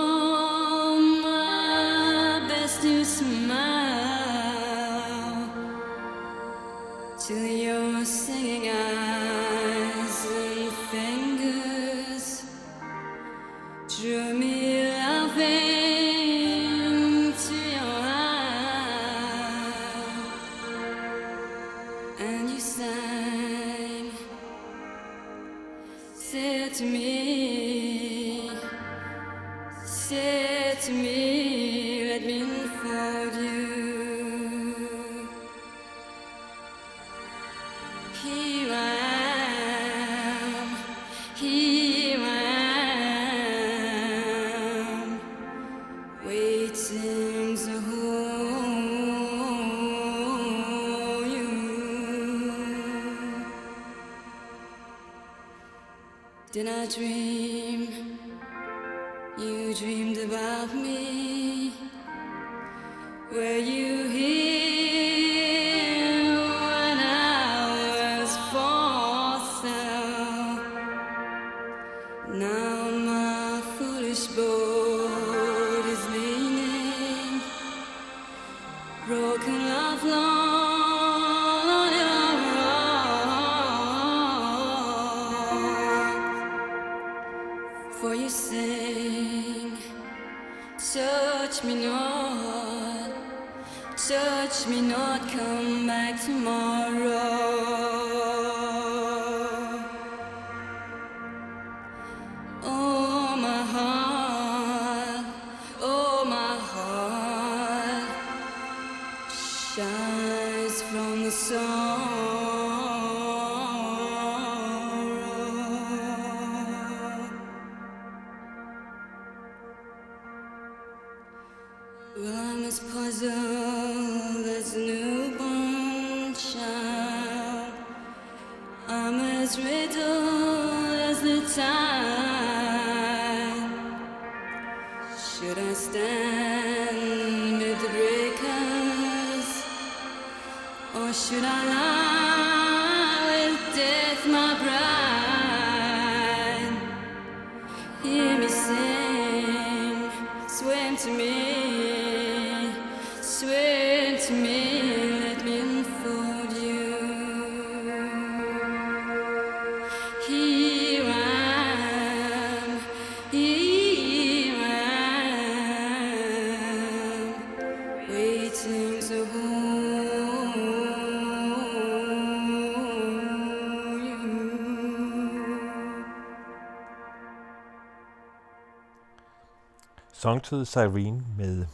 Song 180.15 180.43
to 180.43 180.55
the 180.55 180.65
Siren 180.65 181.25
med 181.37 181.65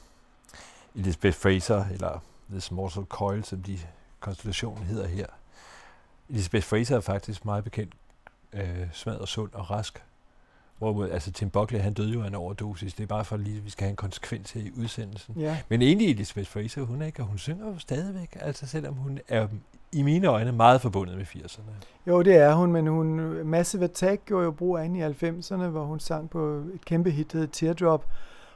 Elizabeth 0.95 1.37
Fraser, 1.37 1.85
eller 1.85 2.19
The 2.49 2.75
Mortal 2.75 3.03
Coil, 3.03 3.43
som 3.43 3.63
de 3.63 3.79
konstellationen 4.19 4.83
hedder 4.83 5.07
her. 5.07 5.25
Elizabeth 6.29 6.65
Fraser 6.65 6.95
er 6.95 7.01
faktisk 7.01 7.45
meget 7.45 7.63
bekendt 7.63 7.93
øh, 8.53 8.87
smadret 8.93 9.29
sund 9.29 9.51
og 9.53 9.71
rask. 9.71 10.03
Hvorimod, 10.79 11.09
altså 11.09 11.31
Tim 11.31 11.49
Buckley, 11.49 11.79
han 11.79 11.93
døde 11.93 12.13
jo 12.13 12.23
af 12.23 12.27
en 12.27 12.35
overdosis. 12.35 12.93
Det 12.93 13.03
er 13.03 13.07
bare 13.07 13.25
for 13.25 13.37
lige, 13.37 13.57
at 13.57 13.65
vi 13.65 13.69
skal 13.69 13.83
have 13.83 13.89
en 13.89 13.95
konsekvens 13.95 14.51
her 14.51 14.61
i 14.61 14.71
udsendelsen. 14.77 15.35
Ja. 15.39 15.57
Men 15.69 15.81
egentlig 15.81 16.09
Elizabeth 16.09 16.49
Fraser, 16.49 16.81
hun 16.81 17.01
er 17.01 17.05
ikke, 17.05 17.21
og 17.21 17.27
hun 17.27 17.37
synger 17.37 17.67
jo 17.67 17.77
stadigvæk, 17.77 18.37
altså 18.41 18.67
selvom 18.67 18.93
hun 18.93 19.19
er 19.27 19.47
i 19.91 20.01
mine 20.01 20.27
øjne 20.27 20.51
meget 20.51 20.81
forbundet 20.81 21.17
med 21.17 21.25
80'erne. 21.25 21.71
Jo, 22.07 22.21
det 22.21 22.35
er 22.35 22.53
hun, 22.53 22.71
men 22.71 22.87
hun, 22.87 23.19
Massive 23.45 23.83
Attack 23.83 24.25
gjorde 24.25 24.45
jo 24.45 24.51
brug 24.51 24.77
af 24.77 24.83
hende 24.83 24.99
i 24.99 25.03
90'erne, 25.03 25.67
hvor 25.67 25.85
hun 25.85 25.99
sang 25.99 26.29
på 26.29 26.63
et 26.73 26.85
kæmpe 26.85 27.11
hit, 27.11 27.31
der 27.33 27.39
hed 27.39 27.47
Teardrop, 27.47 28.05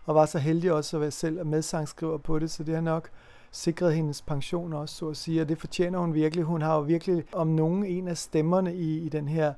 og 0.05 0.15
var 0.15 0.25
så 0.25 0.39
heldig 0.39 0.73
også 0.73 0.97
at 0.97 1.01
være 1.01 1.11
selv 1.11 1.45
medsangskriver 1.45 2.17
på 2.17 2.39
det, 2.39 2.51
så 2.51 2.63
det 2.63 2.73
har 2.73 2.81
nok 2.81 3.09
sikret 3.51 3.95
hendes 3.95 4.21
pension 4.21 4.73
også, 4.73 4.95
så 4.95 5.09
at 5.09 5.17
sige, 5.17 5.41
og 5.41 5.49
det 5.49 5.57
fortjener 5.57 5.99
hun 5.99 6.13
virkelig. 6.13 6.45
Hun 6.45 6.61
har 6.61 6.75
jo 6.75 6.81
virkelig 6.81 7.23
om 7.31 7.47
nogen 7.47 7.85
en 7.85 8.07
af 8.07 8.17
stemmerne 8.17 8.75
i, 8.75 8.97
i, 8.97 9.09
den 9.09 9.27
her 9.27 9.53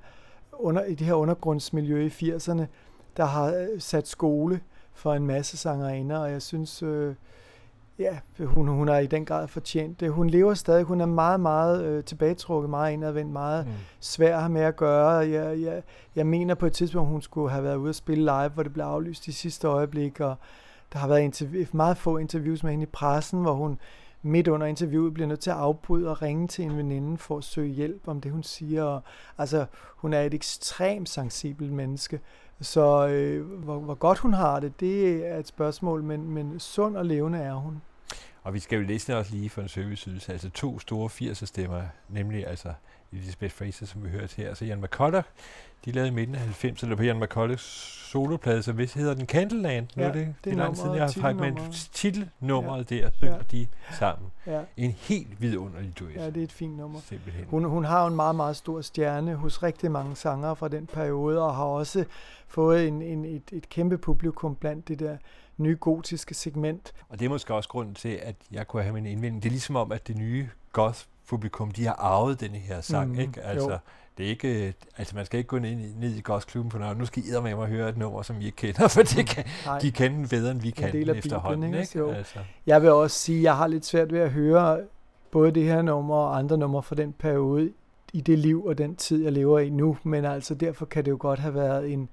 under, 0.60 0.84
i 0.84 0.96
det 0.96 1.08
her 1.08 1.14
undergrundsmiljø 1.14 2.06
i 2.06 2.08
80'erne, 2.08 2.64
der 3.18 3.26
har 3.26 3.46
øh, 3.46 3.68
sat 3.80 4.08
skole 4.08 4.62
for 4.94 5.14
en 5.14 5.26
masse 5.26 5.58
sangerinder, 5.58 6.18
og 6.18 6.32
jeg 6.32 6.42
synes, 6.42 6.84
øh, 6.84 7.16
ja, 8.00 8.18
hun, 8.40 8.68
hun 8.68 8.88
har 8.88 8.98
i 8.98 9.08
den 9.08 9.26
grad 9.26 9.48
fortjent 9.48 10.00
det. 10.00 10.12
Hun 10.12 10.30
lever 10.30 10.54
stadig, 10.54 10.84
hun 10.84 11.02
er 11.02 11.06
meget, 11.06 11.40
meget 11.40 11.84
øh, 11.84 12.04
tilbagetrukket, 12.04 12.70
meget 12.70 12.94
indadvendt, 12.94 13.32
meget 13.32 13.66
mm. 13.66 13.74
svær 14.00 14.48
med 14.48 14.62
at 14.62 14.76
gøre. 14.76 15.10
Jeg, 15.10 15.62
jeg, 15.62 15.84
jeg 16.16 16.28
mener 16.28 16.56
på 16.56 16.66
et 16.66 16.74
tidspunkt, 16.74 17.10
hun 17.10 17.22
skulle 17.22 17.52
have 17.52 17.64
været 17.64 17.76
ude 17.76 17.90
at 17.90 17.96
spille 17.96 18.24
live, 18.24 18.50
hvor 18.50 18.64
det 18.64 18.74
blev 18.74 18.86
aflyst 18.86 19.28
i 19.28 19.32
sidste 19.32 19.68
øjeblik, 19.68 20.20
og 20.20 20.36
der 20.94 21.00
har 21.00 21.08
været 21.08 21.22
interview, 21.22 21.66
meget 21.72 21.98
få 21.98 22.18
interviews 22.18 22.64
med 22.64 22.72
hende 22.72 22.84
i 22.84 22.90
pressen, 22.94 23.42
hvor 23.42 23.54
hun 23.54 23.80
midt 24.26 24.48
under 24.48 24.68
interviewet 24.68 25.14
bliver 25.14 25.28
nødt 25.28 25.40
til 25.40 25.50
at 25.50 25.56
afbryde 25.56 26.10
og 26.10 26.22
ringe 26.22 26.48
til 26.48 26.66
en 26.66 26.78
veninde 26.78 27.18
for 27.18 27.38
at 27.38 27.44
søge 27.44 27.70
hjælp 27.70 28.08
om 28.08 28.22
det, 28.22 28.32
hun 28.32 28.44
siger. 28.44 28.84
Og, 28.84 29.02
altså, 29.38 29.66
hun 29.96 30.14
er 30.14 30.22
et 30.22 30.34
ekstremt 30.34 31.10
sensibelt 31.10 31.72
menneske, 31.72 32.20
så 32.62 33.08
øh, 33.08 33.46
hvor, 33.46 33.80
hvor 33.80 33.96
godt 33.96 34.18
hun 34.18 34.34
har 34.34 34.60
det, 34.60 34.80
det 34.80 35.28
er 35.28 35.38
et 35.38 35.48
spørgsmål, 35.48 36.04
men, 36.04 36.30
men 36.30 36.60
sund 36.60 36.98
og 36.98 37.06
levende 37.06 37.40
er 37.40 37.54
hun. 37.54 37.82
Og 38.44 38.54
vi 38.54 38.60
skal 38.60 38.80
jo 38.80 38.84
læse 38.86 39.18
også 39.18 39.32
lige 39.32 39.50
for 39.50 39.62
en 39.62 39.68
serviceydelse, 39.68 40.32
altså 40.32 40.50
to 40.50 40.80
store 40.80 41.10
80'er 41.10 41.46
stemmer, 41.46 41.82
nemlig 42.10 42.48
altså 42.48 42.74
Elizabeth 43.12 43.54
Fraser, 43.54 43.86
som 43.86 44.04
vi 44.04 44.10
hørte 44.10 44.36
her, 44.36 44.50
altså, 44.50 44.50
og 44.50 44.58
så 44.58 44.66
Jan 44.66 44.82
McCulloch, 44.82 45.28
de 45.86 45.92
lavede 45.92 46.08
i 46.08 46.14
midten 46.14 46.36
af 46.36 46.66
90'erne 46.66 46.96
på 46.96 47.04
Jan 47.04 47.20
McCullochs 47.20 47.96
soloplade, 48.12 48.64
som 48.64 48.78
vist 48.78 48.94
hedder 48.94 49.14
den 49.14 49.26
Candleland. 49.26 49.88
Nu 49.96 50.04
Ja, 50.04 50.10
er 50.10 50.14
det, 50.14 50.36
det 50.44 50.54
er 50.54 50.58
lang 50.58 50.76
tid, 50.76 50.84
jeg 50.92 51.02
har 51.04 51.08
faktisk 51.12 51.24
med 51.40 51.72
titelnummeret. 51.72 51.90
titelnummeret 51.94 52.90
der, 52.90 53.10
synger 53.18 53.36
Ja. 53.36 53.42
de 53.52 53.68
sammen. 54.00 54.32
Ja. 54.48 54.62
En 54.78 54.92
helt 54.92 55.42
vidunderlig 55.42 56.00
duet. 56.00 56.16
Ja, 56.16 56.26
det 56.26 56.38
er 56.38 56.44
et 56.44 56.52
fint 56.52 56.78
nummer. 56.78 57.00
Simpelthen. 57.10 57.46
Hun, 57.48 57.64
hun 57.64 57.86
har 57.86 58.08
en 58.08 58.16
meget, 58.16 58.36
meget 58.36 58.56
stor 58.56 58.82
stjerne 58.82 59.36
hos 59.36 59.64
rigtig 59.64 59.92
mange 59.92 60.16
sangere 60.16 60.56
fra 60.56 60.68
den 60.68 60.88
periode, 60.88 61.42
og 61.42 61.56
har 61.56 61.64
også 61.64 62.06
fået 62.48 62.88
en, 62.88 63.02
en, 63.02 63.26
et, 63.26 63.44
et 63.52 63.70
kæmpe 63.70 63.98
publikum 63.98 64.56
blandt 64.56 64.88
det 64.88 65.00
der 65.00 65.18
nye 65.58 65.78
gotiske 65.80 66.34
segment. 66.34 66.94
Og 67.10 67.20
det 67.20 67.26
er 67.26 67.30
måske 67.30 67.54
også 67.54 67.70
grunden 67.70 67.96
til, 67.96 68.20
at 68.24 68.36
jeg 68.52 68.68
kunne 68.68 68.84
have 68.84 68.94
min 68.94 69.06
indvending. 69.06 69.44
Det 69.44 69.50
er 69.50 69.52
ligesom 69.52 69.76
om, 69.76 69.92
at 69.92 70.08
det 70.08 70.18
nye 70.18 70.50
goth-publikum, 70.72 71.72
de 71.72 71.86
har 71.86 71.94
arvet 71.94 72.40
denne 72.40 72.58
her 72.58 72.82
sang, 72.82 73.12
mm, 73.12 73.20
ikke? 73.20 73.42
Altså, 73.42 73.72
jo. 73.72 73.78
Det 74.18 74.26
er 74.26 74.30
ikke, 74.30 74.74
altså 74.98 75.16
man 75.16 75.26
skal 75.26 75.38
ikke 75.38 75.48
gå 75.48 75.60
ned, 75.60 75.70
i- 75.72 75.94
ned 76.00 76.16
i 76.16 76.22
goth-klubben 76.22 76.70
på 76.70 76.78
noget. 76.78 76.98
Nu 76.98 77.06
skal 77.06 77.24
I 77.28 77.32
med 77.44 77.56
mig 77.56 77.68
høre 77.68 77.90
et 77.90 77.98
nummer, 77.98 78.22
som 78.22 78.42
I 78.42 78.46
ikke 78.46 78.56
kender, 78.56 78.88
for 78.96 79.02
det 79.02 79.28
kan, 79.28 79.46
Nej. 79.66 79.80
de 79.80 79.92
kender 79.92 80.18
den 80.18 80.28
bedre, 80.28 80.52
end 80.52 80.60
vi 80.62 80.70
kan 80.72 80.92
den 80.94 81.10
efterhånden. 81.10 81.62
Bibelen, 81.62 81.82
Ikke? 81.82 81.98
Jo. 82.00 82.10
Altså. 82.12 82.40
Jeg 82.66 82.82
vil 82.82 82.92
også 82.92 83.18
sige, 83.20 83.38
at 83.38 83.44
jeg 83.44 83.58
har 83.58 83.68
lidt 83.68 83.86
svært 83.86 84.14
ved 84.14 84.20
at 84.20 84.32
høre 84.32 84.80
både 85.32 85.52
det 85.52 85.64
her 85.64 85.82
nummer 85.82 86.16
og 86.16 86.38
andre 86.38 86.58
numre 86.58 86.84
fra 86.84 86.96
den 86.96 87.14
periode 87.14 87.72
i 88.14 88.22
det 88.22 88.40
liv 88.40 88.66
og 88.66 88.78
den 88.78 88.96
tid, 88.96 89.24
jeg 89.24 89.32
lever 89.32 89.60
i 89.60 89.70
nu. 89.70 89.98
Men 90.04 90.26
altså 90.26 90.56
derfor 90.56 90.86
kan 90.86 91.06
det 91.06 91.12
jo 91.12 91.18
godt 91.20 91.40
have 91.40 91.54
været 91.56 91.94
en, 91.94 92.10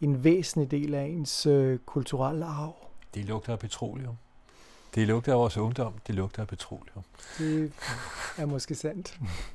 en 0.00 0.24
væsentlig 0.24 0.70
del 0.70 0.94
af 0.94 1.04
ens 1.04 1.46
øh, 1.46 1.78
kulturelle 1.86 2.44
arv. 2.44 2.76
Det 3.14 3.24
lugter 3.24 3.52
af 3.52 3.58
petroleum. 3.58 4.14
Det 4.94 5.06
lugter 5.08 5.32
af 5.32 5.38
vores 5.38 5.56
ungdom. 5.56 5.92
Det 6.06 6.14
lugter 6.14 6.42
af 6.42 6.48
petroleum. 6.48 7.04
Det 7.38 7.72
er 8.38 8.46
måske 8.46 8.74
sandt. 8.74 9.18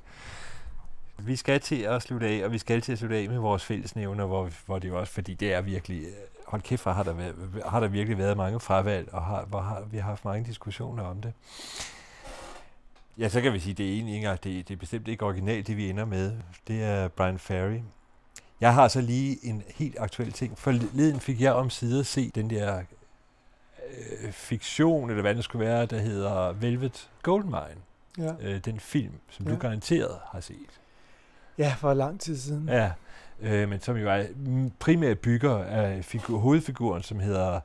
Vi 1.21 1.35
skal 1.35 1.59
til 1.59 1.81
at 1.81 2.01
slutte 2.01 2.27
af, 2.27 2.45
og 2.45 2.51
vi 2.51 2.57
skal 2.57 2.81
til 2.81 2.91
at 2.91 2.97
slutte 2.97 3.17
af 3.17 3.29
med 3.29 3.37
vores 3.37 3.65
fællesnævner, 3.65 4.25
hvor, 4.25 4.49
hvor 4.65 4.79
det 4.79 4.87
jo 4.89 4.99
også, 4.99 5.13
fordi 5.13 5.33
det 5.33 5.53
er 5.53 5.61
virkelig, 5.61 6.01
øh, 6.01 6.13
hold 6.47 6.61
kæft, 6.61 6.83
har 6.83 7.03
der, 7.03 7.13
været, 7.13 7.35
har 7.65 7.79
der 7.79 7.87
virkelig 7.87 8.17
været 8.17 8.37
mange 8.37 8.59
fravalg, 8.59 9.13
og 9.13 9.23
har, 9.23 9.45
hvor 9.45 9.61
har, 9.61 9.81
vi 9.91 9.97
har 9.97 10.09
haft 10.09 10.25
mange 10.25 10.45
diskussioner 10.45 11.03
om 11.03 11.21
det. 11.21 11.33
Ja, 13.17 13.29
så 13.29 13.41
kan 13.41 13.53
vi 13.53 13.59
sige, 13.59 13.73
det 13.73 13.89
er 13.89 13.93
egentlig 13.93 14.15
ikke 14.15 14.29
det, 14.29 14.43
det 14.43 14.71
er 14.71 14.77
bestemt 14.77 15.07
ikke 15.07 15.25
originalt, 15.25 15.67
det 15.67 15.77
vi 15.77 15.89
ender 15.89 16.05
med. 16.05 16.33
Det 16.67 16.83
er 16.83 17.07
Brian 17.07 17.39
Ferry. 17.39 17.79
Jeg 18.61 18.73
har 18.73 18.87
så 18.87 19.01
lige 19.01 19.37
en 19.43 19.63
helt 19.75 19.95
aktuel 19.99 20.31
ting. 20.31 20.57
Forleden 20.57 21.19
fik 21.19 21.41
jeg 21.41 21.53
om 21.53 21.69
sider 21.69 22.03
se 22.03 22.31
den 22.35 22.49
der 22.49 22.83
øh, 24.23 24.31
fiktion, 24.31 25.09
eller 25.09 25.21
hvad 25.21 25.35
det 25.35 25.43
skulle 25.43 25.65
være, 25.65 25.85
der 25.85 25.99
hedder 25.99 26.51
Velvet 26.51 27.09
Goldmine. 27.21 27.77
Ja. 28.17 28.33
Øh, 28.41 28.65
den 28.65 28.79
film, 28.79 29.13
som. 29.29 29.45
Ja. 29.45 29.53
du 29.53 29.57
garanteret 29.59 30.17
har 30.31 30.39
set. 30.39 30.79
Ja, 31.59 31.73
for 31.77 31.93
lang 31.93 32.19
tid 32.19 32.37
siden. 32.37 32.69
Ja, 32.69 32.91
øh, 33.41 33.69
men 33.69 33.81
som 33.81 33.97
jo 33.97 34.09
er 34.09 34.23
primært 34.79 35.19
bygger 35.19 35.63
af 35.63 36.05
figur, 36.05 36.37
hovedfiguren, 36.37 37.03
som 37.03 37.19
hedder 37.19 37.59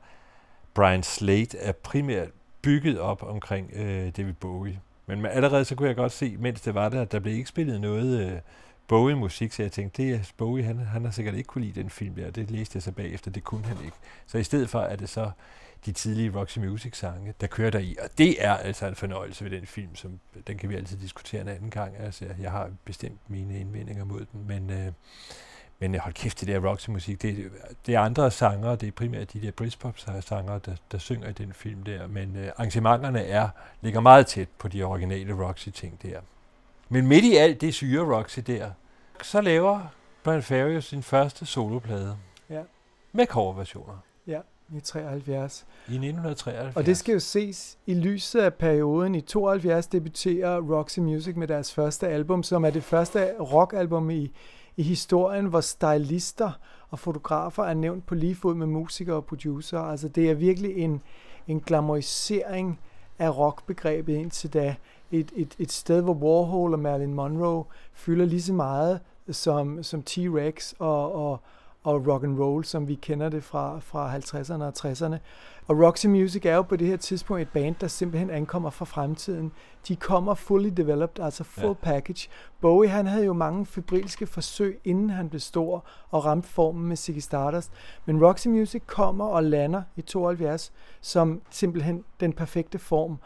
Brian 0.73 1.03
Slade, 1.03 1.57
er 1.57 1.71
primært 1.71 2.27
bygget 2.61 2.99
op 2.99 3.23
omkring 3.23 3.71
øh, 3.73 4.11
David 4.17 4.33
Bowie. 4.33 4.79
Men 5.05 5.25
allerede 5.25 5.65
så 5.65 5.75
kunne 5.75 5.87
jeg 5.87 5.95
godt 5.95 6.11
se, 6.11 6.37
mens 6.39 6.61
det 6.61 6.75
var 6.75 6.89
der, 6.89 7.01
at 7.01 7.11
der 7.11 7.19
blev 7.19 7.33
ikke 7.33 7.49
spillet 7.49 7.81
noget 7.81 8.31
øh, 8.31 8.39
Bowie-musik, 8.87 9.51
så 9.51 9.61
jeg 9.61 9.71
tænkte, 9.71 10.03
det 10.03 10.15
er 10.15 10.19
Bowie, 10.37 10.63
han, 10.63 10.77
han 10.77 11.05
har 11.05 11.11
sikkert 11.11 11.35
ikke 11.35 11.47
kunne 11.47 11.63
lide 11.63 11.81
den 11.81 11.89
film 11.89 12.15
der, 12.15 12.31
det 12.31 12.51
læste 12.51 12.75
jeg 12.75 12.83
så 12.83 12.91
bagefter, 12.91 13.31
det 13.31 13.43
kunne 13.43 13.65
han 13.65 13.77
ikke. 13.85 13.97
Så 14.27 14.37
i 14.37 14.43
stedet 14.43 14.69
for 14.69 14.79
er 14.79 14.95
det 14.95 15.09
så 15.09 15.31
de 15.85 15.91
tidlige 15.91 16.39
Roxy 16.39 16.59
Music-sange, 16.59 17.33
der 17.41 17.47
kører 17.47 17.69
der 17.69 17.79
i, 17.79 17.95
og 18.03 18.09
det 18.17 18.45
er 18.45 18.53
altså 18.53 18.87
en 18.87 18.95
fornøjelse 18.95 19.43
ved 19.43 19.51
den 19.51 19.65
film, 19.65 19.95
som 19.95 20.19
den 20.47 20.57
kan 20.57 20.69
vi 20.69 20.75
altid 20.75 20.97
diskutere 20.97 21.41
en 21.41 21.47
anden 21.47 21.69
gang. 21.69 21.97
Altså, 21.97 22.25
jeg 22.41 22.51
har 22.51 22.69
bestemt 22.85 23.19
mine 23.27 23.59
indvendinger 23.59 24.03
mod 24.05 24.25
den, 24.31 24.47
men, 24.47 24.69
øh, 24.69 24.91
men 25.79 25.95
hold 25.99 26.13
kæft, 26.13 26.39
det 26.39 26.47
der 26.47 26.69
Roxy-musik, 26.69 27.21
det, 27.21 27.51
det 27.85 27.95
er 27.95 27.99
andre 27.99 28.31
sanger, 28.31 28.75
det 28.75 28.87
er 28.87 28.91
primært 28.91 29.33
de 29.33 29.41
der 29.41 29.51
Britpop-sanger, 29.51 30.59
der, 30.59 30.75
der 30.91 30.97
synger 30.97 31.29
i 31.29 31.33
den 31.33 31.53
film 31.53 31.83
der, 31.83 32.07
men 32.07 32.35
øh, 32.35 32.51
arrangementerne 32.57 33.23
er, 33.23 33.49
ligger 33.81 33.99
meget 33.99 34.27
tæt 34.27 34.47
på 34.57 34.67
de 34.67 34.83
originale 34.83 35.33
Roxy-ting 35.47 36.01
der. 36.01 36.19
Men 36.89 37.07
midt 37.07 37.25
i 37.25 37.35
alt 37.35 37.61
det 37.61 37.73
syre 37.73 38.15
Roxy 38.17 38.39
der, 38.39 38.71
så 39.23 39.41
laver 39.41 39.87
Brian 40.23 40.43
Ferry 40.43 40.79
sin 40.79 41.03
første 41.03 41.45
soloplade 41.45 42.17
Ja. 42.49 42.61
med 43.11 43.25
coverversioner 43.25 43.97
Ja, 44.27 44.39
i 44.73 44.79
73. 44.79 45.65
i 45.87 45.91
1973. 45.91 46.75
Og 46.75 46.85
det 46.85 46.97
skal 46.97 47.13
jo 47.13 47.19
ses 47.19 47.77
i 47.85 47.93
lyset 47.93 48.39
af 48.39 48.53
perioden. 48.53 49.15
I 49.15 49.21
72 49.21 49.87
debuterer 49.87 50.61
Roxy 50.61 50.99
Music 50.99 51.35
med 51.35 51.47
deres 51.47 51.73
første 51.73 52.07
album, 52.07 52.43
som 52.43 52.65
er 52.65 52.69
det 52.69 52.83
første 52.83 53.33
rockalbum 53.39 54.09
i, 54.09 54.31
i 54.77 54.83
historien, 54.83 55.45
hvor 55.45 55.61
stylister 55.61 56.51
og 56.89 56.99
fotografer 56.99 57.63
er 57.63 57.73
nævnt 57.73 58.05
på 58.05 58.15
lige 58.15 58.35
fod 58.35 58.55
med 58.55 58.67
musikere 58.67 59.15
og 59.15 59.25
producer. 59.25 59.79
Altså 59.79 60.07
det 60.07 60.29
er 60.29 60.33
virkelig 60.33 60.77
en, 60.77 61.01
en 61.47 61.59
glamorisering 61.59 62.79
af 63.19 63.37
rockbegrebet 63.37 64.13
indtil 64.15 64.53
da. 64.53 64.75
Et, 65.11 65.31
et, 65.35 65.55
et 65.59 65.71
sted, 65.71 66.01
hvor 66.01 66.13
Warhol 66.13 66.73
og 66.73 66.79
Marilyn 66.79 67.13
Monroe 67.13 67.63
fylder 67.93 68.25
lige 68.25 68.41
så 68.41 68.53
meget 68.53 68.99
som, 69.31 69.83
som 69.83 70.03
T-Rex 70.09 70.73
og, 70.79 71.15
og, 71.15 71.39
og 71.85 72.07
rock 72.07 72.23
and 72.23 72.39
roll, 72.39 72.63
som 72.65 72.87
vi 72.87 72.95
kender 72.95 73.29
det 73.29 73.43
fra, 73.43 73.79
fra 73.79 74.15
50'erne 74.17 74.63
og 74.63 74.73
60'erne. 74.77 75.17
Og 75.67 75.79
Roxy 75.85 76.07
Music 76.07 76.45
er 76.45 76.55
jo 76.55 76.61
på 76.61 76.75
det 76.75 76.87
her 76.87 76.97
tidspunkt 76.97 77.41
et 77.41 77.49
band, 77.49 77.75
der 77.81 77.87
simpelthen 77.87 78.29
ankommer 78.29 78.69
fra 78.69 78.85
fremtiden. 78.85 79.51
De 79.87 79.95
kommer 79.95 80.33
fully 80.33 80.69
developed, 80.77 81.23
altså 81.23 81.43
full 81.43 81.67
Ja. 81.67 81.73
package. 81.73 82.29
Bowie 82.61 82.89
han 82.89 83.07
havde 83.07 83.25
jo 83.25 83.33
mange 83.33 83.65
febrilske 83.65 84.27
forsøg, 84.27 84.79
inden 84.83 85.09
han 85.09 85.29
blev 85.29 85.39
stor 85.39 85.85
og 86.11 86.25
ramte 86.25 86.47
formen 86.47 86.87
med 86.87 86.95
Ziggy 86.95 87.19
Stardust. 87.19 87.71
Men 88.05 88.25
Roxy 88.25 88.47
Music 88.47 88.81
kommer 88.87 89.25
og 89.25 89.43
lander 89.43 89.81
i 89.95 90.01
72 90.01 90.71
som 91.01 91.41
simpelthen 91.49 92.03
den 92.19 92.33
perfekte 92.33 92.79
form. 92.79 93.17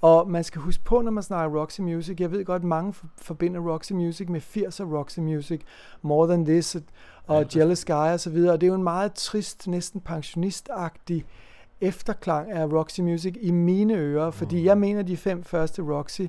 Og 0.00 0.30
man 0.30 0.44
skal 0.44 0.60
huske 0.60 0.84
på, 0.84 1.00
når 1.02 1.10
man 1.10 1.22
snakker 1.22 1.60
Roxy 1.60 1.80
Music, 1.80 2.20
jeg 2.20 2.30
ved 2.30 2.44
godt, 2.44 2.64
mange 2.64 2.92
for- 2.92 3.06
forbinder 3.16 3.60
Roxy 3.60 3.92
Music 3.92 4.28
med 4.28 4.40
80'er 4.40 4.84
Roxy 4.84 5.18
Music, 5.20 5.60
More 6.02 6.28
Than 6.28 6.44
This 6.44 6.76
og 7.28 7.46
Jealous 7.56 7.84
Guy 7.84 7.92
og 8.12 8.20
så 8.20 8.30
videre. 8.30 8.52
Og 8.52 8.60
det 8.60 8.66
er 8.66 8.68
jo 8.68 8.74
en 8.74 8.82
meget 8.82 9.12
trist, 9.12 9.68
næsten 9.68 10.00
pensionistagtig 10.00 11.24
efterklang 11.80 12.50
af 12.50 12.64
Roxy 12.64 13.00
Music 13.00 13.34
i 13.40 13.50
mine 13.50 13.94
ører, 13.94 14.30
fordi 14.30 14.64
jeg 14.64 14.78
mener, 14.78 15.02
de 15.02 15.16
fem 15.16 15.44
første 15.44 15.82
Roxy 15.82 16.22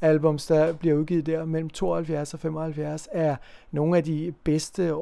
albums, 0.00 0.46
der 0.46 0.72
bliver 0.72 0.96
udgivet 0.96 1.26
der 1.26 1.44
mellem 1.44 1.70
72 1.70 2.34
og 2.34 2.40
75, 2.40 3.08
er 3.12 3.36
nogle 3.70 3.96
af 3.96 4.04
de 4.04 4.34
bedste 4.44 4.92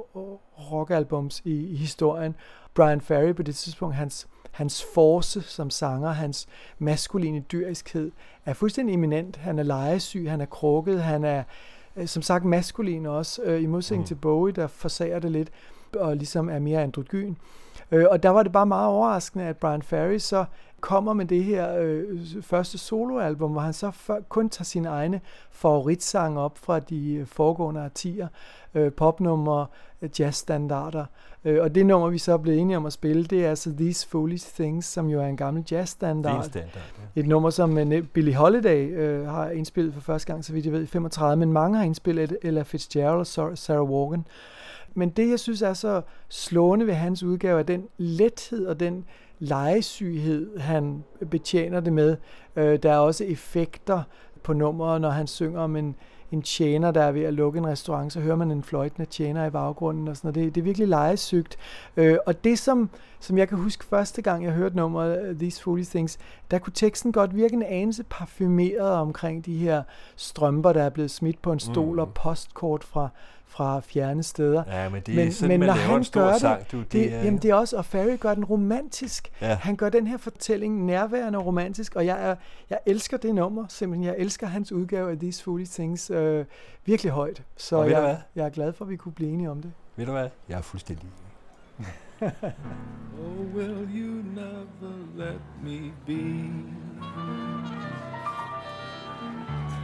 rockalbums 0.70 1.42
i, 1.44 1.66
i 1.66 1.76
historien. 1.76 2.34
Brian 2.74 3.00
Ferry 3.00 3.34
på 3.34 3.42
det 3.42 3.56
tidspunkt, 3.56 3.94
hans, 3.94 4.28
hans 4.50 4.84
force 4.94 5.42
som 5.42 5.70
sanger, 5.70 6.10
hans 6.10 6.46
maskuline 6.78 7.40
dyriskhed, 7.40 8.12
er 8.44 8.52
fuldstændig 8.52 8.94
eminent. 8.94 9.36
Han 9.36 9.58
er 9.58 9.62
legesyg, 9.62 10.30
han 10.30 10.40
er 10.40 10.46
krukket, 10.46 11.02
han 11.02 11.24
er 11.24 11.42
øh, 11.96 12.06
som 12.06 12.22
sagt 12.22 12.44
maskulin 12.44 13.06
også, 13.06 13.42
øh, 13.42 13.62
i 13.62 13.66
modsætning 13.66 14.02
mm. 14.02 14.06
til 14.06 14.14
Bowie, 14.14 14.52
der 14.52 14.66
forsager 14.66 15.18
det 15.18 15.32
lidt, 15.32 15.50
og 15.96 16.16
ligesom 16.16 16.48
er 16.48 16.58
mere 16.58 16.82
androgyn. 16.82 17.34
Øh, 17.90 18.06
og 18.10 18.22
der 18.22 18.30
var 18.30 18.42
det 18.42 18.52
bare 18.52 18.66
meget 18.66 18.88
overraskende, 18.88 19.44
at 19.44 19.56
Brian 19.56 19.82
Ferry 19.82 20.18
så 20.18 20.44
kommer 20.80 21.12
med 21.12 21.24
det 21.24 21.44
her 21.44 21.76
øh, 21.78 22.20
første 22.42 22.78
soloalbum, 22.78 23.52
hvor 23.52 23.60
han 23.60 23.72
så 23.72 23.90
før, 23.90 24.20
kun 24.28 24.50
tager 24.50 24.64
sine 24.64 24.88
egne 24.88 25.20
favoritsange 25.50 26.40
op 26.40 26.58
fra 26.58 26.80
de 26.80 27.26
foregående 27.26 27.80
artier, 27.80 28.28
øh, 28.74 28.92
popnumre, 28.92 29.66
øh, 30.02 30.10
jazzstandarder. 30.20 31.04
Øh, 31.46 31.62
og 31.62 31.74
det 31.74 31.86
nummer, 31.86 32.08
vi 32.08 32.18
så 32.18 32.32
er 32.32 32.36
blevet 32.36 32.58
enige 32.60 32.76
om 32.76 32.86
at 32.86 32.92
spille, 32.92 33.24
det 33.24 33.44
er 33.44 33.50
altså 33.50 33.72
These 33.78 34.08
Foolish 34.08 34.54
Things, 34.54 34.86
som 34.86 35.08
jo 35.08 35.20
er 35.20 35.26
en 35.26 35.36
gammel 35.36 35.62
Det 35.62 35.72
er 35.72 35.76
jazzstandard. 35.76 36.36
en 36.36 36.44
standard. 36.50 36.72
Ja. 37.16 37.20
Et 37.20 37.26
nummer, 37.26 37.50
som 37.50 37.78
øh, 37.78 38.02
Billie 38.02 38.34
Holiday 38.34 38.98
øh, 38.98 39.26
har 39.26 39.50
indspillet 39.50 39.94
for 39.94 40.00
første 40.00 40.32
gang, 40.32 40.44
så 40.44 40.52
vidt 40.52 40.64
jeg 40.64 40.72
ved, 40.72 40.82
i 40.82 40.86
35, 40.86 41.36
men 41.36 41.52
mange 41.52 41.78
har 41.78 41.84
indspillet 41.84 42.38
Ella 42.42 42.62
Fitzgerald 42.62 43.18
og 43.20 43.26
Sar- 43.26 43.54
Sarah 43.54 43.88
Vaughan. 43.90 44.26
Men 44.94 45.08
det, 45.10 45.30
jeg 45.30 45.40
synes 45.40 45.62
er 45.62 45.72
så 45.72 46.02
slående 46.28 46.86
ved 46.86 46.94
hans 46.94 47.22
udgave, 47.22 47.58
er 47.58 47.62
den 47.62 47.84
lethed 47.98 48.66
og 48.66 48.80
den 48.80 49.04
legesyghed, 49.38 50.58
han 50.58 51.04
betjener 51.30 51.80
det 51.80 51.92
med. 51.92 52.16
Øh, 52.56 52.78
der 52.82 52.92
er 52.92 52.98
også 52.98 53.24
effekter 53.24 54.02
på 54.42 54.52
nummeret, 54.52 55.00
når 55.00 55.10
han 55.10 55.26
synger 55.26 55.60
om 55.60 55.76
en, 55.76 55.94
en 56.32 56.42
tjener, 56.42 56.90
der 56.90 57.02
er 57.02 57.12
ved 57.12 57.22
at 57.22 57.34
lukke 57.34 57.58
en 57.58 57.66
restaurant, 57.66 58.12
så 58.12 58.20
hører 58.20 58.36
man 58.36 58.50
en 58.50 58.62
fløjtende 58.62 59.10
tjener 59.10 59.46
i 59.46 59.50
baggrunden 59.50 60.08
og 60.08 60.16
sådan 60.16 60.28
noget. 60.28 60.44
Det, 60.46 60.54
det 60.54 60.60
er 60.60 60.64
virkelig 60.64 60.88
legesygt. 60.88 61.56
Øh, 61.96 62.16
og 62.26 62.44
det, 62.44 62.58
som, 62.58 62.90
som 63.20 63.38
jeg 63.38 63.48
kan 63.48 63.58
huske 63.58 63.84
første 63.84 64.22
gang, 64.22 64.44
jeg 64.44 64.52
hørte 64.52 64.76
nummeret 64.76 65.30
uh, 65.30 65.38
These 65.38 65.62
Foolish 65.62 65.90
Things, 65.90 66.18
der 66.50 66.58
kunne 66.58 66.72
teksten 66.72 67.12
godt 67.12 67.36
virke 67.36 67.54
en 67.54 67.62
anelse 67.62 68.04
parfumeret 68.10 68.90
omkring 68.92 69.46
de 69.46 69.56
her 69.58 69.82
strømper, 70.16 70.72
der 70.72 70.82
er 70.82 70.90
blevet 70.90 71.10
smidt 71.10 71.42
på 71.42 71.52
en 71.52 71.58
stol 71.60 71.92
Mm. 71.92 71.98
og 71.98 72.14
postkort 72.14 72.84
fra, 72.84 73.08
fra 73.46 73.80
fjerne 73.80 74.22
steder. 74.22 74.62
Ja, 74.66 74.88
men 74.88 75.02
det 75.06 75.22
er 75.26 75.30
sådan, 75.32 75.60
man 75.60 75.68
laver 75.68 75.96
en 75.96 76.04
stor 76.04 76.20
gør 76.20 76.30
det, 76.32 76.40
sang, 76.40 76.72
du. 76.72 76.78
Det, 76.78 76.92
Det 76.92 77.12
er- 77.14 77.22
jamen 77.22 77.38
det 77.42 77.50
er 77.50 77.54
også, 77.54 77.76
og 77.76 77.84
Ferry 77.84 78.18
gør 78.18 78.34
den 78.34 78.44
romantisk. 78.44 79.32
Ja. 79.40 79.54
Han 79.54 79.76
gør 79.76 79.88
den 79.88 80.06
her 80.06 80.16
fortælling 80.16 80.84
nærværende 80.84 81.38
og 81.38 81.46
romantisk, 81.46 81.96
og 81.96 82.06
jeg, 82.06 82.30
er, 82.30 82.34
jeg 82.70 82.78
elsker 82.86 83.16
det 83.16 83.34
nummer, 83.34 83.64
simpelthen. 83.68 84.04
Jeg 84.06 84.14
elsker 84.18 84.46
hans 84.46 84.72
udgave 84.72 85.10
af 85.10 85.18
These 85.18 85.42
Foolish 85.44 85.72
Things 85.72 86.10
øh, 86.10 86.44
virkelig 86.84 87.12
højt. 87.12 87.42
Så 87.56 87.82
jeg, 87.82 88.18
jeg 88.34 88.44
er 88.46 88.50
glad 88.50 88.72
for, 88.72 88.84
at 88.84 88.90
vi 88.90 88.96
kunne 88.96 89.12
blive 89.12 89.30
enige 89.30 89.50
om 89.50 89.62
det. 89.62 89.72
Ved 89.96 90.06
du 90.06 90.12
hvad? 90.12 90.28
Jeg 90.48 90.58
er 90.58 90.62
fuldstændig 90.62 91.04
enig. 91.78 91.88
Oh, 93.18 93.42
will 93.52 93.88
you 93.90 94.22
never 94.34 94.94
let 95.14 95.40
me 95.62 95.92
be? 96.06 96.50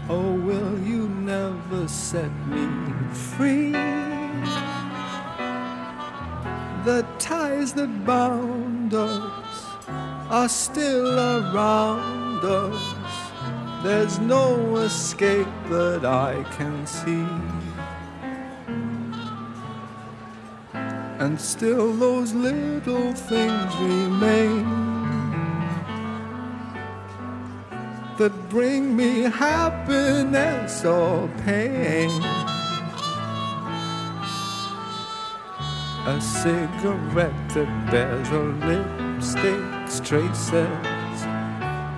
Oh, 0.08 0.32
will 0.32 0.78
you 0.80 1.08
never 1.08 1.88
set 1.88 2.30
me 2.46 2.68
free? 3.12 3.72
The 6.84 7.06
ties 7.18 7.72
that 7.74 8.04
bound 8.06 8.94
us 8.94 9.66
are 10.30 10.48
still 10.48 11.18
around 11.18 12.44
us. 12.44 13.82
There's 13.82 14.18
no 14.18 14.76
escape 14.76 15.48
that 15.68 16.04
I 16.04 16.44
can 16.56 16.86
see. 16.86 17.61
And 21.22 21.40
still 21.40 21.94
those 21.94 22.34
little 22.34 23.12
things 23.12 23.76
remain 23.76 24.64
that 28.18 28.32
bring 28.48 28.96
me 28.96 29.20
happiness 29.30 30.84
or 30.84 31.28
pain. 31.44 32.10
A 36.06 36.20
cigarette 36.20 37.48
that 37.54 37.70
bears 37.88 38.28
a 38.30 38.42
lipstick's 38.66 40.00
traces, 40.00 41.22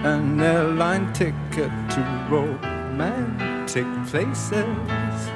an 0.05 0.39
airline 0.39 1.11
ticket 1.15 1.73
to 1.95 2.27
romantic 2.29 3.87
places, 4.07 5.31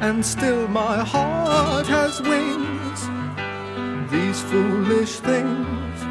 and 0.00 0.26
still 0.26 0.66
my 0.66 1.04
heart 1.04 1.86
has 1.86 2.20
wings. 2.20 2.81
These 4.12 4.42
foolish 4.42 5.20
things 5.20 6.04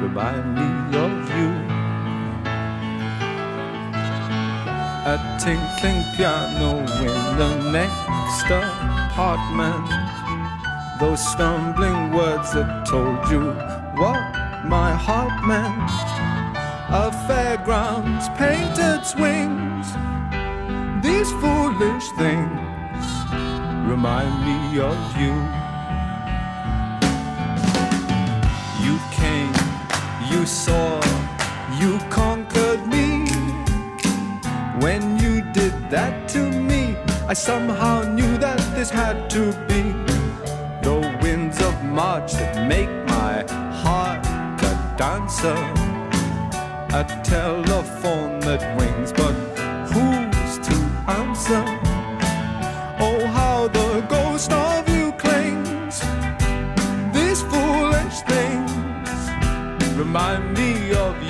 remind 0.00 0.54
me 0.54 0.70
of 0.96 1.12
you. 1.36 1.50
A 5.04 5.16
tinkling 5.38 6.02
piano 6.16 6.78
in 6.78 7.36
the 7.36 7.70
next 7.72 8.46
apartment. 8.48 9.86
Those 10.98 11.20
stumbling 11.20 12.10
words 12.10 12.54
that 12.54 12.86
told 12.86 13.30
you 13.30 13.52
what 14.00 14.24
my 14.64 14.92
heart 14.94 15.46
meant. 15.46 15.90
A 16.88 17.12
fairground's 17.28 18.30
painted 18.30 19.04
swings. 19.04 19.92
These 21.04 21.30
foolish 21.32 22.08
things 22.16 23.04
remind 23.86 24.32
me 24.42 24.80
of 24.80 24.96
you. 25.20 25.59
Saw, 30.50 31.00
you 31.78 31.98
conquered 32.10 32.84
me. 32.88 33.24
When 34.84 35.16
you 35.18 35.42
did 35.52 35.74
that 35.90 36.28
to 36.30 36.40
me, 36.50 36.96
I 37.28 37.34
somehow 37.34 38.02
knew 38.02 38.36
that 38.38 38.58
this 38.74 38.90
had 38.90 39.30
to 39.30 39.52
be 39.68 39.82
the 40.82 41.18
winds 41.22 41.62
of 41.62 41.74
March 41.84 42.32
that 42.32 42.66
make 42.66 42.90
my 43.06 43.44
heart 43.82 44.26
a 44.70 44.94
dancer. 44.98 45.58
A 47.00 47.04
telephone 47.22 48.40
that 48.40 48.62
rings, 48.80 49.12
but 49.12 49.34
who's 49.92 50.58
to 50.68 50.76
answer? 51.20 51.62
Oh, 52.98 53.24
how 53.26 53.68
the 53.68 54.04
ghost 54.08 54.52
of 54.52 54.89
remind 60.10 60.58
me 60.58 60.92
of 60.92 61.22
you. 61.22 61.29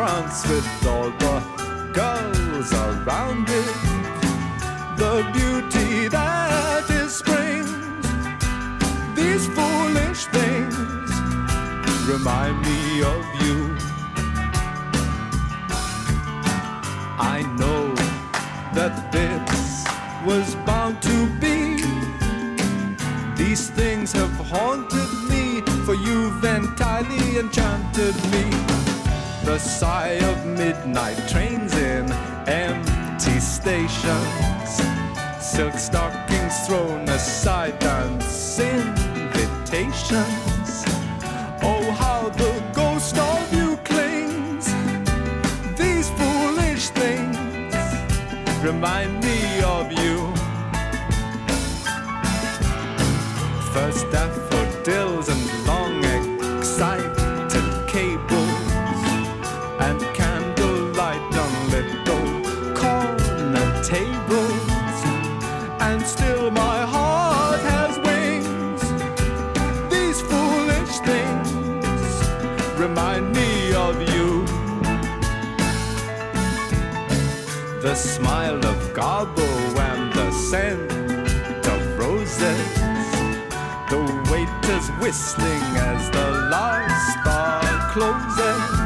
France 0.00 0.48
with 0.48 0.86
all 0.86 1.10
the 1.10 1.36
girls 1.92 2.72
around 2.72 3.46
it. 3.50 3.74
The 4.96 5.16
beauty 5.34 6.08
that 6.08 6.88
is 6.88 7.16
spring. 7.16 7.66
These 9.14 9.46
foolish 9.48 10.24
things 10.36 11.12
remind 12.08 12.62
me 12.62 13.02
of 13.02 13.22
you. 13.42 13.76
I 17.36 17.42
know 17.60 17.94
that 18.72 19.12
this 19.12 19.84
was 20.24 20.54
bound 20.64 21.02
to 21.02 21.16
be. 21.44 21.84
These 23.36 23.68
things 23.68 24.12
have 24.12 24.36
haunted 24.48 25.12
me, 25.28 25.60
for 25.84 25.94
you've 25.94 26.42
entirely 26.42 27.38
enchanted 27.38 28.16
me. 28.32 28.79
The 29.44 29.58
sigh 29.58 30.18
of 30.30 30.46
midnight 30.46 31.18
trains 31.28 31.74
in 31.74 32.10
empty 32.46 33.40
stations, 33.40 34.80
silk 35.40 35.74
stockings 35.74 36.66
thrown 36.66 37.08
aside, 37.08 37.78
dance 37.78 38.58
invitations. 38.60 40.84
Oh, 41.62 41.90
how 41.98 42.28
the 42.30 42.62
ghost 42.74 43.18
of 43.18 43.52
you 43.52 43.76
clings. 43.78 44.66
These 45.76 46.10
foolish 46.10 46.90
things 46.90 47.74
remind 48.62 49.24
me 49.24 49.62
of 49.62 49.90
you. 49.90 50.32
First 53.72 54.10
daffodils 54.12 55.19
smile 78.00 78.56
of 78.64 78.76
Garbo 78.94 79.46
and 79.90 80.12
the 80.12 80.30
scent 80.32 80.90
of 81.66 81.98
roses. 81.98 82.74
The 83.90 84.00
waiters 84.30 84.88
whistling 85.00 85.76
as 85.76 86.10
the 86.10 86.30
last 86.50 87.24
bar 87.24 87.90
closes. 87.92 88.79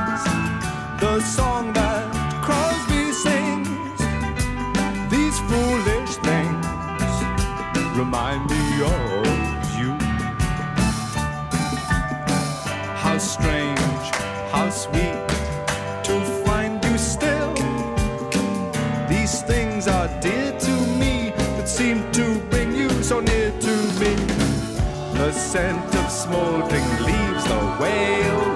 Scent 25.55 25.95
of 25.95 26.11
smoldering 26.11 26.89
leaves, 27.07 27.45
the 27.45 27.79
wail 27.81 28.54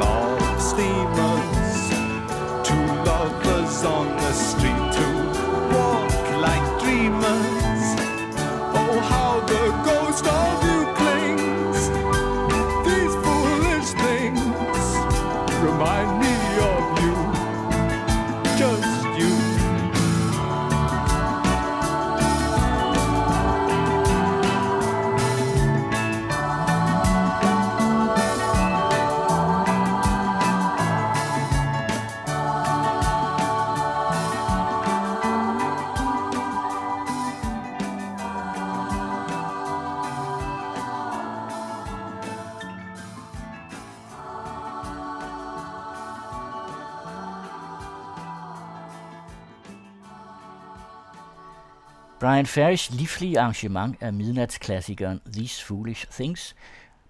Brian 52.29 52.47
Ferrys 52.47 52.91
livlige 52.91 53.41
arrangement 53.41 53.97
af 54.01 54.13
midnatsklassikeren 54.13 55.21
These 55.33 55.65
Foolish 55.65 56.07
Things 56.11 56.57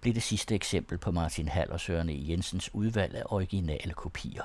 blev 0.01 0.15
det 0.15 0.23
sidste 0.23 0.55
eksempel 0.55 0.99
på 0.99 1.11
Martin 1.11 1.49
Hall 1.49 1.73
og 1.73 1.81
Søren 1.81 2.09
E. 2.09 2.29
Jensens 2.29 2.75
udvalg 2.75 3.15
af 3.15 3.23
originale 3.27 3.93
kopier. 3.93 4.43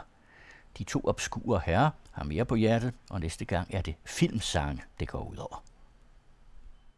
De 0.77 0.83
to 0.83 1.01
obskure 1.03 1.61
herrer 1.65 1.89
har 2.11 2.23
mere 2.23 2.45
på 2.45 2.55
hjertet, 2.55 2.93
og 3.09 3.19
næste 3.19 3.45
gang 3.45 3.67
er 3.73 3.81
det 3.81 3.95
filmsange, 4.05 4.83
det 4.99 5.07
går 5.07 5.29
ud 5.31 5.37
over. 5.37 5.63